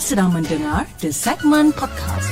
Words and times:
Sedang 0.00 0.32
mendengar 0.32 0.88
The 1.04 1.12
Segment 1.12 1.76
Podcast. 1.76 2.31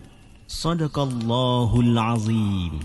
Sadaqallahul 0.59 1.97
Azim. 1.97 2.75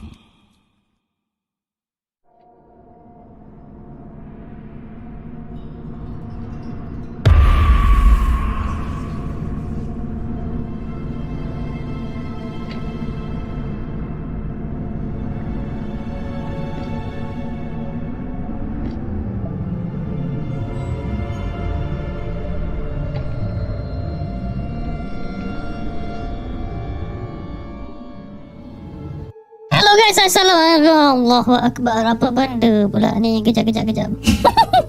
Assalamualaikum. 30.27 31.23
Allahu 31.23 31.55
Akbar. 31.55 32.03
Apa 32.03 32.35
benda 32.35 32.91
pula 32.91 33.15
ni? 33.23 33.47
Kejap, 33.47 33.63
kejap, 33.63 33.87
kejap. 33.87 34.11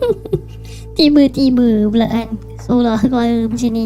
Tiba-tiba 0.98 1.86
pula 1.94 2.10
kan. 2.10 2.28
Seolah 2.66 2.98
suara 2.98 3.46
macam 3.46 3.70
ni. 3.70 3.86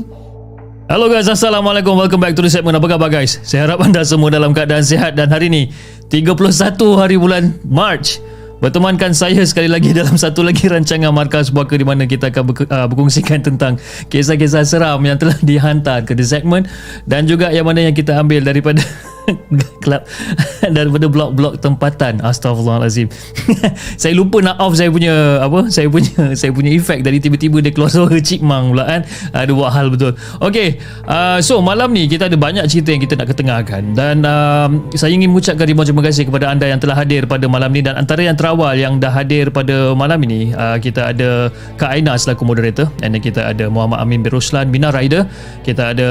Hello 0.87 1.11
guys, 1.11 1.27
Assalamualaikum. 1.27 1.99
Welcome 1.99 2.23
back 2.23 2.39
to 2.39 2.43
the 2.47 2.47
segment. 2.47 2.79
Apa 2.79 2.95
khabar 2.95 3.11
guys? 3.11 3.43
Saya 3.43 3.67
harap 3.67 3.83
anda 3.83 3.99
semua 4.07 4.31
dalam 4.31 4.55
keadaan 4.55 4.79
sihat. 4.79 5.19
Dan 5.19 5.27
hari 5.27 5.51
ini 5.51 5.67
31 6.07 6.39
hari 6.95 7.19
bulan 7.19 7.59
March 7.67 8.23
Bertemankan 8.61 9.09
saya 9.17 9.41
sekali 9.41 9.65
lagi 9.65 9.89
dalam 9.97 10.13
satu 10.21 10.45
lagi 10.45 10.69
rancangan 10.69 11.09
Markas 11.09 11.49
Puaka 11.49 11.73
di 11.73 11.81
mana 11.81 12.05
kita 12.05 12.29
akan 12.29 12.43
uh, 12.69 12.85
berkongsikan 12.85 13.41
tentang 13.41 13.81
kisah-kisah 14.13 14.61
seram 14.63 15.01
yang 15.01 15.17
telah 15.17 15.33
dihantar 15.49 16.05
ke 16.05 16.13
the 16.13 16.21
segment. 16.21 16.69
Dan 17.09 17.25
juga 17.25 17.49
yang 17.49 17.65
mana 17.65 17.89
yang 17.89 17.97
kita 17.97 18.21
ambil 18.21 18.45
daripada 18.45 18.85
kelab 19.83 20.05
daripada 20.77 21.05
blog-blog 21.07 21.59
tempatan. 21.61 22.21
Astagfirullahalazim 22.21 23.07
saya 24.01 24.13
lupa 24.15 24.41
nak 24.43 24.57
off 24.61 24.77
saya 24.77 24.89
punya 24.93 25.41
apa 25.41 25.69
saya 25.73 25.87
punya 25.89 26.33
saya 26.37 26.51
punya 26.53 26.71
efek 26.75 27.01
dari 27.01 27.17
tiba-tiba 27.17 27.61
dia 27.63 27.71
keluar 27.73 27.91
suara 27.91 28.17
chipmunk 28.21 28.77
pula 28.77 28.85
kan? 28.87 29.01
Ada 29.33 29.51
buat 29.51 29.71
hal 29.73 29.87
betul. 29.93 30.13
Okey 30.41 30.79
uh, 31.05 31.39
so 31.41 31.59
malam 31.63 31.93
ni 31.93 32.05
kita 32.09 32.27
ada 32.29 32.37
banyak 32.37 32.65
cerita 32.69 32.93
yang 32.93 33.01
kita 33.01 33.13
nak 33.17 33.27
ketengahkan. 33.33 33.83
Dan 33.93 34.25
um, 34.25 34.89
saya 34.95 35.11
ingin 35.13 35.31
mengucapkan 35.31 35.65
ribuan 35.65 35.85
terima 35.87 36.03
kasih 36.05 36.23
kepada 36.27 36.51
anda 36.51 36.65
yang 36.69 36.79
telah 36.81 36.97
hadir 36.97 37.25
pada 37.25 37.45
malam 37.45 37.69
ni. 37.71 37.81
Dan 37.83 37.97
antara 37.97 38.21
yang 38.21 38.37
terawal 38.37 38.73
yang 38.77 38.97
dah 39.01 39.11
hadir 39.13 39.49
pada 39.49 39.93
malam 39.97 40.21
ini 40.25 40.53
uh, 40.53 40.77
kita 40.77 41.13
ada 41.13 41.49
Kak 41.77 41.91
Aina 41.97 42.15
selaku 42.17 42.45
moderator. 42.45 42.89
Dan 42.99 43.17
kita 43.21 43.51
ada 43.51 43.67
Muhammad 43.67 44.01
Amin 44.01 44.21
bin 44.21 44.31
Ruslan 44.33 44.69
Bina 44.69 44.89
Rider. 44.93 45.25
Kita 45.61 45.93
ada 45.95 46.09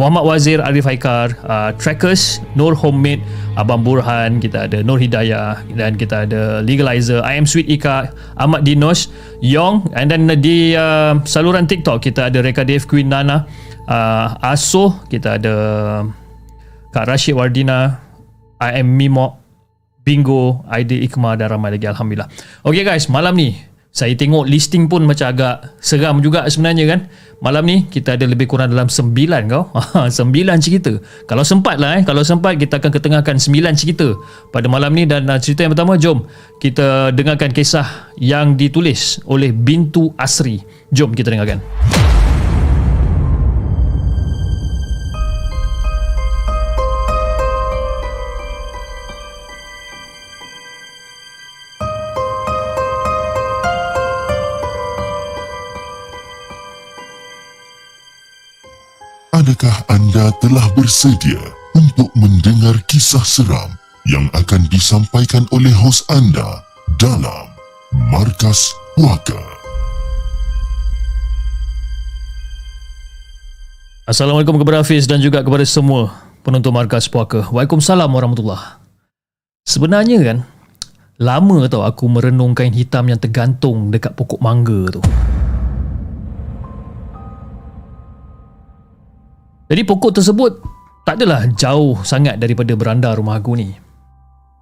Muhammad 0.00 0.24
Wazir 0.24 0.64
Arif 0.64 0.88
Haikar 0.88 1.36
uh, 1.44 1.76
Trackers 1.76 2.40
Nur 2.56 2.72
Homemade 2.72 3.20
Abang 3.60 3.84
Burhan 3.84 4.40
kita 4.40 4.64
ada 4.64 4.80
Nur 4.80 4.96
Hidayah 4.96 5.60
dan 5.76 6.00
kita 6.00 6.24
ada 6.24 6.64
Legalizer 6.64 7.20
I 7.20 7.36
am 7.36 7.44
Sweet 7.44 7.68
Ika 7.68 8.08
Ahmad 8.40 8.64
Dinos 8.64 9.12
Yong 9.44 9.92
and 9.92 10.08
then 10.08 10.24
di 10.40 10.72
uh, 10.72 11.20
saluran 11.28 11.68
TikTok 11.68 12.00
kita 12.00 12.32
ada 12.32 12.40
Reka 12.40 12.64
Dave 12.64 12.88
Queen 12.88 13.12
Nana 13.12 13.44
uh, 13.92 14.40
Aso 14.40 14.96
kita 15.12 15.36
ada 15.36 15.54
Kak 16.96 17.04
Rashid 17.04 17.36
Wardina 17.36 18.00
I 18.56 18.80
am 18.80 18.96
Mimo 18.96 19.36
Bingo 20.00 20.64
Aidil 20.64 21.04
Ikma 21.04 21.36
dan 21.36 21.52
ramai 21.52 21.76
lagi 21.76 21.84
Alhamdulillah. 21.84 22.32
Okay 22.64 22.82
guys 22.88 23.04
malam 23.12 23.36
ni 23.36 23.69
saya 23.90 24.14
tengok 24.14 24.46
listing 24.46 24.86
pun 24.86 25.02
macam 25.02 25.34
agak 25.34 25.74
seram 25.82 26.22
juga 26.22 26.46
sebenarnya 26.46 26.86
kan. 26.86 27.00
Malam 27.40 27.64
ni 27.66 27.76
kita 27.90 28.14
ada 28.14 28.28
lebih 28.28 28.46
kurang 28.46 28.70
dalam 28.70 28.86
9 28.86 29.10
kau. 29.50 29.74
9 30.06 30.62
cerita. 30.62 30.92
Kalau 31.26 31.42
sempat 31.42 31.82
lah 31.82 31.98
eh. 31.98 32.02
Kalau 32.06 32.22
sempat 32.22 32.54
kita 32.54 32.78
akan 32.78 32.90
ketengahkan 32.94 33.36
9 33.42 33.74
cerita. 33.74 34.14
Pada 34.54 34.70
malam 34.70 34.94
ni 34.94 35.10
dan 35.10 35.26
cerita 35.42 35.66
yang 35.66 35.74
pertama 35.74 35.98
jom 35.98 36.22
kita 36.62 37.10
dengarkan 37.10 37.50
kisah 37.50 38.14
yang 38.20 38.54
ditulis 38.54 39.18
oleh 39.26 39.50
Bintu 39.50 40.14
Asri. 40.14 40.62
Jom 40.94 41.10
kita 41.10 41.34
dengarkan 41.34 41.58
Adakah 59.50 59.82
anda 59.90 60.30
telah 60.38 60.62
bersedia 60.78 61.42
untuk 61.74 62.06
mendengar 62.14 62.78
kisah 62.86 63.26
seram 63.26 63.74
yang 64.06 64.30
akan 64.30 64.62
disampaikan 64.70 65.42
oleh 65.50 65.74
hos 65.74 66.06
anda 66.06 66.62
dalam 67.02 67.50
Markas 68.14 68.70
Puaka? 68.94 69.42
Assalamualaikum 74.06 74.54
kepada 74.54 74.86
Hafiz 74.86 75.10
dan 75.10 75.18
juga 75.18 75.42
kepada 75.42 75.66
semua 75.66 76.14
penonton 76.46 76.70
Markas 76.70 77.10
Puaka. 77.10 77.50
Waalaikumsalam 77.50 78.06
warahmatullahi 78.06 78.78
Sebenarnya 79.66 80.18
kan, 80.30 80.38
lama 81.18 81.66
tau 81.66 81.82
aku 81.82 82.06
merenung 82.06 82.54
kain 82.54 82.70
hitam 82.70 83.10
yang 83.10 83.18
tergantung 83.18 83.90
dekat 83.90 84.14
pokok 84.14 84.38
mangga 84.38 84.94
tu. 84.94 85.02
Jadi 89.70 89.86
pokok 89.86 90.18
tersebut 90.18 90.52
tak 91.06 91.22
adalah 91.22 91.46
jauh 91.54 92.02
sangat 92.02 92.42
daripada 92.42 92.74
beranda 92.74 93.14
rumah 93.14 93.38
aku 93.38 93.54
ni. 93.54 93.70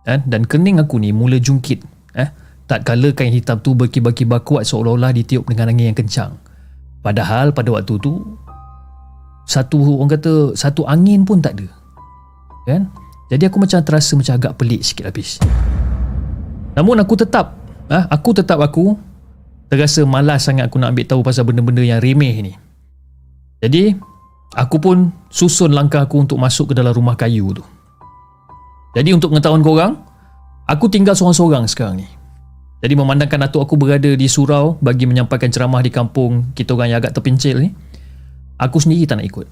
Eh? 0.05 0.21
Dan 0.29 0.45
kening 0.45 0.77
aku 0.77 1.01
ni 1.01 1.17
mula 1.17 1.41
jungkit. 1.41 1.81
Eh? 2.13 2.29
Tak 2.69 2.85
kala 2.85 3.17
kain 3.17 3.33
hitam 3.33 3.57
tu 3.65 3.73
berkibar-kibar 3.73 4.45
kuat 4.45 4.69
seolah-olah 4.69 5.17
ditiup 5.17 5.49
dengan 5.49 5.73
angin 5.73 5.93
yang 5.93 5.99
kencang. 5.99 6.37
Padahal 7.01 7.57
pada 7.57 7.73
waktu 7.73 7.97
tu 7.97 8.21
satu 9.49 9.97
orang 9.97 10.13
kata 10.13 10.53
satu 10.53 10.85
angin 10.85 11.25
pun 11.25 11.41
tak 11.41 11.57
ada. 11.57 11.69
Kan? 12.69 12.93
Jadi 13.33 13.49
aku 13.49 13.57
macam 13.65 13.81
terasa 13.81 14.13
macam 14.13 14.37
agak 14.37 14.61
pelik 14.61 14.85
sikit 14.85 15.09
habis. 15.09 15.41
Namun 16.77 17.01
aku 17.01 17.17
tetap 17.17 17.57
ah 17.89 18.05
aku 18.13 18.37
tetap 18.37 18.61
aku 18.61 19.01
terasa 19.73 20.05
malas 20.05 20.45
sangat 20.45 20.69
aku 20.69 20.77
nak 20.77 20.93
ambil 20.93 21.09
tahu 21.09 21.21
pasal 21.25 21.49
benda-benda 21.49 21.81
yang 21.81 21.97
remeh 21.97 22.37
ni. 22.45 22.53
Jadi 23.65 23.97
aku 24.55 24.77
pun 24.81 25.13
susun 25.29 25.75
langkah 25.75 26.05
aku 26.05 26.25
untuk 26.25 26.41
masuk 26.41 26.73
ke 26.73 26.75
dalam 26.79 26.95
rumah 26.95 27.19
kayu 27.19 27.53
tu. 27.53 27.65
Jadi 28.97 29.13
untuk 29.13 29.35
pengetahuan 29.35 29.61
korang, 29.61 29.93
aku 30.65 30.89
tinggal 30.89 31.13
seorang-seorang 31.13 31.69
sekarang 31.69 32.01
ni. 32.01 32.09
Jadi 32.79 32.95
memandangkan 32.95 33.51
atuk 33.51 33.67
aku 33.67 33.75
berada 33.75 34.15
di 34.15 34.27
surau 34.31 34.79
bagi 34.79 35.05
menyampaikan 35.05 35.51
ceramah 35.51 35.83
di 35.83 35.91
kampung 35.91 36.55
kita 36.55 36.79
orang 36.79 36.95
yang 36.95 36.99
agak 37.03 37.19
terpencil 37.19 37.59
ni, 37.59 37.75
aku 38.57 38.79
sendiri 38.79 39.05
tak 39.05 39.19
nak 39.19 39.27
ikut. 39.27 39.47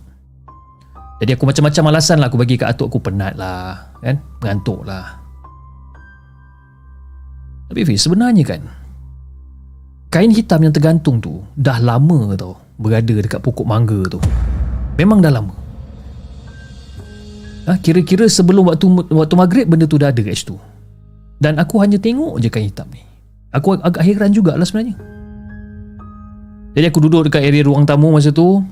Jadi 1.17 1.31
aku 1.33 1.45
macam-macam 1.49 1.85
alasan 1.91 2.21
lah 2.21 2.29
aku 2.29 2.39
bagi 2.39 2.61
kat 2.61 2.77
atuk 2.77 2.93
aku 2.93 3.01
penat 3.11 3.35
lah, 3.35 3.97
kan? 4.05 4.21
Mengantuk 4.45 4.85
lah. 4.85 5.19
Tapi 7.67 7.83
Fiz, 7.83 8.07
sebenarnya 8.07 8.45
kan, 8.47 8.63
kain 10.13 10.31
hitam 10.31 10.63
yang 10.63 10.71
tergantung 10.71 11.19
tu 11.19 11.43
dah 11.59 11.83
lama 11.83 12.31
tau 12.39 12.55
berada 12.79 13.17
dekat 13.17 13.43
pokok 13.43 13.67
mangga 13.67 14.07
tu. 14.07 14.21
Memang 14.97 15.21
dah 15.21 15.33
lama. 15.33 15.53
ha, 17.69 17.77
kira-kira 17.83 18.31
sebelum 18.31 18.71
waktu 18.73 18.87
waktu 19.11 19.35
maghrib 19.37 19.67
benda 19.69 19.85
tu 19.85 20.01
dah 20.01 20.09
ada 20.09 20.21
kat 20.23 20.37
situ. 20.39 20.57
Dan 21.37 21.61
aku 21.61 21.77
hanya 21.85 22.01
tengok 22.01 22.41
je 22.41 22.49
kain 22.49 22.71
hitam 22.73 22.89
ni. 22.89 23.05
Aku 23.53 23.77
ag- 23.77 23.85
agak 23.85 24.03
heran 24.07 24.33
jugalah 24.33 24.65
sebenarnya. 24.65 24.97
Jadi 26.73 26.87
aku 26.89 26.99
duduk 27.05 27.29
dekat 27.29 27.45
area 27.45 27.65
ruang 27.65 27.85
tamu 27.85 28.13
masa 28.13 28.33
tu. 28.33 28.65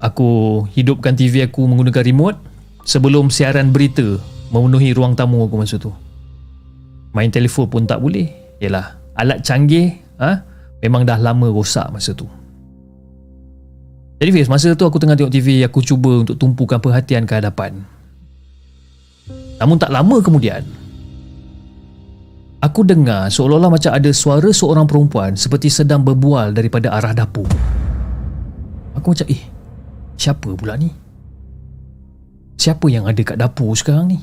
Aku 0.00 0.62
hidupkan 0.76 1.16
TV 1.16 1.44
aku 1.44 1.64
menggunakan 1.64 2.04
remote 2.04 2.38
sebelum 2.84 3.32
siaran 3.32 3.72
berita 3.72 4.20
memenuhi 4.52 4.92
ruang 4.92 5.16
tamu 5.16 5.44
aku 5.44 5.56
masa 5.60 5.76
tu. 5.76 5.92
Main 7.16 7.32
telefon 7.32 7.68
pun 7.68 7.82
tak 7.88 8.00
boleh. 8.00 8.28
Yalah 8.60 8.96
alat 9.16 9.44
canggih 9.44 9.96
ha, 10.20 10.44
memang 10.80 11.04
dah 11.08 11.16
lama 11.16 11.48
rosak 11.48 11.88
masa 11.92 12.12
tu 12.12 12.28
jadi 14.16 14.30
Fiz, 14.32 14.48
masa 14.48 14.72
tu 14.72 14.84
aku 14.88 14.96
tengah 14.96 15.16
tengok 15.16 15.32
TV 15.32 15.60
aku 15.64 15.84
cuba 15.84 16.24
untuk 16.24 16.36
tumpukan 16.40 16.80
perhatian 16.80 17.28
ke 17.28 17.36
hadapan 17.36 17.84
namun 19.56 19.76
tak 19.80 19.92
lama 19.92 20.20
kemudian 20.20 20.64
Aku 22.66 22.82
dengar 22.82 23.28
seolah-olah 23.28 23.68
macam 23.68 23.92
ada 23.94 24.10
suara 24.10 24.50
seorang 24.50 24.88
perempuan 24.88 25.36
seperti 25.36 25.68
sedang 25.68 26.00
berbual 26.00 26.50
daripada 26.50 26.88
arah 26.88 27.14
dapur. 27.14 27.46
Aku 28.96 29.12
macam, 29.12 29.28
eh, 29.28 29.42
siapa 30.18 30.50
pula 30.56 30.74
ni? 30.80 30.88
Siapa 32.58 32.88
yang 32.88 33.04
ada 33.04 33.22
kat 33.22 33.36
dapur 33.36 33.76
sekarang 33.76 34.08
ni? 34.10 34.18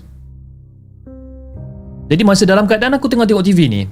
Jadi 2.09 2.21
masa 2.25 2.43
dalam 2.43 2.67
keadaan 2.67 2.97
aku 2.97 3.05
tengah 3.05 3.23
tengok 3.29 3.45
TV 3.45 3.69
ni, 3.69 3.85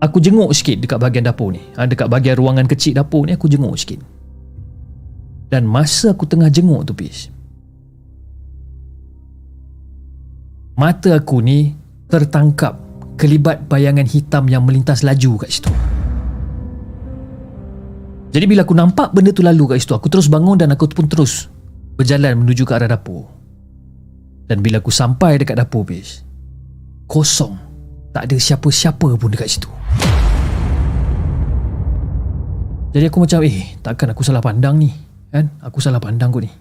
aku 0.00 0.16
jenguk 0.18 0.50
sikit 0.56 0.80
dekat 0.80 0.98
bahagian 0.98 1.28
dapur 1.28 1.52
ni. 1.54 1.62
Ha, 1.76 1.84
dekat 1.84 2.10
bahagian 2.10 2.40
ruangan 2.40 2.66
kecil 2.66 2.96
dapur 2.96 3.28
ni, 3.28 3.36
aku 3.36 3.52
jenguk 3.52 3.76
sikit. 3.76 4.00
Dan 5.46 5.62
masa 5.62 6.10
aku 6.10 6.26
tengah 6.26 6.50
jenguk 6.50 6.82
tu, 6.90 6.92
Pish, 6.92 7.30
mata 10.74 11.14
aku 11.16 11.38
ni 11.38 11.72
tertangkap 12.10 12.76
kelibat 13.16 13.70
bayangan 13.70 14.04
hitam 14.04 14.50
yang 14.50 14.66
melintas 14.66 15.06
laju 15.06 15.46
kat 15.46 15.50
situ. 15.50 15.72
Jadi 18.34 18.44
bila 18.44 18.68
aku 18.68 18.76
nampak 18.76 19.16
benda 19.16 19.32
tu 19.32 19.40
lalu 19.40 19.72
kat 19.72 19.80
situ, 19.80 19.96
aku 19.96 20.12
terus 20.12 20.28
bangun 20.28 20.60
dan 20.60 20.74
aku 20.74 20.90
pun 20.92 21.08
terus 21.08 21.48
berjalan 21.96 22.36
menuju 22.36 22.68
ke 22.68 22.72
arah 22.76 22.90
dapur. 22.90 23.24
Dan 24.46 24.60
bila 24.60 24.78
aku 24.78 24.92
sampai 24.92 25.40
dekat 25.40 25.56
dapur, 25.56 25.88
bis, 25.88 26.22
kosong. 27.08 27.56
Tak 28.12 28.32
ada 28.32 28.36
siapa-siapa 28.36 29.16
pun 29.16 29.28
dekat 29.28 29.48
situ. 29.48 29.68
Jadi 32.96 33.04
aku 33.12 33.28
macam, 33.28 33.44
eh, 33.44 33.76
takkan 33.84 34.12
aku 34.16 34.24
salah 34.24 34.40
pandang 34.40 34.80
ni? 34.80 35.05
Kan? 35.30 35.50
Aku 35.62 35.82
salah 35.82 35.98
pandang 36.02 36.30
kot 36.30 36.46
ni. 36.46 36.52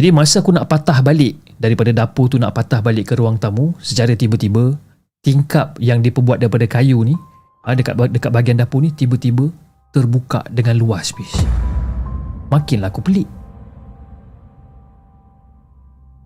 Jadi 0.00 0.16
masa 0.16 0.40
aku 0.40 0.56
nak 0.56 0.64
patah 0.64 1.04
balik 1.04 1.36
daripada 1.60 1.92
dapur 1.92 2.32
tu 2.32 2.40
nak 2.40 2.56
patah 2.56 2.80
balik 2.80 3.12
ke 3.12 3.14
ruang 3.20 3.36
tamu 3.36 3.76
secara 3.84 4.16
tiba-tiba 4.16 4.72
tingkap 5.20 5.76
yang 5.76 6.00
diperbuat 6.00 6.40
daripada 6.40 6.64
kayu 6.64 7.04
ni 7.04 7.12
ah, 7.68 7.76
dekat 7.76 8.08
dekat 8.08 8.32
bahagian 8.32 8.56
dapur 8.56 8.80
ni 8.80 8.96
tiba-tiba 8.96 9.52
terbuka 9.92 10.40
dengan 10.48 10.80
luas 10.80 11.12
bis. 11.12 11.44
Makinlah 12.48 12.88
aku 12.88 13.04
pelik. 13.04 13.28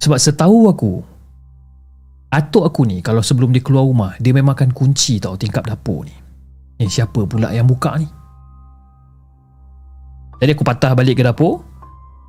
Sebab 0.06 0.22
setahu 0.22 0.70
aku 0.70 0.92
atuk 2.30 2.62
aku 2.62 2.86
ni 2.86 3.02
kalau 3.02 3.26
sebelum 3.26 3.50
dia 3.50 3.64
keluar 3.64 3.90
rumah 3.90 4.14
dia 4.22 4.30
memang 4.30 4.54
akan 4.54 4.70
kunci 4.70 5.18
tau 5.18 5.34
tingkap 5.34 5.66
dapur 5.66 6.06
ni. 6.06 6.14
Eh 6.78 6.86
siapa 6.86 7.26
pula 7.26 7.50
yang 7.50 7.66
buka 7.66 7.98
ni? 7.98 8.06
Jadi 10.44 10.60
aku 10.60 10.60
patah 10.60 10.92
balik 10.92 11.16
ke 11.16 11.24
dapur. 11.24 11.64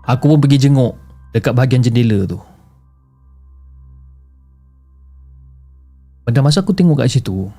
Aku 0.08 0.32
pun 0.32 0.40
pergi 0.40 0.56
jenguk 0.56 0.96
dekat 1.36 1.52
bahagian 1.52 1.84
jendela 1.84 2.24
tu. 2.24 2.40
Pada 6.24 6.40
masa 6.40 6.64
aku 6.64 6.72
tengok 6.72 7.04
kat 7.04 7.12
situ, 7.12 7.52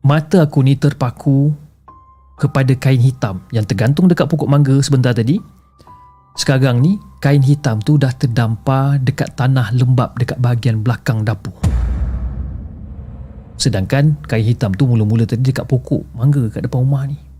mata 0.00 0.48
aku 0.48 0.64
ni 0.64 0.80
terpaku 0.80 1.52
kepada 2.40 2.72
kain 2.72 2.96
hitam 2.96 3.44
yang 3.52 3.68
tergantung 3.68 4.08
dekat 4.08 4.32
pokok 4.32 4.48
mangga 4.48 4.80
sebentar 4.80 5.12
tadi. 5.12 5.36
Sekarang 6.40 6.80
ni, 6.80 6.96
kain 7.20 7.44
hitam 7.44 7.84
tu 7.84 8.00
dah 8.00 8.16
terdampar 8.16 8.96
dekat 8.96 9.36
tanah 9.36 9.76
lembap 9.76 10.24
dekat 10.24 10.40
bahagian 10.40 10.80
belakang 10.80 11.20
dapur. 11.20 11.52
Sedangkan 13.60 14.16
kain 14.24 14.48
hitam 14.48 14.72
tu 14.72 14.88
mula-mula 14.88 15.28
tadi 15.28 15.52
dekat 15.52 15.68
pokok 15.68 16.16
mangga 16.16 16.48
kat 16.48 16.64
depan 16.64 16.80
rumah 16.80 17.04
ni. 17.04 17.33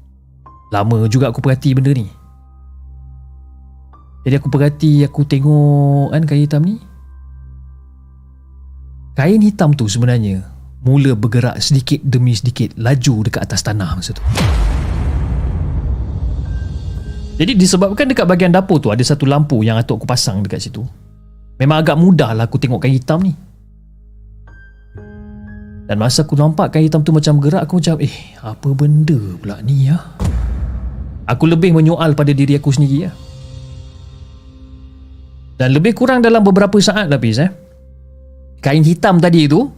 Lama 0.75 1.07
juga 1.07 1.31
aku 1.31 1.39
perhati 1.39 1.71
benda 1.71 1.95
ni. 1.95 2.11
Jadi 4.25 4.35
aku 4.41 4.49
perhati 4.49 5.05
Aku 5.05 5.23
tengok 5.23 6.11
kan 6.11 6.25
kain 6.25 6.43
hitam 6.49 6.65
ni? 6.65 6.81
Kain 9.15 9.39
hitam 9.45 9.77
tu 9.77 9.87
sebenarnya 9.87 10.43
Mula 10.85 11.13
bergerak 11.15 11.61
sedikit 11.61 12.01
demi 12.03 12.33
sedikit 12.33 12.73
Laju 12.81 13.29
dekat 13.29 13.45
atas 13.45 13.61
tanah 13.63 13.91
masa 13.95 14.17
tu. 14.17 14.25
Jadi 17.35 17.53
disebabkan 17.59 18.09
dekat 18.09 18.25
bahagian 18.25 18.51
dapur 18.51 18.81
tu 18.81 18.89
Ada 18.89 19.05
satu 19.15 19.29
lampu 19.29 19.61
yang 19.61 19.77
atuk 19.77 20.03
aku 20.03 20.09
pasang 20.09 20.41
dekat 20.41 20.65
situ. 20.65 20.83
Memang 21.61 21.85
agak 21.85 22.01
mudah 22.01 22.35
lah 22.35 22.49
aku 22.49 22.59
tengok 22.59 22.83
kain 22.83 22.97
hitam 22.97 23.23
ni. 23.23 23.37
Dan 25.85 26.01
masa 26.01 26.25
aku 26.25 26.33
nampak 26.33 26.73
kain 26.73 26.89
hitam 26.89 27.05
tu 27.05 27.13
macam 27.13 27.37
gerak 27.45 27.69
Aku 27.69 27.77
macam 27.77 28.01
eh 28.01 28.17
apa 28.41 28.69
benda 28.73 29.21
pula 29.37 29.61
ni 29.61 29.93
ya 29.93 30.01
Aku 31.25 31.49
lebih 31.49 31.73
menyoal 31.73 32.13
pada 32.13 32.37
diri 32.37 32.57
aku 32.57 32.69
sendiri 32.69 33.09
ya 33.09 33.13
dan 35.55 35.71
lebih 35.71 35.95
kurang 35.95 36.19
dalam 36.19 36.43
beberapa 36.43 36.75
saat 36.83 37.07
lapis 37.07 37.39
eh. 37.39 37.51
Kain 38.59 38.83
hitam 38.83 39.23
tadi 39.23 39.47
itu 39.47 39.71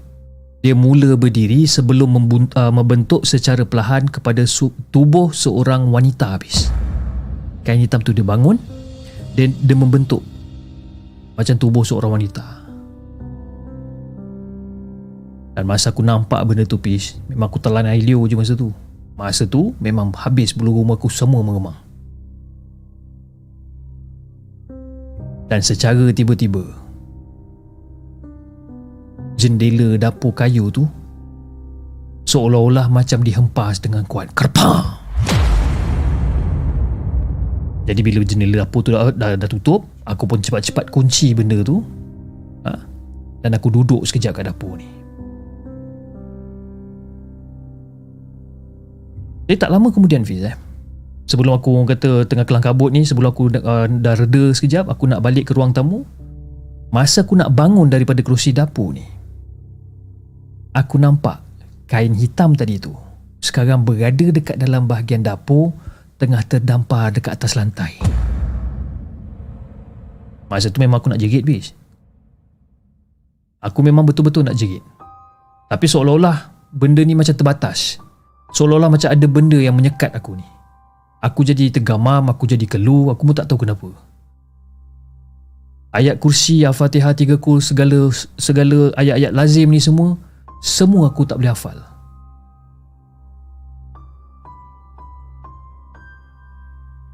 dia 0.64 0.72
mula 0.72 1.14
berdiri 1.20 1.68
sebelum 1.68 2.16
uh, 2.16 2.72
membentuk 2.72 3.28
secara 3.28 3.62
perlahan 3.68 4.08
kepada 4.08 4.42
tubuh 4.88 5.30
seorang 5.36 5.92
wanita 5.92 6.38
habis. 6.38 6.72
Kain 7.66 7.82
hitam 7.82 8.00
tu 8.00 8.16
dia 8.16 8.24
bangun 8.24 8.56
dan 9.36 9.52
dia 9.52 9.76
membentuk 9.76 10.24
macam 11.36 11.54
tubuh 11.60 11.84
seorang 11.84 12.16
wanita. 12.16 12.44
Dan 15.56 15.64
masa 15.64 15.88
aku 15.88 16.04
nampak 16.04 16.44
benda 16.44 16.68
tu 16.68 16.76
Pis 16.76 17.16
Memang 17.32 17.48
aku 17.48 17.56
telan 17.56 17.88
air 17.88 18.04
liur 18.04 18.28
je 18.28 18.36
masa 18.36 18.52
tu 18.52 18.76
Masa 19.16 19.48
tu 19.48 19.72
memang 19.80 20.12
habis 20.12 20.52
bulu 20.52 20.84
rumah 20.84 21.00
aku 21.00 21.08
semua 21.08 21.40
mengemang 21.40 21.86
dan 25.46 25.62
secara 25.62 26.10
tiba-tiba 26.10 26.62
jendela 29.38 29.94
dapur 29.94 30.34
kayu 30.34 30.74
tu 30.74 30.90
seolah-olah 32.26 32.90
macam 32.90 33.22
dihempas 33.22 33.78
dengan 33.78 34.02
kuat. 34.10 34.34
Kerpang 34.34 34.98
jadi 37.86 38.00
bila 38.02 38.26
jendela 38.26 38.66
dapur 38.66 38.82
tu 38.82 38.90
dah, 38.90 39.14
dah, 39.14 39.38
dah 39.38 39.48
tutup 39.48 39.86
aku 40.02 40.26
pun 40.26 40.42
cepat-cepat 40.42 40.90
kunci 40.90 41.30
benda 41.38 41.62
tu 41.62 41.78
ha? 42.66 42.74
dan 43.46 43.54
aku 43.54 43.70
duduk 43.70 44.02
sekejap 44.02 44.42
kat 44.42 44.50
dapur 44.50 44.74
ni 44.74 44.90
jadi 49.46 49.56
tak 49.66 49.70
lama 49.70 49.88
kemudian 49.94 50.26
Fiz 50.26 50.42
eh? 50.42 50.56
Sebelum 51.26 51.58
aku 51.58 51.82
kata 51.90 52.22
tengah 52.30 52.46
kelang 52.46 52.62
kabut 52.62 52.94
ni 52.94 53.02
sebelum 53.02 53.34
aku 53.34 53.50
uh, 53.50 53.90
dah 53.90 54.14
reda 54.14 54.54
sekejap 54.54 54.86
aku 54.86 55.10
nak 55.10 55.22
balik 55.26 55.50
ke 55.50 55.58
ruang 55.58 55.74
tamu 55.74 56.06
masa 56.94 57.26
aku 57.26 57.34
nak 57.34 57.50
bangun 57.50 57.90
daripada 57.90 58.22
kerusi 58.22 58.54
dapur 58.54 58.94
ni 58.94 59.02
aku 60.70 61.02
nampak 61.02 61.42
kain 61.90 62.14
hitam 62.14 62.54
tadi 62.54 62.78
tu 62.78 62.94
sekarang 63.42 63.82
berada 63.82 64.30
dekat 64.30 64.54
dalam 64.54 64.86
bahagian 64.86 65.26
dapur 65.26 65.74
tengah 66.16 66.40
terdampar 66.46 67.10
dekat 67.12 67.34
atas 67.36 67.58
lantai. 67.58 67.98
Masa 70.46 70.70
tu 70.70 70.78
memang 70.78 71.02
aku 71.02 71.10
nak 71.10 71.18
jerit 71.18 71.42
bis 71.42 71.74
aku 73.66 73.82
memang 73.82 74.06
betul-betul 74.06 74.46
nak 74.46 74.54
jerit. 74.54 74.82
Tapi 75.66 75.86
seolah-olah 75.90 76.70
benda 76.70 77.02
ni 77.02 77.18
macam 77.18 77.34
terbatas 77.34 77.98
seolah-olah 78.56 78.88
macam 78.88 79.12
ada 79.12 79.26
benda 79.28 79.60
yang 79.60 79.76
menyekat 79.76 80.16
aku 80.16 80.32
ni 80.32 80.46
Aku 81.26 81.42
jadi 81.42 81.72
tergamam, 81.72 82.28
aku 82.28 82.44
jadi 82.44 82.62
keluh, 82.68 83.10
aku 83.10 83.26
pun 83.26 83.34
tak 83.34 83.48
tahu 83.48 83.66
kenapa. 83.66 83.88
Ayat 85.90 86.20
kursi, 86.20 86.60
Al-Fatihah, 86.62 87.16
tiga 87.16 87.40
kul, 87.40 87.64
segala 87.64 88.12
segala 88.36 88.92
ayat-ayat 89.00 89.32
lazim 89.32 89.72
ni 89.72 89.80
semua, 89.80 90.20
semua 90.60 91.08
aku 91.08 91.24
tak 91.24 91.40
boleh 91.40 91.50
hafal. 91.50 91.78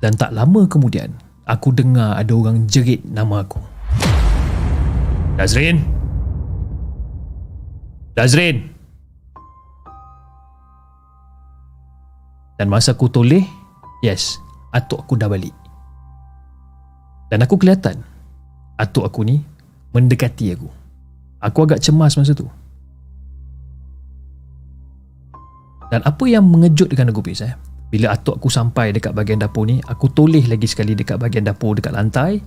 Dan 0.03 0.19
tak 0.19 0.35
lama 0.35 0.67
kemudian, 0.67 1.15
aku 1.47 1.71
dengar 1.71 2.19
ada 2.19 2.35
orang 2.35 2.67
jerit 2.67 3.07
nama 3.07 3.47
aku. 3.47 3.63
Dazrin! 5.39 5.79
Dazrin! 8.19 8.72
Dan 12.63 12.71
masa 12.71 12.95
aku 12.95 13.11
toleh, 13.11 13.43
Yes, 14.07 14.39
atuk 14.71 15.03
aku 15.03 15.19
dah 15.19 15.27
balik. 15.27 15.51
Dan 17.27 17.43
aku 17.43 17.59
kelihatan 17.59 17.99
atuk 18.79 19.03
aku 19.03 19.27
ni 19.27 19.43
mendekati 19.91 20.55
aku. 20.55 20.71
Aku 21.43 21.67
agak 21.67 21.83
cemas 21.83 22.15
masa 22.15 22.39
tu. 22.39 22.47
Dan 25.91 26.07
apa 26.07 26.23
yang 26.31 26.47
mengejutkan 26.47 27.11
aku 27.11 27.27
Fiz 27.27 27.43
eh? 27.43 27.51
Bila 27.91 28.15
atuk 28.15 28.39
aku 28.39 28.47
sampai 28.47 28.95
dekat 28.95 29.11
bahagian 29.11 29.43
dapur 29.43 29.67
ni, 29.67 29.83
aku 29.83 30.15
toleh 30.15 30.47
lagi 30.47 30.71
sekali 30.71 30.95
dekat 30.95 31.19
bahagian 31.19 31.43
dapur 31.43 31.75
dekat 31.75 31.91
lantai. 31.91 32.39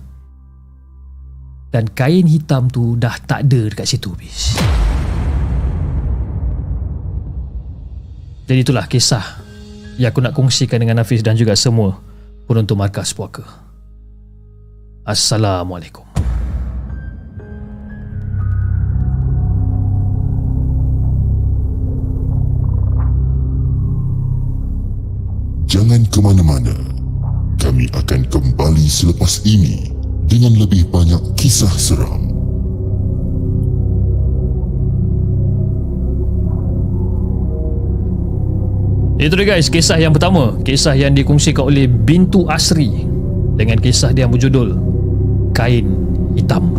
Dan 1.68 1.92
kain 1.92 2.24
hitam 2.24 2.72
tu 2.72 2.96
dah 2.96 3.20
tak 3.28 3.44
ada 3.52 3.68
dekat 3.68 3.84
situ 3.84 4.16
Fiz. 4.16 4.56
Jadi 8.48 8.64
itulah 8.64 8.88
kisah 8.88 9.45
yang 9.96 10.12
aku 10.12 10.20
nak 10.20 10.36
kongsikan 10.36 10.80
dengan 10.80 11.00
Hafiz 11.00 11.24
dan 11.24 11.40
juga 11.40 11.56
semua 11.56 11.96
penonton 12.44 12.76
markas 12.76 13.16
puaka. 13.16 13.44
Assalamualaikum. 15.08 16.04
Jangan 25.66 26.02
ke 26.12 26.18
mana-mana. 26.20 26.76
Kami 27.56 27.88
akan 27.96 28.20
kembali 28.30 28.86
selepas 28.86 29.42
ini 29.48 29.90
dengan 30.28 30.54
lebih 30.60 30.86
banyak 30.92 31.34
kisah 31.40 31.72
seram. 31.72 32.25
Itu 39.16 39.32
dia 39.32 39.56
guys, 39.56 39.72
kisah 39.72 39.96
yang 39.96 40.12
pertama. 40.12 40.52
Kisah 40.60 40.92
yang 40.92 41.16
dikongsikan 41.16 41.64
oleh 41.72 41.88
Bintu 41.88 42.44
Asri 42.52 43.08
dengan 43.56 43.80
kisah 43.80 44.12
dia 44.12 44.28
berjudul 44.28 44.76
Kain 45.56 45.88
Hitam. 46.36 46.76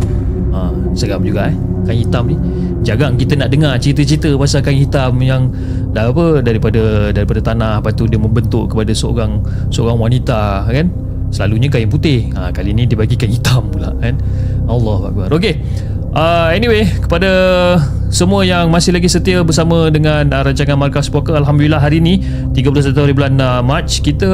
Ha, 0.54 0.70
seram 0.94 1.20
juga 1.22 1.50
eh. 1.50 1.56
Kain 1.86 1.98
hitam 2.04 2.24
ni. 2.30 2.36
Jarang 2.86 3.18
kita 3.18 3.34
nak 3.38 3.48
dengar 3.50 3.74
cerita-cerita 3.80 4.32
pasal 4.38 4.60
kain 4.62 4.80
hitam 4.80 5.18
yang 5.18 5.50
dah 5.92 6.08
apa 6.08 6.44
daripada 6.44 7.10
daripada 7.10 7.40
tanah 7.42 7.72
lepas 7.80 7.92
tu 7.96 8.04
dia 8.06 8.20
membentuk 8.20 8.70
kepada 8.70 8.92
seorang 8.94 9.42
seorang 9.72 9.98
wanita 9.98 10.68
kan. 10.68 10.86
Selalunya 11.28 11.68
kain 11.68 11.90
putih. 11.90 12.32
Ha, 12.38 12.54
kali 12.54 12.72
ni 12.72 12.88
dia 12.88 12.96
bagi 12.96 13.18
kain 13.18 13.34
hitam 13.34 13.68
pula 13.68 13.92
kan. 13.98 14.16
Allahuakbar. 14.68 15.28
Okey. 15.36 15.60
Uh, 16.14 16.48
anyway, 16.54 16.88
kepada 16.88 17.30
semua 18.08 18.40
yang 18.40 18.72
masih 18.72 18.96
lagi 18.96 19.04
setia 19.04 19.44
bersama 19.44 19.92
dengan 19.92 20.24
uh, 20.32 20.40
rancangan 20.40 20.80
Markas 20.80 21.12
Poker 21.12 21.36
Alhamdulillah 21.36 21.76
hari 21.76 22.00
ini 22.00 22.24
31 22.56 22.96
hari 22.96 23.12
bulan 23.12 23.36
uh, 23.36 23.60
Mac 23.60 23.84
kita 23.84 24.28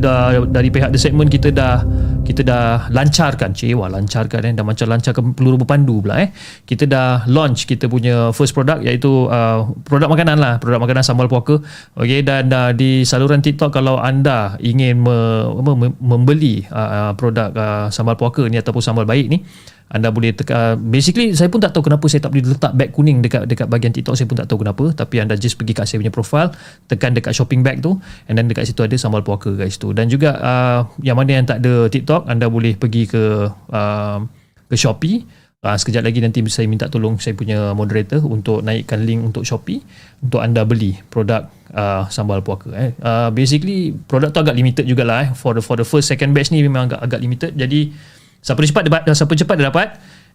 dah 0.00 0.40
dari 0.48 0.72
pihak 0.72 0.88
The 0.88 0.96
Segment 0.96 1.28
kita 1.28 1.52
dah 1.52 1.84
kita 2.24 2.40
dah 2.46 2.88
lancarkan. 2.88 3.52
Cewa 3.52 3.92
lancarkan 3.92 4.40
eh. 4.48 4.52
Dah 4.56 4.64
macam 4.64 4.86
lancarkan 4.88 5.36
peluru 5.36 5.60
berpandu 5.60 6.00
pula 6.00 6.24
eh. 6.24 6.32
Kita 6.64 6.88
dah 6.88 7.28
launch 7.28 7.68
kita 7.68 7.90
punya 7.90 8.32
first 8.32 8.56
product 8.56 8.80
iaitu 8.80 9.28
uh, 9.28 9.68
produk 9.84 10.08
makanan 10.08 10.40
lah. 10.40 10.56
Produk 10.56 10.80
makanan 10.80 11.04
sambal 11.04 11.28
puaka 11.28 11.60
okey 12.00 12.24
dan 12.24 12.48
uh, 12.48 12.72
di 12.72 13.04
saluran 13.04 13.44
TikTok 13.44 13.74
kalau 13.74 14.00
anda 14.00 14.56
ingin 14.62 15.04
me, 15.04 15.16
me, 15.60 15.92
membeli 16.00 16.64
uh, 16.72 17.12
produk 17.12 17.52
uh, 17.52 17.86
sambal 17.92 18.16
puaka 18.16 18.48
ni 18.48 18.56
ataupun 18.56 18.80
sambal 18.80 19.04
baik 19.04 19.28
ni 19.28 19.44
anda 19.92 20.08
boleh 20.08 20.32
tekan 20.32 20.80
basically 20.88 21.36
saya 21.36 21.52
pun 21.52 21.60
tak 21.60 21.76
tahu 21.76 21.92
kenapa 21.92 22.08
saya 22.08 22.24
tak 22.24 22.32
boleh 22.32 22.56
letak 22.56 22.72
bag 22.72 22.90
kuning 22.96 23.20
dekat 23.20 23.44
dekat 23.44 23.68
bahagian 23.68 23.92
TikTok 23.92 24.16
saya 24.16 24.24
pun 24.24 24.40
tak 24.40 24.48
tahu 24.48 24.64
kenapa 24.64 24.84
tapi 24.96 25.20
anda 25.20 25.36
just 25.36 25.60
pergi 25.60 25.76
kat 25.76 25.84
saya 25.84 26.00
punya 26.00 26.08
profile 26.08 26.48
tekan 26.88 27.12
dekat 27.12 27.36
shopping 27.36 27.60
bag 27.60 27.84
tu 27.84 28.00
and 28.26 28.40
then 28.40 28.48
dekat 28.48 28.64
situ 28.64 28.80
ada 28.80 28.96
sambal 28.96 29.20
puaka 29.20 29.52
guys 29.52 29.76
tu 29.76 29.92
dan 29.92 30.08
juga 30.08 30.40
uh, 30.40 30.80
yang 31.04 31.20
mana 31.20 31.36
yang 31.36 31.44
tak 31.44 31.60
ada 31.60 31.92
TikTok 31.92 32.24
anda 32.24 32.48
boleh 32.48 32.72
pergi 32.72 33.04
ke 33.04 33.52
uh, 33.52 34.18
ke 34.72 34.76
Shopee 34.80 35.28
uh, 35.60 35.76
sekejap 35.76 36.02
lagi 36.08 36.24
nanti 36.24 36.40
saya 36.48 36.64
minta 36.64 36.88
tolong 36.88 37.20
saya 37.20 37.36
punya 37.36 37.76
moderator 37.76 38.24
untuk 38.24 38.64
naikkan 38.64 39.04
link 39.04 39.20
untuk 39.20 39.44
Shopee 39.44 39.84
untuk 40.24 40.40
anda 40.40 40.64
beli 40.64 40.96
produk 41.12 41.52
uh, 41.76 42.08
sambal 42.08 42.40
puaka 42.40 42.72
eh. 42.72 42.90
uh, 43.04 43.28
basically 43.28 43.92
produk 44.08 44.32
tu 44.32 44.40
agak 44.40 44.56
limited 44.56 44.88
jugalah 44.88 45.28
eh. 45.28 45.36
for 45.36 45.52
the 45.52 45.60
for 45.60 45.76
the 45.76 45.84
first 45.84 46.08
second 46.08 46.32
batch 46.32 46.48
ni 46.48 46.64
memang 46.64 46.88
agak 46.88 47.00
agak 47.04 47.20
limited 47.20 47.52
jadi 47.52 47.92
siapa 48.42 48.60
cepat 48.60 48.82
dapat 48.90 49.02
siapa 49.14 49.32
cepat 49.38 49.54
dia 49.56 49.66
dapat. 49.70 49.88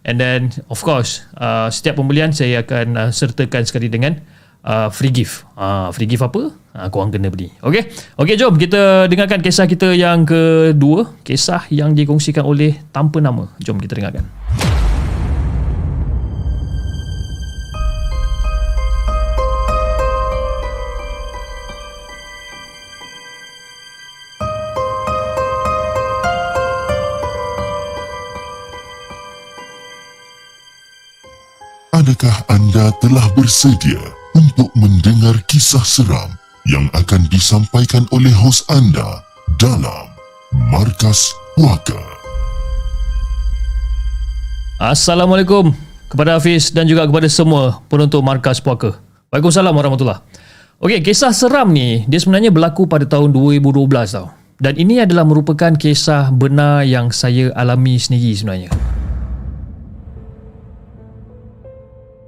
And 0.06 0.16
then 0.16 0.54
of 0.72 0.80
course 0.80 1.26
uh, 1.36 1.68
setiap 1.68 1.98
pembelian 1.98 2.32
saya 2.32 2.62
akan 2.62 2.86
uh, 2.96 3.10
sertakan 3.10 3.66
sekali 3.66 3.92
dengan 3.92 4.18
uh, 4.64 4.88
free 4.88 5.12
gift. 5.12 5.44
Uh, 5.54 5.92
free 5.94 6.08
gift 6.08 6.24
apa? 6.24 6.50
Uh, 6.72 6.88
korang 6.88 7.12
kena 7.12 7.28
beli. 7.28 7.52
Ok 7.60 7.86
ok 8.16 8.28
jom 8.34 8.54
kita 8.56 9.06
dengarkan 9.06 9.44
kisah 9.44 9.68
kita 9.68 9.92
yang 9.92 10.24
kedua. 10.24 11.18
Kisah 11.22 11.68
yang 11.68 11.92
dikongsikan 11.92 12.42
oleh 12.42 12.80
tanpa 12.90 13.20
nama. 13.20 13.52
Jom 13.60 13.76
kita 13.78 13.98
dengarkan 13.98 14.24
Adakah 32.18 32.50
anda 32.50 32.90
telah 32.98 33.30
bersedia 33.38 34.02
untuk 34.34 34.74
mendengar 34.74 35.38
kisah 35.46 35.86
seram 35.86 36.34
yang 36.66 36.90
akan 36.90 37.30
disampaikan 37.30 38.10
oleh 38.10 38.34
hos 38.34 38.66
anda 38.66 39.22
dalam 39.54 40.10
Markas 40.50 41.30
Puaka? 41.54 41.94
Assalamualaikum 44.82 45.70
kepada 46.10 46.42
Hafiz 46.42 46.74
dan 46.74 46.90
juga 46.90 47.06
kepada 47.06 47.30
semua 47.30 47.86
penonton 47.86 48.26
Markas 48.26 48.58
Puaka. 48.58 48.98
Waalaikumsalam 49.30 49.70
warahmatullahi 49.70 50.18
Okey, 50.82 50.98
kisah 51.06 51.30
seram 51.30 51.70
ni 51.70 52.02
dia 52.10 52.18
sebenarnya 52.18 52.50
berlaku 52.50 52.90
pada 52.90 53.06
tahun 53.06 53.30
2012 53.30 53.86
tau. 54.10 54.34
Dan 54.58 54.74
ini 54.74 54.98
adalah 54.98 55.22
merupakan 55.22 55.70
kisah 55.70 56.34
benar 56.34 56.82
yang 56.82 57.14
saya 57.14 57.54
alami 57.54 57.94
sendiri 57.94 58.34
sebenarnya. 58.34 58.97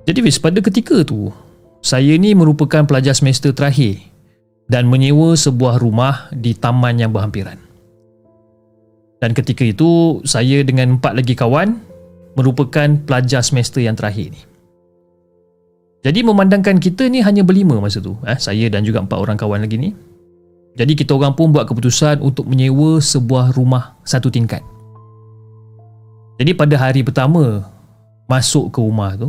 Jadi 0.09 0.19
Fiz, 0.25 0.40
pada 0.40 0.59
ketika 0.64 1.04
tu, 1.04 1.28
saya 1.85 2.16
ni 2.16 2.33
merupakan 2.33 2.85
pelajar 2.85 3.12
semester 3.12 3.52
terakhir 3.52 4.00
dan 4.71 4.88
menyewa 4.88 5.37
sebuah 5.37 5.83
rumah 5.83 6.30
di 6.33 6.57
taman 6.57 7.00
yang 7.00 7.12
berhampiran. 7.12 7.59
Dan 9.21 9.37
ketika 9.37 9.66
itu, 9.66 10.23
saya 10.25 10.64
dengan 10.64 10.97
empat 10.97 11.12
lagi 11.12 11.37
kawan 11.37 11.76
merupakan 12.38 12.88
pelajar 13.04 13.45
semester 13.45 13.85
yang 13.85 13.99
terakhir 13.99 14.33
ni. 14.33 14.40
Jadi 16.00 16.25
memandangkan 16.25 16.80
kita 16.80 17.12
ni 17.12 17.21
hanya 17.21 17.45
berlima 17.45 17.76
masa 17.76 18.00
tu, 18.00 18.16
eh, 18.25 18.38
saya 18.40 18.73
dan 18.73 18.80
juga 18.80 19.04
empat 19.04 19.19
orang 19.21 19.37
kawan 19.37 19.61
lagi 19.61 19.76
ni. 19.76 19.92
Jadi 20.73 20.97
kita 20.97 21.12
orang 21.12 21.37
pun 21.37 21.52
buat 21.52 21.69
keputusan 21.69 22.25
untuk 22.25 22.49
menyewa 22.49 22.97
sebuah 23.04 23.52
rumah 23.52 24.00
satu 24.09 24.33
tingkat. 24.33 24.64
Jadi 26.40 26.57
pada 26.57 26.73
hari 26.80 27.04
pertama 27.04 27.69
masuk 28.25 28.73
ke 28.73 28.80
rumah 28.80 29.12
tu, 29.12 29.28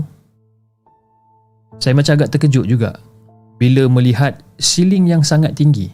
saya 1.81 1.97
macam 1.97 2.13
agak 2.13 2.29
terkejut 2.37 2.69
juga 2.69 3.01
bila 3.57 3.89
melihat 3.89 4.37
siling 4.61 5.09
yang 5.09 5.25
sangat 5.25 5.57
tinggi 5.57 5.89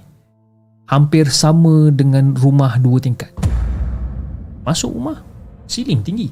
hampir 0.92 1.32
sama 1.32 1.88
dengan 1.96 2.36
rumah 2.36 2.76
dua 2.76 3.00
tingkat. 3.00 3.32
Masuk 4.68 4.92
rumah 4.92 5.24
siling 5.64 6.04
tinggi. 6.04 6.28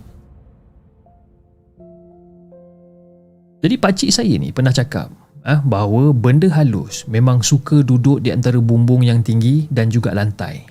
Jadi 3.64 3.76
pakcik 3.80 4.12
saya 4.12 4.36
ni 4.36 4.52
pernah 4.52 4.76
cakap 4.76 5.08
ah 5.48 5.64
bahawa 5.64 6.12
benda 6.12 6.52
halus 6.52 7.08
memang 7.08 7.40
suka 7.40 7.80
duduk 7.80 8.20
di 8.20 8.36
antara 8.36 8.60
bumbung 8.60 9.08
yang 9.08 9.24
tinggi 9.24 9.72
dan 9.72 9.88
juga 9.88 10.12
lantai. 10.12 10.68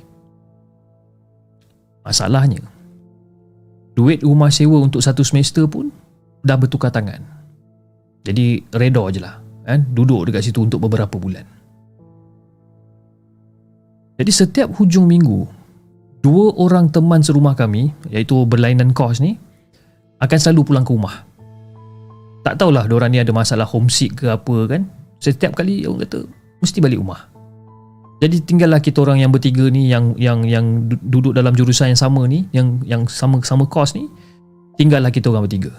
Masalahnya 2.05 2.61
duit 3.97 4.21
rumah 4.21 4.53
sewa 4.53 4.77
untuk 4.85 5.01
satu 5.01 5.25
semester 5.25 5.65
pun 5.65 5.89
dah 6.45 6.61
bertukar 6.61 6.93
tangan 6.93 7.34
jadi 8.25 8.65
reda 8.73 9.05
je 9.13 9.21
lah 9.21 9.39
kan? 9.69 9.85
Duduk 9.93 10.29
dekat 10.29 10.49
situ 10.49 10.65
untuk 10.65 10.81
beberapa 10.81 11.21
bulan. 11.21 11.45
Jadi 14.15 14.31
setiap 14.31 14.71
hujung 14.79 15.11
minggu 15.11 15.43
Dua 16.23 16.55
orang 16.55 16.87
teman 16.87 17.19
serumah 17.19 17.59
kami 17.59 17.91
Iaitu 18.15 18.47
berlainan 18.47 18.95
kos 18.95 19.19
ni 19.19 19.35
Akan 20.23 20.39
selalu 20.39 20.71
pulang 20.71 20.87
ke 20.87 20.95
rumah. 20.95 21.27
Tak 22.47 22.63
tahulah 22.63 22.87
diorang 22.87 23.11
ni 23.11 23.19
ada 23.19 23.35
masalah 23.35 23.67
homesick 23.67 24.23
ke 24.23 24.31
apa 24.31 24.71
kan? 24.71 24.87
Setiap 25.19 25.59
kali 25.59 25.83
orang 25.83 26.07
kata 26.07 26.31
Mesti 26.63 26.79
balik 26.79 27.03
rumah. 27.03 27.35
Jadi 28.23 28.41
tinggallah 28.41 28.81
kita 28.81 29.03
orang 29.05 29.21
yang 29.21 29.35
bertiga 29.35 29.69
ni 29.69 29.91
yang 29.91 30.15
yang 30.17 30.47
yang 30.47 30.87
duduk 30.89 31.35
dalam 31.37 31.53
jurusan 31.53 31.93
yang 31.93 31.99
sama 31.99 32.25
ni 32.25 32.47
yang 32.57 32.81
yang 32.87 33.05
sama 33.11 33.43
sama 33.45 33.69
kos 33.69 33.93
ni 33.99 34.09
tinggallah 34.81 35.13
kita 35.13 35.29
orang 35.29 35.45
bertiga 35.45 35.75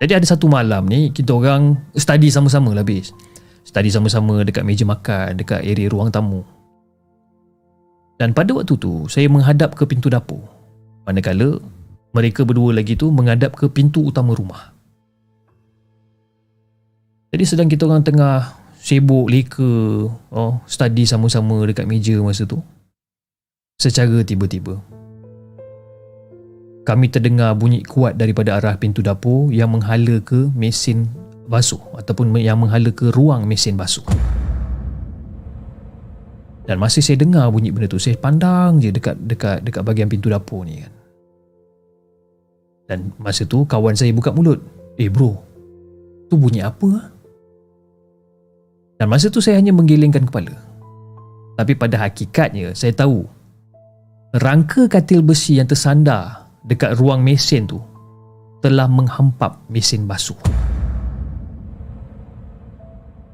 jadi 0.00 0.16
ada 0.16 0.24
satu 0.24 0.48
malam 0.48 0.88
ni 0.88 1.12
kita 1.12 1.36
orang 1.36 1.76
study 1.92 2.32
sama-sama 2.32 2.72
lah 2.72 2.80
bis. 2.80 3.12
Study 3.68 3.92
sama-sama 3.92 4.40
dekat 4.40 4.64
meja 4.64 4.88
makan, 4.88 5.36
dekat 5.36 5.60
area 5.60 5.92
ruang 5.92 6.08
tamu. 6.08 6.40
Dan 8.16 8.32
pada 8.32 8.56
waktu 8.56 8.80
tu 8.80 9.04
saya 9.12 9.28
menghadap 9.28 9.76
ke 9.76 9.84
pintu 9.84 10.08
dapur. 10.08 10.40
Manakala 11.04 11.60
Mereka 12.10 12.42
berdua 12.42 12.74
lagi 12.74 12.98
tu 12.98 13.12
menghadap 13.14 13.54
ke 13.54 13.70
pintu 13.70 14.02
utama 14.02 14.34
rumah. 14.34 14.74
Jadi 17.30 17.44
sedang 17.46 17.70
kita 17.70 17.86
orang 17.86 18.02
tengah 18.02 18.50
sibuk 18.82 19.30
leka, 19.30 20.10
oh, 20.34 20.52
study 20.66 21.06
sama-sama 21.06 21.62
dekat 21.70 21.86
meja 21.86 22.18
masa 22.18 22.42
tu. 22.42 22.58
Secara 23.78 24.26
tiba-tiba, 24.26 24.82
kami 26.90 27.06
terdengar 27.06 27.54
bunyi 27.54 27.86
kuat 27.86 28.18
daripada 28.18 28.58
arah 28.58 28.74
pintu 28.74 28.98
dapur 28.98 29.46
yang 29.54 29.70
menghala 29.70 30.18
ke 30.26 30.50
mesin 30.58 31.06
basuh 31.46 31.78
ataupun 31.94 32.34
yang 32.42 32.58
menghala 32.58 32.90
ke 32.90 33.14
ruang 33.14 33.46
mesin 33.46 33.78
basuh. 33.78 34.02
Dan 36.66 36.82
masih 36.82 36.98
saya 36.98 37.22
dengar 37.22 37.46
bunyi 37.54 37.70
benda 37.70 37.86
tu, 37.86 38.02
saya 38.02 38.18
pandang 38.18 38.82
je 38.82 38.90
dekat 38.90 39.14
dekat 39.22 39.62
dekat 39.62 39.86
bahagian 39.86 40.10
pintu 40.10 40.34
dapur 40.34 40.66
ni 40.66 40.82
kan. 40.82 40.90
Dan 42.90 43.14
masa 43.22 43.46
tu 43.46 43.62
kawan 43.62 43.94
saya 43.94 44.10
buka 44.10 44.34
mulut. 44.34 44.58
Eh 44.98 45.06
bro, 45.06 45.38
tu 46.26 46.34
bunyi 46.34 46.58
apa? 46.58 47.14
Dan 48.98 49.06
masa 49.06 49.30
tu 49.30 49.38
saya 49.38 49.62
hanya 49.62 49.70
menggelengkan 49.70 50.26
kepala. 50.26 50.58
Tapi 51.54 51.78
pada 51.78 52.02
hakikatnya 52.02 52.74
saya 52.74 52.90
tahu 52.90 53.30
rangka 54.42 54.90
katil 54.90 55.22
besi 55.22 55.62
yang 55.62 55.70
tersandar 55.70 56.49
dekat 56.64 56.96
ruang 56.96 57.24
mesin 57.24 57.64
tu 57.64 57.80
telah 58.60 58.84
menghempap 58.84 59.56
mesin 59.72 60.04
basuh. 60.04 60.36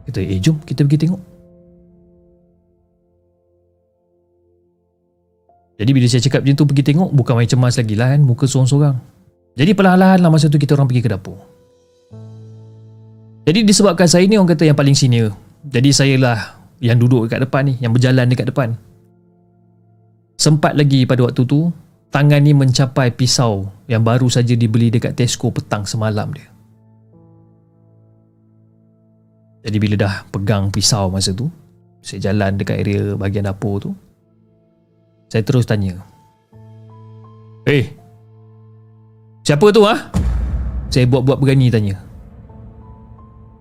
Kita, 0.07 0.23
eh 0.23 0.39
jom 0.39 0.63
kita 0.63 0.87
pergi 0.87 1.07
tengok. 1.07 1.23
Jadi 5.77 5.91
bila 5.93 6.07
saya 6.09 6.23
cakap 6.25 6.41
macam 6.41 6.57
tu 6.57 6.65
pergi 6.65 6.85
tengok 6.95 7.11
bukan 7.13 7.35
main 7.37 7.51
cemas 7.51 7.77
lagi 7.77 7.95
lah 7.99 8.17
kan 8.17 8.21
muka 8.25 8.49
seorang-seorang. 8.49 8.97
Jadi 9.57 9.71
perlahan-lahan 9.77 10.21
lah 10.25 10.31
masa 10.33 10.49
tu 10.49 10.57
kita 10.57 10.73
orang 10.73 10.89
pergi 10.89 11.05
ke 11.05 11.11
dapur. 11.11 11.37
Jadi 13.47 13.63
disebabkan 13.63 14.09
saya 14.09 14.25
ni 14.27 14.41
orang 14.41 14.57
kata 14.57 14.67
yang 14.67 14.79
paling 14.79 14.97
senior. 14.97 15.37
Jadi 15.67 15.91
saya 15.93 16.15
lah 16.17 16.39
yang 16.81 16.97
duduk 16.97 17.29
dekat 17.29 17.45
depan 17.47 17.63
ni, 17.67 17.75
yang 17.79 17.93
berjalan 17.93 18.27
dekat 18.29 18.49
depan. 18.49 18.75
Sempat 20.37 20.77
lagi 20.77 21.09
pada 21.09 21.25
waktu 21.29 21.43
tu, 21.45 21.73
tangan 22.11 22.41
ni 22.43 22.53
mencapai 22.53 23.15
pisau 23.15 23.71
yang 23.87 24.03
baru 24.03 24.27
saja 24.31 24.55
dibeli 24.55 24.91
dekat 24.91 25.15
Tesco 25.15 25.51
petang 25.51 25.87
semalam 25.87 26.31
dia. 26.35 26.49
Jadi 29.67 29.77
bila 29.83 29.95
dah 29.99 30.15
pegang 30.31 30.71
pisau 30.71 31.11
masa 31.11 31.35
tu, 31.35 31.51
saya 31.99 32.31
jalan 32.31 32.55
dekat 32.55 32.87
area 32.87 33.19
bahagian 33.19 33.51
dapur 33.51 33.83
tu, 33.83 33.91
saya 35.27 35.43
terus 35.43 35.67
tanya, 35.67 35.99
Eh, 37.67 37.83
hey, 37.83 37.85
Siapa 39.47 39.71
tu 39.71 39.87
ah? 39.87 40.11
Saya 40.91 41.07
buat-buat 41.07 41.39
berani 41.39 41.71
tanya. 41.71 42.03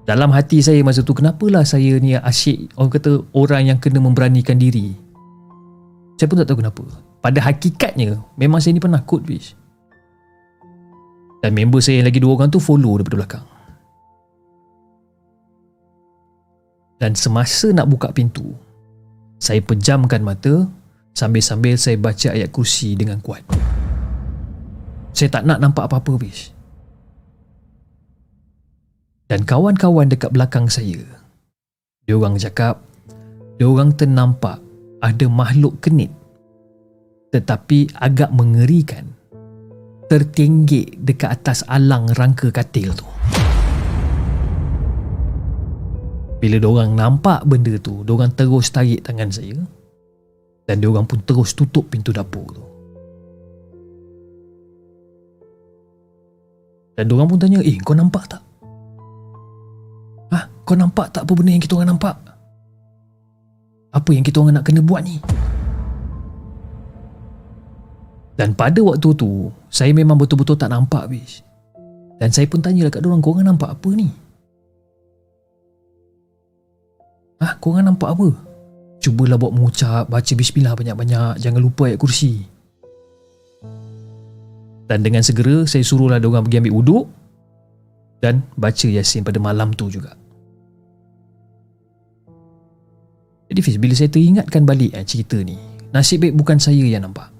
Dalam 0.05 0.33
hati 0.33 0.61
saya 0.61 0.81
masa 0.81 1.05
tu 1.05 1.13
kenapalah 1.13 1.61
saya 1.61 2.01
ni 2.01 2.17
asyik 2.17 2.73
orang 2.77 2.93
kata 2.93 3.11
orang 3.33 3.63
yang 3.69 3.77
kena 3.77 4.01
memberanikan 4.01 4.57
diri. 4.57 4.93
Saya 6.17 6.25
pun 6.25 6.41
tak 6.41 6.49
tahu 6.49 6.61
kenapa. 6.65 6.85
Pada 7.25 7.41
hakikatnya 7.41 8.21
memang 8.37 8.61
saya 8.61 8.77
ni 8.77 8.85
penakut 8.85 9.25
bis. 9.25 9.57
Dan 11.41 11.57
member 11.57 11.81
saya 11.81 11.97
yang 11.97 12.05
lagi 12.05 12.21
dua 12.21 12.37
orang 12.37 12.53
tu 12.53 12.61
follow 12.61 13.01
daripada 13.01 13.17
belakang. 13.17 13.45
Dan 17.01 17.17
semasa 17.17 17.73
nak 17.73 17.89
buka 17.89 18.13
pintu, 18.13 18.53
saya 19.41 19.57
pejamkan 19.57 20.21
mata 20.21 20.69
sambil-sambil 21.17 21.73
saya 21.81 21.97
baca 21.97 22.29
ayat 22.29 22.53
kursi 22.53 22.93
dengan 22.93 23.17
kuat. 23.25 23.41
Saya 25.17 25.33
tak 25.33 25.49
nak 25.49 25.65
nampak 25.65 25.89
apa-apa 25.89 26.21
bis. 26.21 26.53
Dan 29.25 29.49
kawan-kawan 29.49 30.13
dekat 30.13 30.29
belakang 30.29 30.69
saya, 30.69 31.01
dia 32.05 32.13
orang 32.13 32.37
cakap, 32.37 32.85
dia 33.57 33.65
orang 33.65 33.97
ternampak 33.97 34.61
ada 35.01 35.25
makhluk 35.25 35.81
kenit 35.81 36.13
tetapi 37.35 37.91
agak 37.99 38.31
mengerikan 38.31 39.11
tertinggik 40.07 40.95
dekat 41.03 41.35
atas 41.35 41.67
alang 41.67 42.07
rangka 42.15 42.47
katil 42.47 42.95
tu. 42.95 43.03
Bila 46.39 46.63
orang 46.63 46.95
nampak 46.95 47.43
benda 47.43 47.75
tu, 47.75 48.07
orang 48.07 48.31
terus 48.31 48.71
tarik 48.71 49.03
tangan 49.03 49.35
saya 49.35 49.59
dan 50.63 50.79
orang 50.87 51.03
pun 51.03 51.19
terus 51.27 51.51
tutup 51.51 51.91
pintu 51.91 52.15
dapur 52.15 52.47
tu. 52.47 52.63
Dan 56.95 57.11
diorang 57.11 57.27
pun 57.27 57.35
tanya, 57.35 57.59
eh 57.59 57.75
kau 57.83 57.91
nampak 57.91 58.23
tak? 58.31 58.43
Ha? 60.31 60.39
Kau 60.63 60.79
nampak 60.79 61.11
tak 61.11 61.27
apa 61.27 61.31
benda 61.35 61.51
yang 61.51 61.59
kita 61.59 61.75
orang 61.75 61.99
nampak? 61.99 62.15
Apa 63.91 64.09
yang 64.15 64.23
kita 64.23 64.39
orang 64.39 64.55
nak 64.55 64.63
kena 64.63 64.79
buat 64.79 65.03
ni? 65.03 65.19
Dan 68.35 68.51
pada 68.51 68.83
waktu 68.83 69.15
tu, 69.15 69.47
saya 69.71 69.95
memang 69.95 70.19
betul-betul 70.19 70.59
tak 70.59 70.71
nampak 70.71 71.07
bis. 71.07 71.39
Dan 72.19 72.31
saya 72.31 72.47
pun 72.47 72.59
tanya 72.59 72.91
kat 72.91 73.03
diorang, 73.03 73.23
korang 73.23 73.47
nampak 73.47 73.75
apa 73.75 73.89
ni? 73.95 74.11
Ha? 77.43 77.59
korang 77.59 77.87
nampak 77.87 78.15
apa? 78.15 78.31
Cubalah 78.99 79.39
buat 79.39 79.55
mengucap, 79.55 80.07
baca 80.07 80.31
bismillah 80.35 80.75
banyak-banyak, 80.75 81.39
jangan 81.39 81.61
lupa 81.63 81.91
ayat 81.91 81.99
kursi. 81.99 82.43
Dan 84.85 85.01
dengan 85.01 85.25
segera 85.25 85.65
saya 85.65 85.81
suruhlah 85.81 86.21
orang 86.21 86.45
pergi 86.45 86.61
ambil 86.61 86.75
wuduk 86.77 87.05
dan 88.21 88.45
baca 88.55 88.87
Yasin 88.87 89.25
pada 89.25 89.41
malam 89.41 89.73
tu 89.73 89.89
juga. 89.89 90.13
Jadi 93.49 93.59
Fiz, 93.61 93.77
bila 93.77 93.93
saya 93.93 94.09
teringatkan 94.09 94.65
balik 94.65 94.93
eh, 94.93 95.05
cerita 95.05 95.37
ni, 95.41 95.57
nasib 95.93 96.25
baik 96.25 96.33
bukan 96.33 96.57
saya 96.57 96.81
yang 96.81 97.05
nampak. 97.05 97.34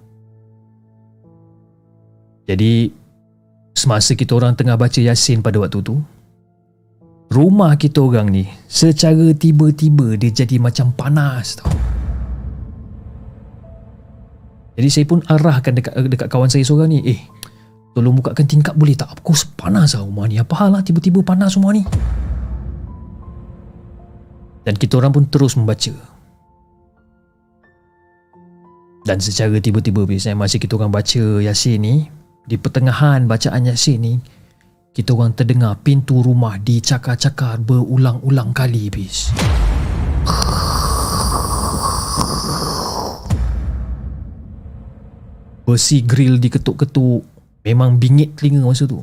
Jadi, 2.45 2.93
semasa 3.73 4.13
kita 4.13 4.38
orang 4.38 4.53
tengah 4.53 4.77
baca 4.77 4.99
Yasin 5.01 5.41
pada 5.41 5.58
waktu 5.58 5.81
tu, 5.81 5.97
rumah 7.34 7.73
kita 7.75 7.99
orang 8.05 8.29
ni 8.29 8.45
secara 8.69 9.34
tiba-tiba 9.34 10.13
dia 10.15 10.31
jadi 10.31 10.62
macam 10.62 10.93
panas 10.93 11.58
tau. 11.58 11.73
Jadi 14.75 14.88
saya 14.91 15.05
pun 15.08 15.23
arahkan 15.23 15.71
dekat 15.71 15.93
dekat 16.12 16.27
kawan 16.27 16.51
saya 16.51 16.67
seorang 16.67 16.91
ni, 16.91 16.99
eh, 17.08 17.19
Tolong 17.95 18.19
bukakan 18.19 18.43
tingkap 18.43 18.75
boleh 18.75 18.91
tak? 18.91 19.08
Aku 19.08 19.31
panas 19.55 19.95
lah 19.95 20.03
rumah 20.03 20.27
ni. 20.27 20.36
Apa 20.36 20.67
hal 20.67 20.75
lah 20.75 20.84
tiba-tiba 20.84 21.23
panas 21.23 21.55
semua 21.55 21.71
ni? 21.71 21.88
Dan 24.67 24.75
kita 24.75 24.99
orang 24.99 25.15
pun 25.15 25.23
terus 25.31 25.55
membaca. 25.55 25.95
Dan 29.08 29.23
secara 29.23 29.55
tiba-tiba 29.63 30.03
biasanya 30.03 30.36
masa 30.36 30.60
kita 30.60 30.75
orang 30.75 30.91
baca 30.91 31.23
Yasin 31.39 31.79
ni, 31.79 31.95
di 32.45 32.62
pertengahan 32.62 33.25
bacaan 33.25 33.65
Yasin 33.65 33.97
ni, 33.97 34.13
kita 34.93 35.17
orang 35.17 35.34
terdengar 35.34 35.81
pintu 35.81 36.21
rumah 36.21 36.62
dicakar-cakar 36.62 37.58
berulang-ulang 37.65 38.53
kali 38.53 38.93
bis. 38.93 39.34
Besi 45.65 46.05
grill 46.05 46.38
diketuk-ketuk 46.38 47.25
Memang 47.65 47.97
bingit 47.97 48.38
telinga 48.38 48.62
masa 48.62 48.86
tu. 48.86 49.01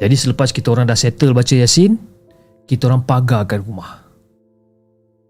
Jadi 0.00 0.16
selepas 0.16 0.48
kita 0.48 0.72
orang 0.72 0.88
dah 0.88 0.96
settle 0.96 1.36
baca 1.36 1.52
Yasin 1.52 2.00
Kita 2.64 2.88
orang 2.88 3.04
pagarkan 3.04 3.60
rumah. 3.60 4.00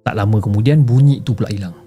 Tak 0.07 0.15
lama 0.15 0.39
kemudian 0.39 0.87
bunyi 0.87 1.27
tu 1.27 1.35
pula 1.35 1.51
hilang 1.51 1.86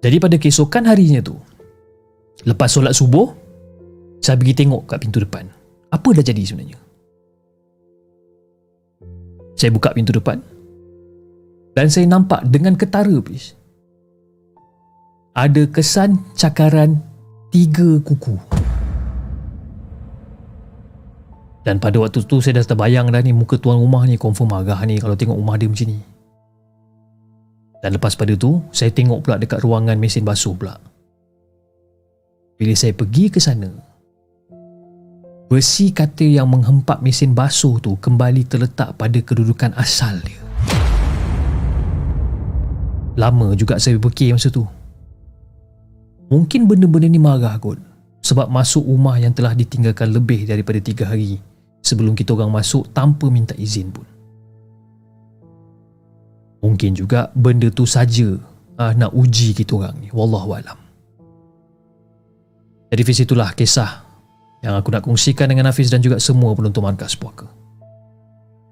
Jadi 0.00 0.16
pada 0.16 0.36
keesokan 0.40 0.88
harinya 0.88 1.20
tu 1.20 1.36
Lepas 2.48 2.72
solat 2.72 2.96
subuh 2.96 3.28
Saya 4.24 4.40
pergi 4.40 4.64
tengok 4.64 4.88
kat 4.88 4.98
pintu 5.04 5.20
depan 5.20 5.44
Apa 5.92 6.08
dah 6.16 6.24
jadi 6.24 6.40
sebenarnya 6.40 6.80
Saya 9.54 9.70
buka 9.72 9.92
pintu 9.92 10.16
depan 10.16 10.40
Dan 11.76 11.92
saya 11.92 12.08
nampak 12.08 12.48
dengan 12.48 12.80
ketara 12.80 13.20
please 13.20 13.60
ada 15.30 15.62
kesan 15.70 16.18
cakaran 16.34 16.98
tiga 17.54 18.02
kuku. 18.02 18.34
Dan 21.62 21.78
pada 21.78 22.02
waktu 22.02 22.24
tu 22.26 22.42
saya 22.42 22.58
dah 22.58 22.66
terbayang 22.74 23.12
dah 23.14 23.22
ni 23.22 23.30
muka 23.30 23.54
tuan 23.60 23.78
rumah 23.78 24.02
ni 24.08 24.18
confirm 24.18 24.50
marah 24.50 24.80
ni 24.88 24.98
kalau 24.98 25.14
tengok 25.14 25.38
rumah 25.38 25.54
dia 25.54 25.70
macam 25.70 25.86
ni. 25.86 25.98
Dan 27.80 27.96
lepas 27.96 28.12
pada 28.12 28.36
tu, 28.36 28.60
saya 28.70 28.92
tengok 28.92 29.24
pula 29.24 29.40
dekat 29.40 29.64
ruangan 29.64 29.96
mesin 29.96 30.20
basuh 30.24 30.52
pula. 30.52 30.76
Bila 32.60 32.76
saya 32.76 32.92
pergi 32.92 33.32
ke 33.32 33.40
sana, 33.40 33.72
besi 35.48 35.88
katil 35.96 36.36
yang 36.36 36.52
menghempap 36.52 37.00
mesin 37.00 37.32
basuh 37.32 37.80
tu 37.80 37.96
kembali 37.96 38.44
terletak 38.44 39.00
pada 39.00 39.16
kedudukan 39.24 39.72
asal 39.80 40.20
dia. 40.20 40.44
Lama 43.16 43.56
juga 43.56 43.80
saya 43.80 43.96
berfikir 43.96 44.36
masa 44.36 44.52
tu. 44.52 44.68
Mungkin 46.30 46.68
benda-benda 46.68 47.08
ni 47.10 47.18
marah 47.18 47.56
kot 47.58 47.80
sebab 48.20 48.52
masuk 48.52 48.84
rumah 48.86 49.16
yang 49.18 49.32
telah 49.32 49.56
ditinggalkan 49.56 50.12
lebih 50.12 50.44
daripada 50.46 50.78
tiga 50.78 51.08
hari 51.08 51.40
sebelum 51.80 52.12
kita 52.12 52.36
orang 52.36 52.52
masuk 52.52 52.92
tanpa 52.92 53.26
minta 53.32 53.56
izin 53.56 53.88
pun. 53.90 54.19
Mungkin 56.60 56.92
juga 56.92 57.32
benda 57.32 57.72
tu 57.72 57.88
saja 57.88 58.36
ah, 58.76 58.92
nak 58.92 59.16
uji 59.16 59.56
kita 59.56 59.80
orang 59.80 59.96
ni. 60.00 60.08
Wallahualam. 60.12 60.76
Jadi 62.90 63.02
Fiz 63.06 63.22
itulah 63.22 63.54
kisah 63.56 64.02
yang 64.60 64.76
aku 64.76 64.92
nak 64.92 65.06
kongsikan 65.06 65.48
dengan 65.48 65.72
Hafiz 65.72 65.88
dan 65.88 66.04
juga 66.04 66.20
semua 66.20 66.52
penonton 66.52 66.84
markas 66.84 67.16
puaka. 67.16 67.48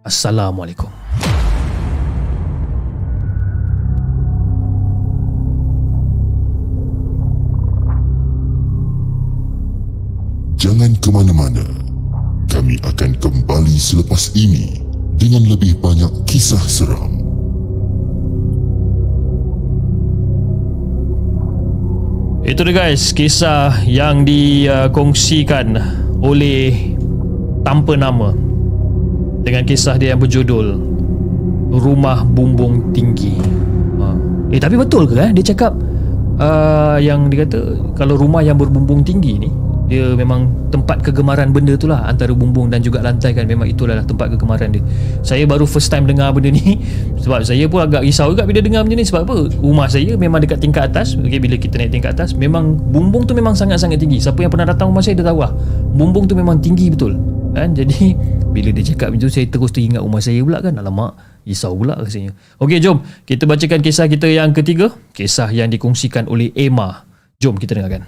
Assalamualaikum. 0.05 0.90
Jangan 10.59 10.92
ke 10.98 11.09
mana-mana. 11.09 11.64
Kami 12.51 12.77
akan 12.83 13.14
kembali 13.22 13.77
selepas 13.79 14.35
ini 14.35 14.83
dengan 15.14 15.46
lebih 15.46 15.79
banyak 15.79 16.11
kisah 16.27 16.61
seram. 16.66 17.17
Itu 22.48 22.64
dia 22.64 22.80
guys, 22.80 23.12
kisah 23.12 23.84
yang 23.84 24.24
dikongsikan 24.24 25.76
oleh 26.24 26.96
tanpa 27.61 27.92
nama 27.92 28.32
dengan 29.44 29.68
kisah 29.68 30.00
dia 30.00 30.16
yang 30.16 30.20
berjudul 30.24 30.80
Rumah 31.68 32.24
Bumbung 32.24 32.96
Tinggi. 32.96 33.37
Ha. 34.00 34.06
Eh 34.48 34.56
tapi 34.56 34.80
betul 34.80 35.04
ke 35.04 35.20
eh 35.20 35.28
dia 35.37 35.52
cakap 35.52 35.76
uh, 36.40 36.96
yang 36.96 37.28
dia 37.28 37.44
kata 37.44 37.76
kalau 37.92 38.16
rumah 38.16 38.40
yang 38.40 38.56
berbumbung 38.56 39.04
tinggi 39.04 39.44
ni 39.44 39.50
dia 39.88 40.12
memang 40.12 40.53
tempat 40.68 41.01
kegemaran 41.01 41.48
benda 41.48 41.72
tu 41.81 41.88
lah 41.88 42.05
antara 42.05 42.37
bumbung 42.37 42.68
dan 42.68 42.85
juga 42.85 43.01
lantai 43.01 43.33
kan. 43.33 43.48
Memang 43.48 43.64
itulah 43.64 43.96
tempat 44.05 44.37
kegemaran 44.37 44.68
dia. 44.68 44.85
Saya 45.24 45.48
baru 45.48 45.64
first 45.64 45.88
time 45.88 46.05
dengar 46.05 46.29
benda 46.37 46.53
ni 46.53 46.77
sebab 47.24 47.40
saya 47.40 47.64
pun 47.72 47.88
agak 47.88 48.05
risau 48.05 48.37
juga 48.37 48.44
bila 48.44 48.61
dengar 48.61 48.85
benda 48.85 49.01
ni. 49.01 49.09
Sebab 49.09 49.24
apa? 49.24 49.48
Rumah 49.57 49.88
saya 49.88 50.12
memang 50.20 50.44
dekat 50.44 50.61
tingkat 50.61 50.92
atas. 50.92 51.16
Okay, 51.16 51.40
bila 51.40 51.57
kita 51.57 51.81
naik 51.81 51.96
tingkat 51.96 52.12
atas 52.20 52.37
memang 52.37 52.77
bumbung 52.77 53.24
tu 53.24 53.33
memang 53.33 53.57
sangat-sangat 53.57 53.96
tinggi. 53.96 54.20
Siapa 54.20 54.44
yang 54.44 54.53
pernah 54.53 54.68
datang 54.68 54.92
rumah 54.92 55.01
saya 55.01 55.16
dia 55.16 55.24
tahu 55.24 55.40
lah. 55.40 55.57
Bumbung 55.96 56.29
tu 56.29 56.37
memang 56.37 56.61
tinggi 56.61 56.92
betul. 56.92 57.16
Kan? 57.57 57.72
Jadi 57.72 58.12
bila 58.55 58.68
dia 58.68 58.85
cakap 58.92 59.16
macam 59.16 59.24
tu 59.24 59.33
saya 59.33 59.48
terus 59.48 59.72
teringat 59.72 60.05
rumah 60.05 60.20
saya 60.20 60.44
pula 60.44 60.61
kan. 60.61 60.77
Alamak 60.77 61.16
risau 61.48 61.72
pula 61.72 61.96
rasanya. 61.96 62.37
Ok 62.61 62.77
jom. 62.77 63.01
Kita 63.24 63.48
bacakan 63.48 63.81
kisah 63.81 64.05
kita 64.05 64.29
yang 64.29 64.53
ketiga. 64.53 64.92
Kisah 65.16 65.48
yang 65.48 65.72
dikongsikan 65.72 66.29
oleh 66.29 66.53
Emma. 66.53 67.09
Jom 67.40 67.57
kita 67.57 67.72
dengarkan 67.72 68.05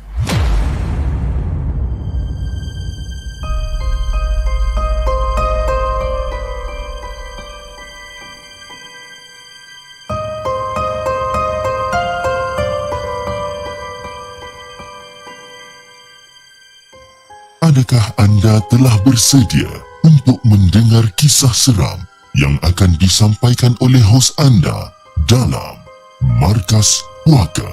Adakah 17.81 18.13
anda 18.21 18.61
telah 18.69 18.93
bersedia 19.09 19.65
untuk 20.05 20.37
mendengar 20.45 21.01
kisah 21.17 21.49
seram 21.49 21.97
yang 22.37 22.61
akan 22.61 22.93
disampaikan 23.01 23.73
oleh 23.81 24.05
hos 24.05 24.37
anda 24.37 24.93
dalam 25.25 25.81
Markas 26.21 27.01
Puaka? 27.25 27.65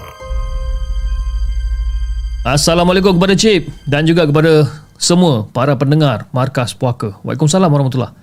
Assalamualaikum 2.48 3.20
kepada 3.20 3.36
Cip 3.36 3.67
dan 3.84 4.08
juga 4.08 4.24
kepada 4.24 4.72
semua 4.96 5.43
para 5.52 5.76
pendengar 5.76 6.32
Markas 6.32 6.72
Puaka. 6.72 7.20
Waalaikumsalam 7.28 7.67
warahmatullahi 7.67 8.15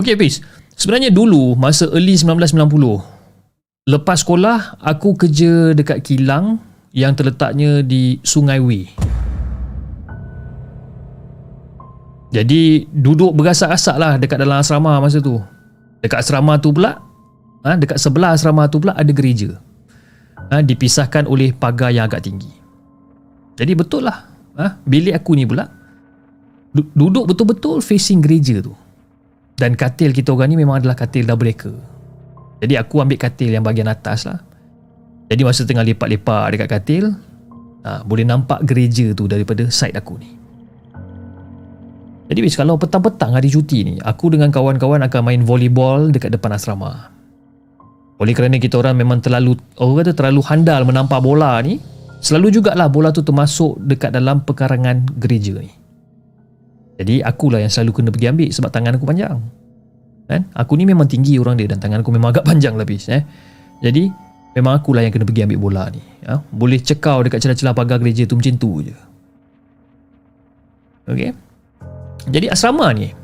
Okey, 0.00 0.16
Peace. 0.16 0.40
Sebenarnya 0.80 1.12
dulu, 1.12 1.60
masa 1.60 1.92
early 1.92 2.16
1990, 2.16 3.04
lepas 3.84 4.24
sekolah, 4.24 4.80
aku 4.80 5.12
kerja 5.12 5.76
dekat 5.76 6.00
kilang 6.00 6.56
yang 6.96 7.12
terletaknya 7.12 7.84
di 7.84 8.16
Sungai 8.24 8.64
Wei. 8.64 9.05
Jadi 12.34 12.90
duduk 12.90 13.32
berasak-asak 13.38 13.96
lah 13.96 14.12
dekat 14.18 14.42
dalam 14.42 14.58
asrama 14.58 14.98
masa 14.98 15.22
tu. 15.22 15.38
Dekat 16.02 16.26
asrama 16.26 16.58
tu 16.58 16.74
pula, 16.74 16.98
ha, 17.62 17.78
dekat 17.78 17.98
sebelah 17.98 18.34
asrama 18.34 18.66
tu 18.66 18.82
pula 18.82 18.92
ada 18.98 19.10
gereja. 19.14 19.56
Ha, 20.50 20.62
dipisahkan 20.62 21.26
oleh 21.26 21.54
pagar 21.54 21.90
yang 21.90 22.06
agak 22.06 22.26
tinggi. 22.26 22.50
Jadi 23.56 23.72
betul 23.72 24.06
lah. 24.06 24.26
Ha, 24.56 24.78
bilik 24.84 25.14
aku 25.16 25.36
ni 25.36 25.44
pula, 25.48 25.68
du- 26.72 26.92
duduk 26.92 27.34
betul-betul 27.34 27.80
facing 27.80 28.20
gereja 28.20 28.60
tu. 28.62 28.74
Dan 29.56 29.72
katil 29.72 30.12
kita 30.12 30.36
orang 30.36 30.52
ni 30.52 30.56
memang 30.60 30.84
adalah 30.84 30.92
katil 30.92 31.24
double 31.24 31.48
decker. 31.48 31.76
Jadi 32.60 32.76
aku 32.76 33.00
ambil 33.00 33.16
katil 33.16 33.52
yang 33.52 33.64
bahagian 33.64 33.88
atas 33.88 34.28
lah. 34.28 34.40
Jadi 35.26 35.42
masa 35.42 35.64
tengah 35.64 35.82
lepak-lepak 35.82 36.54
dekat 36.54 36.68
katil, 36.68 37.04
ha, 37.82 38.04
boleh 38.04 38.22
nampak 38.22 38.62
gereja 38.68 39.10
tu 39.16 39.26
daripada 39.26 39.66
side 39.72 39.96
aku 39.96 40.20
ni. 40.20 40.45
Jadi 42.26 42.40
bis 42.42 42.58
kalau 42.58 42.74
petang-petang 42.74 43.38
hari 43.38 43.46
cuti 43.46 43.86
ni, 43.86 43.94
aku 44.02 44.34
dengan 44.34 44.50
kawan-kawan 44.50 44.98
akan 45.06 45.20
main 45.22 45.42
volleyball 45.46 46.10
dekat 46.10 46.34
depan 46.34 46.58
asrama. 46.58 47.14
Oleh 48.18 48.34
kerana 48.34 48.58
kita 48.58 48.82
orang 48.82 48.98
memang 48.98 49.22
terlalu 49.22 49.54
orang 49.78 50.02
kata 50.02 50.12
terlalu 50.16 50.40
handal 50.42 50.82
menampak 50.82 51.22
bola 51.22 51.62
ni, 51.62 51.78
selalu 52.18 52.58
jugalah 52.58 52.90
bola 52.90 53.14
tu 53.14 53.22
termasuk 53.22 53.78
dekat 53.78 54.10
dalam 54.10 54.42
pekarangan 54.42 55.06
gereja 55.22 55.54
ni. 55.62 55.70
Jadi 56.96 57.20
akulah 57.22 57.60
yang 57.60 57.70
selalu 57.70 58.02
kena 58.02 58.10
pergi 58.10 58.26
ambil 58.32 58.48
sebab 58.50 58.70
tangan 58.72 58.92
aku 58.98 59.06
panjang. 59.06 59.38
Kan? 60.26 60.42
Aku 60.58 60.74
ni 60.74 60.88
memang 60.88 61.06
tinggi 61.06 61.38
orang 61.38 61.54
dia 61.54 61.70
dan 61.70 61.78
tangan 61.78 62.02
aku 62.02 62.10
memang 62.10 62.34
agak 62.34 62.42
panjang 62.50 62.74
lebih 62.74 62.98
eh. 63.12 63.22
Jadi 63.84 64.10
memang 64.58 64.80
akulah 64.80 65.04
yang 65.04 65.14
kena 65.14 65.28
pergi 65.28 65.46
ambil 65.46 65.60
bola 65.62 65.84
ni. 65.94 66.02
Ya? 66.26 66.42
Boleh 66.50 66.82
cekau 66.82 67.22
dekat 67.22 67.38
celah-celah 67.44 67.76
pagar 67.76 68.02
gereja 68.02 68.26
tu 68.26 68.34
macam 68.34 68.56
tu 68.58 68.82
je. 68.82 68.96
Okay? 71.06 71.30
Jadi 72.26 72.50
asrama 72.50 72.90
ni 72.90 73.14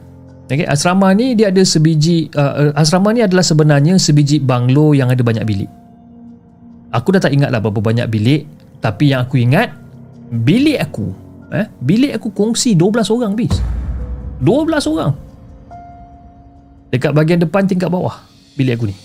Okay, 0.53 0.69
asrama 0.69 1.09
ni 1.17 1.33
dia 1.33 1.49
ada 1.49 1.65
sebiji 1.65 2.29
uh, 2.37 2.77
asrama 2.77 3.09
ni 3.17 3.25
adalah 3.25 3.41
sebenarnya 3.41 3.97
sebiji 3.97 4.37
banglo 4.37 4.93
yang 4.93 5.09
ada 5.09 5.25
banyak 5.25 5.49
bilik. 5.49 5.71
Aku 6.93 7.09
dah 7.09 7.25
tak 7.25 7.33
ingat 7.33 7.49
lah 7.49 7.57
berapa 7.57 7.81
banyak 7.81 8.05
bilik, 8.13 8.45
tapi 8.85 9.17
yang 9.17 9.25
aku 9.25 9.41
ingat 9.41 9.73
bilik 10.29 10.77
aku, 10.77 11.09
eh, 11.57 11.65
bilik 11.81 12.21
aku 12.21 12.29
kongsi 12.37 12.77
12 12.77 13.09
orang 13.09 13.33
bis. 13.33 13.57
12 14.45 14.85
orang. 14.93 15.17
Dekat 16.93 17.17
bahagian 17.17 17.41
depan 17.41 17.65
tingkat 17.65 17.89
bawah 17.89 18.21
bilik 18.53 18.77
aku 18.77 18.93
ni. 18.93 18.97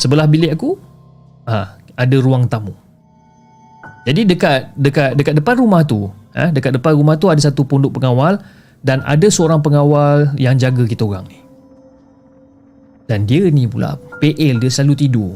Sebelah 0.00 0.24
bilik 0.24 0.56
aku 0.56 0.80
ha, 1.44 1.76
ada 1.76 2.16
ruang 2.16 2.48
tamu. 2.48 2.72
Jadi 4.08 4.24
dekat 4.24 4.72
dekat 4.72 5.20
dekat 5.20 5.36
depan 5.36 5.60
rumah 5.60 5.84
tu, 5.84 6.08
eh, 6.38 6.50
dekat 6.54 6.78
depan 6.78 6.94
rumah 6.94 7.18
tu 7.18 7.26
ada 7.26 7.42
satu 7.42 7.66
pondok 7.66 7.98
pengawal 7.98 8.38
dan 8.86 9.02
ada 9.02 9.26
seorang 9.26 9.58
pengawal 9.58 10.30
yang 10.38 10.54
jaga 10.54 10.86
kita 10.86 11.02
orang 11.02 11.26
ni. 11.26 11.38
Dan 13.08 13.24
dia 13.24 13.48
ni 13.48 13.64
pula 13.64 13.96
PL 14.22 14.60
dia 14.60 14.70
selalu 14.70 14.94
tidur. 15.08 15.32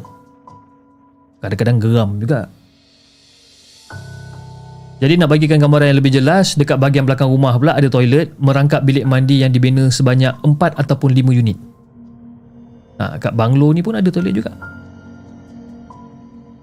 Kadang-kadang 1.42 1.78
geram 1.82 2.10
juga. 2.20 2.46
Jadi 5.02 5.18
nak 5.18 5.34
bagikan 5.34 5.58
gambaran 5.58 5.90
yang 5.90 5.98
lebih 5.98 6.14
jelas, 6.14 6.54
dekat 6.54 6.78
bahagian 6.78 7.02
belakang 7.02 7.26
rumah 7.26 7.58
pula 7.58 7.74
ada 7.74 7.90
toilet 7.90 8.30
merangkap 8.38 8.86
bilik 8.86 9.02
mandi 9.02 9.42
yang 9.42 9.50
dibina 9.50 9.90
sebanyak 9.90 10.30
4 10.46 10.78
ataupun 10.78 11.10
5 11.10 11.34
unit. 11.42 11.58
Ha, 13.02 13.18
kat 13.18 13.34
banglo 13.34 13.74
ni 13.74 13.82
pun 13.82 13.98
ada 13.98 14.06
toilet 14.14 14.30
juga. 14.30 14.54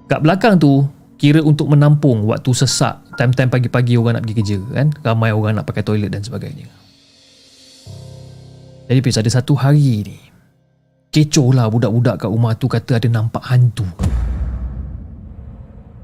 Kat 0.08 0.24
belakang 0.24 0.56
tu 0.56 0.88
kira 1.20 1.44
untuk 1.44 1.68
menampung 1.68 2.24
waktu 2.24 2.56
sesak 2.56 3.04
time-time 3.20 3.52
pagi-pagi 3.52 4.00
orang 4.00 4.16
nak 4.18 4.24
pergi 4.24 4.38
kerja 4.40 4.60
kan? 4.72 4.88
Ramai 5.04 5.36
orang 5.36 5.60
nak 5.60 5.68
pakai 5.68 5.84
toilet 5.84 6.08
dan 6.08 6.24
sebagainya. 6.24 6.72
Jadi 8.88 9.00
Pis 9.04 9.20
ada 9.20 9.28
satu 9.30 9.54
hari 9.54 10.08
ni 10.08 10.18
kecoh 11.12 11.54
lah 11.54 11.68
budak-budak 11.68 12.26
kat 12.26 12.30
rumah 12.32 12.56
tu 12.56 12.72
kata 12.72 12.98
ada 12.98 13.08
nampak 13.12 13.44
hantu. 13.46 13.86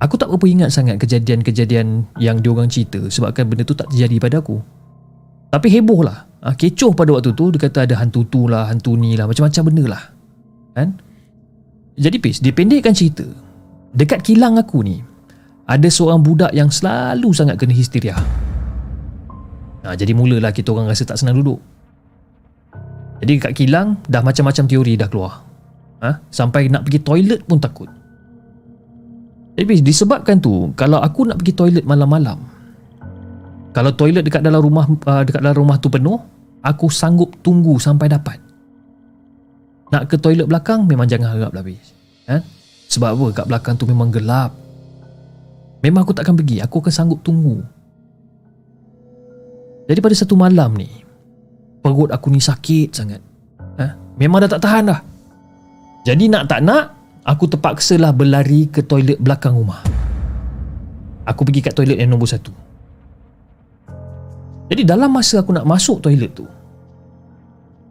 Aku 0.04 0.20
tak 0.20 0.28
berapa 0.28 0.46
ingat 0.46 0.70
sangat 0.76 1.00
kejadian-kejadian 1.00 2.04
yang 2.20 2.44
diorang 2.44 2.68
cerita 2.68 3.00
sebabkan 3.08 3.48
benda 3.48 3.64
tu 3.64 3.74
tak 3.74 3.88
terjadi 3.90 4.20
pada 4.20 4.44
aku. 4.44 4.60
Tapi 5.50 5.72
heboh 5.72 6.04
lah 6.04 6.28
ha, 6.44 6.52
kecoh 6.52 6.92
pada 6.92 7.16
waktu 7.16 7.32
tu 7.32 7.48
dia 7.56 7.64
kata 7.64 7.88
ada 7.88 7.96
hantu 8.04 8.28
tu 8.28 8.52
lah 8.52 8.68
hantu 8.68 9.00
ni 9.00 9.16
lah 9.16 9.32
macam-macam 9.32 9.64
benda 9.72 9.84
lah. 9.88 10.04
Kan? 10.76 11.00
Jadi 11.96 12.18
Pis 12.20 12.44
dipendekkan 12.44 12.92
cerita. 12.92 13.24
Dekat 13.96 14.28
kilang 14.28 14.60
aku 14.60 14.84
ni 14.84 15.00
ada 15.66 15.88
seorang 15.90 16.22
budak 16.22 16.54
yang 16.54 16.70
selalu 16.70 17.34
sangat 17.34 17.58
kena 17.58 17.74
histeria. 17.74 18.18
Ha, 19.86 19.94
jadi 19.94 20.14
mulalah 20.18 20.54
kita 20.54 20.74
orang 20.74 20.90
rasa 20.90 21.06
tak 21.06 21.22
senang 21.22 21.42
duduk. 21.42 21.62
Jadi 23.22 23.42
dekat 23.42 23.54
kilang 23.58 24.02
dah 24.06 24.22
macam-macam 24.22 24.66
teori 24.66 24.94
dah 24.98 25.10
keluar. 25.10 25.34
Ha? 26.06 26.22
Sampai 26.30 26.70
nak 26.70 26.86
pergi 26.86 27.00
toilet 27.02 27.42
pun 27.46 27.58
takut. 27.58 27.90
Tapi 29.56 29.82
disebabkan 29.82 30.38
tu 30.42 30.74
kalau 30.76 31.00
aku 31.00 31.26
nak 31.26 31.40
pergi 31.42 31.54
toilet 31.56 31.86
malam-malam 31.88 32.56
kalau 33.76 33.92
toilet 33.92 34.24
dekat 34.24 34.40
dalam 34.40 34.64
rumah 34.64 34.88
uh, 34.88 35.22
dekat 35.28 35.44
dalam 35.44 35.60
rumah 35.60 35.76
tu 35.76 35.92
penuh, 35.92 36.16
aku 36.64 36.88
sanggup 36.88 37.36
tunggu 37.44 37.76
sampai 37.76 38.08
dapat. 38.08 38.40
Nak 39.92 40.08
ke 40.08 40.16
toilet 40.16 40.48
belakang 40.48 40.88
memang 40.88 41.04
jangan 41.12 41.36
harap 41.36 41.52
lah. 41.52 41.64
Eh? 41.68 42.42
Sebab 42.88 43.10
apa? 43.12 43.44
Kat 43.44 43.46
belakang 43.52 43.76
tu 43.76 43.84
memang 43.84 44.08
gelap. 44.08 44.56
Memang 45.86 46.02
aku 46.02 46.18
takkan 46.18 46.34
pergi. 46.34 46.66
Aku 46.66 46.82
akan 46.82 46.90
sanggup 46.90 47.22
tunggu. 47.22 47.62
Jadi 49.86 50.02
pada 50.02 50.18
satu 50.18 50.34
malam 50.34 50.74
ni, 50.74 50.90
perut 51.86 52.10
aku 52.10 52.34
ni 52.34 52.42
sakit 52.42 52.90
sangat. 52.90 53.22
Eh? 53.78 53.92
Memang 54.18 54.42
dah 54.42 54.58
tak 54.58 54.66
tahan 54.66 54.90
dah. 54.90 55.00
Jadi 56.10 56.26
nak 56.26 56.50
tak 56.50 56.66
nak, 56.66 56.90
aku 57.22 57.46
terpaksa 57.46 58.02
lah 58.02 58.10
berlari 58.10 58.66
ke 58.66 58.82
toilet 58.82 59.22
belakang 59.22 59.54
rumah. 59.54 59.86
Aku 61.30 61.46
pergi 61.46 61.62
kat 61.62 61.78
toilet 61.78 62.02
yang 62.02 62.18
nombor 62.18 62.34
satu. 62.34 62.50
Jadi 64.74 64.82
dalam 64.82 65.14
masa 65.14 65.46
aku 65.46 65.54
nak 65.54 65.70
masuk 65.70 66.02
toilet 66.02 66.34
tu 66.34 66.46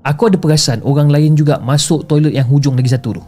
Aku 0.05 0.27
ada 0.29 0.37
perasan 0.37 0.83
orang 0.83 1.09
lain 1.09 1.39
juga 1.39 1.63
masuk 1.63 2.05
toilet 2.11 2.35
yang 2.35 2.51
hujung 2.51 2.75
lagi 2.75 2.91
satu 2.91 3.15
tu 3.15 3.23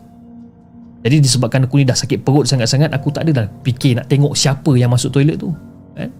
Jadi 1.06 1.22
disebabkan 1.22 1.70
aku 1.70 1.78
ni 1.78 1.86
dah 1.86 1.94
sakit 1.94 2.26
perut 2.26 2.50
sangat-sangat 2.50 2.90
Aku 2.98 3.14
tak 3.14 3.30
ada 3.30 3.42
dah 3.42 3.46
fikir 3.62 4.02
nak 4.02 4.10
tengok 4.10 4.34
siapa 4.34 4.74
yang 4.74 4.90
masuk 4.90 5.14
toilet 5.14 5.38
tu 5.38 5.54
eh? 5.94 6.10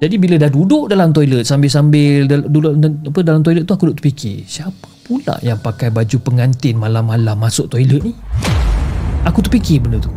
Jadi 0.00 0.16
bila 0.16 0.40
dah 0.40 0.48
duduk 0.48 0.88
dalam 0.88 1.12
toilet 1.12 1.44
Sambil-sambil 1.44 2.24
duduk 2.24 2.72
apa, 3.12 3.20
dalam 3.20 3.44
toilet 3.44 3.68
tu 3.68 3.76
Aku 3.76 3.92
duduk 3.92 4.00
terfikir 4.00 4.48
Siapa 4.48 4.88
pula 5.04 5.36
yang 5.44 5.60
pakai 5.60 5.92
baju 5.92 6.16
pengantin 6.24 6.80
malam-malam 6.80 7.36
masuk 7.36 7.68
toilet 7.68 8.00
ni? 8.00 8.16
Aku 9.28 9.44
terfikir 9.44 9.84
benda 9.84 10.00
tu. 10.00 10.08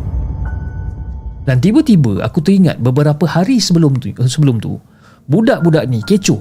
Dan 1.44 1.60
tiba-tiba 1.60 2.24
aku 2.24 2.40
teringat 2.40 2.80
beberapa 2.80 3.28
hari 3.28 3.60
sebelum 3.60 4.00
tu 4.00 4.08
sebelum 4.24 4.56
tu 4.56 4.80
Budak-budak 5.28 5.84
ni 5.84 6.00
kecoh. 6.00 6.40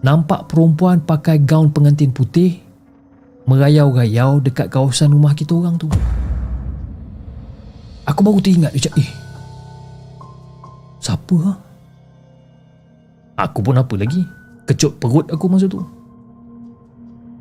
Nampak 0.00 0.48
perempuan 0.48 1.04
pakai 1.04 1.44
gaun 1.44 1.68
pengantin 1.68 2.08
putih 2.08 2.65
Merayau-rayau 3.46 4.42
dekat 4.42 4.66
kawasan 4.74 5.14
rumah 5.14 5.30
kita 5.30 5.54
orang 5.54 5.78
tu 5.78 5.86
Aku 8.06 8.20
baru 8.26 8.42
teringat 8.42 8.74
dia 8.74 8.90
cakap 8.90 9.06
Eh 9.06 9.10
Siapa 10.98 11.36
ha? 11.46 11.52
Aku 13.46 13.62
pun 13.62 13.78
apa 13.78 13.94
lagi 13.94 14.26
Kecut 14.66 14.98
perut 14.98 15.30
aku 15.30 15.46
masa 15.46 15.70
tu 15.70 15.78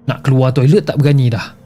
Nak 0.06 0.22
keluar 0.22 0.54
toilet 0.54 0.86
tak 0.86 1.02
berani 1.02 1.34
dah 1.34 1.58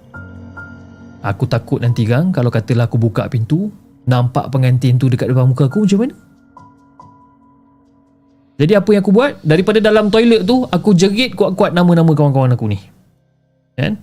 Aku 1.20 1.44
takut 1.52 1.84
nanti 1.84 2.08
kan 2.08 2.32
Kalau 2.32 2.48
katalah 2.48 2.88
aku 2.88 2.96
buka 2.96 3.28
pintu 3.28 3.68
Nampak 4.08 4.48
pengantin 4.56 4.96
tu 4.96 5.12
dekat 5.12 5.28
depan 5.36 5.52
muka 5.52 5.68
aku 5.68 5.84
macam 5.84 6.08
mana 6.08 6.16
jadi 8.60 8.76
apa 8.76 8.92
yang 8.92 9.00
aku 9.00 9.16
buat? 9.16 9.40
Daripada 9.40 9.80
dalam 9.80 10.12
toilet 10.12 10.44
tu, 10.44 10.68
aku 10.68 10.92
jerit 10.92 11.32
kuat-kuat 11.32 11.72
nama-nama 11.72 12.12
kawan-kawan 12.12 12.60
aku 12.60 12.68
ni. 12.68 12.76
Kan? 13.80 13.96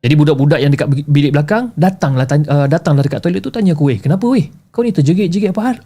Jadi 0.00 0.14
budak-budak 0.16 0.60
yang 0.64 0.72
dekat 0.72 0.88
bilik 1.04 1.32
belakang, 1.36 1.76
datanglah 1.76 2.24
uh, 2.24 2.64
datanglah 2.64 3.04
dekat 3.04 3.20
toilet 3.20 3.44
tu 3.44 3.52
tanya 3.52 3.76
aku, 3.76 3.92
"Weh, 3.92 4.00
kenapa 4.00 4.24
weh? 4.24 4.48
Kau 4.72 4.80
ni 4.80 4.96
terjerit-jerit 4.96 5.52
apa 5.52 5.60
hal?" 5.60 5.76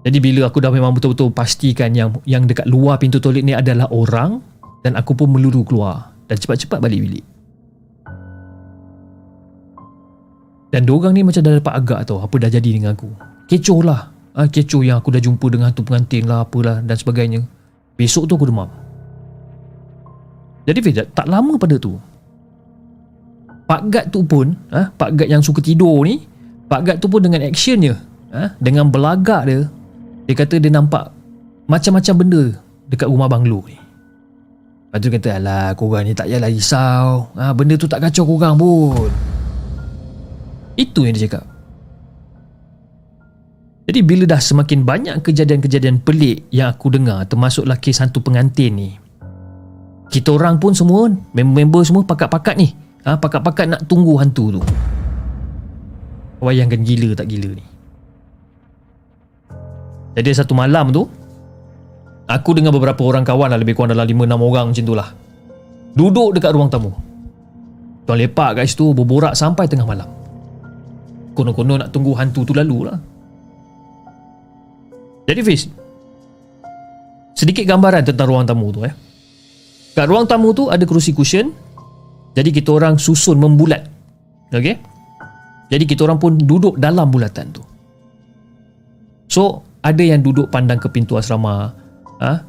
Jadi 0.00 0.18
bila 0.24 0.48
aku 0.48 0.64
dah 0.64 0.72
memang 0.72 0.96
betul-betul 0.96 1.28
pastikan 1.36 1.92
yang 1.92 2.16
yang 2.24 2.48
dekat 2.48 2.64
luar 2.64 2.96
pintu 2.96 3.20
toilet 3.20 3.44
ni 3.44 3.52
adalah 3.52 3.92
orang 3.92 4.40
dan 4.80 4.96
aku 4.96 5.12
pun 5.12 5.28
meluru 5.28 5.60
keluar 5.60 6.16
dan 6.32 6.40
cepat-cepat 6.40 6.80
balik 6.80 7.04
bilik. 7.04 7.24
Dan 10.72 10.88
diorang 10.88 11.12
ni 11.12 11.20
macam 11.20 11.44
dah 11.44 11.60
dapat 11.60 11.74
agak 11.76 12.00
tau 12.08 12.24
apa 12.24 12.34
dah 12.40 12.48
jadi 12.48 12.70
dengan 12.72 12.96
aku. 12.96 13.12
Kecoh 13.52 13.84
lah 13.84 14.08
ah, 14.34 14.48
kecoh 14.48 14.82
yang 14.86 15.00
aku 15.00 15.10
dah 15.10 15.22
jumpa 15.22 15.46
dengan 15.50 15.70
tu 15.74 15.82
pengantin 15.82 16.24
lah 16.24 16.46
apalah 16.46 16.82
dan 16.84 16.96
sebagainya 16.96 17.44
besok 17.98 18.30
tu 18.30 18.38
aku 18.38 18.48
demam 18.48 18.70
jadi 20.68 20.78
Fiz 20.84 20.98
tak 21.14 21.26
lama 21.28 21.56
pada 21.56 21.76
tu 21.80 21.96
Pak 23.64 23.82
Gad 23.86 24.06
tu 24.10 24.26
pun 24.26 24.50
ah, 24.74 24.90
Pak 24.90 25.14
Gad 25.14 25.28
yang 25.30 25.42
suka 25.44 25.62
tidur 25.62 26.02
ni 26.02 26.26
Pak 26.66 26.80
Gad 26.84 26.96
tu 26.98 27.06
pun 27.06 27.22
dengan 27.22 27.44
actionnya 27.46 27.94
ah, 28.34 28.52
dengan 28.58 28.90
belagak 28.90 29.46
dia 29.46 29.60
dia 30.30 30.34
kata 30.34 30.62
dia 30.62 30.70
nampak 30.70 31.10
macam-macam 31.70 32.14
benda 32.18 32.44
dekat 32.90 33.06
rumah 33.06 33.30
banglo 33.30 33.62
ni. 33.70 33.78
Lepas 34.90 34.98
tu 34.98 35.08
kata 35.10 35.28
alah 35.38 35.70
korang 35.78 36.02
ni 36.02 36.18
tak 36.18 36.26
payahlah 36.26 36.50
risau. 36.50 37.30
Ha, 37.38 37.54
benda 37.54 37.78
tu 37.78 37.86
tak 37.86 38.02
kacau 38.02 38.26
korang 38.26 38.58
pun. 38.58 39.06
Itu 40.74 41.06
yang 41.06 41.14
dia 41.14 41.30
cakap. 41.30 41.46
Jadi 43.86 44.00
bila 44.02 44.26
dah 44.26 44.42
semakin 44.42 44.86
banyak 44.86 45.16
kejadian-kejadian 45.22 46.02
pelik 46.02 46.46
yang 46.50 46.74
aku 46.74 46.90
dengar 46.94 47.26
termasuklah 47.26 47.78
kes 47.78 48.02
hantu 48.02 48.22
pengantin 48.22 48.70
ni. 48.74 48.90
Kita 50.10 50.34
orang 50.34 50.58
pun 50.58 50.74
semua, 50.74 51.06
member-member 51.06 51.82
semua 51.86 52.02
pakat-pakat 52.02 52.58
ni. 52.58 52.74
Ha, 53.06 53.16
pakat-pakat 53.16 53.66
nak 53.70 53.80
tunggu 53.86 54.18
hantu 54.18 54.58
tu. 54.58 54.60
Wayangkan 56.42 56.82
gila 56.82 57.14
tak 57.14 57.30
gila 57.30 57.54
ni. 57.54 57.64
Jadi 60.18 60.34
satu 60.34 60.52
malam 60.58 60.90
tu, 60.90 61.06
aku 62.26 62.50
dengan 62.58 62.74
beberapa 62.74 63.06
orang 63.06 63.22
kawan 63.22 63.54
lah, 63.54 63.58
lebih 63.62 63.78
kurang 63.78 63.94
dalam 63.94 64.04
5-6 64.04 64.34
orang 64.42 64.66
macam 64.74 64.84
tu 64.84 64.94
lah. 64.98 65.08
Duduk 65.94 66.34
dekat 66.34 66.50
ruang 66.58 66.66
tamu. 66.66 66.90
Tuan 68.02 68.18
lepak 68.18 68.58
kat 68.58 68.66
situ 68.66 68.90
berborak 68.90 69.38
sampai 69.38 69.70
tengah 69.70 69.86
malam. 69.86 70.10
Konon-konon 71.38 71.86
nak 71.86 71.94
tunggu 71.94 72.10
hantu 72.18 72.42
tu 72.42 72.50
lalu 72.50 72.90
lah. 72.90 72.98
Jadi 75.30 75.40
Fiz 75.46 75.70
Sedikit 77.38 77.62
gambaran 77.62 78.02
tentang 78.02 78.26
ruang 78.26 78.42
tamu 78.42 78.74
tu 78.74 78.82
eh. 78.82 78.90
Kat 79.94 80.06
ruang 80.06 80.26
tamu 80.26 80.54
tu 80.54 80.70
ada 80.70 80.82
kerusi 80.86 81.10
cushion. 81.10 81.50
Jadi 82.34 82.54
kita 82.54 82.70
orang 82.78 82.94
susun 82.94 83.42
membulat. 83.42 83.90
Okay 84.50 84.78
Jadi 85.70 85.86
kita 85.86 86.06
orang 86.06 86.18
pun 86.18 86.34
duduk 86.38 86.78
dalam 86.78 87.10
bulatan 87.10 87.54
tu. 87.54 87.62
So 89.30 89.62
ada 89.86 90.02
yang 90.02 90.26
duduk 90.26 90.50
pandang 90.50 90.82
ke 90.82 90.90
pintu 90.90 91.14
asrama 91.14 91.70
ha? 92.18 92.42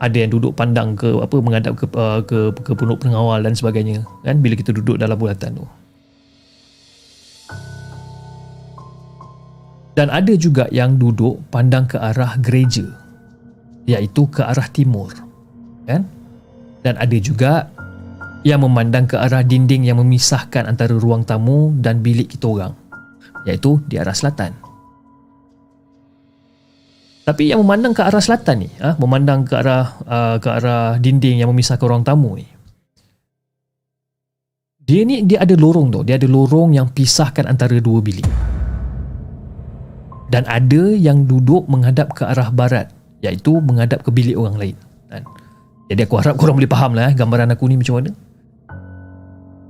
Ada 0.00 0.16
yang 0.24 0.30
duduk 0.32 0.56
pandang 0.56 0.96
ke 0.96 1.08
apa 1.20 1.36
menghadap 1.40 1.76
ke 1.76 1.84
uh, 1.96 2.20
ke, 2.24 2.52
ke, 2.60 2.72
ke 2.72 2.84
pengawal 3.00 3.40
dan 3.40 3.52
sebagainya 3.52 4.04
kan? 4.24 4.40
Bila 4.40 4.56
kita 4.56 4.72
duduk 4.72 4.96
dalam 5.00 5.16
bulatan 5.16 5.60
tu. 5.60 5.66
Dan 9.96 10.12
ada 10.12 10.32
juga 10.36 10.68
yang 10.68 11.00
duduk 11.00 11.40
pandang 11.48 11.88
ke 11.88 11.96
arah 11.96 12.36
gereja 12.40 12.84
iaitu 13.88 14.28
ke 14.28 14.44
arah 14.44 14.68
timur 14.68 15.08
kan 15.86 16.04
dan 16.86 16.94
ada 17.02 17.18
juga 17.18 17.66
yang 18.46 18.62
memandang 18.62 19.10
ke 19.10 19.18
arah 19.18 19.42
dinding 19.42 19.90
yang 19.90 19.98
memisahkan 19.98 20.70
antara 20.70 20.94
ruang 20.94 21.26
tamu 21.26 21.74
dan 21.82 21.98
bilik 21.98 22.38
kita 22.38 22.46
orang 22.46 22.78
iaitu 23.42 23.82
di 23.90 23.98
arah 23.98 24.14
selatan. 24.14 24.54
Tapi 27.26 27.50
yang 27.50 27.66
memandang 27.66 27.90
ke 27.90 28.06
arah 28.06 28.22
selatan 28.22 28.62
ni 28.62 28.70
ha, 28.78 28.94
memandang 29.02 29.42
ke 29.42 29.58
arah 29.58 29.98
uh, 30.06 30.36
ke 30.38 30.46
arah 30.46 30.94
dinding 31.02 31.42
yang 31.42 31.50
memisahkan 31.50 31.82
ruang 31.82 32.06
tamu 32.06 32.38
ni 32.38 32.46
dia 34.86 35.02
ni 35.02 35.26
dia 35.26 35.42
ada 35.42 35.58
lorong 35.58 35.90
tu. 35.90 36.00
Dia 36.06 36.14
ada 36.14 36.30
lorong 36.30 36.78
yang 36.78 36.86
pisahkan 36.94 37.50
antara 37.50 37.74
dua 37.82 37.98
bilik. 37.98 38.30
Dan 40.30 40.46
ada 40.46 40.94
yang 40.94 41.26
duduk 41.26 41.66
menghadap 41.66 42.14
ke 42.14 42.22
arah 42.22 42.54
barat 42.54 42.94
iaitu 43.18 43.58
menghadap 43.58 44.06
ke 44.06 44.14
bilik 44.14 44.38
orang 44.38 44.54
lain? 44.54 44.76
Jadi 45.86 46.02
aku 46.02 46.18
harap 46.18 46.34
korang 46.34 46.58
boleh 46.58 46.70
faham 46.70 46.98
lah 46.98 47.10
eh, 47.10 47.14
gambaran 47.14 47.54
aku 47.54 47.70
ni 47.70 47.78
macam 47.78 48.02
mana. 48.02 48.10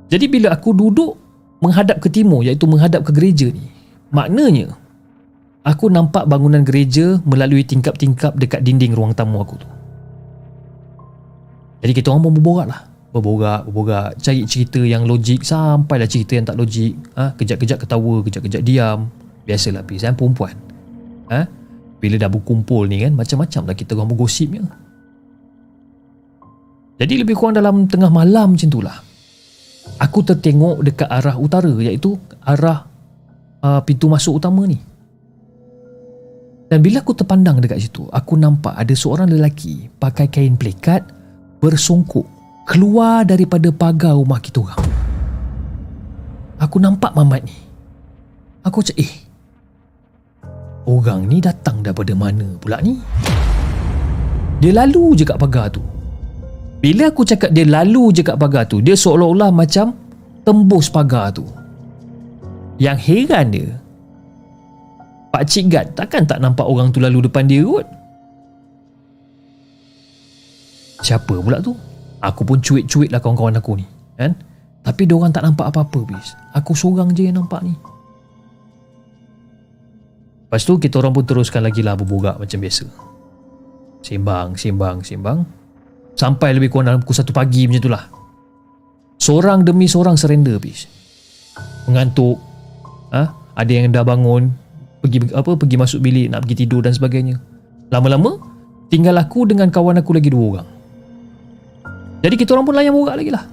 Jadi 0.09 0.25
bila 0.33 0.49
aku 0.55 0.73
duduk 0.73 1.13
menghadap 1.61 2.01
ke 2.01 2.09
timur 2.09 2.41
iaitu 2.41 2.65
menghadap 2.65 3.05
ke 3.05 3.11
gereja 3.11 3.49
ni 3.49 3.65
maknanya 4.13 4.77
aku 5.67 5.91
nampak 5.91 6.29
bangunan 6.31 6.63
gereja 6.63 7.19
melalui 7.27 7.67
tingkap-tingkap 7.67 8.39
dekat 8.39 8.63
dinding 8.63 8.97
ruang 8.97 9.13
tamu 9.13 9.43
aku 9.43 9.61
tu. 9.61 9.69
Jadi 11.85 11.93
kita 11.93 12.09
orang 12.15 12.31
pun 12.31 12.33
berborak 12.41 12.67
lah. 12.73 12.81
Berborak, 13.13 13.69
berborak. 13.69 14.09
Cari 14.19 14.43
cerita 14.49 14.81
yang 14.81 15.05
logik. 15.05 15.45
Sampailah 15.45 16.09
cerita 16.09 16.33
yang 16.35 16.47
tak 16.49 16.57
logik. 16.57 16.97
Ha? 17.15 17.37
kejap-kejap 17.37 17.79
ketawa, 17.85 18.25
kejap-kejap 18.25 18.63
diam. 18.65 19.13
Biasalah 19.45 19.85
Fiz 19.85 20.03
perempuan. 20.17 20.57
Ha? 21.29 21.45
Bila 22.01 22.15
dah 22.19 22.31
berkumpul 22.31 22.87
ni 22.87 23.03
kan 23.03 23.17
Macam-macam 23.19 23.63
lah 23.67 23.75
kita 23.75 23.99
orang 23.99 24.11
bergosipnya 24.15 24.63
Jadi 26.97 27.15
lebih 27.21 27.37
kurang 27.37 27.61
dalam 27.61 27.85
tengah 27.85 28.09
malam 28.09 28.57
macam 28.57 28.69
tu 28.73 28.81
lah. 28.81 28.97
Aku 30.01 30.25
tertengok 30.25 30.83
dekat 30.83 31.07
arah 31.07 31.39
utara 31.39 31.71
Iaitu 31.71 32.19
arah 32.43 32.85
uh, 33.63 33.81
pintu 33.87 34.11
masuk 34.11 34.43
utama 34.43 34.67
ni. 34.67 34.77
Dan 36.67 36.83
bila 36.83 36.99
aku 36.99 37.15
terpandang 37.15 37.63
dekat 37.63 37.79
situ 37.79 38.11
Aku 38.11 38.35
nampak 38.35 38.75
ada 38.75 38.91
seorang 38.91 39.31
lelaki 39.31 39.87
Pakai 40.03 40.27
kain 40.27 40.59
plekat 40.59 41.07
Bersongkok 41.63 42.27
Keluar 42.67 43.23
daripada 43.23 43.71
pagar 43.71 44.19
rumah 44.19 44.43
kita 44.43 44.59
orang. 44.59 44.83
Aku 46.59 46.83
nampak 46.83 47.15
mamat 47.15 47.47
ni. 47.47 47.55
Aku 48.67 48.83
cakap 48.83 49.07
eh 49.07 49.13
Orang 50.91 51.31
ni 51.31 51.39
datang 51.39 51.87
daripada 51.87 52.11
mana 52.19 52.59
pula 52.59 52.83
ni? 52.83 52.99
Dia 54.59 54.75
lalu 54.75 55.15
je 55.15 55.23
kat 55.23 55.39
pagar 55.39 55.71
tu 55.71 55.96
Bila 56.81 57.09
aku 57.09 57.25
cakap 57.25 57.51
dia 57.57 57.65
lalu 57.65 58.13
je 58.13 58.23
kat 58.23 58.37
pagar 58.37 58.69
tu 58.69 58.85
Dia 58.85 58.93
seolah-olah 58.93 59.51
macam 59.51 59.97
Tembus 60.47 60.87
pagar 60.87 61.35
tu. 61.35 61.43
Yang 62.79 62.99
heran 63.03 63.47
dia 63.51 63.69
Pak 65.35 65.43
Cik 65.43 65.67
Gad 65.69 65.87
takkan 65.99 66.23
tak 66.23 66.39
nampak 66.39 66.65
orang 66.65 66.95
tu 66.95 67.03
lalu 67.03 67.27
depan 67.27 67.45
dia 67.45 67.61
kot? 67.67 67.85
Siapa 71.03 71.35
pula 71.43 71.61
tu? 71.61 71.77
Aku 72.25 72.47
pun 72.47 72.63
cuit-cuit 72.63 73.13
lah 73.13 73.21
kawan-kawan 73.21 73.59
aku 73.59 73.77
ni 73.77 73.87
kan? 74.17 74.33
Tapi 74.87 75.03
orang 75.11 75.35
tak 75.35 75.45
nampak 75.45 75.69
apa-apa 75.75 76.09
bis. 76.09 76.33
Aku 76.55 76.73
seorang 76.73 77.11
je 77.13 77.27
yang 77.27 77.43
nampak 77.43 77.61
ni. 77.67 77.75
Lepas 80.47 80.63
tu 80.63 80.79
kita 80.79 81.03
orang 81.03 81.13
pun 81.13 81.27
teruskan 81.27 81.67
lagi 81.67 81.83
lah 81.83 81.99
berborak 81.99 82.39
macam 82.39 82.57
biasa. 82.63 82.87
Sembang, 84.07 84.55
sembang, 84.55 85.03
sembang 85.03 85.66
Sampai 86.17 86.57
lebih 86.57 86.73
kurang 86.73 86.89
dalam 86.89 87.01
pukul 87.05 87.21
1 87.21 87.29
pagi 87.31 87.69
macam 87.69 87.83
tu 87.85 87.93
lah 87.93 88.05
Seorang 89.21 89.63
demi 89.63 89.85
seorang 89.85 90.17
surrender 90.17 90.57
bis 90.57 90.89
Mengantuk 91.87 92.41
ha? 93.13 93.31
Ada 93.57 93.71
yang 93.73 93.93
dah 93.93 94.05
bangun 94.05 94.67
pergi 95.07 95.19
apa 95.31 95.55
pergi 95.55 95.77
masuk 95.79 96.01
bilik 96.03 96.27
nak 96.35 96.43
pergi 96.45 96.67
tidur 96.67 96.83
dan 96.83 96.91
sebagainya. 96.91 97.39
Lama-lama 97.95 98.43
tinggal 98.91 99.15
aku 99.23 99.47
dengan 99.47 99.71
kawan 99.71 100.03
aku 100.03 100.11
lagi 100.19 100.35
dua 100.35 100.45
orang. 100.59 100.69
Jadi 102.27 102.35
kita 102.35 102.59
orang 102.59 102.67
pun 102.67 102.75
layan 102.75 102.91
borak 102.91 103.15
lagi 103.15 103.31
lah. 103.31 103.47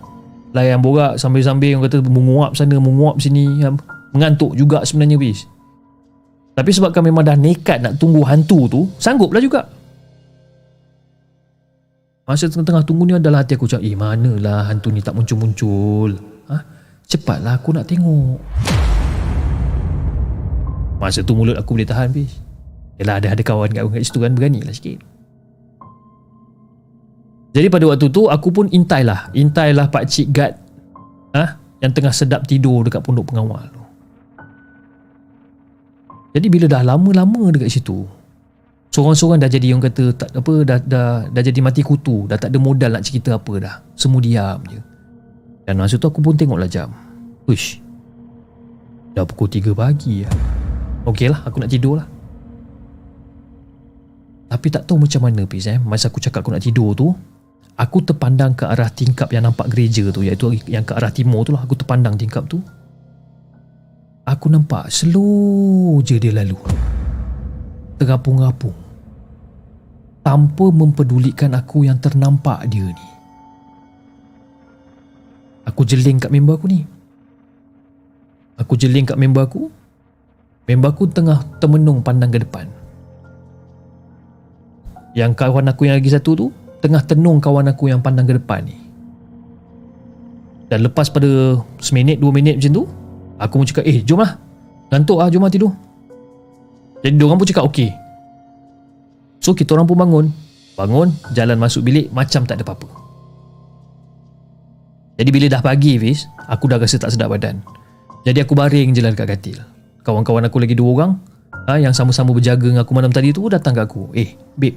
Layan 0.58 0.82
borak 0.82 1.22
sambil-sambil 1.22 1.78
orang 1.78 1.86
kata 1.86 2.02
menguap 2.02 2.58
sana 2.58 2.82
menguap 2.82 3.22
sini 3.22 3.62
mengantuk 4.18 4.58
juga 4.58 4.82
sebenarnya 4.82 5.22
bis. 5.22 5.46
Tapi 6.54 6.70
sebab 6.70 6.94
kami 6.94 7.10
memang 7.14 7.26
dah 7.26 7.38
nekat 7.38 7.82
nak 7.82 7.98
tunggu 7.98 8.22
hantu 8.26 8.70
tu, 8.70 8.82
sangguplah 9.02 9.42
juga. 9.42 9.66
Masa 12.24 12.48
tengah-tengah 12.48 12.88
tunggu 12.88 13.04
ni 13.04 13.20
adalah 13.20 13.44
hati 13.44 13.60
aku 13.60 13.68
cakap, 13.68 13.84
eh 13.84 14.00
manalah 14.00 14.72
hantu 14.72 14.96
ni 14.96 15.04
tak 15.04 15.12
muncul-muncul. 15.12 16.16
Ha? 16.48 16.56
Cepatlah 17.04 17.60
aku 17.60 17.76
nak 17.76 17.84
tengok. 17.84 18.40
Masa 21.04 21.20
tu 21.20 21.36
mulut 21.36 21.60
aku 21.60 21.76
boleh 21.76 21.84
tahan 21.84 22.16
bis. 22.16 22.40
Yalah 22.96 23.20
ada 23.20 23.36
ada 23.36 23.44
kawan 23.44 23.76
kat, 23.76 23.84
situ 24.08 24.24
kan 24.24 24.32
berani 24.32 24.64
lah 24.64 24.72
sikit. 24.72 25.04
Jadi 27.52 27.68
pada 27.68 27.92
waktu 27.92 28.08
tu 28.08 28.32
aku 28.32 28.56
pun 28.56 28.72
intai 28.72 29.04
lah. 29.04 29.28
Intai 29.36 29.76
lah 29.76 29.92
Pak 29.92 30.08
Cik 30.08 30.28
Gad 30.32 30.56
ha? 31.36 31.60
yang 31.84 31.92
tengah 31.92 32.16
sedap 32.16 32.48
tidur 32.48 32.88
dekat 32.88 33.04
pondok 33.04 33.36
pengawal 33.36 33.68
tu. 33.68 33.84
Jadi 36.40 36.48
bila 36.48 36.72
dah 36.72 36.88
lama-lama 36.88 37.52
dekat 37.52 37.68
situ, 37.68 38.08
seorang-seorang 38.94 39.42
dah 39.42 39.50
jadi 39.50 39.74
yang 39.74 39.82
kata 39.82 40.14
tak 40.14 40.30
apa 40.38 40.54
dah, 40.62 40.78
dah 40.78 41.10
dah 41.34 41.42
jadi 41.42 41.60
mati 41.66 41.82
kutu, 41.82 42.30
dah 42.30 42.38
tak 42.38 42.54
ada 42.54 42.62
modal 42.62 42.94
nak 42.94 43.02
cerita 43.02 43.42
apa 43.42 43.54
dah. 43.58 43.76
Semua 43.98 44.22
diam 44.22 44.62
je. 44.70 44.78
Dan 45.66 45.82
masa 45.82 45.98
tu 45.98 46.06
aku 46.06 46.22
pun 46.22 46.38
tengoklah 46.38 46.70
jam. 46.70 46.94
Uish. 47.50 47.82
Dah 49.18 49.26
pukul 49.26 49.50
3 49.50 49.74
pagi 49.74 50.26
lah. 50.30 50.34
Okey 51.04 51.28
lah 51.28 51.44
aku 51.44 51.60
nak 51.60 51.72
tidur 51.72 52.00
lah 52.00 52.08
Tapi 54.48 54.68
tak 54.72 54.88
tahu 54.88 55.04
macam 55.04 55.28
mana 55.28 55.44
Fiz 55.44 55.68
eh 55.68 55.80
Masa 55.80 56.08
aku 56.08 56.24
cakap 56.24 56.48
aku 56.48 56.56
nak 56.56 56.64
tidur 56.64 56.96
tu 56.96 57.12
Aku 57.76 58.06
terpandang 58.06 58.56
ke 58.56 58.64
arah 58.70 58.88
tingkap 58.88 59.28
yang 59.36 59.44
nampak 59.44 59.68
gereja 59.68 60.08
tu 60.14 60.24
Iaitu 60.24 60.56
yang 60.70 60.88
ke 60.88 60.96
arah 60.96 61.12
timur 61.12 61.44
tu 61.44 61.52
lah 61.52 61.66
Aku 61.66 61.76
terpandang 61.76 62.16
tingkap 62.16 62.48
tu 62.48 62.64
Aku 64.24 64.48
nampak 64.48 64.88
slow 64.88 66.00
je 66.00 66.16
dia 66.16 66.32
lalu 66.32 66.56
Terapung-apung 68.00 68.83
Tanpa 70.24 70.72
mempedulikan 70.72 71.52
aku 71.52 71.84
yang 71.84 72.00
ternampak 72.00 72.64
dia 72.72 72.88
ni 72.88 73.08
Aku 75.68 75.84
jeling 75.84 76.20
kat 76.20 76.32
member 76.32 76.56
aku 76.56 76.68
ni 76.72 76.88
Aku 78.56 78.80
jeling 78.80 79.04
kat 79.04 79.20
member 79.20 79.44
aku 79.44 79.68
Member 80.64 80.96
aku 80.96 81.12
tengah 81.12 81.44
termenung 81.60 82.00
pandang 82.00 82.32
ke 82.32 82.40
depan. 82.40 82.72
Yang 85.12 85.36
kawan 85.36 85.68
aku 85.68 85.92
yang 85.92 86.00
lagi 86.00 86.08
satu 86.08 86.32
tu 86.40 86.48
tengah 86.80 87.04
tenung 87.04 87.44
kawan 87.44 87.68
aku 87.68 87.92
yang 87.92 88.00
pandang 88.00 88.24
ke 88.24 88.40
depan 88.40 88.64
ni. 88.64 88.80
Dan 90.72 90.88
lepas 90.88 91.12
pada 91.12 91.60
seminit 91.84 92.18
dua 92.18 92.32
minit 92.32 92.56
macam 92.58 92.72
tu, 92.72 92.84
aku 93.38 93.54
pun 93.60 93.68
cakap, 93.68 93.84
eh 93.84 94.00
jom 94.08 94.24
lah. 94.24 94.40
Ngantuk 94.90 95.20
lah, 95.20 95.28
jom 95.28 95.44
lah 95.44 95.52
tidur. 95.52 95.76
Jadi 97.04 97.14
diorang 97.20 97.38
pun 97.38 97.46
cakap, 97.46 97.68
okey. 97.68 97.92
So 99.44 99.52
kita 99.52 99.76
orang 99.76 99.92
pun 99.92 100.00
bangun. 100.00 100.26
Bangun, 100.80 101.12
jalan 101.36 101.60
masuk 101.60 101.84
bilik 101.84 102.10
macam 102.16 102.48
tak 102.48 102.58
ada 102.58 102.66
apa-apa. 102.66 102.88
Jadi 105.20 105.30
bila 105.30 105.46
dah 105.52 105.62
pagi 105.62 106.00
Fiz, 106.00 106.26
aku 106.50 106.72
dah 106.72 106.80
rasa 106.82 106.98
tak 106.98 107.14
sedap 107.14 107.30
badan. 107.30 107.62
Jadi 108.24 108.40
aku 108.42 108.56
baring 108.56 108.96
je 108.96 109.04
lah 109.04 109.12
dekat 109.12 109.36
katil 109.36 109.60
kawan-kawan 110.04 110.44
aku 110.46 110.60
lagi 110.60 110.76
dua 110.76 110.90
orang 110.94 111.12
ha, 111.66 111.80
yang 111.80 111.96
sama-sama 111.96 112.36
berjaga 112.36 112.68
dengan 112.68 112.84
aku 112.84 112.92
malam 112.92 113.10
tadi 113.10 113.32
tu 113.32 113.48
datang 113.48 113.72
kat 113.72 113.88
aku 113.88 114.12
eh 114.14 114.36
babe 114.60 114.76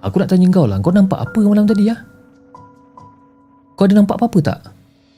aku 0.00 0.22
nak 0.22 0.30
tanya 0.30 0.46
kau 0.54 0.64
lah 0.70 0.78
kau 0.78 0.94
nampak 0.94 1.18
apa 1.18 1.38
malam 1.42 1.66
tadi 1.66 1.90
ya 1.90 1.98
kau 3.74 3.84
ada 3.84 3.98
nampak 3.98 4.16
apa-apa 4.22 4.38
tak 4.38 4.58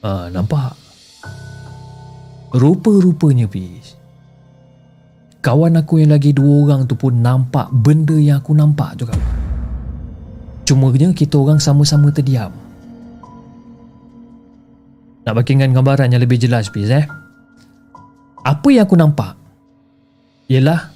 ha, 0.01 0.27
nampak 0.33 0.73
rupa-rupanya 2.57 3.45
bis 3.45 3.84
kawan 5.45 5.77
aku 5.77 6.01
yang 6.01 6.17
lagi 6.17 6.33
dua 6.33 6.65
orang 6.65 6.89
tu 6.89 6.97
pun 6.97 7.13
nampak 7.13 7.69
benda 7.69 8.17
yang 8.17 8.41
aku 8.41 8.57
nampak 8.57 8.97
juga 8.97 9.13
cuma 10.65 10.89
kita 10.89 11.37
orang 11.37 11.61
sama-sama 11.61 12.09
terdiam 12.09 12.49
nak 15.21 15.33
bagikan 15.37 15.69
gambaran 15.69 16.09
yang 16.09 16.21
lebih 16.25 16.41
jelas 16.41 16.73
bis 16.73 16.89
eh 16.89 17.05
apa 18.41 18.67
yang 18.73 18.89
aku 18.89 18.97
nampak 18.97 19.37
ialah 20.49 20.89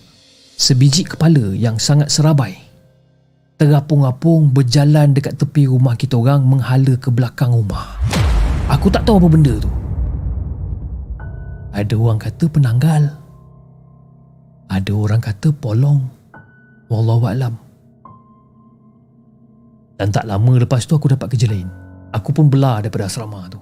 sebiji 0.57 1.05
kepala 1.05 1.53
yang 1.53 1.77
sangat 1.77 2.09
serabai 2.09 2.69
terapung-apung 3.59 4.55
berjalan 4.55 5.11
dekat 5.11 5.35
tepi 5.35 5.67
rumah 5.67 5.99
kita 5.99 6.15
orang 6.15 6.47
menghala 6.47 6.95
ke 6.95 7.11
belakang 7.11 7.51
rumah. 7.51 7.99
Aku 8.71 8.87
tak 8.87 9.03
tahu 9.03 9.19
apa 9.19 9.27
benda 9.27 9.51
tu. 9.59 9.67
Ada 11.75 11.91
orang 11.99 12.23
kata 12.23 12.47
penanggal. 12.47 13.18
Ada 14.69 14.91
orang 14.93 15.21
kata 15.21 15.49
polong. 15.49 16.05
Wallahualam. 16.89 17.53
Dan 19.99 20.07
tak 20.15 20.23
lama 20.29 20.53
lepas 20.61 20.87
tu 20.87 20.95
aku 20.95 21.11
dapat 21.11 21.35
kerja 21.35 21.51
lain. 21.51 21.67
Aku 22.15 22.31
pun 22.31 22.47
belah 22.47 22.79
daripada 22.79 23.09
asrama 23.09 23.49
tu. 23.51 23.59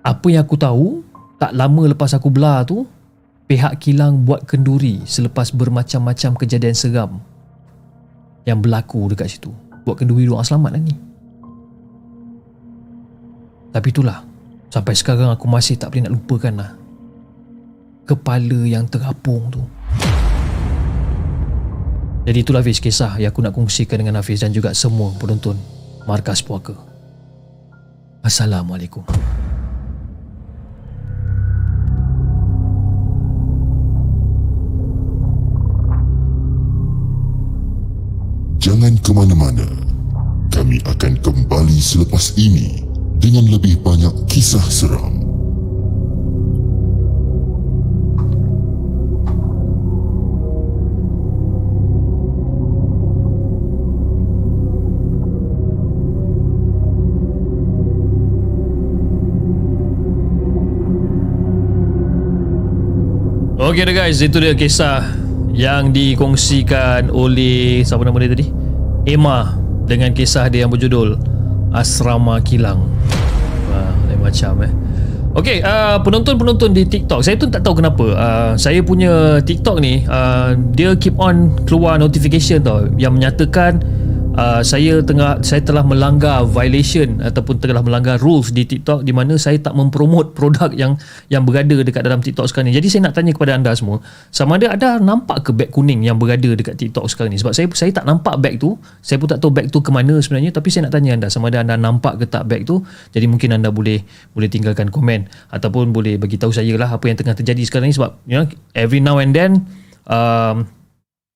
Apa 0.00 0.26
yang 0.32 0.48
aku 0.48 0.56
tahu, 0.56 1.04
tak 1.36 1.52
lama 1.52 1.92
lepas 1.92 2.16
aku 2.16 2.32
belah 2.32 2.64
tu, 2.64 2.88
pihak 3.44 3.76
kilang 3.84 4.24
buat 4.24 4.48
kenduri 4.48 5.04
selepas 5.04 5.52
bermacam-macam 5.52 6.40
kejadian 6.40 6.72
seram 6.72 7.20
yang 8.48 8.64
berlaku 8.64 9.12
dekat 9.12 9.36
situ. 9.36 9.52
Buat 9.84 10.00
kenduri 10.00 10.24
doa 10.24 10.40
selamat 10.40 10.70
lah 10.72 10.82
ni. 10.82 10.96
Tapi 13.70 13.86
itulah, 13.92 14.24
sampai 14.72 14.96
sekarang 14.96 15.28
aku 15.30 15.46
masih 15.46 15.76
tak 15.76 15.92
boleh 15.92 16.08
nak 16.08 16.14
lupakan 16.16 16.54
lah. 16.56 16.79
Kepala 18.08 18.66
yang 18.66 18.88
terapung 18.90 19.50
tu. 19.50 19.62
Jadi 22.28 22.46
itulah 22.46 22.60
Hafiz 22.60 22.78
kisah 22.78 23.16
yang 23.16 23.32
aku 23.32 23.40
nak 23.40 23.56
kongsikan 23.56 23.98
dengan 23.98 24.20
Hafiz 24.20 24.44
dan 24.44 24.52
juga 24.52 24.76
semua 24.76 25.10
penonton 25.16 25.56
Markas 26.04 26.44
Puaka. 26.44 26.76
Assalamualaikum. 28.20 29.00
Jangan 38.60 38.92
ke 39.00 39.10
mana-mana. 39.16 39.64
Kami 40.52 40.84
akan 40.84 41.16
kembali 41.24 41.78
selepas 41.80 42.36
ini 42.36 42.84
dengan 43.16 43.48
lebih 43.48 43.80
banyak 43.80 44.28
kisah 44.28 44.62
seram. 44.68 45.29
Okay 63.70 63.86
guys, 63.94 64.18
itu 64.18 64.42
dia 64.42 64.50
kisah 64.50 65.14
yang 65.54 65.94
dikongsikan 65.94 67.06
oleh 67.06 67.86
siapa 67.86 68.02
nama 68.02 68.18
dia 68.18 68.34
tadi? 68.34 68.50
Emma 69.06 69.54
dengan 69.86 70.10
kisah 70.10 70.50
dia 70.50 70.66
yang 70.66 70.74
berjudul 70.74 71.14
Asrama 71.70 72.42
Kilang. 72.42 72.90
Wah, 73.70 73.94
lain 74.10 74.18
macam 74.18 74.66
eh. 74.66 74.72
Okey, 75.38 75.62
uh, 75.62 76.02
penonton-penonton 76.02 76.74
di 76.74 76.82
TikTok, 76.82 77.22
saya 77.22 77.38
tu 77.38 77.46
tak 77.46 77.62
tahu 77.62 77.78
kenapa. 77.78 78.06
Uh, 78.10 78.52
saya 78.58 78.82
punya 78.82 79.38
TikTok 79.38 79.78
ni, 79.78 80.02
uh, 80.10 80.58
dia 80.74 80.98
keep 80.98 81.14
on 81.22 81.54
keluar 81.62 81.94
notification 81.94 82.66
tau 82.66 82.90
yang 82.98 83.14
menyatakan 83.14 83.78
uh, 84.40 84.60
saya 84.64 85.04
tengah 85.04 85.44
saya 85.44 85.60
telah 85.60 85.84
melanggar 85.84 86.48
violation 86.48 87.20
ataupun 87.20 87.60
telah 87.60 87.84
melanggar 87.84 88.16
rules 88.16 88.50
di 88.50 88.64
TikTok 88.64 89.04
di 89.04 89.12
mana 89.12 89.36
saya 89.36 89.60
tak 89.60 89.76
mempromot 89.76 90.32
produk 90.32 90.72
yang 90.72 90.96
yang 91.28 91.44
berada 91.44 91.76
dekat 91.84 92.00
dalam 92.00 92.24
TikTok 92.24 92.48
sekarang 92.48 92.72
ni. 92.72 92.74
Jadi 92.76 92.88
saya 92.88 93.10
nak 93.10 93.14
tanya 93.20 93.36
kepada 93.36 93.52
anda 93.52 93.72
semua, 93.76 94.00
sama 94.32 94.56
ada 94.56 94.72
ada 94.72 94.88
nampak 94.96 95.44
ke 95.44 95.50
beg 95.52 95.68
kuning 95.68 96.08
yang 96.08 96.16
berada 96.16 96.56
dekat 96.56 96.80
TikTok 96.80 97.04
sekarang 97.12 97.36
ni? 97.36 97.38
Sebab 97.38 97.52
saya 97.52 97.66
saya 97.76 97.90
tak 97.92 98.08
nampak 98.08 98.40
beg 98.40 98.56
tu. 98.56 98.80
Saya 99.04 99.20
pun 99.20 99.28
tak 99.28 99.44
tahu 99.44 99.52
beg 99.52 99.68
tu 99.68 99.84
ke 99.84 99.92
mana 99.92 100.16
sebenarnya 100.18 100.56
tapi 100.56 100.72
saya 100.72 100.88
nak 100.88 100.96
tanya 100.96 101.10
anda 101.16 101.28
sama 101.28 101.52
ada 101.52 101.60
anda 101.60 101.76
nampak 101.76 102.16
ke 102.16 102.24
tak 102.26 102.48
beg 102.48 102.64
tu. 102.64 102.80
Jadi 103.12 103.26
mungkin 103.28 103.52
anda 103.52 103.68
boleh 103.68 104.00
boleh 104.32 104.48
tinggalkan 104.48 104.88
komen 104.88 105.28
ataupun 105.52 105.92
boleh 105.92 106.16
bagi 106.16 106.40
tahu 106.40 106.54
saya 106.54 106.72
lah 106.80 106.88
apa 106.88 107.04
yang 107.10 107.18
tengah 107.20 107.36
terjadi 107.36 107.62
sekarang 107.68 107.92
ni 107.92 107.94
sebab 107.94 108.16
you 108.24 108.36
know, 108.40 108.46
every 108.72 109.02
now 109.02 109.20
and 109.20 109.36
then 109.36 109.68
um, 110.08 110.64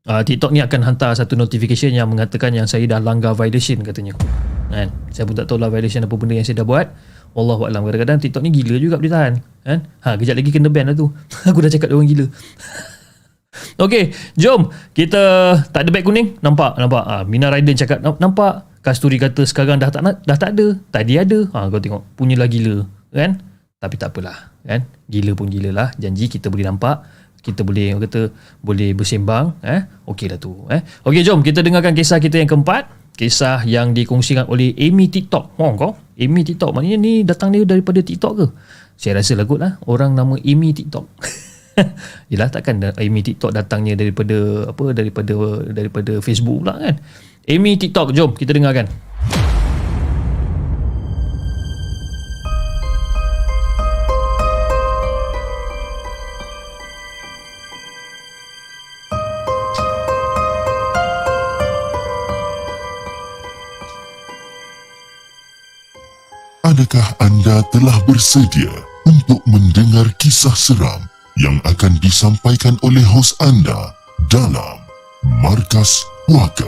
uh, 0.08 0.22
TikTok 0.22 0.52
ni 0.52 0.60
akan 0.60 0.80
hantar 0.84 1.16
satu 1.16 1.34
notification 1.36 1.92
yang 1.92 2.08
mengatakan 2.12 2.52
yang 2.52 2.68
saya 2.68 2.84
dah 2.88 3.00
langgar 3.00 3.32
violation 3.36 3.80
katanya. 3.80 4.16
Kan? 4.68 4.90
Saya 5.14 5.24
pun 5.28 5.36
tak 5.36 5.46
tahu 5.48 5.60
lah 5.60 5.70
violation 5.70 6.04
apa 6.04 6.14
benda 6.16 6.34
yang 6.36 6.46
saya 6.46 6.64
dah 6.64 6.66
buat. 6.66 6.86
Wallahu 7.34 7.66
a'lam. 7.66 7.82
Kadang-kadang 7.86 8.18
TikTok 8.22 8.42
ni 8.46 8.50
gila 8.54 8.78
juga 8.78 8.94
boleh 8.98 9.12
tahan. 9.12 9.32
Kan? 9.66 9.78
Ha, 10.06 10.14
kejap 10.14 10.34
lagi 10.38 10.50
kena 10.54 10.70
ban 10.70 10.86
lah 10.86 10.96
tu. 10.96 11.10
Aku 11.50 11.58
dah 11.58 11.70
cakap 11.70 11.90
dia 11.90 11.96
orang 11.96 12.10
gila. 12.10 12.26
Okey, 13.86 14.10
jom 14.34 14.66
kita 14.98 15.54
tak 15.70 15.86
ada 15.86 15.90
beg 15.94 16.02
kuning. 16.06 16.38
Nampak, 16.42 16.78
nampak. 16.78 17.04
Ha, 17.06 17.14
Mina 17.26 17.50
Raiden 17.50 17.74
cakap 17.74 18.02
nampak. 18.02 18.70
Kasturi 18.84 19.16
kata 19.16 19.48
sekarang 19.48 19.80
dah 19.80 19.88
tak 19.88 20.04
dah 20.04 20.36
tak 20.36 20.52
ada. 20.58 20.76
Tadi 20.92 21.16
ada. 21.16 21.38
Ha, 21.56 21.72
kau 21.72 21.80
tengok, 21.80 22.04
punyalah 22.20 22.44
gila, 22.44 22.84
kan? 23.16 23.40
Tapi 23.80 23.96
tak 23.96 24.12
apalah, 24.12 24.52
kan? 24.60 24.84
Gila 25.08 25.32
pun 25.32 25.48
gila 25.48 25.72
lah. 25.72 25.88
Janji 25.96 26.28
kita 26.28 26.52
boleh 26.52 26.68
nampak 26.68 27.00
kita 27.44 27.60
boleh 27.60 27.92
kata 28.00 28.32
boleh 28.64 28.96
bersembang 28.96 29.60
eh? 29.60 29.84
Okeylah 30.08 30.40
tu 30.40 30.64
eh? 30.72 30.80
Okey 31.04 31.20
jom 31.20 31.44
kita 31.44 31.60
dengarkan 31.60 31.92
kisah 31.92 32.16
kita 32.16 32.40
yang 32.40 32.48
keempat. 32.48 33.04
Kisah 33.14 33.62
yang 33.62 33.94
dikongsikan 33.94 34.50
oleh 34.50 34.74
Amy 34.74 35.06
TikTok. 35.06 35.54
Oh 35.60 35.70
kau? 35.78 35.94
Amy 36.18 36.42
TikTok 36.42 36.74
maknanya 36.74 36.98
ni 36.98 37.12
datang 37.22 37.54
dia 37.54 37.62
daripada 37.62 38.02
TikTok 38.02 38.32
ke? 38.34 38.46
Saya 38.98 39.22
rasa 39.22 39.38
lah 39.38 39.46
kot 39.46 39.60
lah. 39.62 39.78
Orang 39.86 40.18
nama 40.18 40.34
Amy 40.40 40.74
TikTok. 40.74 41.06
Yelah 42.32 42.50
takkan 42.50 42.82
Amy 42.98 43.22
TikTok 43.22 43.54
datangnya 43.54 43.94
daripada 43.94 44.66
apa 44.66 44.90
daripada 44.90 45.34
daripada 45.70 46.12
Facebook 46.18 46.66
pula 46.66 46.74
kan? 46.80 46.98
Amy 47.44 47.76
TikTok 47.76 48.16
jom 48.16 48.32
kita 48.34 48.56
dengarkan 48.56 48.88
Adakah 66.74 67.06
anda 67.22 67.62
telah 67.70 67.94
bersedia 68.02 68.66
untuk 69.06 69.38
mendengar 69.46 70.10
kisah 70.18 70.58
seram 70.58 71.06
yang 71.38 71.62
akan 71.62 71.94
disampaikan 72.02 72.74
oleh 72.82 72.98
hos 72.98 73.30
anda 73.38 73.94
dalam 74.26 74.82
Markas 75.38 76.02
Puaka? 76.26 76.66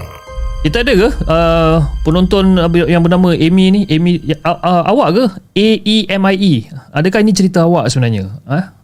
Kita 0.63 0.87
ada 0.87 0.95
ke 0.95 1.11
uh, 1.27 1.83
penonton 2.07 2.55
yang 2.87 3.03
bernama 3.03 3.35
Amy 3.35 3.75
ni? 3.75 3.81
Amy 3.91 4.23
uh, 4.47 4.55
uh, 4.55 4.87
awak 4.87 5.09
ke? 5.11 5.25
A 5.59 5.67
E. 6.39 6.71
Adakah 6.95 7.27
ini 7.27 7.35
cerita 7.35 7.67
awak 7.67 7.91
sebenarnya? 7.91 8.31
Ha? 8.47 8.79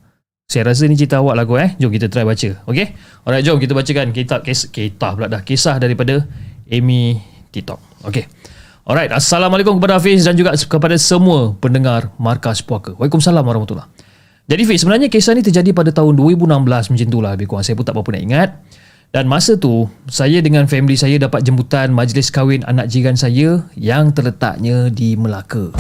Saya 0.51 0.75
rasa 0.75 0.91
ni 0.91 0.99
cerita 0.99 1.23
awak 1.23 1.39
lah 1.39 1.47
kau 1.47 1.55
eh. 1.55 1.71
Jom 1.79 1.95
kita 1.95 2.11
try 2.11 2.27
baca. 2.27 2.51
Okey? 2.67 2.99
Alright, 3.23 3.47
jom 3.47 3.63
kita 3.63 3.79
bacakan 3.79 4.11
kitab 4.11 4.43
kisah, 4.43 4.75
kisah 4.75 5.15
pula 5.15 5.31
dah. 5.31 5.47
Kisah 5.47 5.79
daripada 5.79 6.27
Amy 6.67 7.23
TikTok. 7.55 8.11
Okey. 8.11 8.27
Alright, 8.83 9.15
Assalamualaikum 9.15 9.79
kepada 9.79 10.03
Hafiz 10.03 10.27
dan 10.27 10.35
juga 10.35 10.59
kepada 10.59 10.99
semua 10.99 11.55
pendengar 11.63 12.11
Markas 12.19 12.59
Puaka. 12.59 12.99
Waalaikumsalam 12.99 13.47
warahmatullahi 13.47 13.87
Jadi 14.51 14.63
Fiz, 14.67 14.83
sebenarnya 14.83 15.07
kisah 15.07 15.39
ni 15.39 15.43
terjadi 15.47 15.71
pada 15.71 15.95
tahun 15.95 16.19
2016 16.19 16.91
macam 16.91 17.07
tu 17.07 17.19
lah. 17.23 17.39
Saya 17.63 17.79
pun 17.79 17.87
tak 17.87 17.95
apa-apa 17.95 18.19
nak 18.19 18.23
ingat. 18.27 18.51
Dan 19.15 19.31
masa 19.31 19.55
tu, 19.55 19.87
saya 20.11 20.43
dengan 20.43 20.67
family 20.67 20.99
saya 20.99 21.15
dapat 21.23 21.47
jemputan 21.47 21.95
majlis 21.95 22.35
kahwin 22.35 22.67
anak 22.67 22.91
jiran 22.91 23.15
saya 23.15 23.63
yang 23.79 24.11
terletaknya 24.11 24.91
di 24.91 25.15
Melaka. 25.15 25.71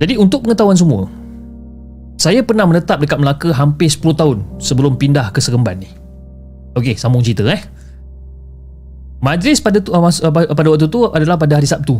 Jadi 0.00 0.16
untuk 0.16 0.48
pengetahuan 0.48 0.80
semua, 0.80 1.04
saya 2.20 2.44
pernah 2.44 2.68
menetap 2.68 3.00
dekat 3.00 3.16
Melaka 3.16 3.48
hampir 3.56 3.88
10 3.88 4.12
tahun 4.12 4.44
sebelum 4.60 5.00
pindah 5.00 5.32
ke 5.32 5.40
Seremban 5.40 5.80
ni. 5.80 5.88
Okey, 6.76 6.92
sambung 7.00 7.24
cerita 7.24 7.48
eh. 7.48 7.64
Majlis 9.24 9.64
pada 9.64 9.80
tu, 9.80 9.96
uh, 9.96 10.04
pada 10.28 10.68
waktu 10.68 10.84
tu 10.92 11.08
adalah 11.08 11.40
pada 11.40 11.56
hari 11.56 11.64
Sabtu. 11.64 11.96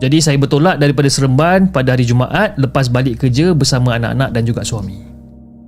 Jadi 0.00 0.24
saya 0.24 0.40
bertolak 0.40 0.80
daripada 0.80 1.04
Seremban 1.12 1.68
pada 1.68 1.92
hari 1.92 2.08
Jumaat 2.08 2.56
lepas 2.56 2.88
balik 2.88 3.20
kerja 3.20 3.52
bersama 3.52 4.00
anak-anak 4.00 4.32
dan 4.32 4.42
juga 4.48 4.64
suami. 4.64 5.04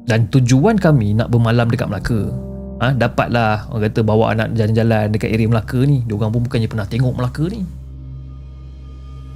Dan 0.09 0.33
tujuan 0.33 0.81
kami 0.81 1.21
nak 1.21 1.29
bermalam 1.29 1.69
dekat 1.69 1.93
Melaka. 1.93 2.33
Ha, 2.81 2.97
dapatlah 2.97 3.69
orang 3.69 3.85
kata 3.85 4.01
bawa 4.01 4.33
anak 4.33 4.57
jalan-jalan 4.57 5.13
dekat 5.13 5.29
area 5.29 5.45
Melaka 5.45 5.85
ni. 5.85 6.01
Diorang 6.09 6.33
pun 6.33 6.41
bukannya 6.41 6.73
pernah 6.73 6.89
tengok 6.89 7.21
Melaka 7.21 7.45
ni. 7.53 7.61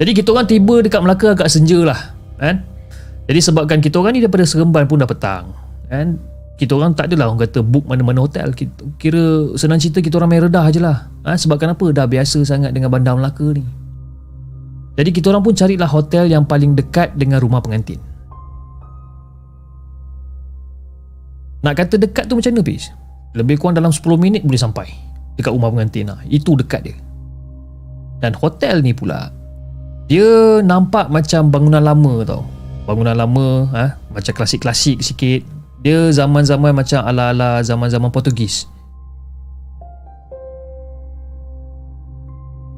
Jadi 0.01 0.11
kita 0.17 0.33
orang 0.33 0.49
tiba 0.49 0.75
dekat 0.81 1.01
Melaka 1.05 1.37
agak 1.37 1.53
senja 1.53 1.85
lah. 1.85 2.17
Kan? 2.41 2.78
Jadi 3.29 3.39
sebabkan 3.45 3.77
kita 3.77 4.01
orang 4.01 4.17
ni 4.17 4.25
daripada 4.25 4.41
Seremban 4.41 4.89
pun 4.89 4.97
dah 4.97 5.05
petang 5.05 5.53
kan? 5.85 6.17
Kita 6.59 6.75
orang 6.75 6.91
tak 6.91 7.07
adalah 7.07 7.31
orang 7.31 7.45
kata 7.45 7.63
book 7.63 7.87
mana-mana 7.87 8.25
hotel. 8.25 8.51
Kira 8.99 9.55
senang 9.55 9.79
cerita 9.79 10.03
kita 10.03 10.19
orang 10.19 10.33
main 10.33 10.43
redah 10.49 10.67
je 10.73 10.81
lah. 10.83 11.07
Ha? 11.23 11.39
sebabkan 11.39 11.71
apa? 11.71 11.87
Dah 11.95 12.03
biasa 12.03 12.43
sangat 12.43 12.75
dengan 12.75 12.91
bandar 12.91 13.15
Melaka 13.15 13.47
ni. 13.55 13.63
Jadi 14.99 15.09
kita 15.15 15.31
orang 15.31 15.45
pun 15.45 15.55
carilah 15.55 15.87
hotel 15.87 16.27
yang 16.27 16.43
paling 16.43 16.75
dekat 16.75 17.15
dengan 17.15 17.39
rumah 17.39 17.63
pengantin. 17.63 18.01
Nak 21.63 21.73
kata 21.79 21.95
dekat 21.95 22.27
tu 22.27 22.35
macam 22.35 22.51
mana 22.51 22.63
Pis? 22.67 22.91
lebih 23.37 23.61
kurang 23.61 23.77
dalam 23.77 23.93
10 23.93 24.17
minit 24.17 24.41
boleh 24.41 24.57
sampai 24.57 24.87
dekat 25.37 25.53
rumah 25.53 25.69
pengantin 25.69 26.09
lah. 26.09 26.19
Itu 26.25 26.57
dekat 26.57 26.81
dia. 26.89 26.97
Dan 28.19 28.33
hotel 28.35 28.81
ni 28.81 28.91
pula 28.91 29.31
dia 30.09 30.59
nampak 30.65 31.07
macam 31.13 31.53
bangunan 31.53 31.85
lama 31.85 32.25
tau 32.25 32.43
bangunan 32.89 33.13
lama 33.13 33.69
ha? 33.69 33.85
macam 34.09 34.33
klasik-klasik 34.33 34.97
sikit 35.05 35.45
dia 35.85 36.09
zaman-zaman 36.09 36.73
macam 36.73 37.05
ala-ala 37.05 37.61
zaman-zaman 37.61 38.09
Portugis 38.09 38.65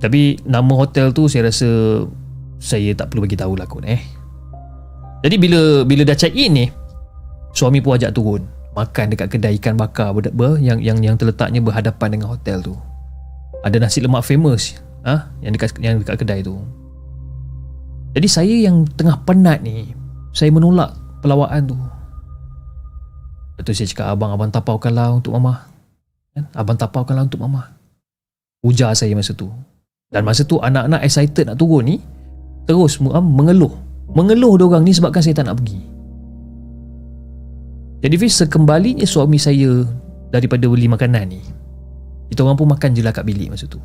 tapi 0.03 0.36
nama 0.43 0.68
hotel 0.76 1.16
tu 1.16 1.32
saya 1.32 1.47
rasa 1.47 2.03
saya 2.59 2.91
tak 2.91 3.07
perlu 3.07 3.24
bagi 3.24 3.39
tahu 3.39 3.55
lah 3.55 3.64
kot 3.64 3.88
eh 3.88 4.03
jadi 5.24 5.39
bila 5.39 5.88
bila 5.88 6.03
dah 6.03 6.18
check 6.20 6.36
in 6.36 6.59
ni 6.59 6.68
suami 7.55 7.80
pun 7.80 7.95
ajak 7.95 8.12
turun 8.12 8.43
makan 8.76 9.16
dekat 9.16 9.32
kedai 9.32 9.55
ikan 9.64 9.80
bakar 9.80 10.12
ber, 10.12 10.28
ber, 10.36 10.59
yang 10.59 10.84
yang 10.84 10.99
yang 10.99 11.16
terletaknya 11.16 11.64
berhadapan 11.64 12.20
dengan 12.20 12.36
hotel 12.36 12.59
tu 12.59 12.76
ada 13.64 13.80
nasi 13.80 14.03
lemak 14.03 14.28
famous 14.28 14.76
ah 15.07 15.32
ha? 15.32 15.32
yang 15.39 15.55
dekat 15.55 15.72
yang 15.80 16.03
dekat 16.03 16.20
kedai 16.20 16.43
tu 16.43 16.59
jadi 18.12 18.28
saya 18.28 18.55
yang 18.68 18.84
tengah 18.99 19.24
penat 19.24 19.64
ni 19.64 20.01
saya 20.32 20.49
menolak 20.51 20.95
pelawaan 21.19 21.67
tu. 21.67 21.77
Lepas 23.55 23.63
tu 23.67 23.71
saya 23.75 23.88
cakap 23.91 24.07
abang 24.15 24.32
abang 24.34 24.49
tapaukanlah 24.51 25.15
untuk 25.15 25.36
mama. 25.38 25.67
Kan? 26.32 26.47
abang 26.55 26.79
tapaukanlah 26.79 27.27
untuk 27.27 27.43
mama. 27.43 27.75
Ujar 28.63 28.95
saya 28.95 29.11
masa 29.11 29.36
tu. 29.36 29.51
Dan 30.11 30.23
masa 30.23 30.43
tu 30.47 30.59
anak-anak 30.59 31.03
excited 31.03 31.47
nak 31.47 31.59
turun 31.59 31.88
ni 31.88 31.97
terus 32.67 32.99
mengeluh. 33.03 33.75
Mengeluh 34.11 34.59
orang 34.59 34.84
ni 34.84 34.91
sebabkan 34.91 35.23
saya 35.23 35.36
tak 35.36 35.47
nak 35.47 35.59
pergi. 35.59 35.79
Jadi 38.01 38.15
Fiz 38.17 38.34
sekembalinya 38.34 39.05
suami 39.05 39.38
saya 39.38 39.86
daripada 40.34 40.65
beli 40.65 40.89
makanan 40.89 41.25
ni 41.29 41.41
kita 42.32 42.47
orang 42.47 42.55
pun 42.55 42.71
makan 42.71 42.95
je 42.95 43.03
lah 43.03 43.11
kat 43.11 43.27
bilik 43.27 43.51
masa 43.51 43.67
tu. 43.67 43.84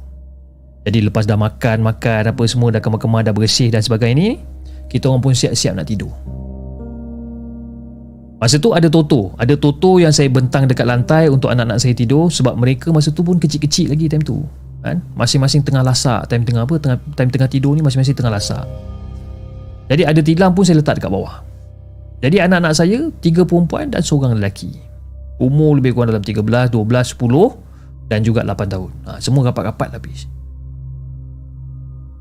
Jadi 0.86 1.02
lepas 1.02 1.26
dah 1.26 1.34
makan 1.34 1.82
makan 1.82 2.30
apa 2.30 2.42
semua 2.46 2.70
dah 2.70 2.78
kemar-kemar 2.78 3.26
dah 3.26 3.34
bersih 3.34 3.74
dan 3.74 3.82
sebagainya 3.82 4.14
ni 4.14 4.30
kita 4.86 5.10
orang 5.10 5.22
pun 5.22 5.34
siap-siap 5.34 5.74
nak 5.74 5.86
tidur. 5.90 6.14
Masa 8.36 8.60
tu 8.60 8.76
ada 8.76 8.86
Toto. 8.92 9.32
Ada 9.40 9.56
Toto 9.56 9.96
yang 9.96 10.12
saya 10.12 10.28
bentang 10.28 10.68
dekat 10.68 10.84
lantai 10.84 11.32
Untuk 11.32 11.48
anak-anak 11.48 11.80
saya 11.80 11.96
tidur 11.96 12.28
Sebab 12.28 12.52
mereka 12.60 12.92
masa 12.92 13.08
tu 13.08 13.24
pun 13.24 13.40
kecil-kecil 13.40 13.88
lagi 13.88 14.12
time 14.12 14.20
tu 14.20 14.44
kan? 14.84 15.02
Masing-masing 15.18 15.66
tengah 15.66 15.82
lasak. 15.82 16.30
Time 16.30 16.46
tengah 16.46 16.62
apa? 16.62 16.78
Tengah, 16.78 16.98
Time 17.18 17.30
tengah 17.32 17.48
tidur 17.50 17.74
ni 17.74 17.82
masing-masing 17.82 18.14
tengah 18.14 18.30
lasak. 18.30 18.62
Jadi 19.90 20.02
ada 20.06 20.20
tilam 20.22 20.54
pun 20.54 20.62
saya 20.62 20.78
letak 20.78 21.02
dekat 21.02 21.10
bawah. 21.10 21.42
Jadi 22.22 22.38
anak-anak 22.38 22.72
saya 22.76 23.10
Tiga 23.18 23.42
perempuan 23.42 23.90
dan 23.90 24.04
seorang 24.04 24.38
lelaki. 24.38 24.78
Umur 25.42 25.80
lebih 25.80 25.96
kurang 25.96 26.14
dalam 26.14 26.24
13, 26.24 26.72
12, 26.72 26.76
10 27.18 28.08
Dan 28.08 28.20
juga 28.24 28.40
8 28.40 28.72
tahun. 28.72 28.90
Ha, 29.04 29.10
Semua 29.20 29.48
rapat-rapat 29.50 29.96
habis 29.96 30.24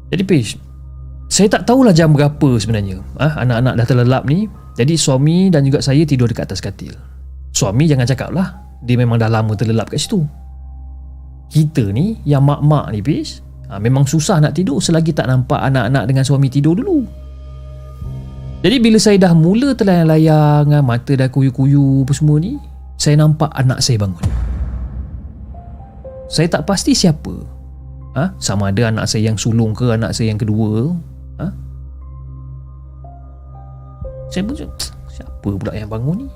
Jadi 0.09 0.23
Pish 0.25 0.74
Saya 1.35 1.51
tak 1.51 1.67
tahulah 1.67 1.91
jam 1.91 2.15
berapa 2.15 2.55
sebenarnya. 2.55 3.03
Ah, 3.19 3.43
Anak-anak 3.43 3.75
dah 3.75 3.85
terlelap 3.91 4.23
ni. 4.23 4.47
Jadi 4.79 4.95
suami 4.95 5.51
dan 5.51 5.67
juga 5.67 5.83
saya 5.83 6.07
tidur 6.07 6.31
dekat 6.31 6.47
atas 6.47 6.63
katil. 6.63 6.95
Suami 7.51 7.91
jangan 7.91 8.07
cakap 8.07 8.31
lah. 8.31 8.55
Dia 8.79 8.95
memang 8.95 9.19
dah 9.19 9.27
lama 9.27 9.51
terlelap 9.51 9.91
kat 9.91 9.99
situ. 9.99 10.23
Kita 11.51 11.91
ni 11.91 12.23
Yang 12.23 12.41
mak-mak 12.41 12.89
ni 12.89 13.05
Pish 13.05 13.37
ah, 13.69 13.77
Memang 13.77 14.09
susah 14.09 14.41
nak 14.41 14.57
tidur 14.57 14.81
Selagi 14.81 15.13
tak 15.13 15.29
nampak 15.29 15.61
anak-anak 15.61 16.07
dengan 16.07 16.23
suami 16.23 16.47
tidur 16.47 16.79
dulu. 16.79 17.03
Jadi 18.63 18.77
bila 18.79 18.97
saya 18.97 19.19
dah 19.19 19.35
mula 19.35 19.75
terlayang-layang 19.75 20.71
ah, 20.71 20.83
Mata 20.87 21.19
dah 21.19 21.27
kuyu-kuyu 21.27 22.07
apa 22.07 22.15
semua 22.15 22.39
ni 22.39 22.55
Saya 22.95 23.19
nampak 23.19 23.51
anak 23.51 23.83
saya 23.83 23.99
bangun. 23.99 24.23
Saya 26.31 26.47
tak 26.47 26.63
pasti 26.63 26.95
siapa. 26.95 27.51
Ha? 28.15 28.31
sama 28.39 28.71
ada 28.71 28.87
anak 28.87 29.11
saya 29.11 29.27
yang 29.27 29.35
sulung 29.35 29.75
ke 29.75 29.91
anak 29.91 30.15
saya 30.15 30.31
yang 30.31 30.39
kedua 30.39 30.95
saya 34.29 34.41
pun 34.45 34.55
siapa 35.09 35.49
pula 35.49 35.71
yang 35.73 35.89
bangun 35.89 36.25
ni? 36.25 36.29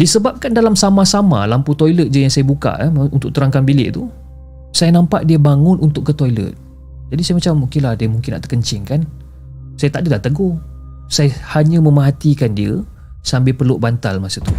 Disebabkan 0.00 0.56
dalam 0.56 0.72
sama-sama 0.72 1.44
lampu 1.44 1.76
toilet 1.76 2.08
je 2.08 2.24
yang 2.24 2.32
saya 2.32 2.44
buka 2.46 2.80
eh, 2.80 2.88
untuk 2.88 3.30
terangkan 3.36 3.64
bilik 3.68 3.92
tu 3.92 4.08
saya 4.70 4.94
nampak 4.94 5.26
dia 5.26 5.36
bangun 5.36 5.82
untuk 5.82 6.08
ke 6.08 6.12
toilet. 6.14 6.54
Jadi 7.10 7.20
saya 7.26 7.34
macam 7.42 7.66
mungkin 7.66 7.80
lah 7.82 7.94
dia 7.98 8.06
mungkin 8.06 8.30
nak 8.38 8.46
terkencing 8.46 8.86
kan? 8.86 9.02
Saya 9.74 9.90
tak 9.90 10.06
adalah 10.06 10.22
tegur. 10.22 10.56
Saya 11.10 11.34
hanya 11.58 11.82
memerhatikan 11.82 12.54
dia 12.54 12.80
sambil 13.26 13.52
peluk 13.52 13.82
bantal 13.82 14.22
masa 14.22 14.38
tu. 14.40 14.54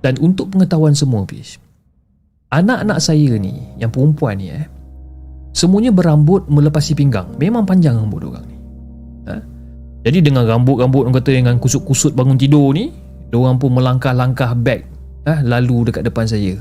Dan 0.00 0.16
untuk 0.18 0.50
pengetahuan 0.50 0.96
semua 0.96 1.22
Pish 1.28 1.60
anak-anak 2.52 3.00
saya 3.00 3.40
ni 3.40 3.64
yang 3.80 3.88
perempuan 3.88 4.36
ni 4.36 4.52
eh 4.52 4.68
semuanya 5.52 5.92
berambut 5.92 6.48
melepasi 6.48 6.96
pinggang 6.96 7.28
memang 7.36 7.68
panjang 7.68 7.96
rambut 7.96 8.24
orang 8.24 8.44
ni 8.48 8.56
ha? 9.28 9.36
jadi 10.02 10.18
dengan 10.24 10.48
rambut-rambut 10.48 11.06
orang 11.06 11.16
kata 11.20 11.30
dengan 11.36 11.56
kusut-kusut 11.60 12.16
bangun 12.16 12.40
tidur 12.40 12.72
ni 12.72 12.90
orang 13.32 13.56
pun 13.60 13.72
melangkah-langkah 13.72 14.56
back 14.56 14.88
ha? 15.28 15.44
lalu 15.44 15.92
dekat 15.92 16.08
depan 16.08 16.24
saya 16.24 16.56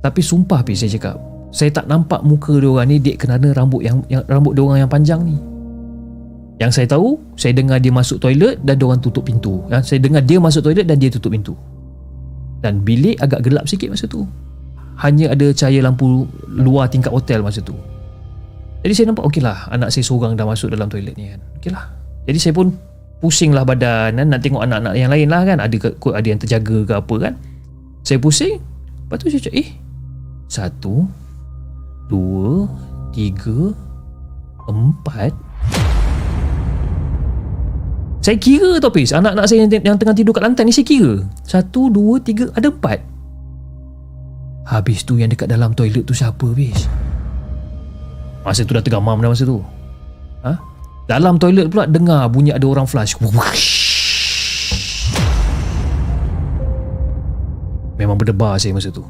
tapi 0.00 0.20
sumpah 0.22 0.62
pi 0.62 0.78
saya 0.78 0.94
cakap 0.94 1.18
saya 1.54 1.70
tak 1.70 1.86
nampak 1.86 2.22
muka 2.26 2.54
dia 2.58 2.70
orang 2.70 2.90
ni 2.90 2.98
dek 2.98 3.18
kerana 3.18 3.54
rambut 3.54 3.82
yang, 3.82 4.02
yang 4.10 4.22
rambut 4.26 4.58
dia 4.58 4.62
orang 4.62 4.78
yang 4.86 4.90
panjang 4.90 5.20
ni 5.22 5.36
yang 6.62 6.70
saya 6.70 6.86
tahu 6.86 7.18
saya 7.34 7.50
dengar 7.50 7.82
dia 7.82 7.90
masuk 7.90 8.22
toilet 8.22 8.62
dan 8.62 8.78
dia 8.78 8.86
orang 8.86 9.02
tutup 9.02 9.26
pintu 9.26 9.62
ya? 9.70 9.82
saya 9.82 9.98
dengar 9.98 10.22
dia 10.22 10.38
masuk 10.38 10.62
toilet 10.62 10.86
dan 10.86 10.98
dia 11.02 11.10
tutup 11.10 11.34
pintu 11.34 11.54
dan 12.62 12.80
bilik 12.80 13.18
agak 13.18 13.42
gelap 13.42 13.66
sikit 13.66 13.90
masa 13.90 14.06
tu 14.06 14.22
hanya 15.02 15.34
ada 15.34 15.50
cahaya 15.50 15.82
lampu 15.82 16.28
luar 16.46 16.86
tingkat 16.86 17.10
hotel 17.10 17.42
masa 17.42 17.58
tu. 17.64 17.74
Jadi 18.84 18.92
saya 18.92 19.06
nampak 19.10 19.24
okey 19.32 19.40
lah 19.40 19.66
anak 19.72 19.88
saya 19.90 20.04
seorang 20.04 20.36
dah 20.36 20.44
masuk 20.44 20.70
dalam 20.70 20.86
toilet 20.92 21.16
ni 21.16 21.32
kan. 21.32 21.40
Okey 21.58 21.72
lah 21.72 21.88
jadi 22.24 22.38
saya 22.40 22.52
pun 22.56 22.72
pusing 23.20 23.52
lah 23.52 23.64
badan 23.64 24.20
kan? 24.20 24.26
nak 24.28 24.40
tengok 24.44 24.64
anak-anak 24.64 24.94
yang 24.96 25.10
lain 25.12 25.28
lah 25.28 25.42
kan. 25.44 25.58
Ada, 25.60 25.76
ada 25.96 26.26
yang 26.26 26.40
terjaga 26.40 26.78
ke 26.84 26.92
apa 26.94 27.14
kan. 27.20 27.34
Saya 28.04 28.20
pusing. 28.20 28.60
Lepas 29.04 29.16
tu 29.20 29.28
saya 29.28 29.40
cakap 29.40 29.60
eh 29.60 29.68
satu 30.48 31.08
dua 32.08 32.68
tiga 33.12 33.72
empat. 34.68 35.32
Saya 38.24 38.40
kira 38.40 38.80
tau 38.80 38.88
Pis 38.88 39.12
Anak-anak 39.12 39.44
saya 39.44 39.68
yang, 39.68 39.84
yang 39.84 39.96
tengah 40.00 40.16
tidur 40.16 40.32
kat 40.32 40.40
lantai 40.40 40.64
ni 40.64 40.72
Saya 40.72 40.88
kira. 40.88 41.28
Satu, 41.44 41.92
dua, 41.92 42.16
tiga 42.24 42.48
Ada 42.56 42.72
empat 42.72 43.13
Habis 44.64 45.04
tu 45.04 45.20
yang 45.20 45.28
dekat 45.28 45.52
dalam 45.52 45.76
toilet 45.76 46.08
tu 46.08 46.16
siapa 46.16 46.48
Pis 46.56 46.88
Masa 48.44 48.64
tu 48.64 48.72
dah 48.72 48.84
tergamam 48.84 49.20
dah 49.20 49.32
masa 49.32 49.44
tu. 49.44 49.60
Ha? 50.44 50.52
Dalam 51.08 51.40
toilet 51.40 51.68
pula 51.68 51.88
Dengar 51.88 52.28
bunyi 52.28 52.52
ada 52.52 52.64
orang 52.68 52.88
flush 52.88 53.16
Memang 57.94 58.18
berdebar 58.18 58.58
saya 58.58 58.74
masa 58.74 58.90
tu. 58.90 59.06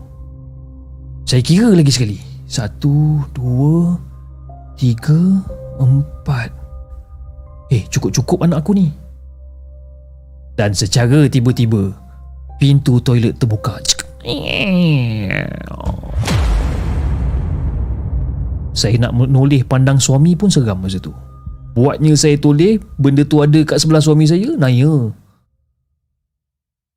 Saya 1.25 1.41
kira 1.41 1.73
lagi 1.73 1.89
sekali. 1.89 2.19
Satu, 2.45 3.25
dua 3.33 3.97
Tiga 4.77 5.41
Empat. 5.81 6.51
Eh 7.73 7.83
cukup-cukup 7.89 8.45
anak 8.45 8.63
aku 8.63 8.77
ni. 8.77 8.93
Dan 10.55 10.71
secara 10.77 11.27
tiba-tiba 11.27 11.91
pintu 12.61 13.03
toilet 13.03 13.35
terbuka. 13.41 13.81
Saya 18.75 18.97
nak 18.99 19.13
menoleh 19.15 19.63
pandang 19.63 20.01
suami 20.01 20.35
pun 20.35 20.49
seram 20.49 20.81
masa 20.81 20.99
tu. 20.99 21.15
Buatnya 21.75 22.15
saya 22.17 22.39
toleh, 22.39 22.81
benda 22.99 23.23
tu 23.27 23.43
ada 23.45 23.61
kat 23.67 23.79
sebelah 23.83 24.03
suami 24.03 24.25
saya, 24.25 24.55
naya. 24.57 25.13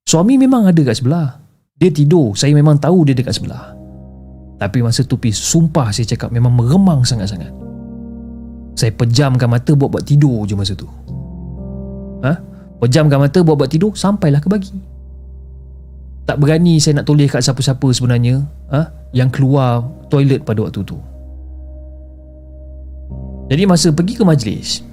Suami 0.07 0.39
memang 0.39 0.69
ada 0.69 0.81
kat 0.81 1.03
sebelah. 1.03 1.43
Dia 1.77 1.91
tidur, 1.93 2.33
saya 2.33 2.55
memang 2.55 2.79
tahu 2.79 3.05
dia 3.05 3.13
dekat 3.13 3.37
sebelah. 3.37 3.75
Tapi 4.57 4.81
masa 4.81 5.05
tu 5.05 5.19
pis, 5.21 5.37
sumpah 5.37 5.93
saya 5.93 6.09
cakap 6.09 6.33
memang 6.33 6.55
meremang 6.55 7.05
sangat-sangat. 7.05 7.53
Saya 8.77 8.93
pejamkan 8.93 9.49
mata 9.49 9.73
buat-buat 9.73 10.05
tidur 10.05 10.45
je 10.49 10.53
masa 10.57 10.73
tu. 10.73 10.89
Ha? 12.25 12.33
Pejamkan 12.81 13.21
mata 13.21 13.41
buat-buat 13.41 13.69
tidur 13.69 13.93
Sampailah 13.93 14.41
ke 14.41 14.49
bagi 14.49 14.73
Tak 16.27 16.43
berani 16.43 16.75
saya 16.83 16.99
nak 16.99 17.07
toleh 17.07 17.31
kat 17.31 17.39
siapa-siapa 17.39 17.87
sebenarnya 17.95 18.43
ha? 18.67 18.91
Yang 19.15 19.39
keluar 19.39 19.87
toilet 20.11 20.43
pada 20.43 20.67
waktu 20.67 20.83
tu 20.83 20.99
Jadi 23.47 23.63
masa 23.63 23.95
pergi 23.95 24.19
ke 24.19 24.27
majlis 24.27 24.83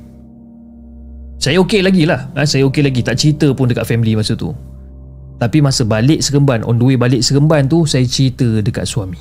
Saya 1.43 1.59
okey 1.66 1.82
lagi 1.82 2.07
lah 2.07 2.30
ha? 2.39 2.47
Saya 2.47 2.62
okey 2.70 2.87
lagi 2.87 3.03
Tak 3.03 3.18
cerita 3.18 3.51
pun 3.51 3.66
dekat 3.66 3.82
family 3.82 4.14
masa 4.14 4.39
tu 4.39 4.55
Tapi 5.43 5.59
masa 5.59 5.82
balik 5.82 6.22
seremban 6.22 6.62
On 6.62 6.78
the 6.78 6.87
way 6.87 6.95
balik 6.95 7.26
seremban 7.26 7.66
tu 7.66 7.82
Saya 7.82 8.07
cerita 8.07 8.62
dekat 8.62 8.87
suami 8.87 9.18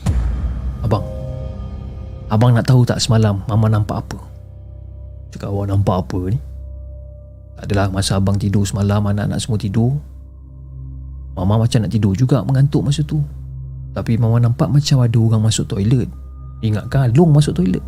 Abang 0.85 1.01
Abang 2.29 2.53
nak 2.53 2.69
tahu 2.69 2.85
tak 2.85 3.01
semalam 3.01 3.41
Mama 3.49 3.73
nampak 3.73 4.05
apa 4.05 4.21
Cakap 5.33 5.49
awak 5.49 5.65
nampak 5.73 5.97
apa 6.05 6.21
ni 6.29 6.37
adalah 7.63 7.87
masa 7.87 8.19
abang 8.19 8.35
tidur 8.35 8.67
semalam 8.67 8.99
anak-anak 9.07 9.39
semua 9.39 9.55
tidur 9.55 9.95
Mama 11.33 11.65
macam 11.65 11.81
nak 11.81 11.91
tidur 11.91 12.13
juga 12.13 12.45
mengantuk 12.45 12.85
masa 12.85 13.01
tu. 13.01 13.21
Tapi 13.93 14.17
mama 14.17 14.37
nampak 14.41 14.69
macam 14.69 15.01
ada 15.01 15.17
orang 15.17 15.41
masuk 15.41 15.69
toilet. 15.69 16.09
Ingatkan 16.61 17.13
Long 17.13 17.33
masuk 17.33 17.57
toilet. 17.57 17.81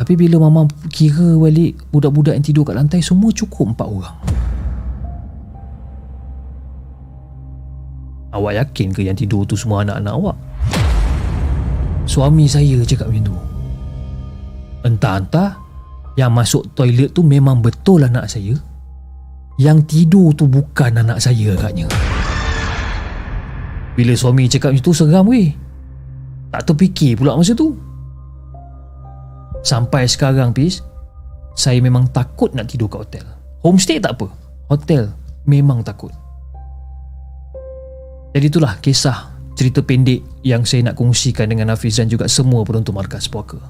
Tapi 0.00 0.18
bila 0.18 0.48
mama 0.48 0.66
kira 0.90 1.38
balik 1.38 1.78
Budak-budak 1.94 2.34
yang 2.34 2.42
tidur 2.42 2.66
kat 2.66 2.74
lantai 2.74 2.98
Semua 3.04 3.30
cukup 3.30 3.70
empat 3.70 3.86
orang. 3.86 4.16
Awak 8.32 8.52
yakin 8.56 8.88
ke 8.96 9.04
yang 9.04 9.14
tidur 9.14 9.44
tu 9.44 9.54
semua 9.60 9.84
anak-anak 9.84 10.14
awak? 10.16 10.36
Suami 12.08 12.48
saya 12.48 12.80
cakap 12.82 13.12
macam 13.12 13.28
tu. 13.28 13.36
Entah-entah 14.88 15.60
yang 16.16 16.32
masuk 16.32 16.72
toilet 16.72 17.12
tu 17.12 17.20
memang 17.20 17.60
betul 17.60 18.00
anak 18.00 18.32
saya 18.32 18.56
Yang 19.62 19.78
tidur 19.86 20.34
tu 20.34 20.50
bukan 20.50 20.98
anak 20.98 21.22
saya 21.22 21.54
agaknya 21.54 21.86
Bila 23.94 24.10
suami 24.18 24.50
cakap 24.50 24.74
macam 24.74 24.82
tu 24.82 24.90
seram 24.90 25.30
weh. 25.30 25.54
Tak 26.50 26.66
terfikir 26.66 27.14
pula 27.14 27.38
masa 27.38 27.54
tu. 27.54 27.78
Sampai 29.62 30.10
sekarang 30.10 30.50
Pis 30.50 30.82
Saya 31.54 31.78
memang 31.78 32.10
takut 32.10 32.50
nak 32.58 32.74
tidur 32.74 32.90
kat 32.90 33.06
hotel. 33.06 33.26
Homestay 33.62 34.02
tak 34.02 34.18
apa. 34.18 34.26
Hotel 34.66 35.14
memang 35.46 35.86
takut. 35.86 36.10
Jadi 38.34 38.46
itulah 38.48 38.74
kisah 38.82 39.30
cerita 39.54 39.84
pendek 39.84 40.24
yang 40.42 40.66
saya 40.66 40.90
nak 40.90 40.98
kongsikan 40.98 41.46
dengan 41.46 41.70
Hafiz 41.70 42.00
dan 42.00 42.10
juga 42.10 42.26
semua 42.26 42.66
penonton 42.66 42.96
Markas 42.96 43.28
Puaka. 43.30 43.60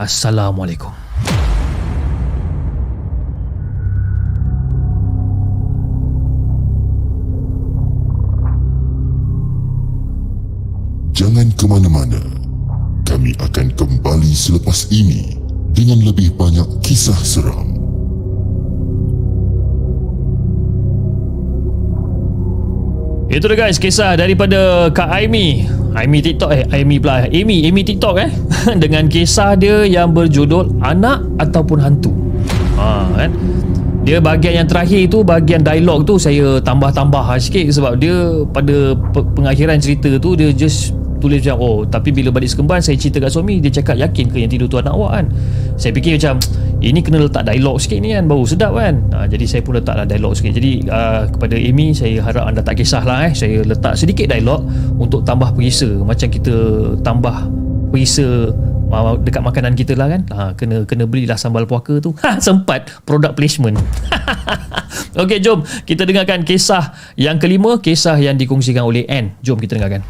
Assalamualaikum. 0.00 0.94
Jangan 11.26 11.50
ke 11.58 11.66
mana-mana. 11.66 12.22
Kami 13.02 13.34
akan 13.42 13.74
kembali 13.74 14.30
selepas 14.30 14.86
ini 14.94 15.34
dengan 15.74 15.98
lebih 16.06 16.30
banyak 16.38 16.78
kisah 16.86 17.18
seram. 17.18 17.74
Itu 23.26 23.50
dah 23.50 23.58
guys 23.58 23.82
kisah 23.82 24.14
daripada 24.14 24.86
Kak 24.94 25.10
Aimi 25.10 25.66
Aimi 25.98 26.22
TikTok 26.22 26.50
eh 26.54 26.62
Aimi 26.70 27.02
pula 27.02 27.26
Amy 27.26 27.66
Amy 27.66 27.82
TikTok 27.82 28.22
eh 28.22 28.30
Dengan 28.86 29.10
kisah 29.10 29.58
dia 29.58 29.82
yang 29.82 30.14
berjudul 30.14 30.78
Anak 30.78 31.26
ataupun 31.42 31.82
hantu 31.82 32.14
ha, 32.78 33.02
kan? 33.18 33.34
Dia 34.06 34.22
bahagian 34.22 34.62
yang 34.62 34.68
terakhir 34.70 35.10
tu 35.10 35.26
Bahagian 35.26 35.66
dialog 35.66 36.06
tu 36.06 36.22
Saya 36.22 36.62
tambah-tambah 36.62 37.34
sikit 37.42 37.66
Sebab 37.74 37.98
dia 37.98 38.46
pada 38.54 38.94
pengakhiran 39.34 39.82
cerita 39.82 40.22
tu 40.22 40.38
Dia 40.38 40.54
just 40.54 40.94
tulis 41.18 41.40
macam 41.42 41.56
oh 41.60 41.76
tapi 41.86 42.12
bila 42.12 42.30
balik 42.32 42.50
sekemban 42.52 42.80
saya 42.80 42.96
cerita 42.96 43.18
kat 43.22 43.30
suami 43.32 43.58
dia 43.58 43.72
cakap 43.72 43.96
yakin 43.98 44.28
ke 44.28 44.36
yang 44.42 44.50
tidur 44.50 44.68
tu 44.68 44.78
anak 44.80 44.92
awak 44.94 45.22
kan? 45.22 45.26
Saya 45.76 45.92
fikir 45.92 46.20
macam 46.20 46.34
ini 46.84 47.00
kena 47.00 47.24
letak 47.24 47.48
dialog 47.48 47.80
sikit 47.80 47.98
ni 48.04 48.12
kan? 48.12 48.24
Baru 48.28 48.44
sedap 48.44 48.72
kan? 48.76 48.94
Ha, 49.16 49.24
jadi 49.26 49.44
saya 49.48 49.60
pun 49.64 49.80
letaklah 49.80 50.04
dialog 50.04 50.36
sikit. 50.36 50.52
Jadi 50.52 50.84
uh, 50.86 51.24
kepada 51.32 51.56
Amy 51.56 51.96
saya 51.96 52.20
harap 52.20 52.44
anda 52.44 52.60
tak 52.60 52.76
kisahlah 52.78 53.28
eh. 53.28 53.32
Saya 53.32 53.64
letak 53.64 53.96
sedikit 53.96 54.28
dialog 54.28 54.64
untuk 55.00 55.24
tambah 55.24 55.56
perisa 55.56 55.88
macam 56.04 56.28
kita 56.28 56.54
tambah 57.00 57.48
perisa 57.90 58.52
dekat 59.26 59.42
makanan 59.42 59.74
kita 59.74 59.98
lah 59.98 60.08
kan? 60.12 60.22
Ha, 60.30 60.38
kena 60.54 60.84
kena 60.84 61.08
belilah 61.08 61.34
sambal 61.40 61.64
puaka 61.64 61.98
tu. 61.98 62.12
Ha, 62.26 62.42
sempat 62.42 62.90
product 63.06 63.38
placement. 63.38 63.78
Okey 65.16 65.40
jom 65.40 65.64
kita 65.88 66.04
dengarkan 66.04 66.44
kisah 66.44 66.92
yang 67.16 67.40
kelima 67.40 67.80
kisah 67.80 68.20
yang 68.20 68.36
dikongsikan 68.36 68.84
oleh 68.84 69.08
Anne 69.08 69.32
jom 69.40 69.56
kita 69.56 69.80
dengarkan 69.80 70.04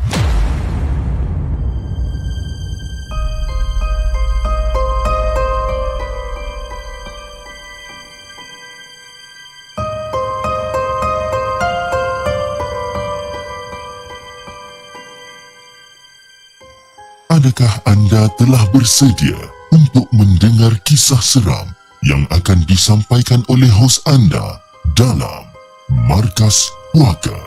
Adakah 17.47 17.79
anda 17.87 18.27
telah 18.43 18.59
bersedia 18.75 19.39
untuk 19.71 20.11
mendengar 20.11 20.75
kisah 20.83 21.23
seram 21.23 21.71
yang 22.03 22.27
akan 22.35 22.67
disampaikan 22.67 23.39
oleh 23.47 23.71
hos 23.71 24.03
anda 24.03 24.59
dalam 24.99 25.47
Markas 26.11 26.67
Puaka? 26.91 27.39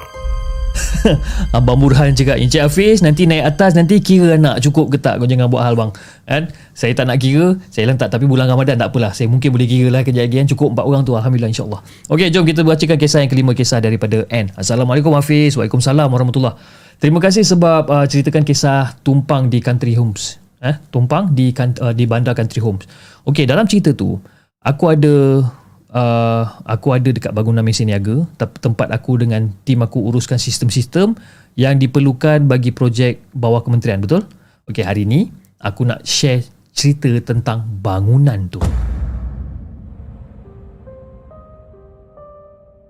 Abang 1.58 1.84
Burhan 1.84 2.16
cakap 2.16 2.40
Encik 2.40 2.64
Hafiz 2.64 3.04
nanti 3.04 3.28
naik 3.28 3.44
atas 3.44 3.76
nanti 3.76 4.00
kira 4.00 4.40
nak 4.40 4.64
cukup 4.64 4.88
ke 4.88 5.04
tak? 5.04 5.20
Kau 5.20 5.28
jangan 5.28 5.52
buat 5.52 5.68
hal 5.68 5.76
bang. 5.76 5.92
Kan? 6.24 6.48
Saya 6.72 6.96
tak 6.96 7.12
nak 7.12 7.20
kira 7.20 7.60
saya 7.68 7.92
letak 7.92 8.08
tapi 8.08 8.24
bulan 8.24 8.48
Ramadan 8.48 8.80
tak 8.80 8.96
apalah. 8.96 9.12
Saya 9.12 9.28
mungkin 9.28 9.52
boleh 9.52 9.68
kira 9.68 9.92
lah 9.92 10.08
kejap 10.08 10.32
lagi 10.32 10.48
cukup 10.56 10.80
empat 10.80 10.86
orang 10.88 11.04
tu 11.04 11.20
Alhamdulillah 11.20 11.52
insyaAllah. 11.52 11.84
Ok 12.08 12.32
jom 12.32 12.48
kita 12.48 12.64
bacakan 12.64 12.96
kisah 12.96 13.20
yang 13.20 13.28
kelima 13.28 13.52
kisah 13.52 13.84
daripada 13.84 14.24
N. 14.32 14.48
Assalamualaikum 14.56 15.12
Hafiz. 15.12 15.60
Waalaikumsalam 15.60 16.08
Warahmatullahi 16.08 16.88
terima 17.00 17.24
kasih 17.24 17.48
sebab 17.48 17.88
uh, 17.90 18.06
ceritakan 18.06 18.44
kisah 18.46 19.00
tumpang 19.02 19.48
di 19.48 19.64
country 19.64 19.96
homes. 19.96 20.38
Eh 20.60 20.76
tumpang 20.92 21.32
di 21.32 21.56
uh, 21.56 21.96
di 21.96 22.04
bandar 22.04 22.36
country 22.36 22.60
homes. 22.60 22.84
Ok 23.24 23.48
dalam 23.48 23.64
cerita 23.64 23.96
tu 23.96 24.20
aku 24.60 24.84
ada 24.92 25.48
uh, 25.96 26.44
aku 26.68 26.92
ada 26.92 27.10
dekat 27.10 27.32
bangunan 27.32 27.64
mesin 27.64 27.88
niaga. 27.88 28.28
Tempat 28.38 28.92
aku 28.92 29.24
dengan 29.24 29.48
tim 29.64 29.80
aku 29.80 30.04
uruskan 30.12 30.36
sistem-sistem 30.36 31.16
yang 31.56 31.80
diperlukan 31.80 32.46
bagi 32.46 32.76
projek 32.76 33.24
bawah 33.32 33.64
kementerian 33.64 34.04
betul? 34.04 34.28
Okey 34.68 34.84
hari 34.84 35.08
ni 35.08 35.32
aku 35.64 35.88
nak 35.88 36.04
share 36.04 36.44
cerita 36.76 37.10
tentang 37.24 37.64
bangunan 37.80 38.52
tu. 38.52 38.60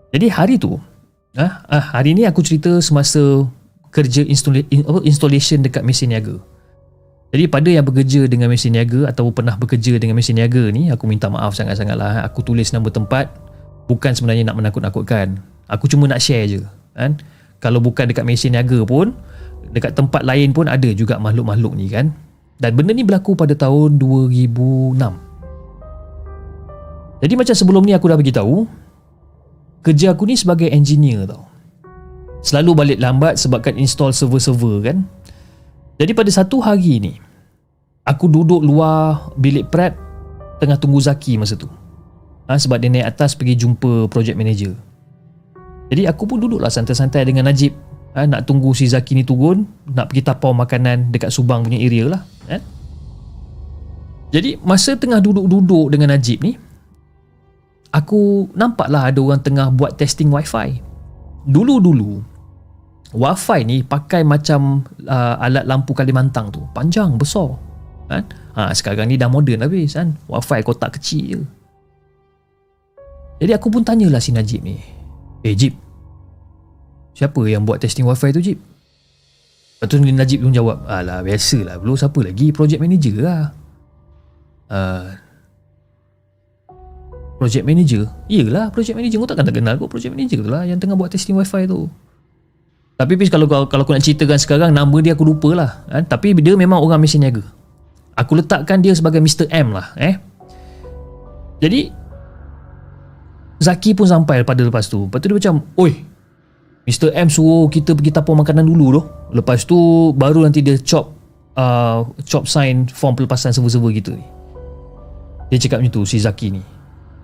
Jadi 0.10 0.26
hari 0.34 0.58
tu 0.58 0.74
ah, 1.38 1.62
ah 1.70 1.84
hari 1.94 2.18
ni 2.18 2.26
aku 2.26 2.42
cerita 2.42 2.82
semasa 2.82 3.46
kerja 3.90 4.22
installation 5.04 5.60
dekat 5.66 5.82
mesin 5.82 6.14
niaga 6.14 6.38
jadi 7.30 7.46
pada 7.46 7.70
yang 7.70 7.86
bekerja 7.86 8.26
dengan 8.26 8.50
mesin 8.50 8.74
niaga 8.74 9.06
atau 9.06 9.30
pernah 9.30 9.54
bekerja 9.54 10.02
dengan 10.02 10.18
mesin 10.18 10.42
niaga 10.42 10.74
ni, 10.74 10.90
aku 10.90 11.06
minta 11.06 11.30
maaf 11.30 11.54
sangat-sangat 11.54 11.94
lah. 11.94 12.26
Aku 12.26 12.42
tulis 12.42 12.74
nama 12.74 12.90
tempat 12.90 13.30
bukan 13.86 14.18
sebenarnya 14.18 14.50
nak 14.50 14.58
menakut-nakutkan. 14.58 15.38
Aku 15.70 15.86
cuma 15.86 16.10
nak 16.10 16.26
share 16.26 16.50
je. 16.50 16.66
Kan? 16.98 17.22
Kalau 17.62 17.78
bukan 17.78 18.10
dekat 18.10 18.26
mesin 18.26 18.58
niaga 18.58 18.82
pun, 18.82 19.14
dekat 19.70 19.94
tempat 19.94 20.26
lain 20.26 20.58
pun 20.58 20.66
ada 20.66 20.90
juga 20.90 21.22
makhluk-makhluk 21.22 21.78
ni 21.78 21.86
kan. 21.86 22.10
Dan 22.58 22.74
benda 22.74 22.98
ni 22.98 23.06
berlaku 23.06 23.38
pada 23.38 23.54
tahun 23.54 24.02
2006. 24.02 24.98
Jadi 27.20 27.34
macam 27.38 27.56
sebelum 27.56 27.86
ni 27.86 27.94
aku 27.94 28.10
dah 28.10 28.18
bagi 28.18 28.34
tahu, 28.34 28.66
kerja 29.86 30.18
aku 30.18 30.26
ni 30.26 30.34
sebagai 30.34 30.66
engineer 30.74 31.30
tau. 31.30 31.46
Selalu 32.40 32.72
balik 32.72 33.00
lambat 33.04 33.36
sebabkan 33.36 33.76
install 33.76 34.16
server-server 34.16 34.80
kan. 34.84 35.04
Jadi 36.00 36.16
pada 36.16 36.32
satu 36.32 36.64
hari 36.64 37.04
ni 37.04 37.14
Aku 38.08 38.32
duduk 38.32 38.64
luar 38.64 39.30
bilik 39.36 39.68
prep 39.68 39.94
Tengah 40.64 40.80
tunggu 40.80 41.04
Zaki 41.04 41.36
masa 41.36 41.60
tu 41.60 41.68
ha, 42.48 42.56
Sebab 42.56 42.80
dia 42.80 42.90
naik 42.90 43.14
atas 43.14 43.36
pergi 43.36 43.60
jumpa 43.60 44.08
project 44.08 44.40
manager 44.40 44.74
Jadi 45.92 46.08
aku 46.08 46.24
pun 46.26 46.40
duduklah 46.40 46.72
santai-santai 46.72 47.28
dengan 47.28 47.52
Najib 47.52 47.76
ha, 48.16 48.24
Nak 48.24 48.48
tunggu 48.48 48.72
si 48.72 48.88
Zaki 48.88 49.20
ni 49.20 49.28
turun 49.28 49.68
Nak 49.92 50.10
pergi 50.10 50.24
tapau 50.24 50.56
makanan 50.56 51.12
dekat 51.12 51.36
Subang 51.36 51.68
punya 51.68 51.78
area 51.78 52.08
lah 52.08 52.24
ha? 52.48 52.58
Jadi 54.32 54.56
masa 54.64 54.96
tengah 54.96 55.20
duduk-duduk 55.20 55.92
dengan 55.92 56.16
Najib 56.16 56.40
ni 56.40 56.56
Aku 57.92 58.48
nampaklah 58.56 59.12
ada 59.12 59.20
orang 59.20 59.42
tengah 59.44 59.68
buat 59.74 60.00
testing 60.00 60.32
wifi 60.32 60.80
Dulu-dulu 61.48 62.40
Wi-Fi 63.10 63.66
ni 63.66 63.82
pakai 63.82 64.22
macam 64.22 64.86
uh, 65.10 65.36
alat 65.42 65.66
lampu 65.66 65.98
Kalimantan 65.98 66.54
tu. 66.54 66.62
Panjang, 66.78 67.18
besar. 67.18 67.58
Kan? 68.06 68.26
Ha, 68.54 68.70
sekarang 68.74 69.10
ni 69.10 69.18
dah 69.18 69.30
moden 69.30 69.66
habis 69.66 69.98
kan. 69.98 70.14
Wi-Fi 70.30 70.62
kotak 70.62 71.02
kecil. 71.02 71.42
Jadi 73.40 73.52
aku 73.56 73.72
pun 73.72 73.82
tanyalah 73.82 74.22
si 74.22 74.30
Najib 74.36 74.62
ni. 74.62 74.78
Eh 75.42 75.56
Jib. 75.58 75.74
Siapa 77.18 77.42
yang 77.50 77.66
buat 77.66 77.82
testing 77.82 78.06
Wi-Fi 78.06 78.30
tu 78.36 78.44
Jib? 78.44 78.60
Lepas 79.80 79.88
tu 79.90 79.98
Najib 79.98 80.44
pun 80.44 80.54
jawab. 80.54 80.86
Alah 80.86 81.26
biasalah. 81.26 81.80
Belum 81.82 81.96
siapa 81.98 82.20
lagi. 82.22 82.52
Project 82.54 82.84
manager 82.84 83.16
lah. 83.24 83.44
Uh, 84.70 85.18
project 87.40 87.64
manager? 87.64 88.04
Iyalah 88.28 88.70
project 88.76 89.00
manager. 89.00 89.24
Kau 89.24 89.30
takkan 89.32 89.48
tak 89.48 89.56
kenal 89.56 89.80
kau 89.80 89.88
project 89.88 90.12
manager 90.12 90.44
tu 90.44 90.52
lah. 90.52 90.68
Yang 90.68 90.84
tengah 90.84 91.00
buat 91.00 91.10
testing 91.10 91.40
Wi-Fi 91.40 91.72
tu. 91.72 91.88
Tapi 93.00 93.16
Fiz 93.16 93.32
kalau 93.32 93.48
kalau 93.48 93.88
aku 93.88 93.96
nak 93.96 94.04
ceritakan 94.04 94.36
sekarang 94.36 94.72
nama 94.76 94.92
dia 95.00 95.16
aku 95.16 95.24
lupa 95.24 95.56
lah 95.56 95.88
kan? 95.88 96.04
Tapi 96.04 96.36
dia 96.44 96.60
memang 96.60 96.84
orang 96.84 97.00
mesin 97.00 97.24
niaga 97.24 97.48
Aku 98.20 98.36
letakkan 98.36 98.84
dia 98.84 98.92
sebagai 98.92 99.24
Mr. 99.24 99.48
M 99.48 99.72
lah 99.72 99.96
eh. 99.96 100.20
Jadi 101.64 101.96
Zaki 103.64 103.96
pun 103.96 104.04
sampai 104.04 104.44
pada 104.44 104.60
lepas 104.60 104.92
tu 104.92 105.08
Lepas 105.08 105.24
tu 105.24 105.32
dia 105.32 105.36
macam 105.40 105.64
Oi 105.80 105.92
Mr. 106.92 107.16
M 107.16 107.32
suruh 107.32 107.72
kita 107.72 107.96
pergi 107.96 108.12
tapau 108.12 108.36
makanan 108.36 108.68
dulu 108.68 109.00
tu 109.00 109.02
Lepas 109.32 109.64
tu 109.64 110.12
baru 110.20 110.44
nanti 110.44 110.60
dia 110.60 110.76
chop 110.76 111.16
uh, 111.56 112.04
Chop 112.28 112.52
sign 112.52 112.88
form 112.92 113.16
pelepasan 113.16 113.56
server-server 113.56 113.96
gitu 113.96 114.12
ni 114.16 114.28
Dia 115.56 115.60
cakap 115.60 115.80
macam 115.80 116.04
tu 116.04 116.04
si 116.04 116.20
Zaki 116.20 116.52
ni 116.52 116.64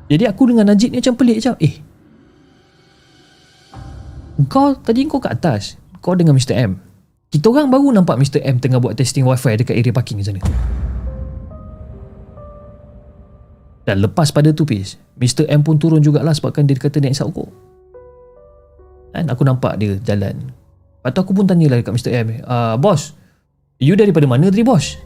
Jadi 0.05 0.23
aku 0.29 0.53
dengan 0.53 0.69
Najib 0.69 0.93
ni 0.93 1.01
macam 1.01 1.17
pelik 1.17 1.41
macam 1.41 1.55
Eh 1.57 1.75
kau 4.45 4.75
tadi 4.75 5.07
kau 5.07 5.23
kat 5.23 5.39
atas 5.39 5.79
Kau 6.03 6.13
dengan 6.13 6.37
Mr. 6.37 6.53
M 6.59 6.77
Kita 7.31 7.49
orang 7.49 7.71
baru 7.71 7.89
nampak 7.95 8.19
Mr. 8.19 8.43
M 8.43 8.61
tengah 8.61 8.77
buat 8.77 8.93
testing 8.93 9.25
wifi 9.25 9.57
dekat 9.57 9.73
area 9.73 9.95
parking 9.95 10.21
sana 10.21 10.43
Dan 13.87 14.03
lepas 14.03 14.29
pada 14.29 14.53
tu 14.53 14.67
Pis 14.67 15.01
Mr. 15.17 15.49
M 15.49 15.63
pun 15.65 15.79
turun 15.79 16.03
jugalah 16.03 16.35
sebabkan 16.35 16.67
dia 16.67 16.77
kata 16.77 17.01
naik 17.01 17.15
isap 17.17 17.33
kok 17.33 17.49
Kan 19.15 19.31
aku 19.31 19.41
nampak 19.47 19.79
dia 19.81 19.97
jalan 20.03 20.51
Lepas 21.01 21.09
tu 21.15 21.19
aku 21.23 21.31
pun 21.33 21.45
tanyalah 21.49 21.81
dekat 21.81 21.95
Mr. 21.95 22.11
M 22.13 22.27
uh, 22.45 22.75
Bos 22.77 23.15
You 23.81 23.97
daripada 23.97 24.27
mana 24.29 24.53
tadi 24.53 24.61
bos? 24.61 24.99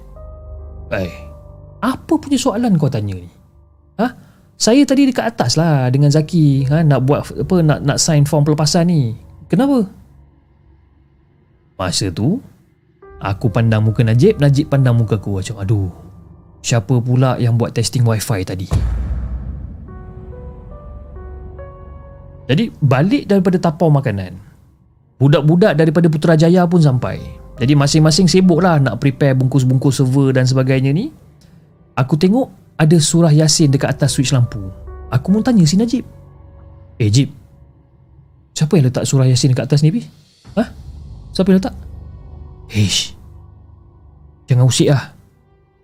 Eh 0.91 1.13
Apa 1.79 2.17
punya 2.19 2.35
soalan 2.35 2.75
kau 2.75 2.91
tanya 2.91 3.15
ni? 3.15 3.29
Ha? 4.01 4.28
Saya 4.59 4.83
tadi 4.83 5.07
dekat 5.07 5.23
atas 5.23 5.55
lah 5.55 5.87
dengan 5.87 6.11
Zaki 6.11 6.67
ha, 6.67 6.83
nak 6.83 7.07
buat 7.07 7.31
apa 7.31 7.63
nak 7.63 7.79
nak 7.79 7.95
sign 7.95 8.27
form 8.27 8.43
pelepasan 8.43 8.91
ni. 8.91 9.15
Kenapa? 9.47 9.87
Masa 11.79 12.11
tu 12.11 12.43
aku 13.23 13.47
pandang 13.47 13.87
muka 13.87 14.03
Najib, 14.03 14.35
Najib 14.35 14.67
pandang 14.67 14.99
muka 14.99 15.15
aku 15.15 15.39
macam 15.39 15.63
aduh. 15.63 15.87
Siapa 16.59 16.91
pula 16.99 17.39
yang 17.39 17.55
buat 17.55 17.71
testing 17.71 18.03
wifi 18.03 18.43
tadi? 18.43 18.67
Jadi 22.51 22.67
balik 22.83 23.31
daripada 23.31 23.55
tapau 23.63 23.87
makanan. 23.87 24.35
Budak-budak 25.23 25.79
daripada 25.79 26.11
Putrajaya 26.11 26.67
pun 26.67 26.83
sampai. 26.83 27.23
Jadi 27.63 27.79
masing-masing 27.79 28.27
sibuk 28.27 28.59
lah 28.59 28.75
nak 28.75 28.99
prepare 28.99 29.39
bungkus-bungkus 29.39 30.03
server 30.03 30.35
dan 30.35 30.43
sebagainya 30.43 30.91
ni. 30.91 31.15
Aku 31.95 32.19
tengok 32.19 32.58
ada 32.79 32.95
surah 32.95 33.35
Yasin 33.35 33.75
dekat 33.75 33.91
atas 33.91 34.15
switch 34.15 34.31
lampu. 34.31 34.63
Aku 35.11 35.35
pun 35.35 35.43
tanya 35.43 35.67
si 35.67 35.75
Najib. 35.75 36.07
Eh 36.95 37.11
Jib, 37.11 37.27
siapa 38.55 38.79
yang 38.79 38.87
letak 38.87 39.03
surah 39.03 39.27
Yasin 39.27 39.51
dekat 39.51 39.67
atas 39.67 39.83
ni, 39.83 39.91
Pi? 39.91 40.07
Ha? 40.55 40.63
Siapa 41.35 41.47
yang 41.51 41.59
letak? 41.59 41.75
Hish, 42.71 43.17
jangan 44.47 44.63
usik 44.63 44.87
lah. 44.95 45.11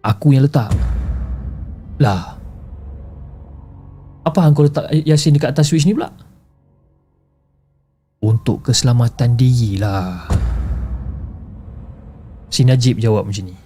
Aku 0.06 0.32
yang 0.32 0.48
letak. 0.48 0.72
Lah, 2.00 2.38
apa 4.24 4.40
yang 4.46 4.56
kau 4.56 4.64
letak 4.64 4.88
Yasin 5.04 5.36
dekat 5.36 5.52
atas 5.52 5.68
switch 5.68 5.84
ni 5.84 5.96
pula? 5.96 6.12
Untuk 8.24 8.72
keselamatan 8.72 9.36
diri 9.36 9.78
lah. 9.78 10.30
Si 12.52 12.64
Najib 12.64 13.04
jawab 13.04 13.28
macam 13.28 13.52
ni. 13.52 13.65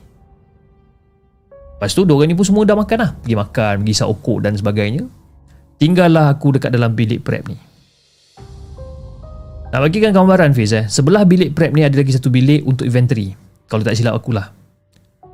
Lepas 1.80 1.95
tu 1.95 2.03
diorang 2.03 2.27
ni 2.27 2.36
pun 2.36 2.43
semua 2.43 2.67
dah 2.67 2.75
makan 2.75 2.97
lah. 2.99 3.15
Pergi 3.23 3.39
makan, 3.39 3.73
pergi 3.80 3.93
isap 3.95 4.11
okok 4.11 4.43
dan 4.43 4.51
sebagainya. 4.59 5.07
Tinggallah 5.80 6.27
aku 6.27 6.59
dekat 6.59 6.75
dalam 6.75 6.91
bilik 6.91 7.23
prep 7.23 7.47
ni. 7.47 7.55
Nak 9.71 9.80
bagikan 9.80 10.11
gambaran 10.11 10.51
Fiz 10.51 10.75
eh. 10.75 10.91
Sebelah 10.91 11.23
bilik 11.23 11.55
prep 11.55 11.71
ni 11.71 11.88
ada 11.88 11.95
lagi 11.95 12.11
satu 12.11 12.27
bilik 12.27 12.67
untuk 12.67 12.84
inventory. 12.84 13.32
Kalau 13.71 13.80
tak 13.80 13.95
silap 13.95 14.19
aku 14.19 14.36
lah. 14.36 14.51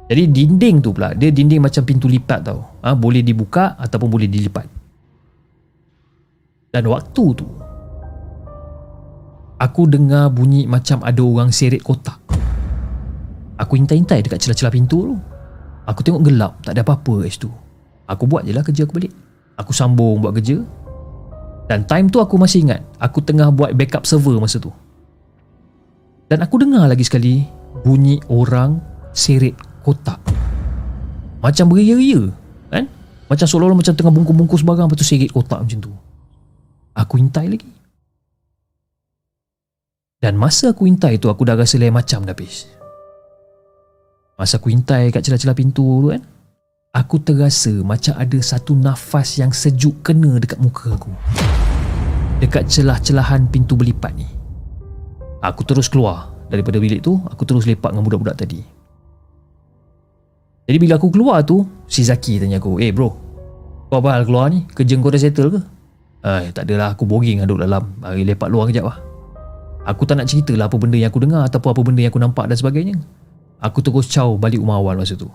Jadi 0.05 0.29
dinding 0.29 0.85
tu 0.85 0.93
pula, 0.93 1.17
dia 1.17 1.33
dinding 1.33 1.57
macam 1.57 1.81
pintu 1.81 2.05
lipat 2.05 2.45
tau. 2.45 2.61
Ha, 2.85 2.93
boleh 2.93 3.25
dibuka 3.25 3.73
ataupun 3.73 4.05
boleh 4.05 4.29
dilipat. 4.29 4.69
Dan 6.69 6.85
waktu 6.93 7.25
tu, 7.33 7.47
aku 9.57 9.81
dengar 9.89 10.29
bunyi 10.29 10.69
macam 10.69 11.01
ada 11.01 11.25
orang 11.25 11.49
seret 11.49 11.81
kotak. 11.81 12.21
Aku 13.57 13.73
intai-intai 13.81 14.21
dekat 14.21 14.45
celah-celah 14.45 14.69
pintu 14.69 15.09
tu. 15.09 15.17
Aku 15.86 16.01
tengok 16.01 16.25
gelap, 16.25 16.57
tak 16.65 16.73
ada 16.73 16.81
apa-apa 16.81 17.25
kat 17.25 17.38
situ. 17.38 17.49
Aku 18.09 18.25
buat 18.25 18.45
je 18.45 18.53
lah 18.53 18.65
kerja 18.65 18.86
aku 18.86 18.97
balik. 18.97 19.13
Aku 19.57 19.71
sambung 19.73 20.21
buat 20.21 20.33
kerja. 20.33 20.61
Dan 21.65 21.86
time 21.89 22.09
tu 22.13 22.21
aku 22.21 22.38
masih 22.38 22.65
ingat, 22.65 22.81
aku 23.01 23.21
tengah 23.25 23.49
buat 23.49 23.73
backup 23.73 24.05
server 24.05 24.38
masa 24.38 24.61
tu. 24.61 24.69
Dan 26.29 26.41
aku 26.41 26.61
dengar 26.61 26.86
lagi 26.89 27.05
sekali 27.05 27.45
bunyi 27.86 28.21
orang 28.29 28.81
seret 29.13 29.53
kotak. 29.86 30.17
Macam 31.41 31.69
beria-ria, 31.69 32.29
kan? 32.73 32.89
Macam 33.29 33.45
seolah-olah 33.45 33.77
macam 33.77 33.93
tengah 33.93 34.13
bungkus-bungkus 34.13 34.61
barang 34.65 34.89
lepas 34.89 34.97
tu 34.97 35.05
seret 35.05 35.29
kotak 35.33 35.61
macam 35.61 35.79
tu. 35.81 35.91
Aku 36.97 37.17
intai 37.21 37.49
lagi. 37.49 37.69
Dan 40.21 40.41
masa 40.41 40.73
aku 40.73 40.89
intai 40.89 41.21
tu 41.21 41.29
aku 41.29 41.45
dah 41.45 41.53
rasa 41.53 41.77
lain 41.77 41.93
macam 41.93 42.25
dah 42.25 42.33
habis. 42.33 42.65
Masa 44.36 44.59
aku 44.59 44.67
intai 44.67 45.15
kat 45.15 45.23
celah-celah 45.23 45.55
pintu 45.55 45.83
tu 46.03 46.07
kan 46.11 46.19
Aku 46.95 47.19
terasa 47.23 47.71
macam 47.83 48.15
ada 48.15 48.39
satu 48.39 48.75
nafas 48.75 49.39
yang 49.39 49.51
sejuk 49.51 49.99
kena 49.99 50.39
dekat 50.39 50.59
muka 50.63 50.95
aku. 50.95 51.11
Dekat 52.39 52.71
celah-celahan 52.71 53.51
pintu 53.51 53.75
berlipat 53.75 54.15
ni. 54.15 54.27
Aku 55.43 55.63
terus 55.67 55.88
keluar. 55.88 56.36
Daripada 56.45 56.77
bilik 56.77 57.01
tu 57.01 57.17
Aku 57.31 57.41
terus 57.41 57.65
lepak 57.65 57.89
dengan 57.95 58.05
budak-budak 58.05 58.38
tadi. 58.38 58.61
Jadi 60.69 60.77
bila 60.77 61.01
aku 61.01 61.09
keluar 61.09 61.41
tu 61.41 61.65
Si 61.89 62.05
Zaki 62.05 62.38
tanya 62.41 62.61
aku 62.61 62.77
Eh 62.77 62.93
bro 62.93 63.09
Kau 63.89 63.97
apa 63.97 64.13
hal 64.13 64.29
keluar 64.29 64.53
ni? 64.53 64.65
Kerja 64.69 64.93
kau 64.97 65.09
dah 65.09 65.21
settle 65.21 65.49
ke? 65.57 65.61
Eh 66.25 66.53
tak 66.53 66.69
adalah 66.69 66.93
aku 66.93 67.05
boring 67.05 67.41
duduk 67.45 67.65
dalam. 67.65 67.97
Mari 68.01 68.25
lepak 68.25 68.49
luar 68.49 68.69
kejap 68.69 68.86
lah. 68.89 68.97
Aku 69.89 70.05
tak 70.05 70.21
nak 70.21 70.29
cerita 70.29 70.53
lah 70.57 70.69
apa 70.69 70.77
benda 70.77 70.97
yang 70.97 71.13
aku 71.13 71.21
dengar 71.21 71.45
Ataupun 71.45 71.69
apa 71.69 71.81
benda 71.86 72.01
yang 72.01 72.11
aku 72.13 72.21
nampak 72.21 72.45
dan 72.49 72.57
sebagainya 72.57 72.97
Aku 73.66 73.82
terus 73.82 74.05
caw 74.13 74.30
balik 74.38 74.61
rumah 74.61 74.78
awal 74.78 75.01
masa 75.01 75.18
tu. 75.18 75.26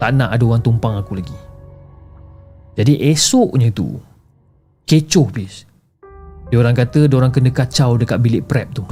Tak 0.00 0.16
nak 0.16 0.32
ada 0.32 0.40
orang 0.48 0.64
tumpang 0.64 0.96
aku 0.96 1.20
lagi. 1.20 1.36
Jadi 2.74 3.04
esoknya 3.12 3.68
tu 3.68 4.00
Kecoh 4.84 5.28
bis. 5.28 5.68
Dia 6.48 6.60
orang 6.60 6.76
kata 6.76 7.04
dia 7.08 7.16
orang 7.16 7.32
kena 7.32 7.52
kacau 7.52 8.00
dekat 8.00 8.20
bilik 8.20 8.48
prep 8.48 8.72
tu. 8.72 8.84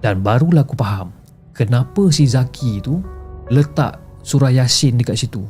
Dan 0.00 0.24
barulah 0.24 0.66
aku 0.66 0.74
faham 0.74 1.14
Kenapa 1.52 2.10
si 2.10 2.26
Zaki 2.26 2.80
tu 2.80 3.04
Letak 3.52 4.24
surah 4.24 4.48
Yasin 4.48 4.96
dekat 4.96 5.20
situ. 5.20 5.44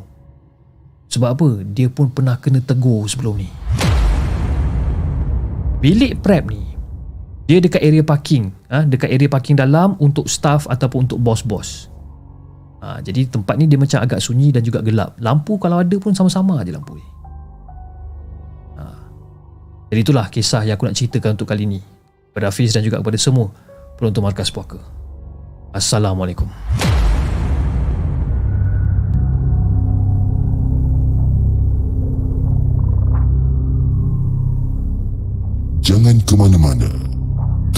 Sebab 1.12 1.28
apa? 1.38 1.48
Dia 1.62 1.86
pun 1.92 2.10
pernah 2.10 2.40
kena 2.40 2.58
tegur 2.58 3.06
sebelum 3.06 3.38
ni. 3.38 3.50
Bilik 5.78 6.18
prep 6.18 6.50
ni 6.50 6.71
dia 7.46 7.58
dekat 7.58 7.82
area 7.82 8.04
parking 8.06 8.54
ha? 8.70 8.86
Dekat 8.86 9.10
area 9.10 9.26
parking 9.26 9.58
dalam 9.58 9.98
Untuk 9.98 10.30
staff 10.30 10.70
ataupun 10.70 11.10
untuk 11.10 11.18
bos-bos 11.18 11.90
ha, 12.78 13.02
Jadi 13.02 13.26
tempat 13.26 13.58
ni 13.58 13.66
dia 13.66 13.78
macam 13.78 13.98
agak 13.98 14.22
sunyi 14.22 14.54
dan 14.54 14.62
juga 14.62 14.78
gelap 14.82 15.18
Lampu 15.18 15.58
kalau 15.58 15.82
ada 15.82 15.96
pun 15.98 16.14
sama-sama 16.14 16.62
je 16.62 16.70
lampu 16.70 16.94
ni 16.94 17.06
ha. 18.78 18.94
Jadi 19.90 20.00
itulah 20.06 20.26
kisah 20.30 20.62
yang 20.62 20.78
aku 20.78 20.86
nak 20.86 20.94
ceritakan 20.94 21.34
untuk 21.34 21.50
kali 21.50 21.66
ni 21.66 21.80
Kepada 22.30 22.54
Hafiz 22.54 22.70
dan 22.70 22.86
juga 22.86 23.02
kepada 23.02 23.18
semua 23.18 23.50
Penonton 23.98 24.22
Markas 24.22 24.54
Puaka 24.54 24.78
Assalamualaikum 25.74 26.46
Jangan 35.82 36.14
ke 36.22 36.38
mana-mana. 36.38 37.01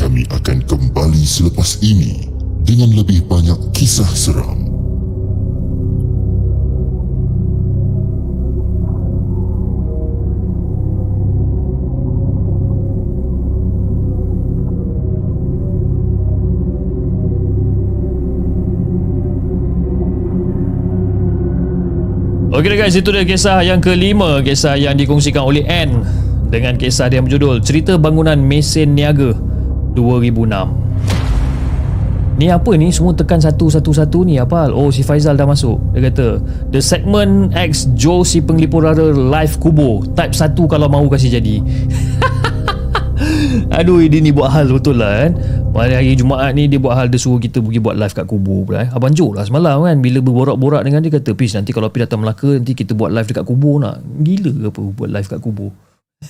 Kami 0.04 0.20
akan 0.28 0.68
kembali 0.68 1.24
selepas 1.24 1.80
ini 1.80 2.28
dengan 2.60 2.92
lebih 2.92 3.24
banyak 3.24 3.56
kisah 3.72 4.04
seram. 4.12 4.68
Okey 22.52 22.76
guys, 22.76 22.92
itu 22.92 23.08
dia 23.08 23.24
kisah 23.24 23.64
yang 23.64 23.80
kelima 23.80 24.44
Kisah 24.44 24.76
yang 24.76 25.00
dikongsikan 25.00 25.42
oleh 25.42 25.64
N 25.64 26.04
Dengan 26.52 26.76
kisah 26.76 27.08
dia 27.08 27.24
berjudul 27.24 27.64
Cerita 27.64 27.96
Bangunan 27.98 28.38
Mesin 28.38 28.94
Niaga 28.94 29.53
2006 29.96 30.84
Ni 32.34 32.50
apa 32.50 32.74
ni? 32.74 32.90
Semua 32.90 33.14
tekan 33.14 33.38
satu-satu-satu 33.38 34.26
ni. 34.26 34.42
Apa? 34.42 34.66
Oh 34.74 34.90
si 34.90 35.06
Faizal 35.06 35.38
dah 35.38 35.46
masuk. 35.46 35.78
Dia 35.94 36.10
kata 36.10 36.42
The 36.74 36.82
segment 36.82 37.54
X 37.54 37.86
Joe 37.94 38.26
si 38.26 38.42
penglipurara 38.42 39.14
live 39.14 39.54
kubo. 39.62 40.02
Type 40.18 40.34
1 40.34 40.58
kalau 40.66 40.90
mahu 40.90 41.06
kasih 41.14 41.38
jadi. 41.38 41.62
Aduh 43.78 44.02
dia 44.02 44.18
ni 44.18 44.34
buat 44.34 44.50
hal 44.50 44.66
betul 44.66 44.98
lah 44.98 45.26
kan? 45.26 45.32
Pada 45.70 45.98
hari 45.98 46.18
Jumaat 46.18 46.58
ni 46.58 46.66
dia 46.66 46.82
buat 46.82 46.98
hal 46.98 47.06
Dia 47.06 47.18
suruh 47.18 47.38
kita 47.38 47.62
pergi 47.62 47.78
buat 47.78 47.94
live 47.94 48.14
kat 48.14 48.26
kubur 48.26 48.66
pula 48.66 48.86
eh. 48.86 48.88
Abang 48.90 49.14
Joe 49.14 49.30
lah 49.30 49.46
semalam 49.46 49.86
kan? 49.86 50.02
Bila 50.02 50.18
berborak-borak 50.18 50.82
dengan 50.82 51.06
dia 51.06 51.14
kata 51.14 51.38
Peace 51.38 51.54
nanti 51.54 51.70
kalau 51.70 51.90
pergi 51.90 52.10
datang 52.10 52.26
Melaka 52.26 52.50
Nanti 52.50 52.74
kita 52.74 52.98
buat 52.98 53.14
live 53.14 53.30
dekat 53.30 53.46
kubur 53.46 53.78
nak. 53.78 54.02
Gila 54.02 54.50
ke 54.50 54.66
apa 54.74 54.80
buat 54.82 55.10
live 55.10 55.28
kat 55.30 55.38
kubur 55.38 55.70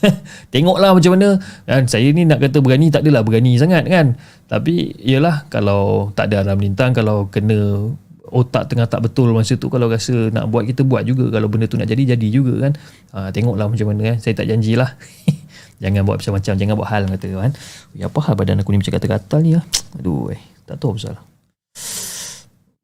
Tengoklah 0.52 0.94
macam 0.94 1.12
mana. 1.16 1.38
Kan, 1.64 1.86
Saya 1.86 2.10
ni 2.10 2.26
nak 2.26 2.42
kata 2.42 2.60
berani 2.60 2.90
Tak 2.90 3.06
adalah 3.06 3.22
berani 3.22 3.56
sangat 3.56 3.86
kan. 3.86 4.18
Tapi 4.46 4.94
Yalah 5.02 5.48
Kalau 5.48 6.10
tak 6.12 6.30
ada 6.32 6.44
alam 6.46 6.58
lintang 6.60 6.92
Kalau 6.92 7.28
kena 7.28 7.90
Otak 8.34 8.72
tengah 8.72 8.88
tak 8.88 9.04
betul 9.04 9.30
Masa 9.30 9.54
tu 9.54 9.70
Kalau 9.70 9.86
rasa 9.86 10.30
nak 10.34 10.50
buat 10.50 10.66
Kita 10.66 10.82
buat 10.82 11.06
juga. 11.06 11.30
Kalau 11.30 11.46
benda 11.46 11.70
tu 11.70 11.78
nak 11.78 11.88
jadi 11.88 12.16
Jadi 12.16 12.26
juga 12.30 12.68
kan. 12.68 12.72
Ha, 13.14 13.18
Tengoklah 13.30 13.70
macam 13.70 13.86
mana 13.92 14.14
kan 14.14 14.16
Saya 14.18 14.34
tak 14.36 14.50
janjilah. 14.50 14.90
Jangan 15.82 16.02
buat 16.06 16.16
macam-macam 16.22 16.52
Jangan 16.54 16.74
buat 16.78 16.88
hal 16.88 17.02
kata 17.10 17.28
kan. 17.34 17.52
Ya 17.92 18.06
apa 18.08 18.18
hal 18.24 18.34
badan 18.38 18.62
aku 18.62 18.70
ni 18.72 18.78
Macam 18.80 18.94
kata-kata 18.94 19.36
ni 19.42 19.58
lah 19.58 19.64
Aduh 19.98 20.32
eh. 20.32 20.40
Tak 20.64 20.80
tahu 20.80 20.96
pasal 20.96 21.20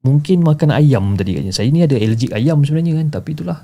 Mungkin 0.01 0.41
makan 0.41 0.73
ayam 0.73 1.13
tadi 1.17 1.37
katnya 1.37 1.53
Saya 1.53 1.69
ni 1.69 1.85
ada 1.85 1.93
allergic 1.93 2.33
ayam 2.33 2.65
sebenarnya 2.65 3.05
kan 3.05 3.21
Tapi 3.21 3.37
itulah 3.37 3.61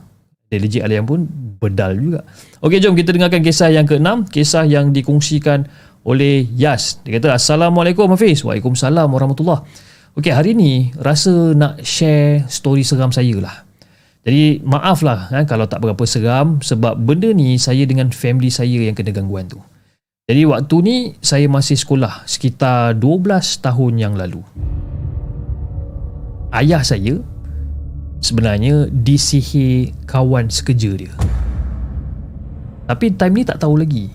Legit 0.47 0.86
Alian 0.86 1.03
pun 1.03 1.26
bedal 1.59 1.99
juga. 1.99 2.20
Okey, 2.62 2.78
jom 2.78 2.94
kita 2.94 3.11
dengarkan 3.11 3.42
kisah 3.42 3.74
yang 3.74 3.82
keenam. 3.82 4.22
Kisah 4.22 4.62
yang 4.62 4.94
dikongsikan 4.94 5.66
oleh 6.07 6.47
Yas. 6.55 7.03
Dia 7.03 7.18
kata, 7.18 7.34
Assalamualaikum 7.34 8.07
Hafiz. 8.14 8.47
Waalaikumsalam 8.47 9.11
warahmatullahi 9.11 9.66
Okey, 10.16 10.32
hari 10.32 10.57
ni 10.57 10.94
rasa 10.97 11.53
nak 11.53 11.82
share 11.84 12.47
story 12.49 12.86
seram 12.86 13.12
saya 13.12 13.36
lah. 13.36 13.66
Jadi, 14.24 14.64
maaf 14.64 15.05
lah 15.05 15.28
kan, 15.28 15.44
kalau 15.44 15.68
tak 15.68 15.84
berapa 15.84 16.01
seram 16.09 16.62
sebab 16.64 16.97
benda 16.97 17.28
ni 17.36 17.61
saya 17.61 17.84
dengan 17.84 18.09
family 18.14 18.49
saya 18.49 18.86
yang 18.86 18.97
kena 18.97 19.12
gangguan 19.12 19.44
tu. 19.44 19.61
Jadi, 20.24 20.42
waktu 20.49 20.76
ni 20.80 20.97
saya 21.20 21.44
masih 21.53 21.76
sekolah 21.76 22.24
sekitar 22.24 22.97
12 22.97 23.61
tahun 23.61 23.92
yang 24.01 24.14
lalu. 24.16 24.40
Ayah 26.55 26.80
saya 26.80 27.20
sebenarnya 28.27 28.91
disihir 28.91 29.95
kawan 30.11 30.51
sekerja 30.51 30.91
dia. 30.99 31.12
Tapi 32.91 33.14
time 33.14 33.43
ni 33.43 33.45
tak 33.47 33.62
tahu 33.62 33.79
lagi. 33.79 34.11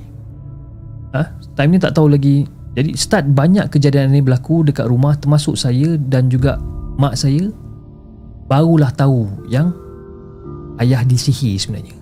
Ha? 1.12 1.24
time 1.56 1.76
ni 1.76 1.80
tak 1.80 1.96
tahu 1.96 2.12
lagi. 2.12 2.48
Jadi 2.72 2.96
start 2.96 3.28
banyak 3.32 3.68
kejadian 3.68 4.16
ini 4.16 4.24
berlaku 4.24 4.64
dekat 4.64 4.88
rumah 4.88 5.16
termasuk 5.20 5.60
saya 5.60 6.00
dan 6.00 6.32
juga 6.32 6.56
mak 6.96 7.20
saya 7.20 7.52
barulah 8.48 8.92
tahu 8.96 9.28
yang 9.52 9.76
ayah 10.80 11.04
disihir 11.04 11.60
sebenarnya. 11.60 12.02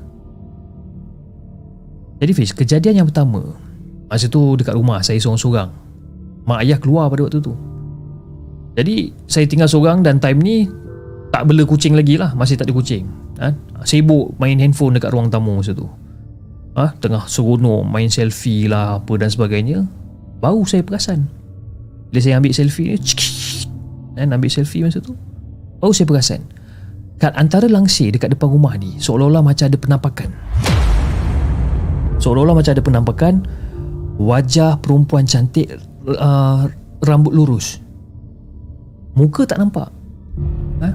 Jadi 2.20 2.32
Fiz, 2.36 2.52
kejadian 2.52 3.04
yang 3.04 3.08
pertama 3.08 3.56
Masa 4.12 4.28
tu 4.28 4.60
dekat 4.60 4.76
rumah 4.76 5.00
saya 5.00 5.16
seorang-seorang 5.24 5.72
Mak 6.44 6.60
ayah 6.68 6.76
keluar 6.76 7.08
pada 7.08 7.24
waktu 7.24 7.40
tu 7.40 7.56
Jadi 8.76 9.16
saya 9.24 9.48
tinggal 9.48 9.72
seorang 9.72 10.04
dan 10.04 10.20
time 10.20 10.40
ni 10.44 10.68
tak 11.30 11.46
bela 11.46 11.64
kucing 11.66 11.94
lagi 11.94 12.18
lah 12.18 12.34
masih 12.34 12.58
tak 12.58 12.70
ada 12.70 12.74
kucing 12.74 13.06
ha? 13.38 13.54
sibuk 13.86 14.34
main 14.42 14.58
handphone 14.58 14.98
dekat 14.98 15.14
ruang 15.14 15.30
tamu 15.30 15.62
masa 15.62 15.78
tu 15.78 15.86
ha? 16.74 16.94
tengah 16.98 17.30
seronok 17.30 17.86
main 17.86 18.10
selfie 18.10 18.66
lah 18.66 18.98
apa 18.98 19.14
dan 19.18 19.30
sebagainya 19.30 19.86
baru 20.42 20.66
saya 20.66 20.82
perasan 20.82 21.30
bila 22.10 22.20
saya 22.26 22.42
ambil 22.42 22.54
selfie 22.54 22.90
ni 22.90 22.98
Dan 24.18 24.34
ambil 24.34 24.50
selfie 24.50 24.84
masa 24.84 25.00
tu. 25.00 25.14
Baru 25.80 25.94
saya 25.94 26.10
perasan. 26.10 26.42
Kat 27.22 27.38
antara 27.38 27.70
langsir 27.70 28.12
dekat 28.12 28.34
depan 28.34 28.50
rumah 28.50 28.76
ni, 28.76 28.98
seolah-olah 28.98 29.44
macam 29.46 29.70
ada 29.70 29.78
penampakan. 29.78 30.30
Seolah-olah 32.20 32.56
macam 32.58 32.72
ada 32.76 32.84
penampakan 32.84 33.34
wajah 34.20 34.76
perempuan 34.84 35.24
cantik 35.24 35.72
uh, 36.20 36.68
rambut 37.06 37.32
lurus. 37.32 37.80
Muka 39.16 39.48
tak 39.48 39.60
nampak. 39.64 39.88
Ha? 40.84 40.90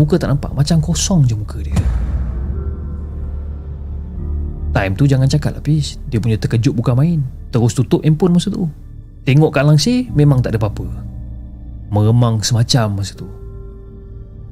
Muka 0.00 0.16
tak 0.16 0.32
nampak. 0.32 0.56
Macam 0.56 0.80
kosong 0.80 1.28
je 1.28 1.36
muka 1.36 1.60
dia. 1.60 1.76
Time 4.72 4.96
tu 4.96 5.04
jangan 5.04 5.26
cakap 5.26 5.58
lah 5.58 5.62
Fiz 5.66 5.98
Dia 6.08 6.22
punya 6.22 6.40
terkejut 6.40 6.72
bukan 6.72 6.96
main. 6.96 7.20
Terus 7.52 7.76
tutup 7.76 8.00
handphone 8.00 8.32
masa 8.32 8.48
tu. 8.48 8.64
Tengok 9.28 9.52
kat 9.52 9.68
langsir 9.68 10.08
Memang 10.16 10.40
tak 10.40 10.56
ada 10.56 10.58
apa-apa. 10.62 10.88
Meremang 11.92 12.40
semacam 12.40 13.04
masa 13.04 13.12
tu. 13.12 13.28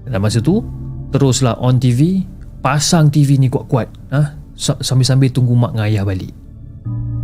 Dan 0.04 0.20
masa 0.20 0.44
tu 0.44 0.60
Teruslah 1.14 1.56
on 1.64 1.80
TV 1.80 2.28
Pasang 2.60 3.08
TV 3.08 3.40
ni 3.40 3.48
kuat-kuat. 3.48 3.88
Ha? 4.12 4.36
Sambil-sambil 4.58 5.32
tunggu 5.32 5.54
mak 5.56 5.72
dengan 5.72 5.86
ayah 5.88 6.04
balik. 6.04 6.34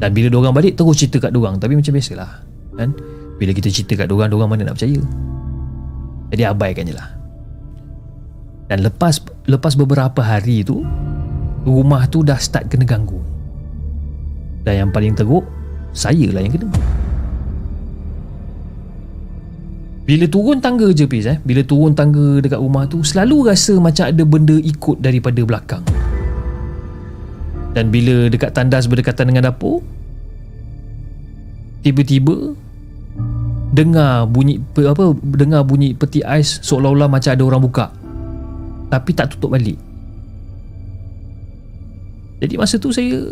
Dan 0.01 0.15
bila 0.17 0.33
diorang 0.33 0.55
balik 0.57 0.79
Terus 0.79 0.97
cerita 0.97 1.29
kat 1.29 1.31
diorang 1.35 1.61
Tapi 1.61 1.77
macam 1.77 1.93
biasalah 1.93 2.31
kan? 2.79 2.91
Bila 3.37 3.51
kita 3.53 3.69
cerita 3.69 4.01
kat 4.01 4.07
diorang 4.09 4.33
Diorang 4.33 4.49
mana 4.49 4.71
nak 4.71 4.81
percaya? 4.81 5.03
Jadi 6.31 6.43
abaikan 6.47 6.89
je 6.89 6.95
lah 6.97 7.24
Dan 8.65 8.81
lepas 8.81 9.21
Lepas 9.45 9.77
beberapa 9.77 10.25
hari 10.25 10.65
tu 10.65 10.81
rumah 11.69 12.09
tu 12.09 12.25
dah 12.25 12.41
start 12.41 12.73
kena 12.73 12.89
ganggu. 12.89 13.21
Dan 14.65 14.89
yang 14.89 14.91
paling 14.93 15.13
teruk, 15.13 15.45
saya 15.93 16.33
lah 16.33 16.41
yang 16.41 16.53
kena. 16.53 16.69
Bila 20.05 20.29
turun 20.29 20.61
tangga 20.61 20.93
je 20.93 21.09
Fiz 21.09 21.25
eh, 21.25 21.41
bila 21.41 21.65
turun 21.65 21.97
tangga 21.97 22.41
dekat 22.41 22.61
rumah 22.61 22.85
tu, 22.89 23.01
selalu 23.01 23.53
rasa 23.53 23.77
macam 23.81 24.05
ada 24.09 24.23
benda 24.25 24.57
ikut 24.57 25.01
daripada 25.01 25.41
belakang. 25.45 25.85
Dan 27.73 27.89
bila 27.89 28.29
dekat 28.29 28.53
tandas 28.53 28.89
berdekatan 28.89 29.33
dengan 29.33 29.49
dapur, 29.53 29.81
tiba-tiba 31.85 32.53
dengar 33.73 34.29
bunyi 34.29 34.61
apa 34.85 35.05
dengar 35.21 35.67
bunyi 35.67 35.97
peti 35.97 36.23
ais 36.23 36.63
seolah-olah 36.65 37.09
macam 37.09 37.33
ada 37.33 37.45
orang 37.45 37.61
buka. 37.65 38.04
Tapi 38.93 39.11
tak 39.17 39.35
tutup 39.35 39.55
balik. 39.55 39.79
Jadi 42.45 42.55
masa 42.61 42.77
tu 42.77 42.93
saya 42.93 43.25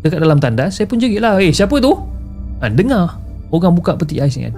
dekat 0.00 0.20
dalam 0.22 0.38
tandas 0.38 0.78
saya 0.78 0.86
pun 0.86 1.00
jerit 1.00 1.20
lah 1.20 1.42
eh 1.42 1.50
siapa 1.50 1.76
tu? 1.82 1.92
Ha, 2.60 2.68
dengar 2.70 3.18
orang 3.50 3.74
buka 3.74 3.98
peti 3.98 4.22
ais 4.22 4.36
ni 4.38 4.46
kan. 4.46 4.54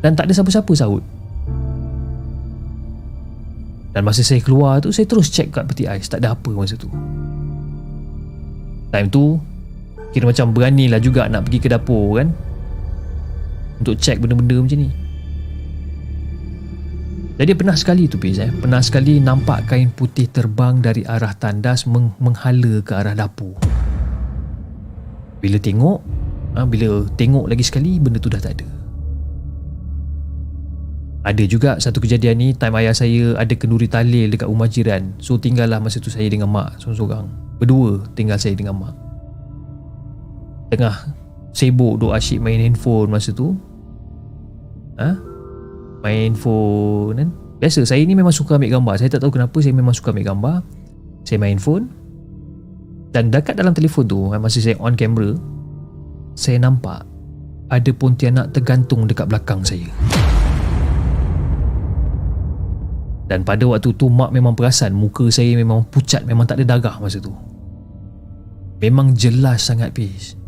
Dan 0.00 0.12
tak 0.16 0.28
ada 0.28 0.32
siapa-siapa 0.36 0.72
sahut. 0.76 1.04
Dan 3.90 4.06
masa 4.06 4.22
saya 4.22 4.38
keluar 4.44 4.78
tu 4.78 4.94
saya 4.94 5.08
terus 5.08 5.32
check 5.32 5.50
kat 5.50 5.66
peti 5.66 5.88
ais 5.88 6.06
tak 6.06 6.22
ada 6.22 6.36
apa 6.36 6.50
masa 6.52 6.76
tu. 6.76 6.90
Time 8.90 9.08
tu 9.08 9.38
kira 10.10 10.26
macam 10.26 10.50
beranilah 10.50 10.98
juga 10.98 11.30
nak 11.30 11.46
pergi 11.46 11.58
ke 11.62 11.68
dapur 11.70 12.18
kan. 12.18 12.28
Untuk 13.80 13.96
check 13.96 14.20
benda-benda 14.20 14.60
macam 14.60 14.78
ni. 14.84 14.90
Jadi 17.40 17.56
pernah 17.56 17.72
sekali 17.72 18.04
tu 18.04 18.20
Fiz 18.20 18.36
eh. 18.36 18.52
Pernah 18.52 18.84
sekali 18.84 19.16
nampak 19.16 19.72
kain 19.72 19.88
putih 19.88 20.28
terbang 20.28 20.84
dari 20.84 21.08
arah 21.08 21.32
tandas 21.32 21.88
meng- 21.88 22.12
menghala 22.20 22.84
ke 22.84 22.92
arah 22.92 23.16
dapur. 23.16 23.56
Bila 25.40 25.56
tengok 25.56 26.04
ha, 26.52 26.68
Bila 26.68 27.08
tengok 27.16 27.48
lagi 27.48 27.64
sekali 27.64 27.96
benda 27.96 28.20
tu 28.20 28.28
dah 28.28 28.44
tak 28.44 28.60
ada. 28.60 28.68
Ada 31.32 31.44
juga 31.48 31.80
satu 31.80 32.04
kejadian 32.04 32.36
ni 32.36 32.48
Time 32.52 32.76
ayah 32.76 32.92
saya 32.92 33.32
ada 33.40 33.56
kenduri 33.56 33.88
talil 33.88 34.28
dekat 34.28 34.44
rumah 34.44 34.68
jiran. 34.68 35.16
So 35.16 35.40
tinggallah 35.40 35.80
masa 35.80 35.96
tu 35.96 36.12
saya 36.12 36.28
dengan 36.28 36.52
mak 36.52 36.76
Seorang-seorang. 36.76 37.24
Berdua 37.56 38.04
tinggal 38.12 38.36
saya 38.36 38.52
dengan 38.52 38.76
mak. 38.76 38.92
Tengah 40.76 41.16
sibuk 41.56 42.04
duk 42.04 42.12
asyik 42.12 42.36
main 42.36 42.60
handphone 42.60 43.08
masa 43.08 43.32
tu. 43.32 43.56
Ha? 45.00 45.29
Main 46.00 46.32
phone 46.36 47.16
kan? 47.16 47.28
Biasa 47.60 47.84
saya 47.84 48.00
ni 48.04 48.16
memang 48.16 48.32
suka 48.32 48.56
ambil 48.56 48.80
gambar. 48.80 48.94
Saya 48.96 49.12
tak 49.12 49.20
tahu 49.20 49.36
kenapa 49.36 49.56
saya 49.60 49.76
memang 49.76 49.92
suka 49.92 50.16
ambil 50.16 50.32
gambar. 50.32 50.56
Saya 51.28 51.38
main 51.40 51.60
phone. 51.60 51.92
Dan 53.10 53.28
dekat 53.28 53.58
dalam 53.58 53.74
telefon 53.74 54.06
tu 54.06 54.30
kan, 54.30 54.38
masa 54.38 54.62
saya 54.62 54.78
on 54.78 54.94
camera 54.94 55.34
saya 56.38 56.62
nampak 56.62 57.02
ada 57.66 57.90
pontianak 57.90 58.54
tergantung 58.54 59.04
dekat 59.04 59.26
belakang 59.26 59.66
saya. 59.66 59.84
Dan 63.26 63.42
pada 63.46 63.62
waktu 63.66 63.94
tu 63.94 64.10
mak 64.10 64.30
memang 64.34 64.54
perasan 64.54 64.94
muka 64.94 65.26
saya 65.30 65.54
memang 65.54 65.86
pucat 65.90 66.22
memang 66.26 66.46
tak 66.46 66.62
ada 66.62 66.78
darah 66.78 66.96
masa 67.02 67.18
tu. 67.18 67.34
Memang 68.80 69.12
jelas 69.12 69.68
sangat 69.68 69.92
Fiz 69.92 70.40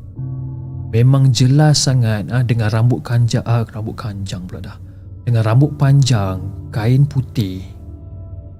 memang 0.92 1.32
jelas 1.32 1.88
sangat 1.88 2.28
ah, 2.28 2.44
dengan 2.44 2.68
rambut 2.68 3.00
kanjang 3.00 3.42
ah, 3.48 3.64
rambut 3.72 3.96
kanjang 3.96 4.44
pula 4.44 4.60
dah 4.60 4.76
dengan 5.22 5.42
rambut 5.46 5.78
panjang, 5.78 6.42
kain 6.74 7.06
putih 7.06 7.62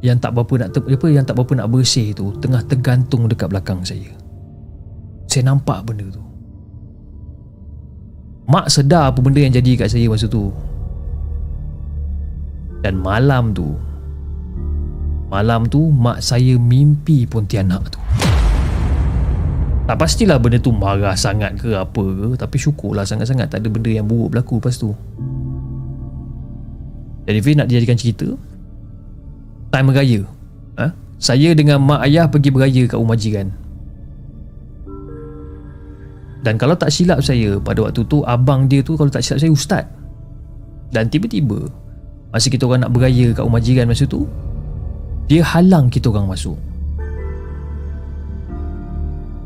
yang 0.03 0.19
tak 0.19 0.35
berapa 0.35 0.67
nak 0.67 0.75
apa 0.75 1.07
yang 1.11 1.23
tak 1.27 1.39
berapa 1.39 1.63
nak 1.63 1.71
bersih 1.71 2.11
tu 2.15 2.35
tengah 2.43 2.63
tergantung 2.67 3.27
dekat 3.31 3.51
belakang 3.51 3.83
saya. 3.87 4.11
Saya 5.31 5.51
nampak 5.55 5.87
benda 5.87 6.07
tu. 6.11 6.23
Mak 8.51 8.67
sedar 8.69 9.15
apa 9.15 9.23
benda 9.23 9.39
yang 9.39 9.55
jadi 9.55 9.79
kat 9.79 9.89
saya 9.95 10.11
masa 10.11 10.27
tu. 10.27 10.51
Dan 12.83 12.99
malam 12.99 13.55
tu 13.55 13.79
Malam 15.31 15.71
tu 15.71 15.89
mak 15.95 16.19
saya 16.19 16.59
mimpi 16.59 17.25
Pontianak 17.31 17.95
tu 17.95 18.03
Tak 19.87 19.97
pastilah 19.97 20.43
benda 20.43 20.59
tu 20.59 20.75
marah 20.75 21.15
sangat 21.15 21.63
ke 21.63 21.79
apa 21.79 22.03
ke 22.03 22.29
Tapi 22.35 22.57
syukurlah 22.59 23.07
sangat-sangat 23.07 23.55
tak 23.55 23.63
ada 23.63 23.71
benda 23.71 23.87
yang 23.87 24.05
buruk 24.11 24.35
berlaku 24.35 24.59
lepas 24.59 24.77
tu 24.83 24.91
jadi 27.23 27.39
Fiz 27.39 27.55
nak 27.55 27.71
dijadikan 27.71 27.99
cerita 27.99 28.29
Time 29.71 29.87
beraya 29.89 30.21
ha? 30.79 30.91
Saya 31.23 31.55
dengan 31.55 31.79
mak 31.83 32.03
ayah 32.07 32.27
pergi 32.27 32.51
beraya 32.51 32.83
kat 32.91 32.99
rumah 32.99 33.15
jiran. 33.15 33.55
Dan 36.43 36.59
kalau 36.59 36.75
tak 36.75 36.91
silap 36.91 37.23
saya 37.23 37.63
Pada 37.63 37.87
waktu 37.87 38.03
tu 38.11 38.27
abang 38.27 38.67
dia 38.67 38.83
tu 38.83 38.99
Kalau 38.99 39.07
tak 39.07 39.23
silap 39.23 39.39
saya 39.39 39.53
ustaz. 39.55 39.85
Dan 40.91 41.07
tiba-tiba 41.07 41.71
Masa 42.35 42.51
kita 42.51 42.67
orang 42.67 42.89
nak 42.89 42.93
beraya 42.93 43.31
kat 43.31 43.45
rumah 43.47 43.63
jiran 43.63 43.87
masa 43.87 44.05
tu 44.09 44.27
Dia 45.31 45.47
halang 45.47 45.87
kita 45.87 46.11
orang 46.11 46.27
masuk. 46.27 46.59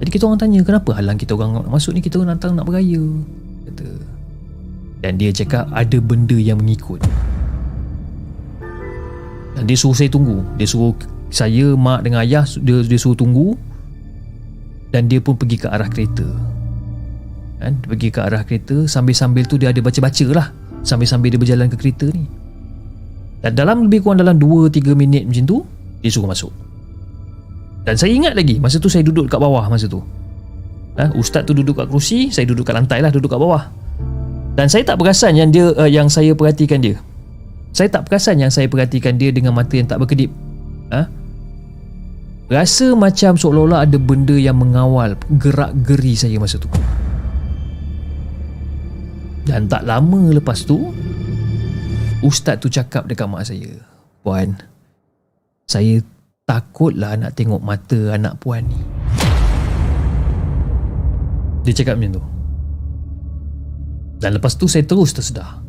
Jadi 0.00 0.10
kita 0.10 0.24
orang 0.24 0.40
tanya 0.40 0.60
Kenapa 0.64 0.96
halang 0.96 1.20
kita 1.20 1.36
orang 1.36 1.60
masuk 1.68 1.92
ni? 1.92 2.00
Kita 2.00 2.24
orang 2.24 2.40
datang 2.40 2.56
nak 2.56 2.64
beraya 2.64 3.04
Kata. 3.68 3.88
Dan 5.04 5.20
dia 5.20 5.28
cakap 5.28 5.68
ada 5.76 6.00
benda 6.00 6.34
yang 6.40 6.56
mengikut. 6.56 7.04
dan 7.04 7.25
dia 9.64 9.76
suruh 9.78 9.96
saya 9.96 10.12
tunggu. 10.12 10.44
Dia 10.60 10.68
suruh 10.68 10.92
saya, 11.32 11.72
mak 11.74 12.04
dengan 12.04 12.22
ayah 12.22 12.44
Dia, 12.60 12.86
dia 12.86 12.98
suruh 13.00 13.18
tunggu 13.18 13.58
Dan 14.94 15.10
dia 15.10 15.18
pun 15.18 15.34
pergi 15.34 15.56
ke 15.56 15.66
arah 15.66 15.88
kereta. 15.88 16.28
Kan? 17.56 17.80
Dia 17.80 17.88
pergi 17.88 18.08
ke 18.12 18.20
arah 18.20 18.42
kereta 18.44 18.84
Sambil-sambil 18.84 19.48
tu 19.48 19.56
dia 19.56 19.72
ada 19.72 19.80
baca-baca 19.80 20.26
lah. 20.36 20.46
Sambil-sambil 20.84 21.32
dia 21.32 21.40
berjalan 21.40 21.66
ke 21.72 21.76
kereta 21.80 22.12
ni. 22.12 22.28
Dan 23.40 23.56
dalam 23.56 23.88
lebih 23.88 24.04
kurang 24.04 24.20
dalam 24.20 24.36
2-3 24.36 24.92
minit 24.92 25.24
macam 25.24 25.44
tu 25.48 25.58
Dia 26.04 26.10
suruh 26.12 26.28
masuk. 26.28 26.52
Dan 27.88 27.96
saya 27.96 28.12
ingat 28.12 28.36
lagi 28.36 28.60
Masa 28.60 28.76
tu 28.76 28.92
saya 28.92 29.06
duduk 29.06 29.30
kat 29.30 29.40
bawah 29.40 29.64
masa 29.72 29.88
tu. 29.88 30.04
Ha? 31.00 31.16
Ustaz 31.16 31.48
tu 31.48 31.56
duduk 31.56 31.80
kat 31.80 31.88
kerusi 31.88 32.28
Saya 32.28 32.44
duduk 32.44 32.68
kat 32.68 32.76
lantai 32.76 33.00
lah 33.00 33.08
Duduk 33.08 33.32
kat 33.32 33.40
bawah. 33.40 33.72
Dan 34.56 34.72
saya 34.72 34.84
tak 34.88 34.96
perasan 34.96 35.36
yang 35.36 35.52
dia 35.52 35.68
uh, 35.76 35.88
yang 35.88 36.08
saya 36.08 36.32
perhatikan 36.32 36.80
dia 36.80 36.96
saya 37.76 37.92
tak 37.92 38.08
perasan 38.08 38.40
yang 38.40 38.48
saya 38.48 38.72
perhatikan 38.72 39.20
dia 39.20 39.28
dengan 39.28 39.52
mata 39.52 39.76
yang 39.76 39.84
tak 39.84 40.00
berkedip. 40.00 40.32
Ha? 40.96 41.04
Rasa 42.48 42.96
macam 42.96 43.36
seolah-olah 43.36 43.84
ada 43.84 44.00
benda 44.00 44.32
yang 44.32 44.56
mengawal 44.56 45.12
gerak 45.36 45.76
geri 45.84 46.16
saya 46.16 46.40
masa 46.40 46.56
tu. 46.56 46.72
Dan 49.44 49.68
tak 49.68 49.84
lama 49.84 50.32
lepas 50.32 50.64
tu, 50.64 50.88
Ustaz 52.24 52.56
tu 52.64 52.72
cakap 52.72 53.04
dekat 53.12 53.28
mak 53.28 53.44
saya, 53.44 53.68
Puan, 54.24 54.56
saya 55.68 56.00
takutlah 56.48 57.12
nak 57.20 57.36
tengok 57.36 57.60
mata 57.60 58.16
anak 58.16 58.40
puan 58.40 58.64
ni. 58.64 58.80
Dia 61.68 61.76
cakap 61.76 62.00
macam 62.00 62.16
tu. 62.16 62.24
Dan 64.16 64.40
lepas 64.40 64.56
tu 64.56 64.64
saya 64.64 64.80
terus 64.88 65.12
tersedar. 65.12 65.65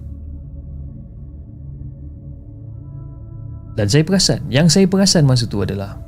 Dan 3.77 3.85
saya 3.85 4.01
perasan 4.01 4.41
Yang 4.49 4.67
saya 4.73 4.85
perasan 4.89 5.23
masa 5.29 5.45
tu 5.45 5.61
adalah 5.61 6.01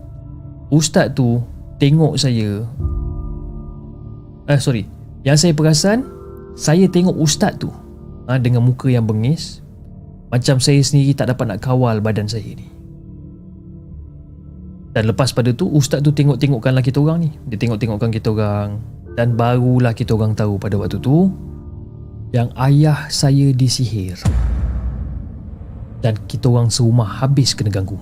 Ustaz 0.73 1.13
tu 1.13 1.39
Tengok 1.77 2.17
saya 2.17 2.65
Eh 4.49 4.59
sorry 4.59 4.89
Yang 5.21 5.37
saya 5.45 5.53
perasan 5.53 6.01
Saya 6.57 6.89
tengok 6.89 7.13
ustaz 7.15 7.55
tu 7.61 7.69
ha, 8.25 8.41
Dengan 8.41 8.65
muka 8.65 8.89
yang 8.89 9.05
bengis 9.05 9.61
Macam 10.33 10.57
saya 10.57 10.81
sendiri 10.81 11.13
tak 11.13 11.29
dapat 11.29 11.45
nak 11.55 11.59
kawal 11.61 12.01
badan 12.01 12.29
saya 12.29 12.53
ni. 12.53 12.69
Dan 14.89 15.05
lepas 15.05 15.29
pada 15.33 15.53
tu 15.53 15.69
ustaz 15.69 16.01
tu 16.01 16.09
tengok-tengokkanlah 16.09 16.81
kita 16.81 16.97
orang 16.97 17.25
ni. 17.25 17.29
Dia 17.49 17.61
tengok-tengokkan 17.61 18.09
kita 18.09 18.33
orang 18.33 18.81
dan 19.13 19.37
barulah 19.37 19.93
kita 19.93 20.15
orang 20.15 20.33
tahu 20.33 20.55
pada 20.55 20.79
waktu 20.79 20.97
tu 21.01 21.29
yang 22.33 22.49
ayah 22.57 23.09
saya 23.09 23.53
disihir. 23.53 24.17
Dan 25.99 26.15
kita 26.31 26.47
orang 26.47 26.71
serumah 26.71 27.19
habis 27.23 27.51
kena 27.51 27.71
ganggu. 27.71 27.99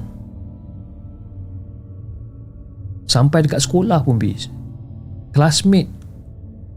Sampai 3.08 3.42
dekat 3.42 3.64
sekolah 3.64 4.04
pun 4.04 4.20
bis. 4.22 4.52
Classmate 5.34 5.90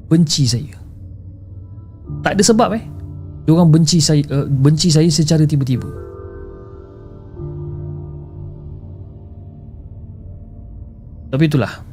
benci 0.08 0.46
saya. 0.46 0.78
Tak 2.22 2.38
ada 2.38 2.42
sebab 2.42 2.70
eh. 2.78 2.84
Dia 3.44 3.52
orang 3.56 3.70
benci 3.70 3.98
saya 3.98 4.22
uh, 4.30 4.46
benci 4.46 4.88
saya 4.88 5.10
secara 5.10 5.44
tiba-tiba. 5.44 5.86
Tapi 11.30 11.44
itulah. 11.46 11.86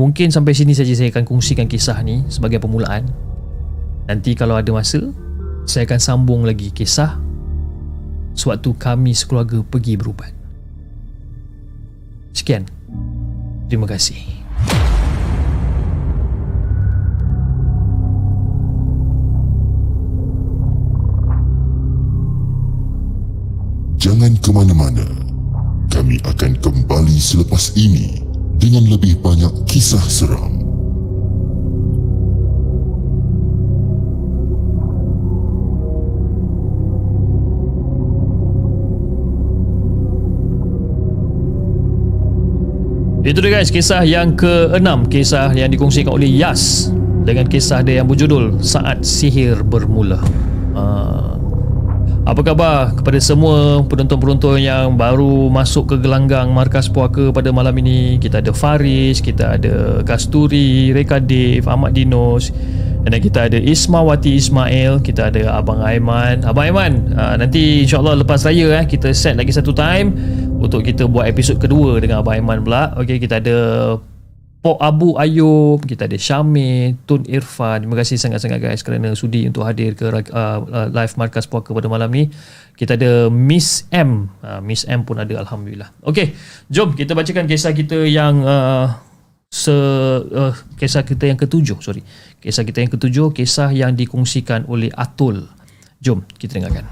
Mungkin 0.00 0.32
sampai 0.32 0.56
sini 0.56 0.72
saja 0.72 0.92
saya 0.96 1.12
akan 1.12 1.28
kongsikan 1.28 1.68
kisah 1.68 2.00
ni 2.00 2.24
sebagai 2.32 2.56
permulaan. 2.56 3.04
Nanti 4.08 4.32
kalau 4.32 4.56
ada 4.56 4.72
masa, 4.72 5.12
saya 5.68 5.84
akan 5.84 6.00
sambung 6.00 6.42
lagi 6.48 6.72
kisah 6.72 7.20
sewaktu 8.32 8.76
kami 8.76 9.12
sekeluarga 9.16 9.60
pergi 9.64 9.96
berubat. 9.96 10.32
Sekian. 12.32 12.64
Terima 13.68 13.88
kasih. 13.88 14.20
Jangan 24.02 24.34
ke 24.42 24.50
mana-mana. 24.50 25.06
Kami 25.86 26.18
akan 26.26 26.58
kembali 26.58 27.16
selepas 27.22 27.78
ini 27.78 28.18
dengan 28.58 28.90
lebih 28.90 29.22
banyak 29.22 29.62
kisah 29.70 30.02
seram. 30.10 30.51
Itu 43.22 43.38
dia 43.38 43.54
guys. 43.54 43.70
Kisah 43.70 44.02
yang 44.02 44.34
ke-6 44.34 45.06
Kisah 45.06 45.54
yang 45.54 45.70
dikongsikan 45.70 46.10
oleh 46.10 46.26
Yas 46.26 46.90
Dengan 47.22 47.46
kisah 47.46 47.78
dia 47.86 48.02
yang 48.02 48.10
berjudul 48.10 48.58
Saat 48.58 49.06
Sihir 49.06 49.62
Bermula. 49.62 50.18
Uh, 50.74 51.38
Apa 52.26 52.42
khabar 52.42 52.98
kepada 52.98 53.22
semua 53.22 53.86
penonton-penonton 53.86 54.58
yang 54.58 54.98
baru 54.98 55.46
masuk 55.50 55.94
ke 55.94 55.96
gelanggang 56.02 56.50
Markas 56.50 56.90
Puaka 56.90 57.30
pada 57.30 57.54
malam 57.54 57.74
ini? 57.78 58.18
Kita 58.18 58.42
ada 58.42 58.50
Faris, 58.50 59.22
kita 59.22 59.54
ada 59.58 60.02
Kasturi, 60.02 60.90
Reka 60.90 61.22
Dave, 61.22 61.66
Ahmad 61.66 61.94
Dinos 61.94 62.50
dan 63.02 63.18
kita 63.18 63.50
ada 63.50 63.58
Ismawati 63.58 64.38
Ismail 64.38 65.02
Kita 65.02 65.34
ada 65.34 65.58
Abang 65.58 65.82
Aiman. 65.82 66.46
Abang 66.46 66.70
Aiman 66.70 67.10
uh, 67.18 67.34
Nanti 67.34 67.82
insyaAllah 67.82 68.22
lepas 68.22 68.46
raya 68.46 68.78
eh, 68.78 68.84
Kita 68.86 69.10
set 69.10 69.34
lagi 69.34 69.50
satu 69.50 69.74
time 69.74 70.14
Untuk 70.62 70.86
kita 70.86 71.10
buat 71.10 71.26
episod 71.26 71.58
kedua 71.58 71.98
Dengan 71.98 72.22
Abang 72.22 72.38
Aiman 72.38 72.62
pula. 72.62 72.94
Okay 72.94 73.18
kita 73.18 73.42
ada 73.42 73.58
Pok 74.62 74.78
Abu 74.78 75.18
Ayub 75.18 75.82
Kita 75.82 76.06
ada 76.06 76.14
Syamil 76.14 76.94
Tun 77.02 77.26
Irfan. 77.26 77.82
Terima 77.82 77.98
kasih 77.98 78.22
sangat-sangat 78.22 78.62
guys 78.62 78.86
Kerana 78.86 79.18
sudi 79.18 79.50
untuk 79.50 79.66
hadir 79.66 79.98
ke 79.98 80.06
uh, 80.06 80.88
Live 80.94 81.18
Markas 81.18 81.50
Puaka 81.50 81.74
pada 81.74 81.90
malam 81.90 82.06
ni. 82.14 82.30
Kita 82.78 82.94
ada 82.94 83.26
Miss 83.26 83.82
M. 83.90 84.30
Uh, 84.46 84.62
Miss 84.62 84.86
M 84.86 85.02
pun 85.02 85.18
ada 85.18 85.34
Alhamdulillah. 85.42 85.90
Okay 86.06 86.38
Jom 86.70 86.94
kita 86.94 87.18
bacakan 87.18 87.50
kisah 87.50 87.74
kita 87.74 88.06
yang 88.06 88.46
uh, 88.46 89.11
se 89.52 89.68
uh, 89.68 90.56
kisah 90.80 91.04
kita 91.04 91.28
yang 91.28 91.36
ketujuh 91.36 91.76
sorry. 91.84 92.00
Kisah 92.40 92.64
kita 92.64 92.80
yang 92.80 92.88
ketujuh 92.88 93.36
kisah 93.36 93.68
yang 93.68 93.92
dikongsikan 93.92 94.64
oleh 94.64 94.88
Atul. 94.96 95.44
Jom 96.00 96.24
kita 96.40 96.56
dengarkan. 96.56 96.88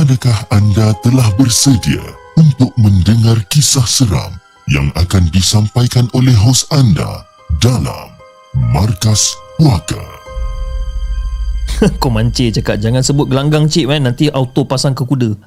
Adakah 0.00 0.38
anda 0.48 0.96
telah 1.04 1.28
bersedia 1.36 2.00
untuk 2.40 2.72
mendengar 2.80 3.36
kisah 3.52 3.84
seram 3.84 4.39
yang 4.70 4.86
akan 4.94 5.26
disampaikan 5.34 6.06
oleh 6.14 6.30
hos 6.30 6.62
anda 6.70 7.26
dalam 7.58 8.14
Markas 8.70 9.34
Puaka? 9.58 9.98
kau 12.00 12.06
mancing 12.06 12.54
cakap 12.54 12.78
jangan 12.78 13.02
sebut 13.02 13.26
gelanggang 13.26 13.66
cik 13.66 13.90
man. 13.90 14.06
Nanti 14.06 14.30
auto 14.30 14.62
pasang 14.62 14.94
ke 14.94 15.02
kuda. 15.02 15.34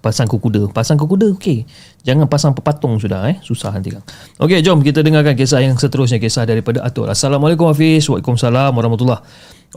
Pasang 0.00 0.24
ke 0.24 0.40
kuda. 0.40 0.72
Pasang 0.72 0.96
ke 0.96 1.04
kuda 1.04 1.28
okey. 1.36 1.68
Jangan 2.08 2.24
pasang 2.24 2.56
pepatung 2.56 2.96
sudah 2.96 3.28
eh. 3.28 3.36
Susah 3.44 3.68
nanti 3.68 3.92
kan. 3.92 4.00
Okey 4.40 4.64
jom 4.64 4.80
kita 4.80 5.04
dengarkan 5.04 5.36
kisah 5.36 5.60
yang 5.60 5.76
seterusnya 5.76 6.16
kisah 6.16 6.48
daripada 6.48 6.80
Atul 6.80 7.12
Assalamualaikum 7.12 7.68
Hafiz. 7.68 8.08
Waalaikumsalam 8.08 8.72
warahmatullahi 8.72 9.20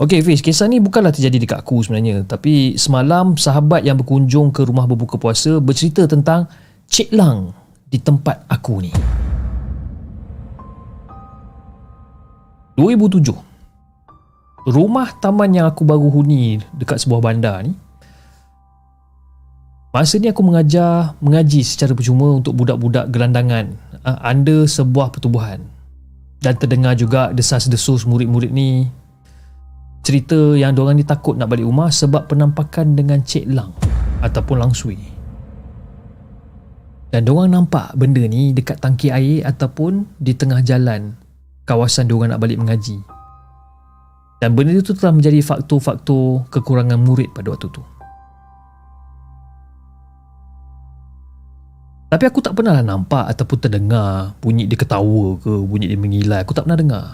Okey 0.00 0.24
Fiz, 0.24 0.40
kisah 0.40 0.64
ni 0.66 0.80
bukanlah 0.80 1.12
terjadi 1.12 1.36
dekat 1.44 1.58
aku 1.60 1.84
sebenarnya. 1.84 2.24
Tapi 2.24 2.80
semalam 2.80 3.36
sahabat 3.36 3.84
yang 3.84 4.00
berkunjung 4.00 4.48
ke 4.48 4.64
rumah 4.64 4.88
berbuka 4.88 5.20
puasa 5.20 5.60
Bercerita 5.60 6.08
tentang 6.08 6.48
Cik 6.88 7.12
Lang 7.12 7.63
di 7.94 8.02
tempat 8.02 8.42
aku 8.50 8.82
ni 8.82 8.90
2007 12.74 13.22
Rumah 14.66 15.08
taman 15.22 15.54
yang 15.54 15.70
aku 15.70 15.86
baru 15.86 16.10
huni 16.10 16.58
dekat 16.74 16.98
sebuah 17.06 17.22
bandar 17.22 17.62
ni 17.62 17.78
Masa 19.94 20.18
ni 20.18 20.26
aku 20.26 20.42
mengajar 20.42 21.14
mengaji 21.22 21.62
secara 21.62 21.94
percuma 21.94 22.34
untuk 22.42 22.58
budak-budak 22.58 23.14
gelandangan 23.14 23.78
uh, 24.02 24.18
anda 24.26 24.66
sebuah 24.66 25.14
pertubuhan. 25.14 25.62
Dan 26.42 26.58
terdengar 26.58 26.98
juga 26.98 27.30
desas-desus 27.30 28.02
murid-murid 28.02 28.50
ni 28.50 28.90
cerita 30.02 30.58
yang 30.58 30.74
diorang 30.74 30.98
ni 30.98 31.06
takut 31.06 31.38
nak 31.38 31.46
balik 31.46 31.70
rumah 31.70 31.94
sebab 31.94 32.26
penampakan 32.26 32.98
dengan 32.98 33.22
Cik 33.22 33.46
Lang 33.54 33.70
ataupun 34.18 34.58
Lang 34.58 34.74
Sui. 34.74 35.13
Dan 37.14 37.30
diorang 37.30 37.54
nampak 37.54 37.94
benda 37.94 38.26
ni 38.26 38.50
dekat 38.50 38.82
tangki 38.82 39.14
air 39.14 39.46
ataupun 39.46 40.02
di 40.18 40.34
tengah 40.34 40.58
jalan 40.66 41.14
kawasan 41.62 42.10
diorang 42.10 42.34
nak 42.34 42.42
balik 42.42 42.58
mengaji. 42.58 42.98
Dan 44.42 44.58
benda 44.58 44.74
itu 44.74 44.90
telah 44.98 45.14
menjadi 45.14 45.38
faktor-faktor 45.38 46.50
kekurangan 46.50 46.98
murid 46.98 47.30
pada 47.30 47.54
waktu 47.54 47.70
tu. 47.70 47.86
Tapi 52.10 52.24
aku 52.26 52.42
tak 52.42 52.58
pernah 52.58 52.82
nampak 52.82 53.30
ataupun 53.30 53.62
terdengar 53.62 54.34
bunyi 54.42 54.66
dia 54.66 54.74
ketawa 54.74 55.38
ke, 55.38 55.54
bunyi 55.54 55.94
dia 55.94 55.98
mengilai. 56.02 56.42
Aku 56.42 56.50
tak 56.50 56.66
pernah 56.66 56.82
dengar. 56.82 57.06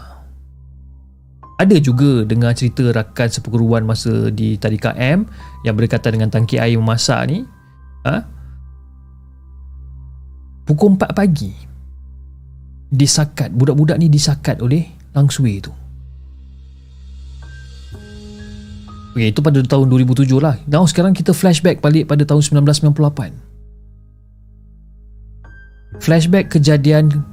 Ada 1.61 1.77
juga 1.77 2.25
dengar 2.25 2.57
cerita 2.57 2.89
rakan 2.89 3.29
seperguruan 3.29 3.85
masa 3.85 4.33
di 4.33 4.57
Tadika 4.57 4.97
M 4.97 5.29
yang 5.69 5.77
berdekatan 5.77 6.17
dengan 6.17 6.33
tangki 6.33 6.57
air 6.57 6.81
memasak 6.81 7.21
ni. 7.29 7.45
Ha? 8.09 8.40
Pukul 10.71 10.95
4 10.95 11.11
pagi 11.11 11.51
disakat, 12.95 13.51
budak-budak 13.51 13.99
ni 13.99 14.07
disakat 14.07 14.63
oleh 14.63 14.87
Langsui 15.11 15.59
tu. 15.59 15.75
Okay, 19.11 19.35
itu 19.35 19.43
pada 19.43 19.59
tahun 19.59 19.91
2007 19.91 20.31
lah. 20.39 20.55
Now 20.71 20.87
sekarang 20.87 21.11
kita 21.11 21.35
flashback 21.35 21.83
balik 21.83 22.07
pada 22.07 22.23
tahun 22.23 22.63
1998. 22.63 23.35
Flashback 25.99 26.55
kejadian 26.55 27.27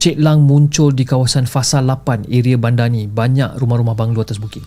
Cik 0.00 0.16
Lang 0.16 0.48
muncul 0.48 0.96
di 0.96 1.04
kawasan 1.04 1.44
Fasa 1.44 1.84
8 1.84 2.32
area 2.32 2.56
bandar 2.56 2.88
ni 2.88 3.04
banyak 3.04 3.60
rumah-rumah 3.60 3.92
banglo 3.92 4.24
atas 4.24 4.40
bukit. 4.40 4.64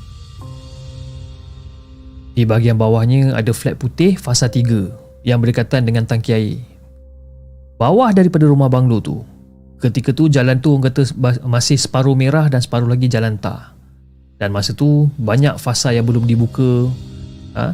Di 2.38 2.46
bahagian 2.46 2.78
bawahnya 2.78 3.34
ada 3.34 3.50
flat 3.58 3.82
putih 3.82 4.14
Fasa 4.22 4.46
3 4.54 5.26
yang 5.26 5.42
berdekatan 5.42 5.90
dengan 5.90 6.06
tangki 6.06 6.38
air. 6.38 6.77
Bawah 7.78 8.10
daripada 8.10 8.50
rumah 8.50 8.74
banglo 8.74 8.98
tu, 8.98 9.22
ketika 9.78 10.10
tu 10.10 10.26
jalan 10.26 10.58
tu 10.58 10.74
orang 10.74 10.90
kata 10.90 11.14
masih 11.46 11.78
separuh 11.78 12.18
merah 12.18 12.50
dan 12.50 12.58
separuh 12.58 12.90
lagi 12.90 13.06
jalan 13.06 13.38
tar. 13.38 13.78
Dan 14.38 14.54
masa 14.54 14.74
tu 14.74 15.10
banyak 15.18 15.58
fasa 15.62 15.94
yang 15.94 16.06
belum 16.06 16.26
dibuka. 16.26 16.90
Ha? 17.58 17.74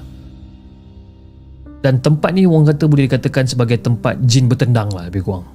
Dan 1.84 2.00
tempat 2.00 2.32
ni 2.32 2.48
orang 2.48 2.72
kata 2.72 2.88
boleh 2.88 3.08
dikatakan 3.08 3.48
sebagai 3.48 3.80
tempat 3.80 4.20
jin 4.24 4.48
bertendang 4.48 4.88
lah 4.92 5.08
lebih 5.08 5.24
kurang. 5.24 5.48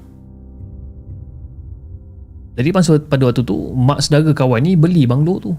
Jadi 2.56 2.68
masa 2.72 3.00
pada 3.00 3.28
waktu 3.28 3.44
tu, 3.44 3.72
mak 3.72 4.04
saudara 4.04 4.32
kawan 4.36 4.60
ni 4.64 4.76
beli 4.76 5.04
banglo 5.08 5.40
tu. 5.40 5.52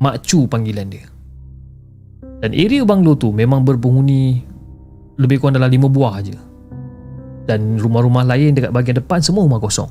Mak 0.00 0.24
Cu 0.24 0.48
panggilan 0.48 0.88
dia. 0.88 1.06
Dan 2.40 2.52
area 2.52 2.84
banglo 2.84 3.16
tu 3.16 3.32
memang 3.32 3.64
berpenghuni 3.64 4.44
lebih 5.16 5.40
kurang 5.40 5.56
dalam 5.56 5.70
5 5.70 5.88
buah 5.88 6.16
je. 6.22 6.47
Dan 7.48 7.80
rumah-rumah 7.80 8.28
lain 8.28 8.52
dekat 8.52 8.76
bahagian 8.76 9.00
depan 9.00 9.24
semua 9.24 9.48
rumah 9.48 9.56
kosong. 9.56 9.88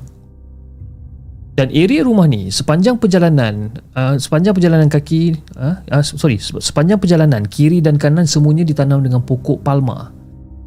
Dan 1.58 1.74
area 1.74 2.06
rumah 2.06 2.30
ni 2.30 2.54
sepanjang 2.54 3.02
perjalanan 3.02 3.74
uh, 3.98 4.14
sepanjang 4.14 4.54
perjalanan 4.54 4.86
kaki 4.86 5.34
uh, 5.58 5.82
uh, 5.90 6.06
sorry 6.06 6.38
sepanjang 6.38 7.02
perjalanan 7.02 7.42
kiri 7.50 7.82
dan 7.82 7.98
kanan 7.98 8.30
semuanya 8.30 8.62
ditanam 8.62 9.02
dengan 9.02 9.18
pokok 9.26 9.66
palma. 9.66 10.14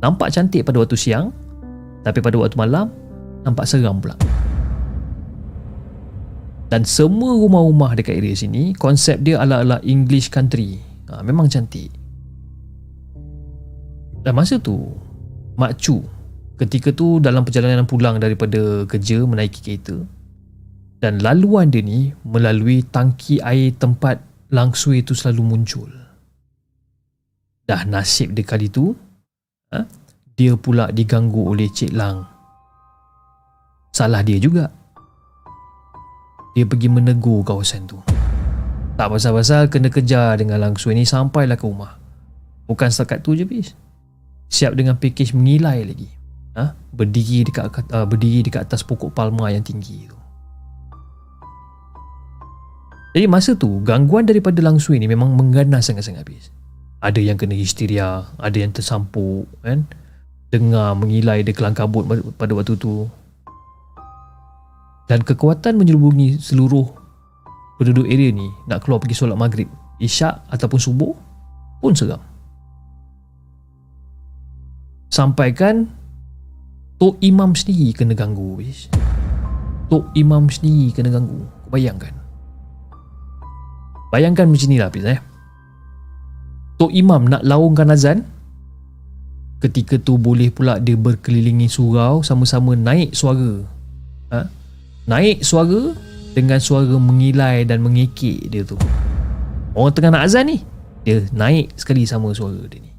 Nampak 0.04 0.36
cantik 0.36 0.68
pada 0.68 0.84
waktu 0.84 1.00
siang 1.00 1.32
tapi 2.04 2.20
pada 2.20 2.36
waktu 2.36 2.60
malam 2.60 2.92
nampak 3.48 3.72
seram 3.72 4.04
pula. 4.04 4.20
Dan 6.68 6.84
semua 6.84 7.40
rumah-rumah 7.40 7.96
dekat 7.96 8.20
area 8.20 8.36
sini 8.36 8.76
konsep 8.76 9.24
dia 9.24 9.40
ala-ala 9.40 9.80
English 9.88 10.28
country. 10.28 10.84
Ha, 11.08 11.24
memang 11.24 11.48
cantik. 11.48 11.88
Dan 14.28 14.36
masa 14.36 14.60
tu 14.60 14.92
Mak 15.56 15.80
Chu 15.80 16.04
ketika 16.62 16.94
tu 16.94 17.18
dalam 17.18 17.42
perjalanan 17.42 17.90
pulang 17.90 18.22
daripada 18.22 18.86
kerja 18.86 19.26
menaiki 19.26 19.66
kereta 19.66 19.98
dan 21.02 21.18
laluan 21.18 21.74
dia 21.74 21.82
ni 21.82 22.14
melalui 22.22 22.86
tangki 22.86 23.42
air 23.42 23.74
tempat 23.74 24.22
langsui 24.54 25.02
itu 25.02 25.18
selalu 25.18 25.42
muncul. 25.42 25.90
Dah 27.66 27.82
nasib 27.90 28.38
dia 28.38 28.46
kali 28.46 28.70
tu, 28.70 28.94
ha? 29.74 29.90
dia 30.38 30.54
pula 30.54 30.94
diganggu 30.94 31.42
oleh 31.42 31.66
Cik 31.74 31.98
Lang. 31.98 32.30
Salah 33.90 34.22
dia 34.22 34.38
juga. 34.38 34.70
Dia 36.54 36.70
pergi 36.70 36.92
menegur 36.92 37.42
kawasan 37.42 37.90
tu. 37.90 37.98
Tak 39.00 39.08
pasal-pasal 39.10 39.72
kena 39.74 39.90
kejar 39.90 40.38
dengan 40.38 40.62
langsui 40.62 40.94
ni 40.94 41.10
sampailah 41.10 41.58
ke 41.58 41.66
rumah. 41.66 41.98
Bukan 42.70 42.94
setakat 42.94 43.26
tu 43.26 43.34
je 43.34 43.48
bis. 43.50 43.74
Siap 44.52 44.78
dengan 44.78 45.00
pakej 45.00 45.34
mengilai 45.34 45.82
lagi. 45.82 46.21
Ha? 46.58 46.76
Berdiri 46.92 47.48
dekat 47.48 47.88
uh, 47.96 48.04
berdiri 48.04 48.44
dekat 48.44 48.68
atas 48.68 48.84
pokok 48.84 49.16
palma 49.16 49.48
yang 49.52 49.64
tinggi 49.64 50.12
tu. 50.12 50.18
Jadi 53.12 53.28
masa 53.28 53.60
tu 53.60 53.84
gangguan 53.84 54.24
daripada 54.24 54.64
langsui 54.64 54.96
ni 54.96 55.08
memang 55.08 55.36
mengganas 55.36 55.88
sangat-sangat 55.88 56.24
habis. 56.24 56.48
Ada 57.04 57.20
yang 57.20 57.36
kena 57.36 57.58
histeria, 57.58 58.30
ada 58.40 58.56
yang 58.56 58.72
tersampuk 58.72 59.48
kan. 59.64 59.84
Dengar 60.52 60.96
mengilai 60.96 61.44
dia 61.44 61.56
kelang 61.56 61.76
kabut 61.76 62.08
pada 62.36 62.52
waktu 62.56 62.76
tu. 62.80 63.08
Dan 65.12 65.28
kekuatan 65.28 65.76
menyelubungi 65.76 66.40
seluruh 66.40 66.88
penduduk 67.76 68.08
area 68.08 68.32
ni 68.32 68.48
nak 68.68 68.88
keluar 68.88 69.04
pergi 69.04 69.16
solat 69.16 69.36
maghrib, 69.36 69.68
isyak 70.00 70.48
ataupun 70.48 70.80
subuh 70.80 71.12
pun 71.84 71.92
seram. 71.92 72.22
Sampaikan 75.12 75.92
Tok 77.02 77.18
Imam 77.26 77.58
sendiri 77.58 77.98
kena 77.98 78.14
ganggu 78.14 78.62
wish. 78.62 78.86
Tok 79.90 80.14
Imam 80.14 80.46
sendiri 80.54 80.94
kena 80.94 81.10
ganggu. 81.10 81.50
Bayangkan. 81.74 82.14
Bayangkan 84.14 84.46
macam 84.46 84.70
ni 84.70 84.78
lah 84.78 84.94
Hafiz 84.94 85.10
eh. 85.10 85.18
Tok 86.78 86.94
Imam 86.94 87.26
nak 87.26 87.42
laungkan 87.42 87.90
azan 87.90 88.22
Ketika 89.62 89.98
tu 89.98 90.18
boleh 90.18 90.50
pula 90.50 90.82
dia 90.82 90.98
berkelilingi 90.98 91.70
surau 91.70 92.26
Sama-sama 92.26 92.74
naik 92.74 93.14
suara 93.14 93.62
ha? 94.34 94.50
Naik 95.06 95.46
suara 95.46 95.94
Dengan 96.34 96.58
suara 96.58 96.98
mengilai 96.98 97.70
dan 97.70 97.86
mengekek 97.86 98.50
dia 98.50 98.66
tu 98.66 98.82
Orang 99.78 99.94
tengah 99.94 100.10
nak 100.10 100.26
azan 100.26 100.50
ni 100.50 100.58
Dia 101.06 101.22
naik 101.30 101.70
sekali 101.78 102.10
sama 102.10 102.34
suara 102.34 102.66
dia 102.66 102.82
ni 102.82 102.91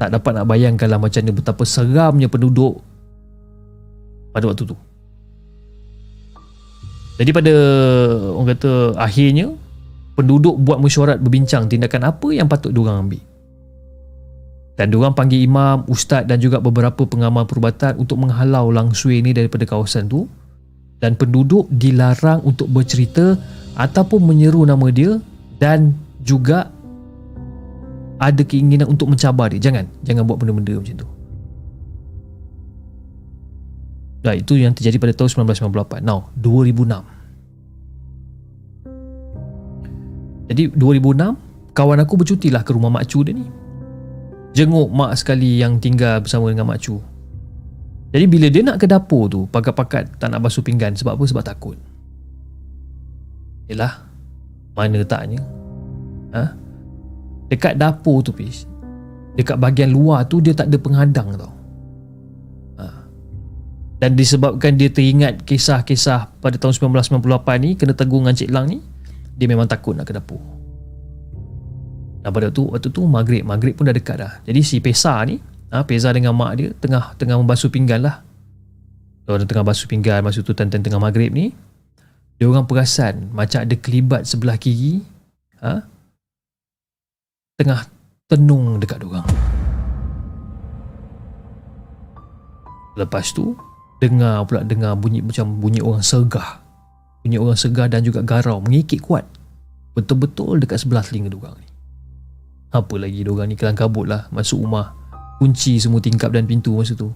Tak 0.00 0.08
dapat 0.16 0.32
nak 0.32 0.48
bayangkan 0.48 0.88
lah 0.88 0.96
macam 0.96 1.20
ni 1.20 1.28
Betapa 1.28 1.62
seramnya 1.68 2.32
penduduk 2.32 2.80
Pada 4.32 4.48
waktu 4.48 4.64
tu 4.64 4.76
jadi 7.20 7.36
pada 7.36 7.52
orang 8.32 8.56
kata 8.56 8.96
akhirnya 8.96 9.52
penduduk 10.16 10.56
buat 10.56 10.80
mesyuarat 10.80 11.20
berbincang 11.20 11.68
tindakan 11.68 12.08
apa 12.08 12.32
yang 12.32 12.48
patut 12.48 12.72
diorang 12.72 13.04
ambil. 13.04 13.20
Dan 14.80 14.88
diorang 14.88 15.12
panggil 15.12 15.44
imam, 15.44 15.84
ustaz 15.92 16.24
dan 16.24 16.40
juga 16.40 16.64
beberapa 16.64 17.04
pengamal 17.04 17.44
perubatan 17.44 18.00
untuk 18.00 18.24
menghalau 18.24 18.72
langsui 18.72 19.20
ini 19.20 19.36
daripada 19.36 19.68
kawasan 19.68 20.08
tu 20.08 20.24
dan 20.96 21.12
penduduk 21.12 21.68
dilarang 21.68 22.40
untuk 22.40 22.72
bercerita 22.72 23.36
ataupun 23.76 24.24
menyeru 24.24 24.64
nama 24.64 24.88
dia 24.88 25.20
dan 25.60 25.92
juga 26.24 26.72
ada 28.20 28.42
keinginan 28.44 28.92
untuk 28.92 29.08
mencabar 29.08 29.48
dia. 29.48 29.56
Jangan, 29.56 29.88
jangan 30.04 30.28
buat 30.28 30.36
benda-benda 30.36 30.76
macam 30.76 30.94
tu. 31.00 31.08
Nah, 34.20 34.36
itu 34.36 34.60
yang 34.60 34.76
terjadi 34.76 35.00
pada 35.00 35.16
tahun 35.16 35.48
1998. 35.48 36.04
Now, 36.04 36.28
2006. 36.36 37.00
Jadi 40.52 40.68
2006, 40.76 41.40
kawan 41.72 42.04
aku 42.04 42.20
bercutilah 42.20 42.60
ke 42.60 42.76
rumah 42.76 42.92
Mak 42.92 43.08
Cu 43.08 43.24
dia 43.24 43.32
ni. 43.32 43.48
Jenguk 44.50 44.90
mak 44.90 45.14
sekali 45.14 45.62
yang 45.62 45.78
tinggal 45.78 46.20
bersama 46.20 46.50
dengan 46.50 46.66
Mak 46.66 46.78
Cu. 46.82 46.98
Jadi 48.10 48.26
bila 48.26 48.50
dia 48.50 48.66
nak 48.66 48.82
ke 48.82 48.90
dapur 48.90 49.30
tu, 49.30 49.46
pakat-pakat 49.46 50.18
tak 50.18 50.28
nak 50.34 50.42
basuh 50.42 50.66
pinggan 50.66 50.98
sebab 50.98 51.14
apa? 51.14 51.24
Sebab 51.30 51.44
takut. 51.46 51.78
Yelah, 53.70 54.02
mana 54.74 55.06
taknya? 55.06 55.38
Ha? 56.34 56.69
Dekat 57.50 57.76
dapur 57.76 58.22
tu, 58.22 58.30
Pis. 58.30 58.64
Dekat 59.34 59.58
bahagian 59.58 59.90
luar 59.90 60.24
tu, 60.30 60.38
dia 60.38 60.54
tak 60.54 60.70
ada 60.70 60.78
penghadang 60.78 61.34
tau. 61.34 61.60
Dan 64.00 64.16
disebabkan 64.16 64.80
dia 64.80 64.88
teringat 64.88 65.44
kisah-kisah 65.44 66.40
pada 66.40 66.56
tahun 66.56 66.72
1998 66.96 67.20
ni 67.60 67.70
kena 67.76 67.92
tegur 67.92 68.24
dengan 68.24 68.32
Cik 68.32 68.48
Lang 68.48 68.64
ni 68.72 68.80
dia 69.36 69.44
memang 69.44 69.68
takut 69.68 69.92
nak 69.92 70.08
ke 70.08 70.16
dapur. 70.16 70.40
Dan 72.24 72.32
pada 72.32 72.48
tu 72.48 72.72
waktu 72.72 72.88
tu 72.88 73.04
maghrib. 73.04 73.44
Maghrib 73.44 73.76
pun 73.76 73.84
dah 73.84 73.92
dekat 73.92 74.16
dah. 74.24 74.32
Jadi 74.48 74.60
si 74.64 74.80
Pesa 74.80 75.20
ni 75.28 75.36
ha, 75.68 75.84
Pesa 75.84 76.16
dengan 76.16 76.32
mak 76.32 76.56
dia 76.56 76.72
tengah 76.80 77.12
tengah 77.20 77.36
membasuh 77.44 77.68
pinggan 77.68 78.00
lah. 78.00 78.24
Kalau 79.28 79.36
tengah 79.44 79.68
basuh 79.68 79.84
pinggan 79.84 80.24
masa 80.24 80.40
tu 80.40 80.56
tengah 80.56 80.98
maghrib 80.98 81.28
ni 81.30 81.52
dia 82.40 82.48
orang 82.48 82.64
perasan 82.64 83.28
macam 83.36 83.68
ada 83.68 83.76
kelibat 83.76 84.24
sebelah 84.24 84.56
kiri 84.56 85.04
ha, 85.60 85.84
tengah 87.60 87.84
tenung 88.24 88.80
dekat 88.80 89.04
orang 89.04 89.28
lepas 92.96 93.36
tu 93.36 93.52
dengar 94.00 94.48
pula 94.48 94.64
dengar 94.64 94.96
bunyi 94.96 95.20
macam 95.20 95.60
bunyi 95.60 95.84
orang 95.84 96.00
segah 96.00 96.60
bunyi 97.20 97.36
orang 97.36 97.58
segah 97.58 97.86
dan 97.88 98.00
juga 98.00 98.24
garau 98.24 98.60
mengikik 98.64 99.04
kuat. 99.04 99.28
Betul-betul 99.92 100.62
dekat 100.62 100.80
sebelah 100.80 101.04
telinga 101.04 101.28
diorang 101.28 101.56
ni. 101.60 101.68
Apa 102.70 102.96
lagi 102.96 103.20
diorang 103.20 103.50
ni 103.50 103.58
kelang 103.58 103.76
kabut 103.76 104.08
lah 104.08 104.30
masuk 104.32 104.64
rumah. 104.64 104.96
Kunci 105.40 105.80
semua 105.80 106.00
tingkap 106.00 106.32
dan 106.32 106.44
pintu 106.44 106.76
masa 106.76 106.96
tu. 106.96 107.12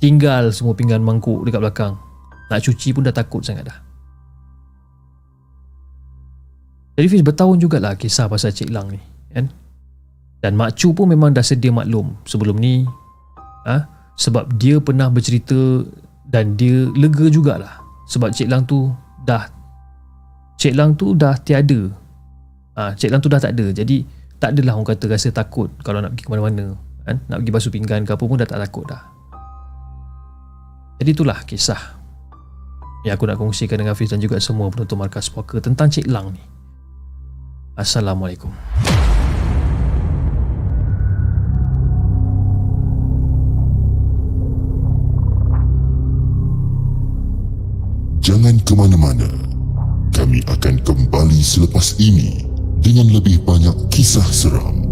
Tinggal 0.00 0.52
semua 0.52 0.72
pinggan 0.72 1.04
mangkuk 1.04 1.44
dekat 1.44 1.60
belakang. 1.60 1.94
Nak 2.48 2.60
cuci 2.64 2.96
pun 2.96 3.04
dah 3.04 3.14
takut 3.14 3.44
sangat 3.44 3.68
dah. 3.68 3.78
Jadi 6.96 7.06
Fiz 7.08 7.24
bertahun 7.24 7.56
jugalah 7.56 7.96
kisah 7.96 8.28
pasal 8.28 8.52
Cik 8.52 8.68
Lang 8.68 8.92
ni 8.92 9.00
kan 9.30 9.46
dan 10.40 10.56
Mak 10.56 10.76
Chu 10.76 10.96
pun 10.96 11.08
memang 11.08 11.36
dah 11.36 11.44
sedia 11.44 11.68
maklum 11.68 12.16
sebelum 12.24 12.56
ni 12.56 12.88
ha? 13.68 13.84
sebab 14.16 14.56
dia 14.56 14.80
pernah 14.80 15.12
bercerita 15.12 15.84
dan 16.28 16.56
dia 16.56 16.88
lega 16.96 17.28
jugalah. 17.28 17.80
Sebab 18.10 18.32
Cik 18.34 18.48
Lang 18.50 18.64
tu 18.66 18.90
dah 19.22 19.46
Cik 20.56 20.74
Lang 20.74 20.96
tu 20.96 21.12
dah 21.14 21.36
tiada. 21.38 21.92
Ha, 22.74 22.96
Cik 22.96 23.12
Lang 23.12 23.20
tu 23.20 23.28
dah 23.28 23.38
tak 23.38 23.52
ada 23.52 23.66
jadi 23.70 24.02
tak 24.40 24.56
adalah 24.56 24.80
orang 24.80 24.96
kata 24.96 25.04
rasa 25.12 25.28
takut 25.28 25.68
kalau 25.84 26.00
nak 26.00 26.16
pergi 26.16 26.24
ke 26.24 26.30
mana-mana 26.32 26.64
kan? 27.04 27.20
nak 27.28 27.44
pergi 27.44 27.52
basuh 27.52 27.72
pinggan 27.72 28.08
ke 28.08 28.16
apa 28.16 28.24
pun 28.24 28.40
dah 28.40 28.48
tak 28.48 28.60
takut 28.64 28.88
dah. 28.88 29.02
Jadi 31.00 31.10
itulah 31.12 31.44
kisah 31.44 32.00
yang 33.04 33.16
aku 33.16 33.28
nak 33.28 33.36
kongsikan 33.40 33.80
dengan 33.80 33.96
Hafiz 33.96 34.12
dan 34.12 34.20
juga 34.20 34.36
semua 34.40 34.68
penonton 34.72 34.96
Markas 34.96 35.28
Puaka 35.28 35.60
tentang 35.60 35.92
Cik 35.92 36.08
Lang 36.08 36.32
ni. 36.32 36.42
Assalamualaikum 37.76 38.52
Jangan 48.30 48.62
ke 48.62 48.78
mana-mana. 48.78 49.26
Kami 50.14 50.38
akan 50.46 50.78
kembali 50.86 51.42
selepas 51.42 51.98
ini 51.98 52.46
dengan 52.78 53.10
lebih 53.10 53.42
banyak 53.42 53.74
kisah 53.90 54.22
seram. 54.30 54.86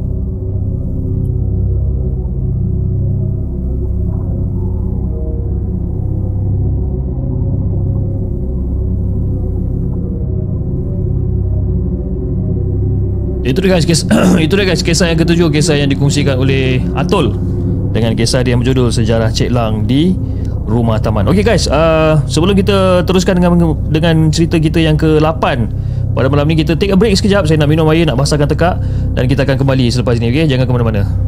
Itu 13.46 13.62
dia 13.62 13.78
guys 13.78 13.86
kisah, 13.86 14.34
Itu 14.50 14.58
dia 14.58 14.66
guys 14.66 14.84
Kisah 14.84 15.08
yang 15.08 15.18
ketujuh 15.24 15.48
Kisah 15.48 15.80
yang 15.80 15.88
dikongsikan 15.88 16.36
oleh 16.36 16.84
Atul 16.92 17.32
Dengan 17.96 18.12
kisah 18.12 18.44
dia 18.44 18.52
berjudul 18.60 18.92
Sejarah 18.92 19.32
Cik 19.32 19.48
Lang 19.48 19.88
di 19.88 20.12
Rumah 20.68 21.00
Taman. 21.00 21.24
Okay 21.32 21.40
guys 21.40 21.64
uh, 21.64 22.20
Sebelum 22.28 22.52
kita 22.52 23.00
teruskan 23.08 23.40
dengan 23.40 23.72
Dengan 23.88 24.28
cerita 24.28 24.60
kita 24.60 24.76
yang 24.76 25.00
ke-8 25.00 25.44
Pada 26.12 26.28
malam 26.28 26.44
ni 26.44 26.60
kita 26.60 26.76
take 26.76 26.92
a 26.92 26.98
break 27.00 27.16
sekejap. 27.16 27.48
Saya 27.48 27.56
nak 27.56 27.72
minum 27.72 27.88
air 27.88 28.04
Nak 28.04 28.20
basahkan 28.20 28.44
tekak 28.44 28.76
Dan 29.16 29.24
kita 29.24 29.48
akan 29.48 29.56
kembali 29.56 29.88
selepas 29.88 30.20
ini 30.20 30.28
Okay 30.28 30.44
Jangan 30.44 30.68
ke 30.68 30.72
mana-mana 30.76 31.27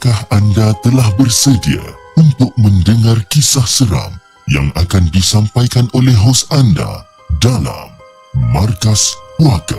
Adakah 0.00 0.32
anda 0.32 0.72
telah 0.80 1.12
bersedia 1.20 1.84
untuk 2.16 2.48
mendengar 2.56 3.20
kisah 3.28 3.68
seram 3.68 4.16
yang 4.48 4.72
akan 4.72 5.04
disampaikan 5.12 5.92
oleh 5.92 6.16
hos 6.16 6.48
anda 6.48 7.04
dalam 7.36 7.92
Markas 8.32 9.12
Puaka? 9.36 9.76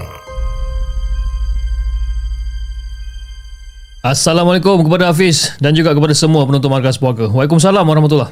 Assalamualaikum 4.06 4.86
kepada 4.86 5.10
Hafiz 5.10 5.58
dan 5.58 5.74
juga 5.74 5.90
kepada 5.98 6.14
semua 6.14 6.46
penonton 6.46 6.70
Markas 6.70 7.02
Puaka. 7.02 7.26
Waalaikumsalam 7.26 7.82
warahmatullahi 7.82 8.30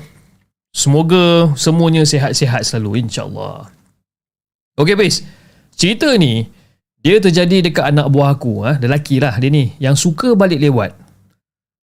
Semoga 0.69 1.57
semuanya 1.57 2.05
sihat-sihat 2.05 2.69
selalu 2.69 3.09
insya-Allah. 3.09 3.65
Okey, 4.77 4.93
Hafiz. 4.93 5.25
Cerita 5.73 6.13
ni 6.21 6.53
dia 7.01 7.17
terjadi 7.17 7.65
dekat 7.65 7.89
anak 7.89 8.13
buah 8.13 8.37
aku, 8.37 8.61
ha? 8.61 8.77
lelaki 8.77 9.17
lah 9.17 9.41
dia 9.41 9.49
ni, 9.49 9.73
yang 9.81 9.97
suka 9.97 10.37
balik 10.37 10.61
lewat. 10.61 11.09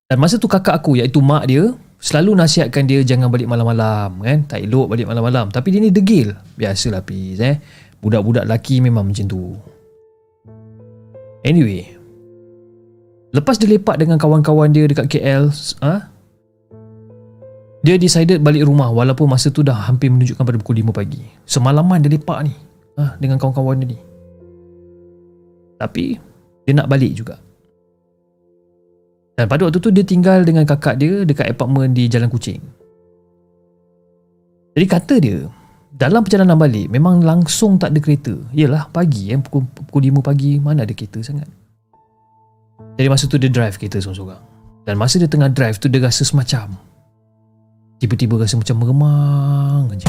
Dan 0.06 0.22
masa 0.22 0.38
tu 0.38 0.46
kakak 0.46 0.78
aku 0.78 0.94
iaitu 0.94 1.18
mak 1.18 1.50
dia 1.50 1.74
selalu 1.98 2.38
nasihatkan 2.38 2.86
dia 2.86 3.02
jangan 3.02 3.26
balik 3.26 3.50
malam-malam 3.50 4.22
kan. 4.22 4.38
Tak 4.46 4.62
elok 4.62 4.94
balik 4.94 5.10
malam-malam. 5.10 5.50
Tapi 5.50 5.74
dia 5.74 5.80
ni 5.82 5.90
degil. 5.90 6.30
Biasalah 6.54 7.02
Fiz 7.02 7.42
eh. 7.42 7.58
Budak-budak 7.98 8.46
lelaki 8.46 8.78
memang 8.78 9.10
macam 9.10 9.26
tu. 9.26 9.58
Anyway. 11.42 11.90
Lepas 13.34 13.58
dia 13.58 13.66
lepak 13.66 13.98
dengan 13.98 14.16
kawan-kawan 14.16 14.70
dia 14.70 14.86
dekat 14.86 15.10
KL, 15.10 15.50
ha? 15.82 16.08
Dia 17.84 17.98
decided 17.98 18.42
balik 18.42 18.66
rumah 18.66 18.90
walaupun 18.90 19.30
masa 19.30 19.50
tu 19.50 19.62
dah 19.62 19.86
hampir 19.86 20.10
menunjukkan 20.10 20.42
pada 20.42 20.58
pukul 20.58 20.82
5 20.82 20.90
pagi. 20.90 21.22
Semalaman 21.46 22.02
dia 22.02 22.14
lepak 22.14 22.38
ni 22.46 22.54
ha? 22.98 23.14
dengan 23.18 23.38
kawan-kawan 23.38 23.78
dia 23.82 23.94
ni. 23.94 23.98
Tapi 25.78 26.18
dia 26.66 26.72
nak 26.74 26.90
balik 26.90 27.14
juga. 27.14 27.38
Dan 29.36 29.44
pada 29.52 29.68
waktu 29.68 29.78
tu 29.78 29.92
dia 29.92 30.00
tinggal 30.00 30.42
dengan 30.48 30.64
kakak 30.64 30.96
dia 30.96 31.22
dekat 31.28 31.52
apartmen 31.52 31.92
di 31.92 32.08
Jalan 32.08 32.32
Kucing. 32.32 32.60
Jadi 34.72 34.86
kata 34.88 35.14
dia, 35.20 35.44
dalam 35.92 36.24
perjalanan 36.24 36.56
balik 36.56 36.88
memang 36.88 37.20
langsung 37.20 37.76
tak 37.76 37.92
ada 37.92 38.00
kereta. 38.00 38.32
Yalah 38.56 38.88
pagi 38.88 39.32
eh, 39.32 39.40
pukul, 39.40 39.68
pukul 39.68 40.08
5 40.08 40.24
pagi 40.24 40.56
mana 40.56 40.88
ada 40.88 40.92
kereta 40.96 41.20
sangat. 41.20 41.48
Jadi 42.96 43.08
masa 43.12 43.28
tu 43.28 43.36
dia 43.36 43.52
drive 43.52 43.76
kereta 43.76 44.00
seorang-seorang. 44.00 44.42
Dan 44.88 44.94
masa 44.96 45.20
dia 45.20 45.28
tengah 45.28 45.52
drive 45.52 45.76
tu 45.76 45.92
dia 45.92 46.00
rasa 46.00 46.24
semacam 46.24 46.72
tiba-tiba 47.96 48.36
rasa 48.36 48.60
macam 48.60 48.76
meremang 48.80 49.84
aja. 49.92 50.08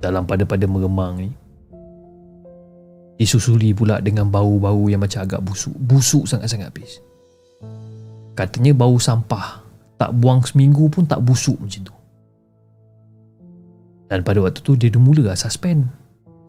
Dalam 0.00 0.24
pada-pada 0.24 0.64
meremang 0.64 1.18
ni, 1.18 1.28
Disusuli 3.16 3.72
pula 3.72 4.04
dengan 4.04 4.28
bau-bau 4.28 4.92
yang 4.92 5.00
macam 5.00 5.24
agak 5.24 5.40
busuk. 5.40 5.72
Busuk 5.76 6.28
sangat-sangat 6.28 6.68
habis. 6.68 7.00
Katanya 8.36 8.76
bau 8.76 9.00
sampah. 9.00 9.64
Tak 9.96 10.12
buang 10.12 10.44
seminggu 10.44 10.92
pun 10.92 11.08
tak 11.08 11.24
busuk 11.24 11.56
macam 11.56 11.88
tu. 11.88 11.96
Dan 14.12 14.20
pada 14.20 14.38
waktu 14.44 14.60
tu 14.60 14.76
dia 14.76 14.92
dah 14.92 15.00
mula 15.00 15.32
lah 15.32 15.38
suspend. 15.38 15.88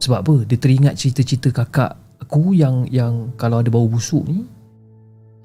Sebab 0.03 0.19
apa? 0.19 0.35
Dia 0.43 0.59
teringat 0.59 0.99
cerita-cerita 0.99 1.49
kakak 1.55 1.95
aku 2.21 2.51
yang 2.51 2.85
yang 2.91 3.31
kalau 3.39 3.63
ada 3.63 3.71
bau 3.71 3.87
busuk 3.87 4.27
ni 4.27 4.43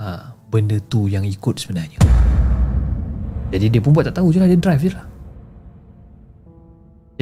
ha, 0.03 0.35
benda 0.51 0.77
tu 0.91 1.07
yang 1.07 1.23
ikut 1.23 1.57
sebenarnya. 1.57 2.03
Jadi 3.55 3.67
dia 3.69 3.81
pun 3.81 3.95
buat 3.95 4.11
tak 4.11 4.19
tahu 4.19 4.35
je 4.35 4.43
lah 4.43 4.49
dia 4.51 4.59
drive 4.59 4.83
je 4.83 4.91
lah. 4.93 5.07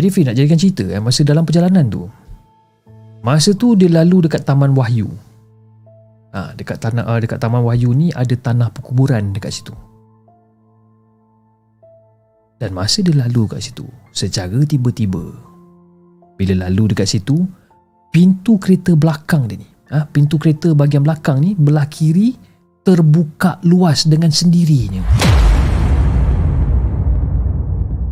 Jadi 0.01 0.09
Fee 0.09 0.25
nak 0.25 0.35
jadikan 0.39 0.59
cerita 0.59 0.85
eh, 0.89 1.03
masa 1.03 1.21
dalam 1.27 1.45
perjalanan 1.45 1.85
tu 1.91 2.09
Masa 3.21 3.53
tu 3.53 3.77
dia 3.77 3.93
lalu 3.93 4.25
dekat 4.25 4.49
Taman 4.49 4.73
Wahyu. 4.73 5.05
Ha, 6.33 6.57
dekat 6.57 6.81
tanah 6.81 7.05
uh, 7.05 7.21
dekat 7.21 7.37
Taman 7.37 7.61
Wahyu 7.61 7.93
ni 7.93 8.09
ada 8.17 8.33
tanah 8.33 8.73
perkuburan 8.73 9.37
dekat 9.37 9.53
situ. 9.53 9.77
Dan 12.57 12.73
masa 12.77 13.01
dia 13.05 13.17
lalu 13.17 13.49
kat 13.49 13.61
situ, 13.65 13.89
secara 14.13 14.61
tiba-tiba 14.69 15.33
bila 16.37 16.69
lalu 16.69 16.93
dekat 16.93 17.09
situ, 17.09 17.45
pintu 18.13 18.57
kereta 18.57 18.97
belakang 18.97 19.49
dia 19.49 19.61
ni, 19.61 19.69
ha, 19.93 20.05
pintu 20.09 20.41
kereta 20.41 20.73
bahagian 20.73 21.05
belakang 21.05 21.41
ni 21.41 21.53
belah 21.57 21.89
kiri 21.89 22.37
terbuka 22.85 23.61
luas 23.65 24.09
dengan 24.09 24.33
sendirinya. 24.33 25.05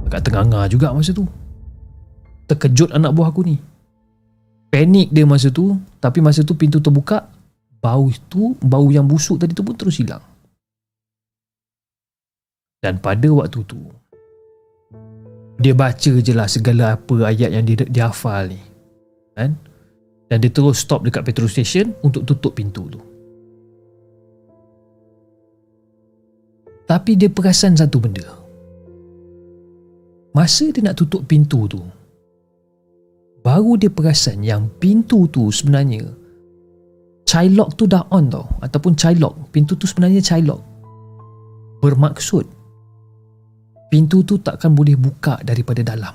Agak 0.08 0.24
tengah 0.28 0.68
juga 0.68 0.92
masa 0.92 1.12
tu. 1.12 1.24
Terkejut 2.48 2.92
anak 2.92 3.12
buah 3.12 3.28
aku 3.32 3.44
ni 3.44 3.56
panik 4.68 5.08
dia 5.10 5.24
masa 5.24 5.48
tu 5.48 5.76
tapi 5.98 6.20
masa 6.20 6.44
tu 6.44 6.54
pintu 6.54 6.78
terbuka 6.78 7.28
bau 7.80 8.06
itu 8.08 8.54
bau 8.60 8.88
yang 8.92 9.08
busuk 9.08 9.40
tadi 9.40 9.56
tu 9.56 9.64
pun 9.64 9.74
terus 9.74 9.98
hilang. 9.98 10.22
Dan 12.78 13.02
pada 13.02 13.26
waktu 13.34 13.60
tu 13.66 13.80
dia 15.58 15.74
baca 15.74 16.12
je 16.22 16.30
lah 16.30 16.46
segala 16.46 16.94
apa 16.94 17.34
ayat 17.34 17.50
yang 17.50 17.66
dia, 17.66 17.82
dia 17.90 18.06
hafal 18.06 18.54
ni 18.54 18.60
kan? 19.34 19.58
Dan 20.28 20.44
dia 20.44 20.52
terus 20.52 20.84
stop 20.84 21.02
dekat 21.02 21.24
petrol 21.24 21.50
station 21.50 21.96
untuk 22.04 22.22
tutup 22.28 22.54
pintu 22.54 22.86
tu. 22.92 23.00
Tapi 26.88 27.16
dia 27.16 27.28
perasan 27.28 27.76
satu 27.76 28.00
benda. 28.00 28.24
Masa 30.32 30.68
dia 30.70 30.84
nak 30.84 31.00
tutup 31.00 31.24
pintu 31.24 31.64
tu 31.66 31.80
baru 33.42 33.78
dia 33.78 33.90
perasan 33.90 34.44
yang 34.44 34.66
pintu 34.82 35.30
tu 35.30 35.48
sebenarnya 35.48 36.04
child 37.24 37.54
lock 37.54 37.70
tu 37.78 37.84
dah 37.86 38.04
on 38.10 38.28
tau 38.32 38.46
ataupun 38.64 38.96
child 38.98 39.18
lock 39.22 39.34
pintu 39.54 39.78
tu 39.78 39.86
sebenarnya 39.86 40.20
child 40.20 40.50
lock 40.50 40.62
bermaksud 41.78 42.58
pintu 43.88 44.20
tu 44.22 44.36
takkan 44.38 44.76
boleh 44.76 44.94
buka 44.94 45.40
daripada 45.42 45.80
dalam. 45.80 46.12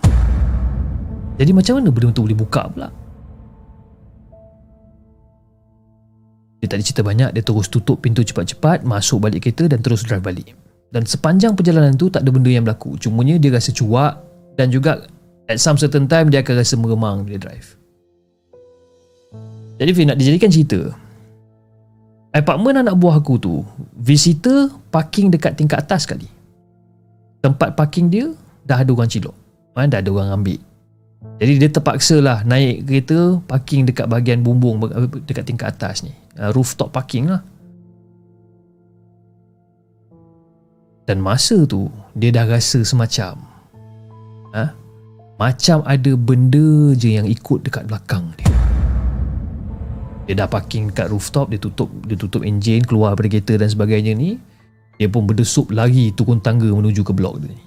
Jadi 1.41 1.51
macam 1.51 1.81
mana 1.81 1.89
benda 1.89 2.13
tu 2.13 2.21
boleh 2.21 2.37
buka 2.37 2.69
pula? 2.69 2.87
Dia 6.61 6.71
tak 6.71 6.77
ada 6.79 6.85
cerita 6.85 7.03
banyak, 7.03 7.29
dia 7.35 7.43
terus 7.43 7.67
tutup 7.67 7.99
pintu 7.99 8.23
cepat-cepat, 8.23 8.87
masuk 8.87 9.27
balik 9.27 9.43
kereta 9.43 9.67
dan 9.67 9.83
terus 9.83 10.05
drive 10.05 10.23
balik. 10.23 10.55
Dan 10.93 11.03
sepanjang 11.03 11.57
perjalanan 11.57 11.97
tu 11.97 12.07
tak 12.07 12.23
ada 12.23 12.29
benda 12.29 12.53
yang 12.53 12.63
berlaku. 12.63 12.95
Cumanya 13.01 13.35
dia 13.41 13.51
rasa 13.51 13.73
cuak 13.73 14.21
dan 14.55 14.69
juga 14.69 15.09
at 15.47 15.57
some 15.59 15.75
certain 15.75 16.07
time 16.07 16.31
dia 16.31 16.39
akan 16.39 16.55
rasa 16.59 16.75
meremang 16.79 17.27
bila 17.27 17.39
drive. 17.39 17.75
Jadi 19.81 19.91
Fik 19.91 20.05
nak 20.07 20.17
dijadikan 20.19 20.51
cerita. 20.53 20.79
Apartment 22.33 22.81
anak 22.81 22.97
buah 22.97 23.21
aku 23.21 23.37
tu, 23.37 23.61
visitor 23.93 24.73
parking 24.89 25.29
dekat 25.29 25.53
tingkat 25.53 25.85
atas 25.85 26.09
sekali. 26.09 26.25
Tempat 27.45 27.77
parking 27.77 28.09
dia 28.09 28.33
dah 28.65 28.81
ada 28.81 28.89
orang 28.89 29.09
cilok. 29.11 29.35
Ha, 29.77 29.85
dah 29.85 29.99
ada 30.01 30.09
orang 30.09 30.41
ambil. 30.41 30.59
Jadi 31.41 31.51
dia 31.59 31.69
terpaksa 31.69 32.21
lah 32.21 32.45
naik 32.45 32.87
kereta 32.87 33.41
parking 33.45 33.89
dekat 33.89 34.05
bahagian 34.05 34.45
bumbung 34.45 34.79
dekat 35.25 35.45
tingkat 35.45 35.73
atas 35.73 36.05
ni. 36.05 36.13
Uh, 36.37 36.53
rooftop 36.53 36.93
parking 36.93 37.29
lah. 37.29 37.41
Dan 41.03 41.19
masa 41.19 41.67
tu 41.67 41.91
dia 42.15 42.31
dah 42.31 42.47
rasa 42.47 42.79
semacam 42.87 43.35
ha? 44.55 44.71
Macam 45.43 45.83
ada 45.83 46.15
benda 46.15 46.95
je 46.95 47.19
yang 47.19 47.27
ikut 47.27 47.67
dekat 47.67 47.83
belakang 47.91 48.31
dia. 48.39 48.47
Dia 50.23 50.39
dah 50.39 50.47
parking 50.47 50.95
dekat 50.95 51.11
rooftop, 51.11 51.51
dia 51.51 51.59
tutup 51.59 51.91
dia 52.07 52.15
tutup 52.15 52.47
enjin, 52.47 52.79
keluar 52.79 53.11
dari 53.19 53.27
kereta 53.27 53.59
dan 53.59 53.67
sebagainya 53.67 54.15
ni. 54.15 54.39
Dia 54.95 55.11
pun 55.11 55.27
berdesup 55.27 55.75
lagi 55.75 56.15
turun 56.15 56.39
tangga 56.39 56.71
menuju 56.71 57.03
ke 57.03 57.11
blok 57.11 57.43
dia 57.43 57.51
ni. 57.51 57.59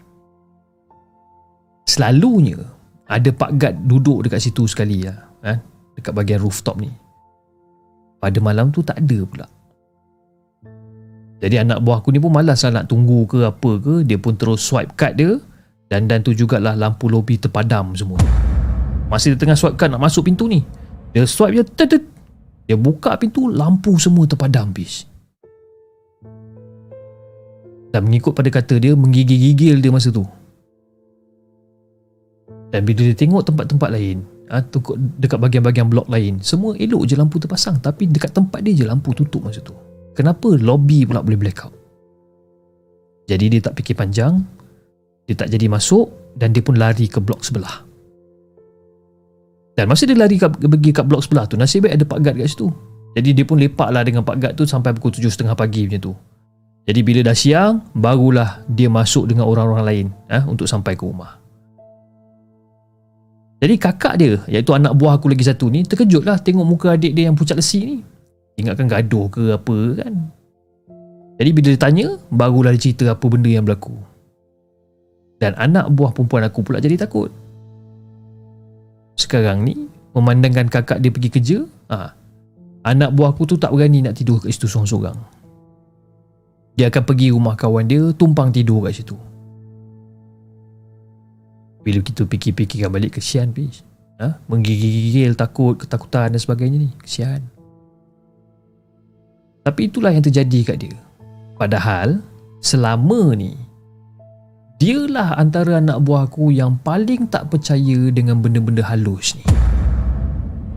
Selalunya 1.84 2.56
ada 3.12 3.28
Pak 3.28 3.50
Gad 3.60 3.84
duduk 3.84 4.24
dekat 4.24 4.40
situ 4.40 4.64
sekali 4.64 5.04
lah. 5.04 5.28
Ha? 5.44 5.60
Dekat 6.00 6.16
bahagian 6.16 6.40
rooftop 6.40 6.80
ni. 6.80 6.88
Pada 8.16 8.40
malam 8.40 8.72
tu 8.72 8.80
tak 8.80 9.04
ada 9.04 9.18
pula. 9.28 9.46
Jadi 11.44 11.60
anak 11.60 11.84
buah 11.84 12.00
aku 12.00 12.08
ni 12.08 12.24
pun 12.24 12.32
malas 12.32 12.64
lah 12.64 12.80
nak 12.80 12.88
tunggu 12.88 13.28
ke 13.28 13.44
apa 13.44 13.70
ke. 13.84 14.00
Dia 14.08 14.16
pun 14.16 14.32
terus 14.32 14.64
swipe 14.64 14.96
card 14.96 15.20
dia. 15.20 15.36
Dan 15.86 16.10
dan 16.10 16.22
tu 16.26 16.34
jugalah 16.34 16.74
lampu 16.74 17.06
lobi 17.06 17.38
terpadam 17.38 17.94
semua. 17.94 18.18
Masih 19.06 19.34
dia 19.34 19.46
tengah 19.46 19.54
swipe 19.54 19.78
nak 19.86 20.02
masuk 20.02 20.26
pintu 20.26 20.50
ni. 20.50 20.66
Dia 21.14 21.22
swipe 21.22 21.62
je. 21.62 21.62
Tet, 21.62 22.02
dia 22.66 22.74
buka 22.74 23.14
pintu, 23.14 23.46
lampu 23.46 23.94
semua 24.02 24.26
terpadam 24.26 24.74
bis. 24.74 25.06
Dan 27.94 28.02
mengikut 28.10 28.34
pada 28.34 28.50
kata 28.50 28.82
dia, 28.82 28.98
menggigil-gigil 28.98 29.78
dia 29.78 29.94
masa 29.94 30.10
tu. 30.10 30.26
Dan 32.74 32.82
bila 32.82 33.06
dia 33.06 33.14
tengok 33.14 33.46
tempat-tempat 33.46 33.88
lain, 33.94 34.26
ha, 34.50 34.58
dekat 35.22 35.38
bahagian-bahagian 35.38 35.86
blok 35.86 36.10
lain, 36.10 36.42
semua 36.42 36.74
elok 36.74 37.06
je 37.06 37.14
lampu 37.14 37.38
terpasang. 37.38 37.78
Tapi 37.78 38.10
dekat 38.10 38.34
tempat 38.34 38.58
dia 38.66 38.74
je 38.74 38.84
lampu 38.84 39.14
tutup 39.14 39.46
masa 39.46 39.62
tu. 39.62 39.72
Kenapa 40.18 40.50
lobby 40.58 41.06
pula 41.06 41.22
boleh 41.22 41.38
blackout? 41.38 41.70
Jadi 43.30 43.54
dia 43.54 43.60
tak 43.62 43.78
fikir 43.78 43.94
panjang, 43.94 44.42
dia 45.26 45.34
tak 45.34 45.50
jadi 45.50 45.66
masuk 45.66 46.06
dan 46.38 46.54
dia 46.54 46.62
pun 46.62 46.78
lari 46.78 47.10
ke 47.10 47.18
blok 47.18 47.42
sebelah. 47.42 47.82
Dan 49.76 49.92
masa 49.92 50.08
dia 50.08 50.16
lari 50.16 50.40
ke, 50.40 50.48
pergi 50.48 50.90
kat 50.94 51.04
blok 51.04 51.20
sebelah 51.20 51.44
tu, 51.44 51.60
nasib 51.60 51.84
baik 51.84 52.00
ada 52.00 52.04
Pak 52.08 52.18
Gad 52.24 52.34
kat 52.40 52.48
situ. 52.48 52.72
Jadi 53.16 53.28
dia 53.36 53.44
pun 53.44 53.60
lepak 53.60 53.88
lah 53.92 54.00
dengan 54.04 54.24
Pak 54.24 54.36
Gad 54.40 54.52
tu 54.56 54.64
sampai 54.64 54.96
pukul 54.96 55.12
7.30 55.12 55.52
pagi 55.52 55.82
macam 55.84 56.00
tu. 56.00 56.12
Jadi 56.86 57.00
bila 57.02 57.20
dah 57.26 57.36
siang, 57.36 57.82
barulah 57.92 58.62
dia 58.70 58.86
masuk 58.86 59.26
dengan 59.26 59.50
orang-orang 59.50 59.84
lain 59.84 60.06
eh, 60.30 60.42
untuk 60.46 60.70
sampai 60.70 60.94
ke 60.94 61.02
rumah. 61.02 61.42
Jadi 63.56 63.74
kakak 63.80 64.14
dia, 64.20 64.36
iaitu 64.46 64.70
anak 64.76 64.94
buah 64.94 65.16
aku 65.16 65.32
lagi 65.32 65.42
satu 65.42 65.66
ni, 65.72 65.82
terkejut 65.82 66.22
lah 66.28 66.36
tengok 66.38 66.62
muka 66.62 66.92
adik 66.94 67.16
dia 67.16 67.26
yang 67.26 67.34
pucat 67.34 67.56
lesi 67.56 67.80
ni. 67.82 67.96
Ingatkan 68.60 68.86
gaduh 68.86 69.26
ke 69.32 69.52
apa 69.52 69.76
kan. 70.04 70.14
Jadi 71.36 71.50
bila 71.52 71.68
dia 71.72 71.80
tanya, 71.80 72.06
barulah 72.32 72.72
dia 72.76 72.80
cerita 72.80 73.12
apa 73.12 73.24
benda 73.28 73.48
yang 73.48 73.64
berlaku. 73.64 73.96
Dan 75.36 75.52
anak 75.60 75.92
buah 75.92 76.16
perempuan 76.16 76.48
aku 76.48 76.64
pula 76.64 76.80
jadi 76.80 76.96
takut. 76.96 77.28
Sekarang 79.16 79.64
ni 79.64 79.88
memandangkan 80.16 80.72
kakak 80.72 81.00
dia 81.04 81.12
pergi 81.12 81.28
kerja 81.28 81.58
ha, 81.92 82.16
anak 82.88 83.12
buah 83.12 83.36
aku 83.36 83.44
tu 83.44 83.56
tak 83.60 83.72
berani 83.72 84.00
nak 84.00 84.16
tidur 84.16 84.40
kat 84.40 84.52
situ 84.52 84.68
seorang-seorang. 84.68 85.16
Dia 86.76 86.92
akan 86.92 87.02
pergi 87.04 87.32
rumah 87.32 87.56
kawan 87.56 87.88
dia 87.88 88.12
tumpang 88.16 88.52
tidur 88.52 88.84
kat 88.88 88.96
situ. 88.96 89.16
Bila 91.84 92.00
kita 92.00 92.24
fikir-fikirkan 92.24 92.90
balik 92.92 93.20
kesian 93.20 93.52
bis 93.52 93.84
ha? 94.20 94.40
menggigil 94.48 95.36
takut 95.36 95.76
ketakutan 95.76 96.32
dan 96.32 96.40
sebagainya 96.40 96.80
ni. 96.80 96.90
Kesian. 97.00 97.44
Tapi 99.66 99.90
itulah 99.90 100.14
yang 100.14 100.22
terjadi 100.22 100.60
kat 100.62 100.76
dia. 100.78 100.96
Padahal 101.58 102.22
selama 102.62 103.34
ni 103.34 103.56
Dialah 104.76 105.40
antara 105.40 105.80
anak 105.80 106.04
buah 106.04 106.28
aku 106.28 106.52
yang 106.52 106.76
paling 106.84 107.32
tak 107.32 107.48
percaya 107.48 108.12
dengan 108.12 108.44
benda-benda 108.44 108.84
halus 108.84 109.32
ni. 109.32 109.44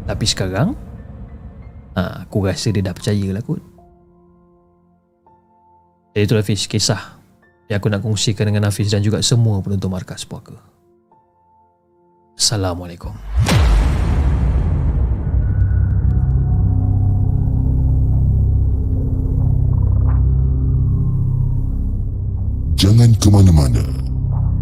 Tapi 0.08 0.24
sekarang, 0.24 0.72
ha, 2.00 2.24
aku 2.24 2.48
rasa 2.48 2.72
dia 2.72 2.80
dah 2.80 2.96
percaya 2.96 3.28
lah 3.36 3.44
kot. 3.44 3.60
Jadi 6.16 6.24
itulah 6.24 6.48
Hafiz 6.48 6.64
kisah 6.72 7.20
yang 7.68 7.84
aku 7.84 7.92
nak 7.92 8.00
kongsikan 8.00 8.48
dengan 8.48 8.72
Hafiz 8.72 8.88
dan 8.88 9.04
juga 9.04 9.20
semua 9.20 9.60
penonton 9.60 9.92
markas 9.92 10.24
puaka. 10.24 10.56
Assalamualaikum. 12.40 13.12
Jangan 22.80 23.11
ke 23.19 23.27
mana-mana. 23.27 23.84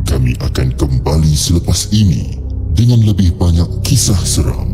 Kami 0.10 0.34
akan 0.42 0.74
kembali 0.74 1.38
selepas 1.38 1.94
ini 1.94 2.34
dengan 2.74 3.06
lebih 3.06 3.38
banyak 3.38 3.70
kisah 3.86 4.18
seram. 4.26 4.74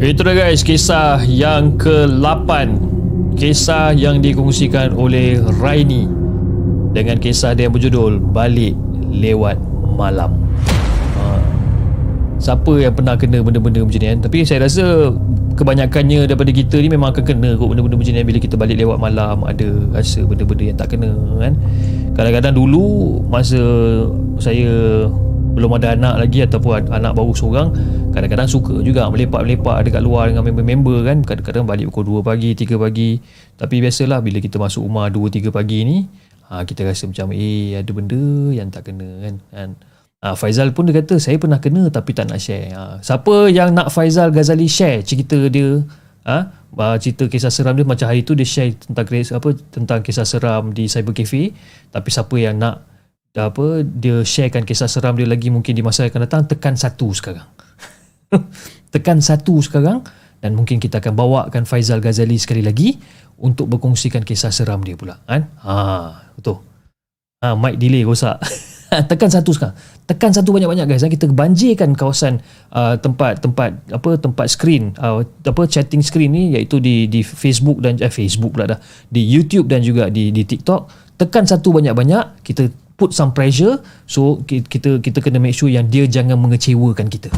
Itu 0.00 0.24
dah 0.24 0.32
guys, 0.32 0.64
kisah 0.64 1.20
yang 1.28 1.78
ke-8 1.78 2.50
Kisah 3.38 3.94
yang 3.94 4.18
dikongsikan 4.18 4.98
oleh 4.98 5.38
Raini 5.62 6.10
Dengan 6.90 7.22
kisah 7.22 7.54
dia 7.54 7.70
berjudul 7.70 8.18
Balik 8.18 8.74
Lewat 9.14 9.62
Malam 9.94 10.41
siapa 12.42 12.72
yang 12.82 12.90
pernah 12.90 13.14
kena 13.14 13.38
benda-benda 13.38 13.86
macam 13.86 14.00
ni 14.02 14.08
kan. 14.10 14.18
Tapi 14.18 14.38
saya 14.42 14.66
rasa 14.66 15.14
kebanyakannya 15.54 16.26
daripada 16.26 16.50
kita 16.50 16.82
ni 16.82 16.90
memang 16.90 17.14
akan 17.14 17.22
kena 17.22 17.54
kot 17.54 17.70
benda-benda 17.70 17.94
macam 17.94 18.14
ni 18.18 18.26
bila 18.26 18.38
kita 18.42 18.58
balik 18.58 18.76
lewat 18.82 18.98
malam 18.98 19.46
ada 19.46 19.68
rasa 19.94 20.26
benda-benda 20.26 20.64
yang 20.74 20.78
tak 20.78 20.98
kena 20.98 21.14
kan. 21.38 21.54
Kadang-kadang 22.18 22.58
dulu 22.58 23.22
masa 23.30 23.62
saya 24.42 25.06
belum 25.52 25.78
ada 25.78 25.94
anak 25.94 26.26
lagi 26.26 26.42
ataupun 26.42 26.90
anak 26.90 27.12
baru 27.12 27.36
seorang 27.36 27.68
kadang-kadang 28.10 28.48
suka 28.48 28.80
juga 28.80 29.04
melepak-melepak 29.12 29.84
dekat 29.86 30.02
luar 30.02 30.34
dengan 30.34 30.42
member-member 30.42 31.06
kan. 31.06 31.22
Kadang-kadang 31.22 31.64
balik 31.70 31.94
pukul 31.94 32.18
2 32.18 32.26
pagi 32.26 32.50
3 32.58 32.74
pagi. 32.74 33.22
Tapi 33.54 33.74
biasalah 33.78 34.18
bila 34.18 34.42
kita 34.42 34.58
masuk 34.58 34.82
rumah 34.82 35.06
2 35.06 35.30
3 35.30 35.54
pagi 35.54 35.78
ni 35.86 35.98
ha, 36.52 36.66
kita 36.68 36.84
rasa 36.84 37.08
macam 37.08 37.32
eh 37.32 37.78
ada 37.80 37.90
benda 37.94 38.52
yang 38.52 38.68
tak 38.68 38.92
kena 38.92 39.08
kan 39.24 39.34
kan 39.48 39.70
Uh, 40.22 40.38
Faizal 40.38 40.70
pun 40.70 40.86
dia 40.86 41.02
kata 41.02 41.18
saya 41.18 41.34
pernah 41.34 41.58
kena 41.58 41.90
tapi 41.90 42.14
tak 42.14 42.30
nak 42.30 42.38
share. 42.38 42.70
Uh, 42.70 42.94
siapa 43.02 43.50
yang 43.50 43.74
nak 43.74 43.90
Faizal 43.90 44.30
Ghazali 44.30 44.70
share 44.70 45.02
cerita 45.02 45.34
dia 45.50 45.82
uh, 46.30 46.44
uh, 46.78 46.96
cerita 47.02 47.26
kisah 47.26 47.50
seram 47.50 47.74
dia 47.74 47.82
macam 47.82 48.06
hari 48.06 48.22
tu 48.22 48.38
dia 48.38 48.46
share 48.46 48.70
tentang 48.78 49.02
apa 49.10 49.48
tentang 49.74 49.98
kisah 49.98 50.22
seram 50.22 50.70
di 50.70 50.86
cyber 50.86 51.10
cafe 51.10 51.50
tapi 51.90 52.08
siapa 52.14 52.38
yang 52.38 52.54
nak 52.54 52.86
apa 53.34 53.80
dia 53.82 54.20
sharekan 54.22 54.62
kisah 54.62 54.86
seram 54.86 55.16
dia 55.16 55.24
lagi 55.24 55.48
mungkin 55.48 55.72
di 55.72 55.80
masa 55.80 56.04
akan 56.04 56.28
datang 56.28 56.46
tekan 56.46 56.78
satu 56.78 57.10
sekarang. 57.10 57.48
tekan 58.94 59.18
satu 59.24 59.58
sekarang 59.58 60.06
dan 60.38 60.52
mungkin 60.52 60.78
kita 60.78 61.02
akan 61.02 61.18
bawakan 61.18 61.66
Faizal 61.66 61.98
Ghazali 61.98 62.38
sekali 62.38 62.62
lagi 62.62 62.94
untuk 63.42 63.72
berkongsikan 63.72 64.22
kisah 64.22 64.54
seram 64.54 64.84
dia 64.84 64.94
pula 64.94 65.18
kan. 65.26 65.48
Ha 65.64 65.74
betul. 66.38 66.60
Ha 67.42 67.58
mic 67.58 67.80
delay 67.80 68.04
rosak. 68.04 68.38
tekan 69.10 69.32
satu 69.32 69.56
sekarang 69.56 69.76
tekan 70.06 70.34
satu 70.34 70.50
banyak-banyak 70.50 70.86
guys 70.90 71.06
kita 71.06 71.30
banjirkan 71.30 71.94
kawasan 71.94 72.42
uh, 72.74 72.98
tempat 72.98 73.38
tempat 73.38 73.78
apa 73.94 74.18
tempat 74.18 74.46
screen 74.50 74.92
uh, 74.98 75.22
apa 75.22 75.62
chatting 75.70 76.02
screen 76.02 76.34
ni 76.34 76.58
iaitu 76.58 76.82
di 76.82 77.06
di 77.06 77.22
Facebook 77.22 77.78
dan 77.78 77.96
eh, 78.02 78.10
Facebook 78.10 78.58
pula 78.58 78.76
dah 78.76 78.78
di 79.08 79.22
YouTube 79.22 79.70
dan 79.70 79.80
juga 79.80 80.10
di 80.10 80.34
di 80.34 80.42
TikTok 80.42 80.90
tekan 81.16 81.46
satu 81.46 81.70
banyak-banyak 81.70 82.42
kita 82.42 82.68
put 82.98 83.14
some 83.14 83.30
pressure 83.30 83.78
so 84.04 84.42
kita 84.46 84.98
kita 84.98 85.18
kena 85.22 85.38
make 85.38 85.54
sure 85.54 85.70
yang 85.70 85.86
dia 85.86 86.04
jangan 86.04 86.36
mengecewakan 86.36 87.06
kita 87.06 87.30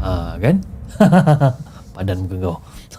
ha 0.00 0.38
kan 0.38 0.62
Padan 1.96 2.28
muka 2.28 2.36
kau. 2.36 2.56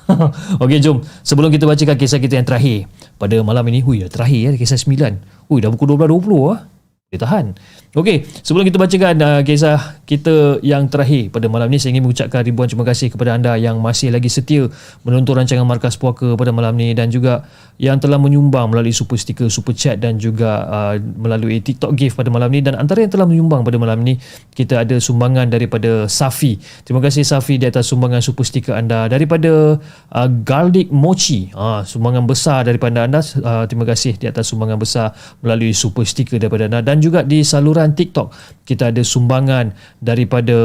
Okey, 0.65 0.81
jom. 0.81 1.05
Sebelum 1.21 1.53
kita 1.53 1.69
bacakan 1.69 1.93
kisah 2.01 2.17
kita 2.17 2.41
yang 2.41 2.47
terakhir 2.49 2.89
pada 3.21 3.37
malam 3.45 3.61
ini. 3.69 3.85
Hui, 3.85 4.01
terakhir 4.09 4.57
ya, 4.57 4.57
kisah 4.57 4.81
9. 4.81 5.53
Hui, 5.53 5.61
dah 5.61 5.69
pukul 5.69 5.93
12.20 5.93 6.49
ah. 6.49 6.65
Dia 7.13 7.19
tahan. 7.21 7.53
Okey, 7.97 8.29
sebelum 8.45 8.61
kita 8.61 8.77
bacakan 8.77 9.15
uh, 9.25 9.41
kisah 9.41 9.97
kita 10.05 10.61
yang 10.61 10.85
terakhir 10.85 11.33
pada 11.33 11.49
malam 11.49 11.65
ini, 11.65 11.81
saya 11.81 11.97
ingin 11.97 12.05
mengucapkan 12.05 12.45
ribuan 12.45 12.69
terima 12.69 12.85
kasih 12.85 13.09
kepada 13.09 13.33
anda 13.33 13.57
yang 13.57 13.81
masih 13.81 14.13
lagi 14.13 14.29
setia 14.29 14.69
menonton 15.01 15.33
rancangan 15.33 15.65
Markas 15.65 15.97
Puaka 15.97 16.37
pada 16.37 16.53
malam 16.53 16.77
ini 16.77 16.93
dan 16.93 17.09
juga 17.09 17.49
yang 17.81 17.97
telah 17.97 18.21
menyumbang 18.21 18.69
melalui 18.69 18.93
super 18.93 19.17
sticker, 19.17 19.49
super 19.49 19.73
chat 19.73 19.97
dan 19.97 20.21
juga 20.21 20.69
uh, 20.69 20.95
melalui 21.01 21.57
TikTok 21.57 21.97
gift 21.97 22.13
pada 22.21 22.29
malam 22.29 22.53
ini 22.53 22.69
dan 22.69 22.77
antara 22.77 23.01
yang 23.01 23.09
telah 23.09 23.25
menyumbang 23.25 23.65
pada 23.65 23.81
malam 23.81 24.05
ini, 24.05 24.21
kita 24.53 24.85
ada 24.85 25.01
sumbangan 25.01 25.49
daripada 25.49 26.05
Safi. 26.05 26.61
Terima 26.85 27.01
kasih 27.01 27.25
Safi 27.25 27.57
di 27.57 27.65
atas 27.65 27.89
sumbangan 27.89 28.21
super 28.21 28.45
sticker 28.45 28.77
anda 28.77 29.09
daripada 29.09 29.81
uh, 30.13 30.29
Garlic 30.45 30.93
Mochi. 30.93 31.49
Uh, 31.49 31.81
sumbangan 31.81 32.29
besar 32.29 32.61
daripada 32.61 33.09
anda. 33.09 33.25
Uh, 33.41 33.65
terima 33.65 33.89
kasih 33.89 34.21
di 34.21 34.29
atas 34.29 34.53
sumbangan 34.53 34.77
besar 34.77 35.17
melalui 35.41 35.73
super 35.73 36.05
sticker 36.05 36.37
daripada 36.37 36.69
anda 36.69 36.85
dan 36.85 37.01
juga 37.01 37.25
di 37.25 37.41
saluran 37.41 37.86
TikTok 37.93 38.33
kita 38.67 38.91
ada 38.91 38.99
sumbangan 38.99 39.71
daripada 40.03 40.55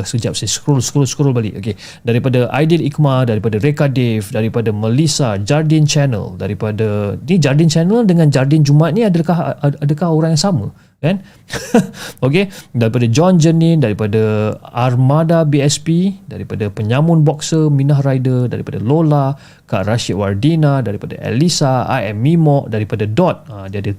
sekejap 0.00 0.32
saya 0.32 0.48
scroll 0.48 0.80
scroll 0.80 1.04
scroll 1.04 1.36
balik 1.36 1.60
okey. 1.60 1.76
Daripada 2.00 2.48
Aidil 2.56 2.80
Ikma 2.80 3.28
daripada 3.28 3.60
Reka 3.60 3.92
Dave 3.92 4.24
daripada 4.32 4.72
Melissa 4.72 5.36
Jardin 5.36 5.84
Channel 5.84 6.40
daripada 6.40 7.20
ni 7.20 7.36
Jardin 7.36 7.68
Channel 7.68 8.08
dengan 8.08 8.32
Jardin 8.32 8.64
Jumat 8.64 8.96
ni 8.96 9.04
adakah 9.04 9.60
adakah 9.60 10.08
orang 10.08 10.32
yang 10.32 10.40
sama 10.40 10.72
kan? 11.04 11.20
Okey. 12.24 12.48
Daripada 12.72 13.06
John 13.12 13.36
Jenin 13.36 13.80
daripada 13.80 14.52
Armada 14.64 15.44
BSP 15.44 16.16
daripada 16.28 16.72
penyamun 16.72 17.24
boxer 17.24 17.68
Minah 17.68 18.00
Rider 18.00 18.48
daripada 18.48 18.80
Lola 18.80 19.36
Kak 19.68 19.84
Rashid 19.84 20.16
Wardina 20.16 20.80
daripada 20.80 21.16
Elisa 21.20 21.84
I 21.88 22.12
am 22.12 22.24
Mimo 22.24 22.64
daripada 22.72 23.04
Dot 23.04 23.48
ha, 23.48 23.68
dia 23.68 23.84
ada 23.84 23.92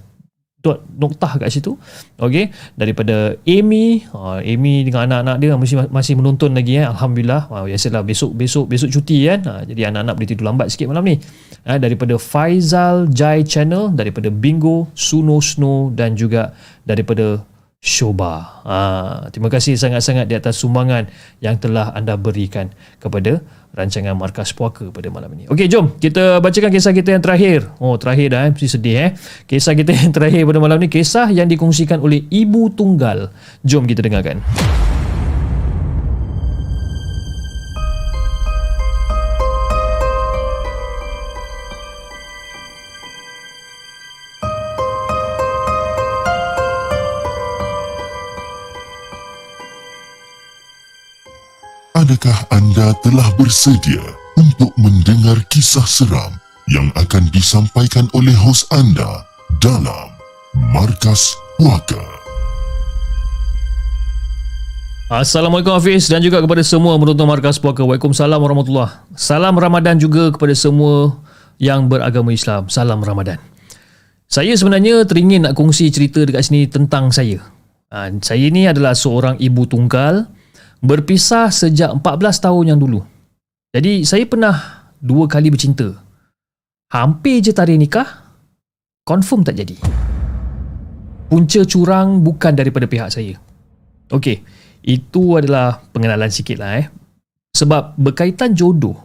dot 0.62 0.86
noktah 0.94 1.42
kat 1.42 1.50
situ. 1.50 1.76
Okey 2.22 2.54
daripada 2.78 3.36
Amy 3.46 4.06
uh, 4.14 4.40
Amy 4.42 4.86
dengan 4.86 5.10
anak-anak 5.10 5.36
dia 5.42 5.58
masih 5.58 5.78
masih 5.90 6.14
menonton 6.18 6.54
lagi 6.54 6.78
eh. 6.80 6.86
Alhamdulillah. 6.86 7.50
Uh, 7.50 7.66
biasalah 7.68 8.06
besok 8.06 8.38
besok 8.38 8.66
besok 8.70 8.90
cuti 8.94 9.26
kan 9.26 9.42
uh, 9.46 9.62
jadi 9.66 9.90
anak-anak 9.90 10.14
boleh 10.18 10.30
tidur 10.30 10.46
lambat 10.48 10.68
sikit 10.70 10.88
malam 10.90 11.04
ni. 11.04 11.18
Uh, 11.66 11.78
daripada 11.82 12.16
Faizal 12.22 13.10
Jai 13.10 13.42
channel 13.46 13.94
daripada 13.94 14.30
Bingo 14.30 14.90
Suno 14.94 15.42
Snow 15.42 15.90
dan 15.94 16.14
juga 16.14 16.54
daripada 16.86 17.42
Shoba. 17.82 18.62
Ha, 18.62 18.78
terima 19.34 19.50
kasih 19.50 19.74
sangat-sangat 19.74 20.30
di 20.30 20.38
atas 20.38 20.62
sumbangan 20.62 21.10
yang 21.42 21.58
telah 21.58 21.90
anda 21.98 22.14
berikan 22.14 22.70
kepada 23.02 23.42
rancangan 23.74 24.14
Markas 24.14 24.54
Puaka 24.54 24.94
pada 24.94 25.10
malam 25.10 25.34
ini. 25.34 25.50
Okey, 25.50 25.66
jom 25.66 25.98
kita 25.98 26.38
bacakan 26.46 26.70
kisah 26.70 26.94
kita 26.94 27.18
yang 27.18 27.26
terakhir. 27.26 27.74
Oh, 27.82 27.98
terakhir 27.98 28.38
dah 28.38 28.42
eh. 28.46 28.54
Mesti 28.54 28.70
sedih 28.70 28.96
eh. 29.02 29.10
Kisah 29.50 29.74
kita 29.74 29.98
yang 29.98 30.14
terakhir 30.14 30.46
pada 30.46 30.62
malam 30.62 30.78
ini 30.78 30.94
kisah 30.94 31.34
yang 31.34 31.50
dikongsikan 31.50 31.98
oleh 31.98 32.22
ibu 32.30 32.70
tunggal. 32.70 33.34
Jom 33.66 33.90
kita 33.90 34.06
dengarkan. 34.06 34.46
Adakah 52.12 52.44
anda 52.52 52.92
telah 53.08 53.24
bersedia 53.40 54.04
untuk 54.36 54.76
mendengar 54.76 55.40
kisah 55.48 55.88
seram 55.88 56.36
yang 56.68 56.92
akan 57.00 57.32
disampaikan 57.32 58.04
oleh 58.12 58.36
hos 58.36 58.68
anda 58.68 59.24
dalam 59.64 60.12
Markas 60.76 61.32
Puaka? 61.56 62.04
Assalamualaikum 65.08 65.72
Hafiz 65.72 66.12
dan 66.12 66.20
juga 66.20 66.44
kepada 66.44 66.60
semua 66.68 67.00
menonton 67.00 67.24
Markas 67.24 67.56
Puaka. 67.56 67.80
Waalaikumsalam 67.88 68.44
warahmatullahi 68.44 68.92
Salam 69.16 69.56
Ramadan 69.56 69.96
juga 69.96 70.36
kepada 70.36 70.52
semua 70.52 71.16
yang 71.64 71.88
beragama 71.88 72.36
Islam. 72.36 72.68
Salam 72.68 73.00
Ramadan. 73.08 73.40
Saya 74.28 74.52
sebenarnya 74.60 75.08
teringin 75.08 75.48
nak 75.48 75.56
kongsi 75.56 75.88
cerita 75.88 76.28
dekat 76.28 76.44
sini 76.44 76.68
tentang 76.68 77.08
saya. 77.16 77.40
Ha, 77.88 78.12
saya 78.20 78.52
ni 78.52 78.68
adalah 78.68 79.00
seorang 79.00 79.40
ibu 79.40 79.64
tunggal 79.64 80.28
berpisah 80.82 81.54
sejak 81.54 81.94
14 81.94 82.02
tahun 82.42 82.76
yang 82.76 82.80
dulu. 82.82 83.06
Jadi 83.72 84.04
saya 84.04 84.26
pernah 84.28 84.90
dua 84.98 85.30
kali 85.30 85.54
bercinta. 85.54 85.96
Hampir 86.92 87.40
je 87.40 87.56
tarikh 87.56 87.80
nikah, 87.80 88.36
confirm 89.08 89.48
tak 89.48 89.56
jadi. 89.62 89.78
Punca 91.32 91.64
curang 91.64 92.20
bukan 92.20 92.52
daripada 92.52 92.84
pihak 92.92 93.08
saya. 93.08 93.40
Okey, 94.12 94.44
itu 94.84 95.40
adalah 95.40 95.80
pengenalan 95.96 96.28
sikit 96.28 96.60
lah 96.60 96.84
eh. 96.84 96.92
Sebab 97.56 97.96
berkaitan 97.96 98.52
jodoh, 98.52 99.00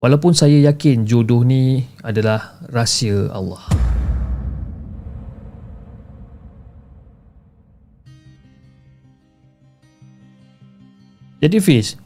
walaupun 0.00 0.32
saya 0.32 0.56
yakin 0.72 1.04
jodoh 1.04 1.44
ni 1.44 1.84
adalah 2.00 2.56
rahsia 2.72 3.28
Allah. 3.28 3.79
Jadi 11.40 11.56
Fiz 11.58 11.96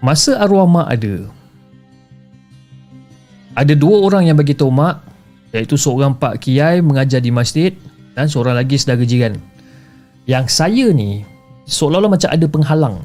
Masa 0.00 0.40
arwah 0.40 0.64
mak 0.64 0.88
ada 0.88 1.28
Ada 3.52 3.76
dua 3.76 4.08
orang 4.08 4.24
yang 4.24 4.36
bagi 4.40 4.56
tahu 4.56 4.72
mak 4.72 5.04
Iaitu 5.52 5.76
seorang 5.76 6.16
pak 6.16 6.40
kiai 6.40 6.80
mengajar 6.80 7.20
di 7.20 7.28
masjid 7.28 7.76
Dan 8.16 8.28
seorang 8.28 8.56
lagi 8.56 8.80
saudara 8.80 9.04
jiran. 9.04 9.36
Yang 10.24 10.44
saya 10.48 10.86
ni 10.96 11.28
Seolah-olah 11.68 12.16
macam 12.16 12.32
ada 12.32 12.46
penghalang. 12.48 12.96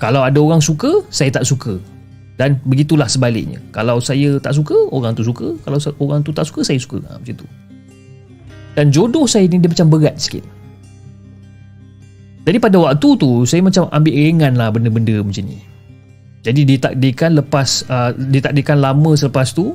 Kalau 0.00 0.24
ada 0.24 0.38
orang 0.40 0.64
suka 0.64 1.04
Saya 1.12 1.28
tak 1.28 1.44
suka. 1.44 1.76
Dan 2.40 2.60
begitulah 2.64 3.08
sebaliknya. 3.08 3.60
Kalau 3.76 4.00
saya 4.00 4.40
tak 4.40 4.56
suka 4.56 4.76
Orang 4.88 5.12
tu 5.12 5.24
suka. 5.24 5.52
Kalau 5.68 5.76
orang 6.00 6.24
tu 6.24 6.32
tak 6.32 6.48
suka 6.48 6.64
Saya 6.64 6.80
suka. 6.80 7.04
Ha, 7.12 7.20
Macam 7.20 7.44
tu. 7.44 7.48
Dan 8.72 8.88
jodoh 8.88 9.28
saya 9.28 9.44
ni 9.44 9.60
Dia 9.60 9.68
macam 9.68 9.92
berat 9.92 10.16
sikit 10.16 10.55
jadi 12.46 12.62
pada 12.62 12.78
waktu 12.78 13.08
tu 13.18 13.42
saya 13.42 13.58
macam 13.58 13.90
ambil 13.90 14.14
ringan 14.14 14.54
lah 14.54 14.70
benda-benda 14.70 15.18
macam 15.18 15.50
ni. 15.50 15.58
Jadi 16.46 16.62
ditakdirkan 16.62 17.34
lepas 17.42 17.82
uh, 17.90 18.14
ditakdirkan 18.14 18.78
lama 18.78 19.18
selepas 19.18 19.50
tu 19.50 19.74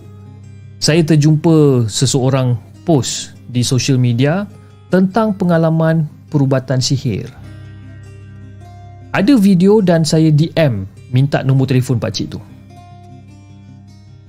saya 0.80 1.04
terjumpa 1.04 1.84
seseorang 1.92 2.56
post 2.88 3.36
di 3.52 3.60
social 3.60 4.00
media 4.00 4.48
tentang 4.88 5.36
pengalaman 5.36 6.08
perubatan 6.32 6.80
sihir. 6.80 7.28
Ada 9.12 9.36
video 9.36 9.84
dan 9.84 10.08
saya 10.08 10.32
DM 10.32 10.88
minta 11.12 11.44
nombor 11.44 11.68
telefon 11.68 12.00
pak 12.00 12.16
cik 12.16 12.40
tu. 12.40 12.40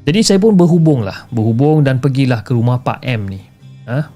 Jadi 0.02 0.19
saya 0.27 0.43
pun 0.43 0.59
berhubung 0.59 1.06
lah, 1.06 1.31
berhubung 1.31 1.86
dan 1.86 2.02
pergilah 2.02 2.43
ke 2.43 2.59
rumah 2.59 2.82
Pak 2.82 3.06
M 3.06 3.31
ni. 3.31 3.39
Ha? 3.86 4.10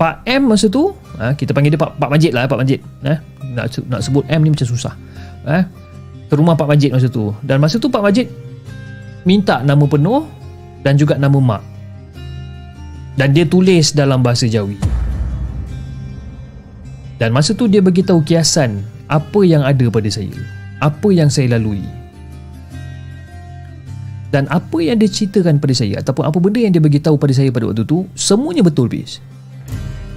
Pak 0.00 0.24
M 0.24 0.48
masa 0.48 0.72
tu 0.72 0.96
ha, 1.18 1.32
kita 1.34 1.50
panggil 1.52 1.74
dia 1.74 1.80
Pak, 1.80 1.98
Pak 1.98 2.10
Majid 2.12 2.32
lah 2.32 2.48
Pak 2.48 2.60
Majid. 2.60 2.80
Eh? 3.04 3.18
nak, 3.56 3.72
nak 3.88 4.00
sebut 4.04 4.24
M 4.28 4.40
ni 4.44 4.50
macam 4.52 4.68
susah. 4.68 4.94
Eh? 5.46 5.62
ke 6.26 6.34
rumah 6.34 6.58
Pak 6.58 6.66
Majid 6.66 6.90
masa 6.90 7.06
tu. 7.06 7.30
Dan 7.42 7.62
masa 7.62 7.78
tu 7.78 7.86
Pak 7.86 8.02
Majid 8.02 8.26
minta 9.22 9.62
nama 9.62 9.82
penuh 9.86 10.26
dan 10.82 10.98
juga 10.98 11.14
nama 11.18 11.38
mak. 11.38 11.62
Dan 13.16 13.32
dia 13.32 13.48
tulis 13.48 13.96
dalam 13.96 14.20
bahasa 14.20 14.44
Jawi. 14.44 14.76
Dan 17.16 17.32
masa 17.32 17.56
tu 17.56 17.64
dia 17.64 17.80
beritahu 17.80 18.20
kiasan 18.20 18.84
apa 19.08 19.40
yang 19.46 19.64
ada 19.64 19.88
pada 19.88 20.10
saya 20.12 20.36
apa 20.80 21.08
yang 21.12 21.32
saya 21.32 21.56
lalui. 21.56 21.84
Dan 24.28 24.50
apa 24.52 24.78
yang 24.82 25.00
dia 25.00 25.08
ceritakan 25.08 25.56
pada 25.62 25.72
saya 25.72 26.02
ataupun 26.02 26.28
apa 26.28 26.36
benda 26.36 26.60
yang 26.60 26.74
dia 26.74 26.82
beritahu 26.82 27.16
pada 27.16 27.32
saya 27.32 27.48
pada 27.48 27.72
waktu 27.72 27.88
tu 27.88 28.04
semuanya 28.12 28.60
betul 28.60 28.90
bis 28.90 29.22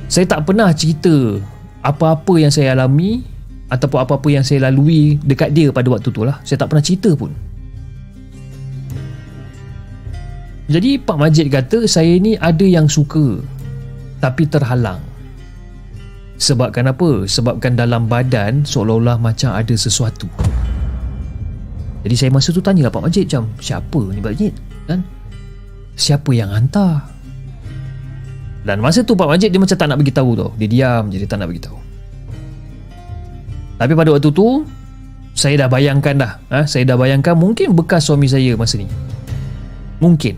saya 0.10 0.26
tak 0.26 0.50
pernah 0.50 0.74
cerita 0.74 1.38
apa-apa 1.86 2.42
yang 2.42 2.50
saya 2.50 2.74
alami 2.74 3.22
ataupun 3.70 4.02
apa-apa 4.02 4.28
yang 4.34 4.42
saya 4.42 4.68
lalui 4.68 5.22
dekat 5.22 5.54
dia 5.54 5.70
pada 5.70 5.86
waktu 5.94 6.10
tu 6.10 6.26
lah. 6.26 6.42
Saya 6.42 6.58
tak 6.66 6.74
pernah 6.74 6.82
cerita 6.82 7.14
pun. 7.14 7.30
Jadi 10.70 10.98
Pak 11.02 11.18
Majid 11.18 11.54
kata 11.54 11.86
saya 11.86 12.18
ni 12.18 12.34
ada 12.42 12.66
yang 12.66 12.90
suka 12.90 13.38
tapi 14.18 14.50
terhalang. 14.50 15.02
Sebabkan 16.42 16.90
apa? 16.90 17.30
Sebabkan 17.30 17.78
dalam 17.78 18.10
badan 18.10 18.66
seolah-olah 18.66 19.22
macam 19.22 19.54
ada 19.54 19.76
sesuatu. 19.78 20.26
Jadi 22.02 22.16
saya 22.18 22.30
masa 22.34 22.50
tu 22.50 22.66
tanya 22.66 22.90
lah 22.90 22.94
Pak 22.94 23.06
Majid 23.06 23.30
macam 23.30 23.46
siapa 23.62 24.02
ni 24.10 24.20
Pak 24.26 24.34
Majid? 24.34 24.54
Kan? 24.90 25.00
Siapa 25.94 26.32
yang 26.34 26.50
hantar? 26.50 27.19
Dan 28.64 28.84
masa 28.84 29.02
tu 29.04 29.16
Pak 29.16 29.28
Majid 29.28 29.50
dia 29.50 29.60
macam 29.62 29.78
tak 29.78 29.88
nak 29.88 29.98
bagi 30.00 30.14
tahu 30.14 30.32
tau. 30.36 30.50
Dia 30.60 30.68
diam 30.68 31.08
je 31.08 31.18
dia 31.24 31.30
tak 31.30 31.40
nak 31.40 31.48
bagi 31.52 31.64
tahu. 31.64 31.78
Tapi 33.80 33.94
pada 33.96 34.10
waktu 34.12 34.30
tu 34.36 34.68
saya 35.32 35.56
dah 35.66 35.70
bayangkan 35.72 36.16
dah. 36.20 36.34
Ha? 36.52 36.60
Saya 36.68 36.84
dah 36.84 37.00
bayangkan 37.00 37.34
mungkin 37.40 37.72
bekas 37.72 38.12
suami 38.12 38.28
saya 38.28 38.54
masa 38.60 38.76
ni. 38.76 38.88
Mungkin. 40.04 40.36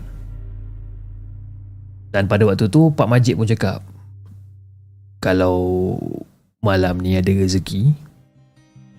Dan 2.12 2.30
pada 2.30 2.46
waktu 2.46 2.70
tu 2.70 2.92
Pak 2.94 3.08
Majid 3.08 3.34
pun 3.34 3.48
cakap 3.48 3.82
kalau 5.22 5.94
malam 6.58 6.98
ni 6.98 7.14
ada 7.14 7.30
rezeki 7.30 7.94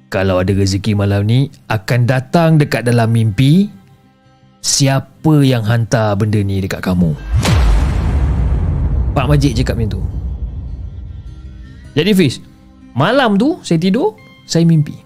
kalau 0.07 0.39
ada 0.39 0.55
rezeki 0.55 0.95
malam 0.95 1.27
ni 1.27 1.51
akan 1.67 2.07
datang 2.07 2.55
dekat 2.55 2.87
dalam 2.87 3.11
mimpi 3.11 3.67
siapa 4.63 5.43
yang 5.43 5.67
hantar 5.67 6.15
benda 6.15 6.39
ni 6.39 6.63
dekat 6.63 6.79
kamu 6.79 7.11
Pak 9.13 9.25
Majid 9.29 9.53
cakap 9.57 9.77
macam 9.77 9.97
tu 9.97 10.01
jadi 11.93 12.11
Fiz 12.17 12.41
malam 12.97 13.37
tu 13.37 13.61
saya 13.61 13.77
tidur 13.77 14.17
saya 14.49 14.65
mimpi 14.65 14.97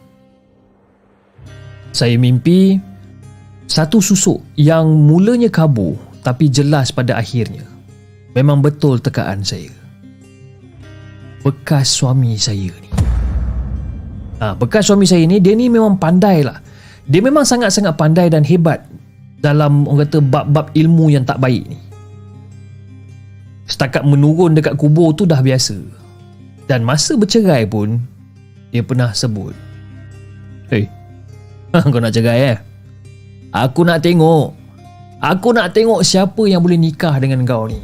saya 1.92 2.16
mimpi 2.16 2.80
satu 3.68 4.00
susuk 4.00 4.40
yang 4.56 4.88
mulanya 4.88 5.52
kabur 5.52 6.00
tapi 6.24 6.48
jelas 6.48 6.92
pada 6.92 7.20
akhirnya 7.20 7.64
memang 8.32 8.64
betul 8.64 9.00
tekaan 9.00 9.44
saya 9.44 9.72
bekas 11.48 11.88
suami 11.88 12.36
saya 12.36 12.68
ni. 12.68 12.92
Ha, 14.44 14.54
bekas 14.54 14.92
suami 14.92 15.08
saya 15.08 15.24
ni 15.24 15.40
dia 15.40 15.56
ni 15.56 15.72
memang 15.72 15.96
pandai 15.96 16.44
lah. 16.44 16.60
Dia 17.08 17.24
memang 17.24 17.48
sangat-sangat 17.48 17.96
pandai 17.96 18.28
dan 18.28 18.44
hebat 18.44 18.84
dalam 19.40 19.88
orang 19.88 20.04
kata 20.04 20.20
bab-bab 20.20 20.68
ilmu 20.76 21.08
yang 21.08 21.24
tak 21.24 21.40
baik 21.40 21.64
ni. 21.72 21.80
Setakat 23.68 24.08
menurun 24.08 24.56
dekat 24.56 24.80
kubur 24.80 25.12
tu 25.12 25.28
dah 25.28 25.44
biasa. 25.44 25.76
Dan 26.72 26.88
masa 26.88 27.20
bercerai 27.20 27.68
pun 27.68 28.00
dia 28.72 28.80
pernah 28.84 29.12
sebut. 29.12 29.52
Hei, 30.72 30.88
kau 31.92 32.00
nak 32.00 32.16
cerai 32.16 32.56
eh? 32.56 32.58
Aku 33.52 33.84
nak 33.84 34.04
tengok. 34.04 34.56
Aku 35.20 35.52
nak 35.52 35.76
tengok 35.76 36.04
siapa 36.04 36.44
yang 36.48 36.64
boleh 36.64 36.80
nikah 36.80 37.16
dengan 37.20 37.44
kau 37.44 37.68
ni. 37.68 37.80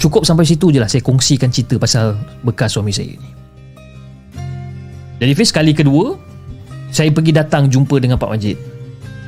Cukup 0.00 0.24
sampai 0.24 0.48
situ 0.48 0.72
je 0.72 0.80
lah 0.80 0.88
saya 0.88 1.04
kongsikan 1.04 1.52
cerita 1.52 1.76
pasal 1.76 2.16
bekas 2.40 2.72
suami 2.72 2.88
saya 2.88 3.12
ni. 3.12 3.30
Jadi 5.20 5.32
Fiz 5.36 5.52
kali 5.52 5.76
kedua 5.76 6.16
saya 6.88 7.12
pergi 7.12 7.36
datang 7.36 7.68
jumpa 7.68 8.00
dengan 8.00 8.16
Pak 8.16 8.32
Majid. 8.32 8.56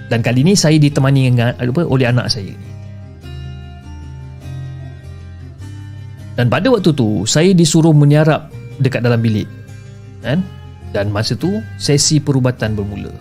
Dan 0.09 0.25
kali 0.25 0.45
ni 0.45 0.57
saya 0.57 0.81
ditemani 0.81 1.29
dengan 1.29 1.53
apa 1.53 1.83
oleh 1.85 2.09
anak 2.09 2.33
saya 2.33 2.57
ni. 2.57 2.72
Dan 6.33 6.49
pada 6.49 6.73
waktu 6.73 6.91
tu 6.97 7.29
saya 7.29 7.53
disuruh 7.53 7.93
menyarap 7.93 8.49
dekat 8.81 9.05
dalam 9.05 9.21
bilik. 9.21 9.47
Kan? 10.25 10.41
Dan 10.93 11.13
masa 11.13 11.37
tu 11.37 11.61
sesi 11.77 12.21
perubatan 12.21 12.77
bermula. 12.77 13.13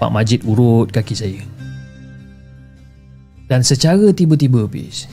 Pak 0.00 0.10
Majid 0.12 0.40
urut 0.48 0.88
kaki 0.88 1.12
saya. 1.12 1.40
Dan 3.50 3.66
secara 3.66 4.14
tiba-tiba 4.14 4.64
Fiz, 4.70 5.10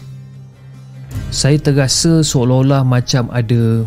saya 1.33 1.59
terasa 1.59 2.21
seolah-olah 2.23 2.85
macam 2.85 3.27
ada 3.33 3.83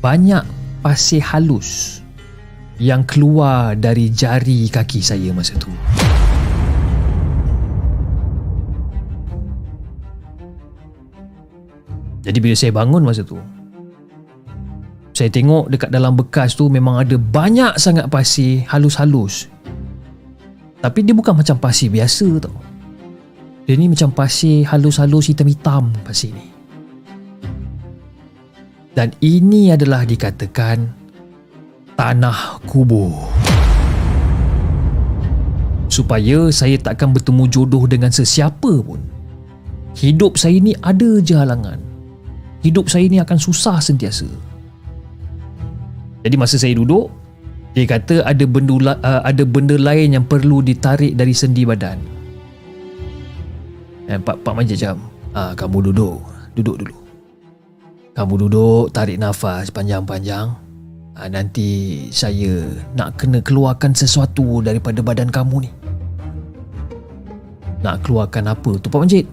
banyak 0.00 0.44
pasir 0.80 1.20
halus 1.20 2.00
yang 2.78 3.04
keluar 3.04 3.74
dari 3.74 4.08
jari 4.12 4.70
kaki 4.70 5.00
saya 5.02 5.32
masa 5.32 5.58
tu. 5.58 5.72
Jadi 12.24 12.38
bila 12.40 12.56
saya 12.56 12.72
bangun 12.72 13.04
masa 13.04 13.20
tu, 13.20 13.36
saya 15.14 15.30
tengok 15.30 15.70
dekat 15.70 15.94
dalam 15.94 16.18
bekas 16.18 16.58
tu 16.58 16.66
memang 16.66 16.98
ada 17.04 17.14
banyak 17.14 17.78
sangat 17.78 18.10
pasir 18.10 18.66
halus-halus. 18.66 19.46
Tapi 20.82 21.06
dia 21.06 21.14
bukan 21.14 21.38
macam 21.38 21.60
pasir 21.60 21.92
biasa 21.92 22.42
tau. 22.42 22.56
Dia 23.64 23.78
ni 23.78 23.88
macam 23.88 24.10
pasir 24.10 24.66
halus-halus 24.68 25.30
hitam-hitam 25.30 25.94
pasir 26.02 26.34
ni. 26.34 26.50
Dan 28.92 29.14
ini 29.22 29.70
adalah 29.70 30.02
dikatakan 30.02 30.90
tanah 31.94 32.58
kubur. 32.66 33.14
Supaya 35.86 36.50
saya 36.50 36.74
takkan 36.74 37.14
bertemu 37.14 37.46
jodoh 37.46 37.86
dengan 37.86 38.10
sesiapa 38.10 38.82
pun. 38.82 38.98
Hidup 39.94 40.34
saya 40.34 40.58
ni 40.58 40.74
ada 40.82 41.22
je 41.22 41.38
halangan. 41.38 41.93
Hidup 42.64 42.88
saya 42.88 43.04
ni 43.06 43.20
akan 43.20 43.36
susah 43.36 43.76
sentiasa. 43.78 44.24
Jadi 46.24 46.34
masa 46.40 46.56
saya 46.56 46.72
duduk, 46.72 47.12
dia 47.76 47.84
kata 47.84 48.24
ada 48.24 48.44
benda 48.48 48.96
uh, 48.96 49.20
ada 49.20 49.44
benda 49.44 49.76
lain 49.76 50.16
yang 50.16 50.24
perlu 50.24 50.64
ditarik 50.64 51.12
dari 51.12 51.36
sendi 51.36 51.68
badan. 51.68 52.00
Eh, 54.08 54.16
Pak, 54.16 54.40
Pak 54.40 54.54
Majid 54.56 54.80
jam. 54.80 54.96
Ah, 55.36 55.52
kamu 55.52 55.90
duduk. 55.90 56.22
Duduk 56.54 56.76
dulu. 56.80 56.96
Kamu 58.14 58.34
duduk, 58.46 58.94
tarik 58.94 59.18
nafas 59.18 59.74
panjang-panjang. 59.74 60.54
Ah, 61.18 61.28
nanti 61.28 62.06
saya 62.14 62.62
nak 62.94 63.18
kena 63.18 63.42
keluarkan 63.42 63.90
sesuatu 63.90 64.62
daripada 64.62 65.02
badan 65.02 65.28
kamu 65.28 65.66
ni. 65.66 65.70
Nak 67.82 68.06
keluarkan 68.06 68.54
apa 68.54 68.70
tu 68.78 68.86
Pak 68.86 69.00
Majid? 69.02 69.26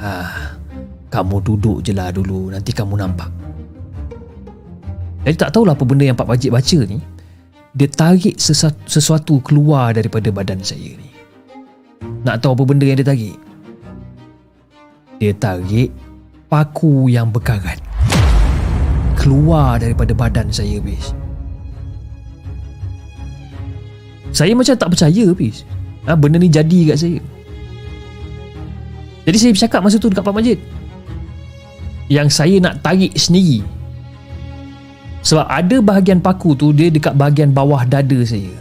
Ah, 0.00 0.55
kamu 1.08 1.42
duduk 1.42 1.82
je 1.82 1.92
lah 1.94 2.10
dulu. 2.10 2.50
Nanti 2.50 2.74
kamu 2.74 2.98
nampak. 2.98 3.30
Jadi 5.26 5.36
tak 5.42 5.50
tahulah 5.50 5.74
apa 5.74 5.82
benda 5.82 6.06
yang 6.06 6.14
Pak 6.14 6.30
Majid 6.30 6.54
baca 6.54 6.78
ni. 6.86 7.02
Dia 7.76 7.90
tarik 7.90 8.38
sesuatu 8.88 9.42
keluar 9.42 9.92
daripada 9.92 10.30
badan 10.30 10.62
saya 10.62 10.96
ni. 10.96 11.10
Nak 12.22 12.40
tahu 12.40 12.56
apa 12.56 12.64
benda 12.64 12.86
yang 12.86 12.96
dia 12.96 13.06
tarik? 13.06 13.36
Dia 15.18 15.32
tarik 15.34 15.90
paku 16.46 17.10
yang 17.10 17.34
berkarat 17.34 17.82
keluar 19.18 19.82
daripada 19.82 20.14
badan 20.14 20.48
saya 20.54 20.78
bis. 20.78 21.10
Saya 24.30 24.54
macam 24.54 24.78
tak 24.78 24.94
percaya 24.94 25.26
bis. 25.34 25.66
Ha, 26.06 26.14
benda 26.14 26.38
ni 26.38 26.46
jadi 26.46 26.94
kat 26.94 26.98
saya. 27.02 27.18
Jadi 29.26 29.36
saya 29.42 29.50
bercakap 29.50 29.80
masa 29.82 29.98
tu 29.98 30.06
dekat 30.06 30.22
Pak 30.22 30.34
Majid. 30.38 30.58
Yang 32.06 32.28
saya 32.38 32.56
nak 32.62 32.82
tarik 32.82 33.12
sendiri. 33.18 33.66
Sebab 35.26 35.46
ada 35.50 35.76
bahagian 35.82 36.22
paku 36.22 36.54
tu 36.54 36.70
dia 36.70 36.86
dekat 36.86 37.18
bahagian 37.18 37.50
bawah 37.50 37.82
dada 37.82 38.20
saya. 38.22 38.54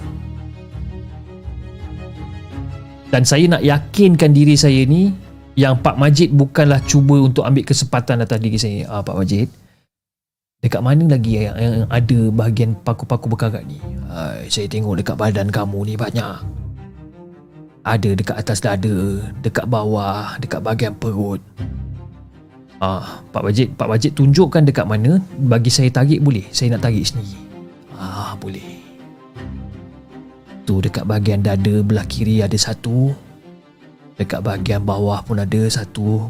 Dan 3.14 3.22
saya 3.22 3.46
nak 3.46 3.62
yakinkan 3.62 4.34
diri 4.34 4.58
saya 4.58 4.82
ni 4.84 5.14
yang 5.56 5.80
Pak 5.80 5.96
Majid 5.96 6.36
bukanlah 6.36 6.84
cuba 6.84 7.16
untuk 7.24 7.48
ambil 7.48 7.64
kesempatan 7.64 8.20
atas 8.20 8.40
diri 8.44 8.60
saya 8.60 8.80
ah, 8.92 9.02
Pak 9.02 9.16
Majid 9.16 9.48
dekat 10.60 10.82
mana 10.84 11.06
lagi 11.08 11.46
yang, 11.46 11.56
yang 11.56 11.88
ada 11.88 12.20
bahagian 12.32 12.76
paku-paku 12.84 13.32
berkarat 13.32 13.64
ni 13.64 13.80
ah, 14.12 14.36
saya 14.52 14.68
tengok 14.68 15.00
dekat 15.00 15.16
badan 15.16 15.48
kamu 15.48 15.80
ni 15.88 15.96
banyak 15.96 16.36
ada 17.86 18.10
dekat 18.12 18.36
atas 18.36 18.60
dada 18.60 19.24
dekat 19.40 19.64
bawah 19.70 20.36
dekat 20.44 20.60
bahagian 20.60 20.94
perut 21.00 21.40
ah, 22.86 23.26
Pak 23.34 23.42
Majid 23.42 23.68
Pak 23.74 23.90
Majid 23.90 24.12
tunjukkan 24.14 24.62
dekat 24.70 24.86
mana 24.86 25.18
bagi 25.42 25.74
saya 25.74 25.90
tarik 25.90 26.22
boleh 26.22 26.46
saya 26.54 26.78
nak 26.78 26.86
tarik 26.86 27.02
sendiri. 27.02 27.34
Ah, 27.98 28.38
boleh. 28.38 28.86
Tu 30.66 30.76
dekat 30.82 31.06
bahagian 31.06 31.42
dada 31.42 31.82
belah 31.82 32.06
kiri 32.06 32.46
ada 32.46 32.58
satu. 32.58 33.14
Dekat 34.16 34.46
bahagian 34.46 34.86
bawah 34.86 35.20
pun 35.26 35.42
ada 35.42 35.62
satu. 35.68 36.30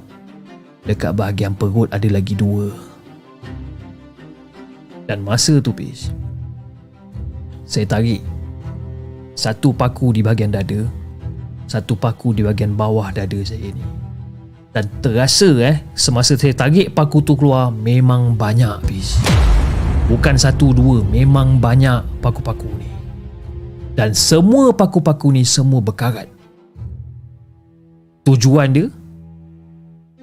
Dekat 0.88 1.14
bahagian 1.18 1.53
perut 1.53 1.90
ada 1.94 2.07
lagi 2.10 2.34
dua. 2.38 2.69
Dan 5.06 5.22
masa 5.22 5.61
tu 5.61 5.69
Pis 5.69 6.10
Saya 7.65 7.86
tarik 7.86 8.26
Satu 9.38 9.69
paku 9.69 10.10
di 10.10 10.26
bahagian 10.26 10.49
dada 10.49 10.82
Satu 11.69 11.94
paku 11.94 12.34
di 12.34 12.41
bahagian 12.41 12.73
bawah 12.73 13.14
dada 13.14 13.38
saya 13.45 13.69
ni 13.69 13.86
Dan 14.76 14.91
terasa 14.99 15.56
eh 15.64 15.80
Semasa 15.95 16.35
saya 16.35 16.52
tarik 16.52 16.91
paku 16.91 17.23
tu 17.23 17.39
keluar 17.39 17.72
Memang 17.72 18.35
banyak 18.35 18.84
Pis 18.84 19.15
Bukan 20.11 20.35
satu 20.35 20.76
dua 20.76 20.99
Memang 21.07 21.64
banyak 21.64 22.19
paku-paku 22.19 22.68
ni. 22.76 22.91
Dan 23.95 24.11
semua 24.11 24.76
paku-paku 24.76 25.31
ni 25.31 25.47
Semua 25.47 25.80
berkarat. 25.80 26.27
Tujuan 28.27 28.76
dia? 28.76 28.88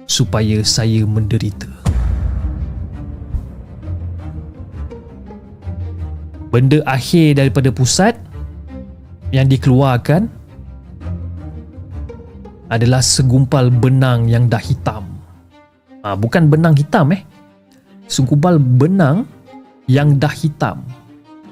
Supaya 0.03 0.59
saya 0.67 1.07
menderita. 1.07 1.71
Benda 6.51 6.83
akhir 6.83 7.39
daripada 7.39 7.71
pusat 7.71 8.19
yang 9.31 9.47
dikeluarkan 9.47 10.27
adalah 12.73 13.05
segumpal 13.05 13.69
benang 13.69 14.25
yang 14.25 14.49
dah 14.49 14.57
hitam. 14.57 15.05
Ha, 16.01 16.17
bukan 16.17 16.49
benang 16.49 16.73
hitam 16.73 17.13
eh. 17.13 17.21
Segumpal 18.09 18.57
benang 18.57 19.29
yang 19.85 20.17
dah 20.17 20.33
hitam 20.33 20.81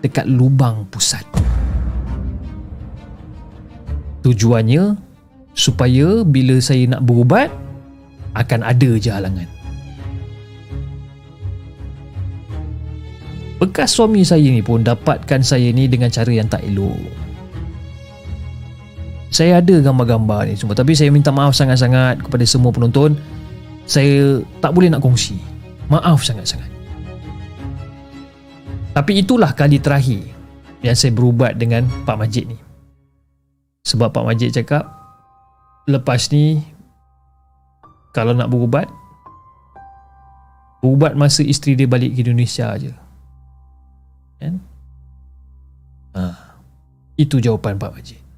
dekat 0.02 0.26
lubang 0.26 0.90
pusat. 0.90 1.22
Tujuannya 4.26 4.98
supaya 5.54 6.26
bila 6.26 6.58
saya 6.58 6.90
nak 6.90 7.06
berubat 7.06 7.54
akan 8.34 8.66
ada 8.66 8.90
je 8.98 9.14
halangan. 9.14 9.50
Bekas 13.62 13.94
suami 13.94 14.26
saya 14.26 14.50
ni 14.50 14.66
pun 14.66 14.82
dapatkan 14.82 15.46
saya 15.46 15.70
ni 15.70 15.86
dengan 15.86 16.10
cara 16.10 16.34
yang 16.34 16.50
tak 16.50 16.66
elok. 16.66 17.21
Saya 19.32 19.64
ada 19.64 19.80
gambar-gambar 19.80 20.52
ni 20.52 20.60
semua 20.60 20.76
tapi 20.76 20.92
saya 20.92 21.08
minta 21.08 21.32
maaf 21.32 21.56
sangat-sangat 21.56 22.20
kepada 22.20 22.44
semua 22.44 22.76
penonton. 22.76 23.16
Saya 23.88 24.44
tak 24.60 24.76
boleh 24.76 24.92
nak 24.92 25.00
kongsi. 25.00 25.40
Maaf 25.88 26.20
sangat-sangat. 26.20 26.68
Tapi 28.92 29.24
itulah 29.24 29.56
kali 29.56 29.80
terakhir 29.80 30.20
yang 30.84 31.00
saya 31.00 31.16
berubat 31.16 31.56
dengan 31.56 31.88
Pak 32.04 32.20
Majid 32.20 32.52
ni. 32.52 32.60
Sebab 33.88 34.12
Pak 34.12 34.28
Majid 34.28 34.52
cakap 34.52 34.84
lepas 35.88 36.28
ni 36.36 36.60
kalau 38.12 38.36
nak 38.36 38.52
berubat 38.52 38.92
berubat 40.84 41.16
masa 41.16 41.40
isteri 41.40 41.80
dia 41.80 41.88
balik 41.88 42.12
ke 42.12 42.20
Indonesia 42.20 42.76
aje. 42.76 42.92
Kan? 44.44 44.60
Ha. 46.20 46.36
Itu 47.16 47.40
jawapan 47.40 47.80
Pak 47.80 47.96
Majid. 47.96 48.31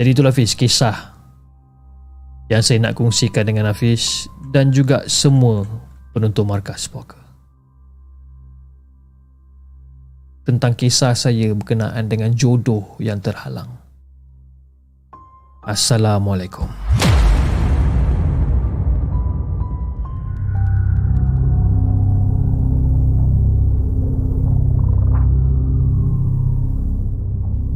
Jadi 0.00 0.16
itulah 0.16 0.32
Hafiz 0.32 0.56
kisah 0.56 1.12
yang 2.48 2.64
saya 2.64 2.80
nak 2.80 2.96
kongsikan 2.96 3.44
dengan 3.44 3.68
Hafiz 3.68 4.32
dan 4.48 4.72
juga 4.72 5.04
semua 5.04 5.68
penonton 6.16 6.48
markas 6.48 6.88
poker. 6.88 7.20
Tentang 10.48 10.72
kisah 10.72 11.12
saya 11.12 11.52
berkenaan 11.52 12.08
dengan 12.08 12.32
jodoh 12.32 12.96
yang 12.96 13.20
terhalang. 13.20 13.76
Assalamualaikum. 15.68 16.64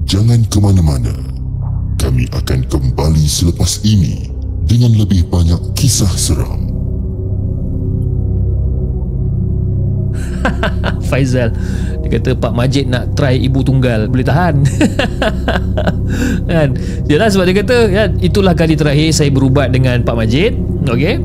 Jangan 0.09 0.40
ke 0.48 0.56
mana-mana. 0.56 1.34
Kami 2.05 2.28
akan 2.36 2.60
kembali 2.68 3.24
selepas 3.24 3.81
ini 3.81 4.28
dengan 4.68 4.93
lebih 4.93 5.24
banyak 5.32 5.72
kisah 5.72 6.12
seram. 6.12 6.68
Faizal 11.09 11.56
dia 12.05 12.20
kata 12.20 12.36
Pak 12.36 12.52
Majid 12.52 12.93
nak 12.93 13.16
try 13.16 13.40
ibu 13.40 13.64
tunggal. 13.64 14.12
Boleh 14.12 14.28
tahan? 14.28 14.60
Kan? 16.52 16.76
Jelas 17.09 17.32
sebab 17.32 17.48
dia 17.48 17.56
kata 17.64 17.76
ya, 17.89 18.05
itulah 18.20 18.52
kali 18.52 18.76
terakhir 18.76 19.09
saya 19.16 19.32
berubat 19.32 19.72
dengan 19.72 20.05
Pak 20.05 20.12
Majid. 20.12 20.52
Okey? 20.85 21.24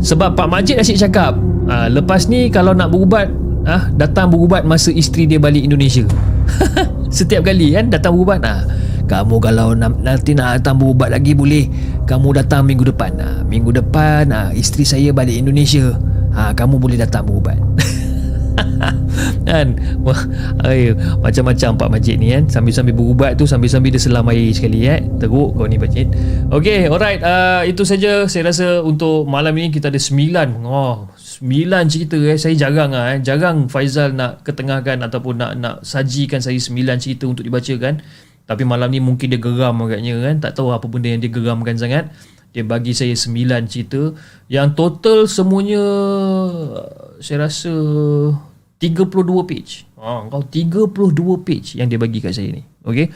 Sebab 0.00 0.32
Pak 0.32 0.48
Majid 0.48 0.80
asyik 0.80 0.96
cakap 0.96 1.36
ah, 1.68 1.92
lepas 1.92 2.24
ni 2.32 2.48
kalau 2.48 2.72
nak 2.72 2.88
berubat 2.88 3.28
ah, 3.68 3.92
datang 3.92 4.32
berubat 4.32 4.64
masa 4.64 4.88
isteri 4.88 5.28
dia 5.28 5.36
balik 5.36 5.68
Indonesia. 5.68 6.08
Setiap 7.12 7.44
kali 7.44 7.76
kan 7.76 7.92
datang 7.92 8.16
berubat 8.16 8.40
ah, 8.48 8.64
kamu 9.04 9.36
kalau 9.36 9.76
nanti 9.76 10.32
nak 10.32 10.60
datang 10.60 10.80
berubat 10.80 11.12
lagi 11.12 11.36
boleh. 11.36 11.68
Kamu 12.08 12.32
datang 12.32 12.64
minggu 12.64 12.88
depan. 12.88 13.12
Ah, 13.20 13.40
minggu 13.44 13.72
depan 13.72 14.32
ah, 14.32 14.48
isteri 14.56 14.84
saya 14.88 15.10
balik 15.12 15.36
Indonesia. 15.36 15.92
Ah, 16.34 16.50
kamu 16.56 16.80
boleh 16.80 16.98
datang 16.98 17.28
berubat 17.28 17.54
kan? 19.48 19.76
Wah, 20.02 20.18
macam-macam 21.20 21.70
Pak 21.78 21.88
Majid 21.90 22.16
ni 22.18 22.32
kan? 22.32 22.48
Sambil-sambil 22.48 22.94
berubat 22.96 23.36
tu 23.36 23.44
sambil-sambil 23.44 23.94
dia 23.94 24.02
selam 24.02 24.26
air 24.30 24.50
sekali 24.50 24.88
eh? 24.88 25.04
Teruk 25.20 25.54
kau 25.54 25.66
ni 25.68 25.76
Majid. 25.76 26.10
Ok 26.50 26.88
alright. 26.88 27.20
Uh, 27.20 27.62
itu 27.68 27.82
saja. 27.86 28.24
Saya 28.26 28.50
rasa 28.50 28.80
untuk 28.82 29.28
malam 29.28 29.54
ni 29.54 29.70
kita 29.70 29.92
ada 29.92 30.00
sembilan. 30.00 30.64
Oh, 30.64 31.12
sembilan 31.14 31.82
cerita 31.90 32.18
eh? 32.18 32.38
Saya 32.40 32.54
jarang 32.56 32.94
ah 32.96 33.14
eh. 33.14 33.18
jarang 33.22 33.68
Faizal 33.68 34.16
nak 34.16 34.42
ketengahkan 34.46 35.02
ataupun 35.02 35.34
nak 35.38 35.52
nak 35.60 35.76
sajikan 35.82 36.40
saya 36.40 36.56
sembilan 36.58 36.96
cerita 36.98 37.28
untuk 37.28 37.44
dibacakan 37.46 38.24
tapi 38.44 38.62
malam 38.68 38.92
ni 38.92 39.00
mungkin 39.00 39.32
dia 39.32 39.40
geram 39.40 39.80
agaknya 39.84 40.20
kan 40.20 40.36
tak 40.40 40.52
tahu 40.60 40.72
apa 40.72 40.84
benda 40.84 41.08
yang 41.08 41.20
dia 41.24 41.32
geramkan 41.32 41.76
sangat 41.80 42.12
dia 42.54 42.62
bagi 42.62 42.94
saya 42.94 43.16
sembilan 43.18 43.66
cerita 43.66 44.14
yang 44.46 44.78
total 44.78 45.26
semuanya 45.26 45.82
saya 47.18 47.50
rasa 47.50 47.72
32 48.78 49.48
page. 49.48 49.88
Ha, 49.96 50.28
kau 50.28 50.44
32 50.44 50.92
page 51.40 51.80
yang 51.80 51.88
dia 51.88 51.96
bagi 51.96 52.20
kat 52.20 52.36
saya 52.36 52.52
ni. 52.52 52.62
Okey. 52.84 53.08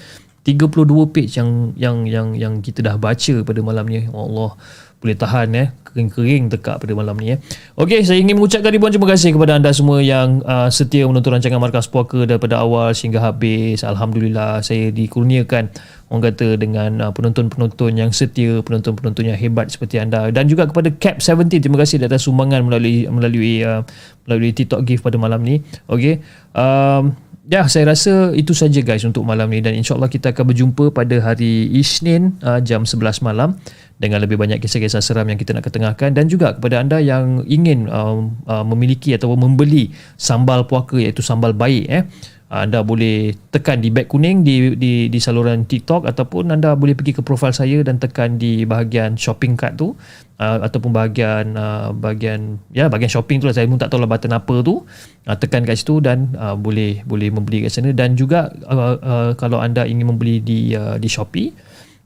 32 0.48 1.12
page 1.12 1.36
yang 1.36 1.76
yang 1.76 2.08
yang 2.08 2.28
yang 2.32 2.54
kita 2.64 2.80
dah 2.80 2.96
baca 2.96 3.34
pada 3.44 3.60
malam 3.60 3.84
ni. 3.84 4.08
Allah 4.08 4.56
boleh 4.98 5.14
tahan 5.14 5.48
eh 5.54 5.68
kering-kering 5.88 6.52
tekak 6.52 6.82
pada 6.82 6.92
malam 6.92 7.16
ni 7.16 7.34
eh. 7.34 7.38
Okey, 7.78 8.04
saya 8.04 8.20
ingin 8.20 8.36
mengucapkan 8.36 8.70
ribuan 8.70 8.92
terima 8.92 9.08
kasih 9.08 9.34
kepada 9.34 9.56
anda 9.56 9.72
semua 9.72 10.04
yang 10.04 10.44
uh, 10.44 10.68
setia 10.68 11.08
menonton 11.08 11.34
rancangan 11.34 11.58
Markas 11.58 11.88
Puaka 11.88 12.28
daripada 12.28 12.60
awal 12.60 12.92
sehingga 12.92 13.18
habis. 13.22 13.82
Alhamdulillah 13.82 14.60
saya 14.60 14.92
dikurniakan 14.92 15.72
orang 16.12 16.22
kata 16.30 16.48
dengan 16.60 16.90
uh, 17.08 17.12
penonton-penonton 17.14 17.98
yang 17.98 18.10
setia, 18.12 18.60
penonton-penonton 18.62 19.32
yang 19.32 19.38
hebat 19.38 19.72
seperti 19.72 19.98
anda 19.98 20.28
dan 20.28 20.46
juga 20.46 20.68
kepada 20.68 20.92
Cap 20.98 21.18
70 21.18 21.62
terima 21.62 21.78
kasih 21.80 22.02
atas 22.04 22.28
sumbangan 22.28 22.62
melalui 22.62 23.08
melalui 23.08 23.64
uh, 23.64 23.82
melalui 24.28 24.52
TikTok 24.52 24.84
gift 24.84 25.02
pada 25.02 25.16
malam 25.16 25.40
ni. 25.40 25.62
Okey. 25.88 26.20
Um, 26.52 27.16
Ya, 27.48 27.64
saya 27.64 27.88
rasa 27.88 28.36
itu 28.36 28.52
saja 28.52 28.76
guys 28.84 29.08
untuk 29.08 29.24
malam 29.24 29.48
ni 29.48 29.64
dan 29.64 29.72
insyaAllah 29.72 30.12
kita 30.12 30.36
akan 30.36 30.52
berjumpa 30.52 30.92
pada 30.92 31.16
hari 31.32 31.72
Isnin 31.72 32.36
uh, 32.44 32.60
jam 32.60 32.84
11 32.84 33.24
malam 33.24 33.56
dengan 33.98 34.22
lebih 34.22 34.38
banyak 34.38 34.62
kisah-kisah 34.62 35.02
seram 35.02 35.26
yang 35.26 35.38
kita 35.38 35.52
nak 35.52 35.66
ketengahkan 35.66 36.14
dan 36.14 36.30
juga 36.30 36.54
kepada 36.54 36.78
anda 36.78 37.02
yang 37.02 37.42
ingin 37.44 37.90
uh, 37.90 38.30
uh, 38.46 38.64
memiliki 38.64 39.14
atau 39.18 39.34
membeli 39.34 39.90
sambal 40.14 40.64
puaka 40.70 40.98
iaitu 41.02 41.20
sambal 41.20 41.50
baik 41.50 41.84
eh 41.90 42.02
anda 42.48 42.80
boleh 42.80 43.36
tekan 43.52 43.84
di 43.84 43.92
beg 43.92 44.08
kuning 44.08 44.40
di 44.40 44.72
di 44.72 45.12
di 45.12 45.18
saluran 45.20 45.68
TikTok 45.68 46.08
ataupun 46.08 46.48
anda 46.48 46.72
boleh 46.72 46.96
pergi 46.96 47.20
ke 47.20 47.22
profil 47.26 47.52
saya 47.52 47.84
dan 47.84 48.00
tekan 48.00 48.40
di 48.40 48.64
bahagian 48.64 49.20
shopping 49.20 49.52
cart 49.52 49.76
tu 49.76 49.92
uh, 50.40 50.58
ataupun 50.64 50.88
bahagian 50.88 51.52
uh, 51.52 51.92
bahagian 51.92 52.56
ya 52.72 52.88
bahagian 52.88 53.12
shopping 53.12 53.44
tu 53.44 53.52
lah. 53.52 53.52
Saya 53.52 53.68
pun 53.68 53.76
tak 53.76 53.92
tahu 53.92 54.00
lah 54.00 54.08
button 54.08 54.32
apa 54.32 54.64
tu. 54.64 54.80
Uh, 55.28 55.36
tekan 55.36 55.60
kat 55.68 55.76
situ 55.76 56.00
dan 56.00 56.32
uh, 56.40 56.56
boleh 56.56 57.04
boleh 57.04 57.28
membeli 57.28 57.68
kat 57.68 57.70
sana. 57.74 57.92
Dan 57.92 58.16
juga 58.16 58.48
uh, 58.64 58.96
uh, 58.96 59.30
kalau 59.36 59.60
anda 59.60 59.84
ingin 59.84 60.08
membeli 60.08 60.40
di 60.40 60.72
uh, 60.72 60.96
di 60.96 61.04
Shopee 61.04 61.52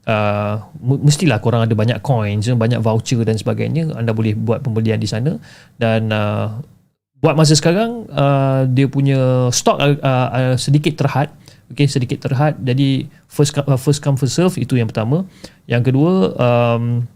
uh, 0.06 0.62
mestilah 0.82 1.38
korang 1.38 1.66
ada 1.66 1.74
banyak 1.74 1.98
coins 2.02 2.48
banyak 2.54 2.80
voucher 2.82 3.22
dan 3.22 3.38
sebagainya. 3.38 3.94
Anda 3.94 4.14
boleh 4.14 4.34
buat 4.34 4.62
pembelian 4.64 4.98
di 4.98 5.08
sana. 5.08 5.38
Dan 5.78 6.10
uh, 6.10 6.62
buat 7.22 7.38
masa 7.38 7.54
sekarang 7.54 8.10
uh, 8.10 8.66
dia 8.66 8.90
punya 8.90 9.50
stok 9.54 9.78
uh, 9.78 9.96
uh, 10.02 10.56
sedikit 10.58 10.98
terhad. 10.98 11.30
Okey 11.72 11.88
sedikit 11.88 12.20
terhad. 12.26 12.58
Jadi 12.60 13.06
first 13.30 13.54
come, 13.54 13.66
uh, 13.70 13.80
first 13.80 14.02
come 14.02 14.18
first 14.18 14.34
serve 14.36 14.58
itu 14.58 14.74
yang 14.76 14.90
pertama. 14.90 15.24
Yang 15.70 15.92
kedua 15.92 16.12
um, 16.36 17.06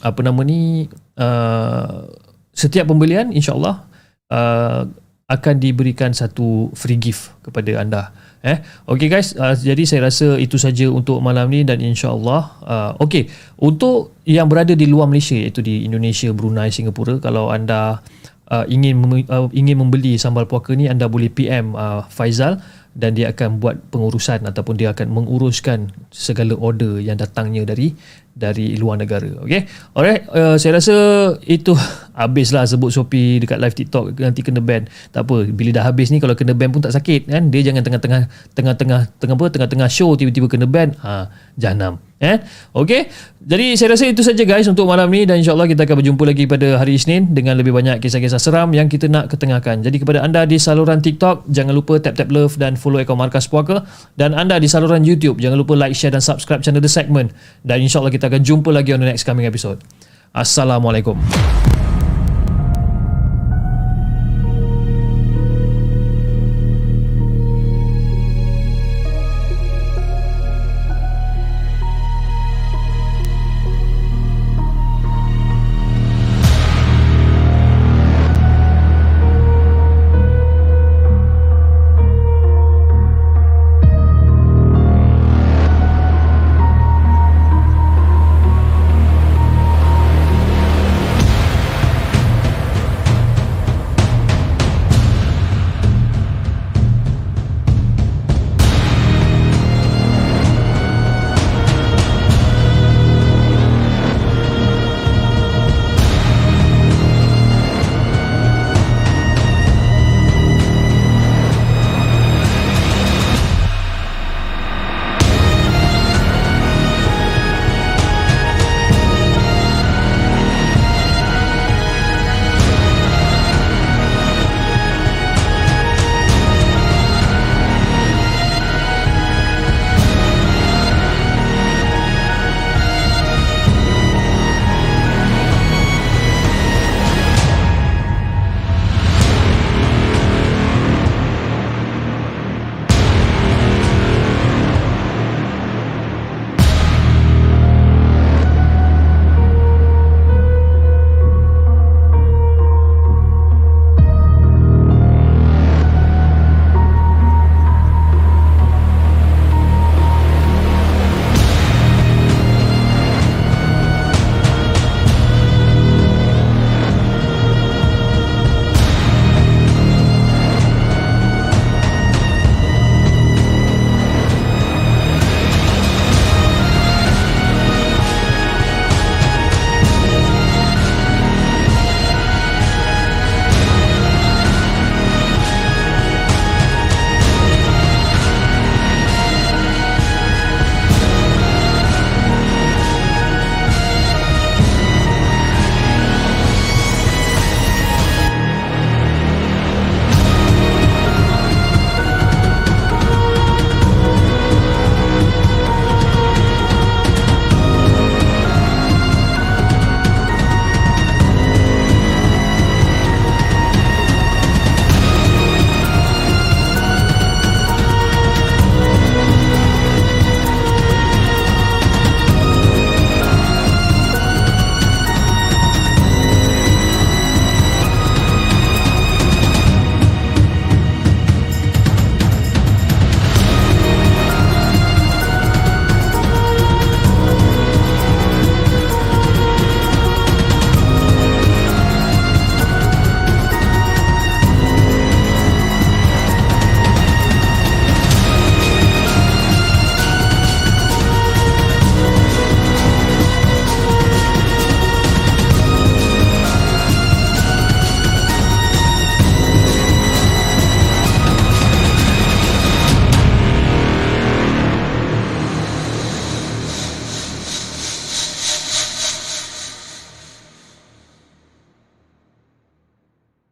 apa 0.00 0.20
nama 0.24 0.40
ni 0.42 0.88
uh, 1.20 2.08
setiap 2.56 2.88
pembelian 2.88 3.30
insyaallah 3.30 3.84
uh, 4.32 4.82
akan 5.28 5.54
diberikan 5.60 6.12
satu 6.12 6.68
free 6.76 7.00
gift 7.00 7.32
kepada 7.40 7.80
anda 7.80 8.12
eh? 8.42 8.58
Okey 8.90 9.08
guys. 9.08 9.34
Uh, 9.38 9.54
jadi 9.54 9.82
saya 9.86 10.10
rasa 10.10 10.36
itu 10.36 10.58
saja 10.58 10.90
untuk 10.90 11.22
malam 11.22 11.48
ni 11.48 11.62
dan 11.62 11.78
insyaallah 11.78 12.42
uh, 12.62 12.90
okey 13.02 13.30
untuk 13.62 14.14
yang 14.26 14.50
berada 14.50 14.74
di 14.74 14.86
luar 14.90 15.06
Malaysia 15.06 15.38
iaitu 15.38 15.62
di 15.62 15.86
Indonesia 15.86 16.30
Brunei 16.34 16.70
Singapura 16.74 17.22
kalau 17.22 17.50
anda 17.50 18.02
uh, 18.50 18.66
ingin 18.68 18.98
mem- 18.98 19.28
uh, 19.30 19.48
ingin 19.54 19.78
membeli 19.80 20.18
sambal 20.20 20.44
puaka 20.44 20.74
ni 20.76 20.90
anda 20.90 21.06
boleh 21.08 21.30
PM 21.32 21.72
uh, 21.72 22.04
Faizal 22.10 22.60
dan 22.92 23.16
dia 23.16 23.32
akan 23.32 23.56
buat 23.56 23.80
pengurusan 23.88 24.44
ataupun 24.44 24.76
dia 24.76 24.92
akan 24.92 25.08
menguruskan 25.08 25.88
segala 26.12 26.52
order 26.52 27.00
yang 27.00 27.16
datangnya 27.16 27.64
dari 27.64 27.96
dari 28.32 28.74
luar 28.80 28.96
negara. 28.96 29.28
Okay. 29.44 29.68
Alright. 29.92 30.24
Uh, 30.32 30.56
saya 30.56 30.80
rasa 30.80 30.96
itu 31.44 31.76
habislah 32.20 32.64
sebut 32.64 32.88
Shopee 32.88 33.44
dekat 33.44 33.60
live 33.60 33.76
TikTok 33.76 34.16
nanti 34.18 34.40
kena 34.40 34.64
ban. 34.64 34.88
Tak 35.12 35.28
apa. 35.28 35.48
Bila 35.52 35.70
dah 35.76 35.84
habis 35.84 36.08
ni 36.08 36.18
kalau 36.18 36.32
kena 36.32 36.56
ban 36.56 36.72
pun 36.72 36.80
tak 36.80 36.96
sakit 36.96 37.28
kan. 37.28 37.52
Dia 37.52 37.60
jangan 37.72 37.84
tengah-tengah 37.84 38.22
tengah-tengah 38.56 39.00
tengah 39.20 39.36
apa 39.36 39.46
tengah-tengah 39.52 39.88
show 39.92 40.16
tiba-tiba 40.16 40.48
kena 40.48 40.64
ban. 40.64 40.96
Ha, 41.04 41.28
jahanam. 41.60 42.00
Eh? 42.22 42.38
Okay. 42.70 43.10
Jadi 43.42 43.74
saya 43.74 43.98
rasa 43.98 44.06
itu 44.06 44.22
saja 44.22 44.46
guys 44.46 44.70
untuk 44.70 44.86
malam 44.86 45.10
ni 45.10 45.26
dan 45.26 45.42
insyaAllah 45.42 45.66
kita 45.66 45.82
akan 45.82 45.98
berjumpa 45.98 46.22
lagi 46.22 46.46
pada 46.46 46.78
hari 46.78 46.94
Isnin 46.94 47.34
dengan 47.34 47.58
lebih 47.58 47.74
banyak 47.74 47.98
kisah-kisah 47.98 48.38
seram 48.38 48.70
yang 48.70 48.86
kita 48.86 49.10
nak 49.10 49.26
ketengahkan. 49.34 49.82
Jadi 49.82 49.98
kepada 49.98 50.22
anda 50.22 50.46
di 50.46 50.54
saluran 50.62 51.02
TikTok, 51.02 51.50
jangan 51.50 51.74
lupa 51.74 51.98
tap-tap 51.98 52.30
love 52.30 52.54
dan 52.62 52.78
follow 52.78 53.02
akaun 53.02 53.18
Markas 53.18 53.50
Puaka. 53.50 53.82
Dan 54.14 54.38
anda 54.38 54.62
di 54.62 54.70
saluran 54.70 55.02
YouTube, 55.02 55.42
jangan 55.42 55.58
lupa 55.58 55.74
like, 55.74 55.98
share 55.98 56.14
dan 56.14 56.22
subscribe 56.22 56.62
channel 56.62 56.78
The 56.78 56.86
Segment. 56.86 57.34
Dan 57.66 57.82
insyaAllah 57.82 58.14
kita 58.22 58.38
akan 58.38 58.46
jumpa 58.46 58.70
lagi 58.70 58.94
on 58.94 59.02
the 59.02 59.10
next 59.10 59.26
coming 59.26 59.50
episode. 59.50 59.82
Assalamualaikum. 60.30 61.18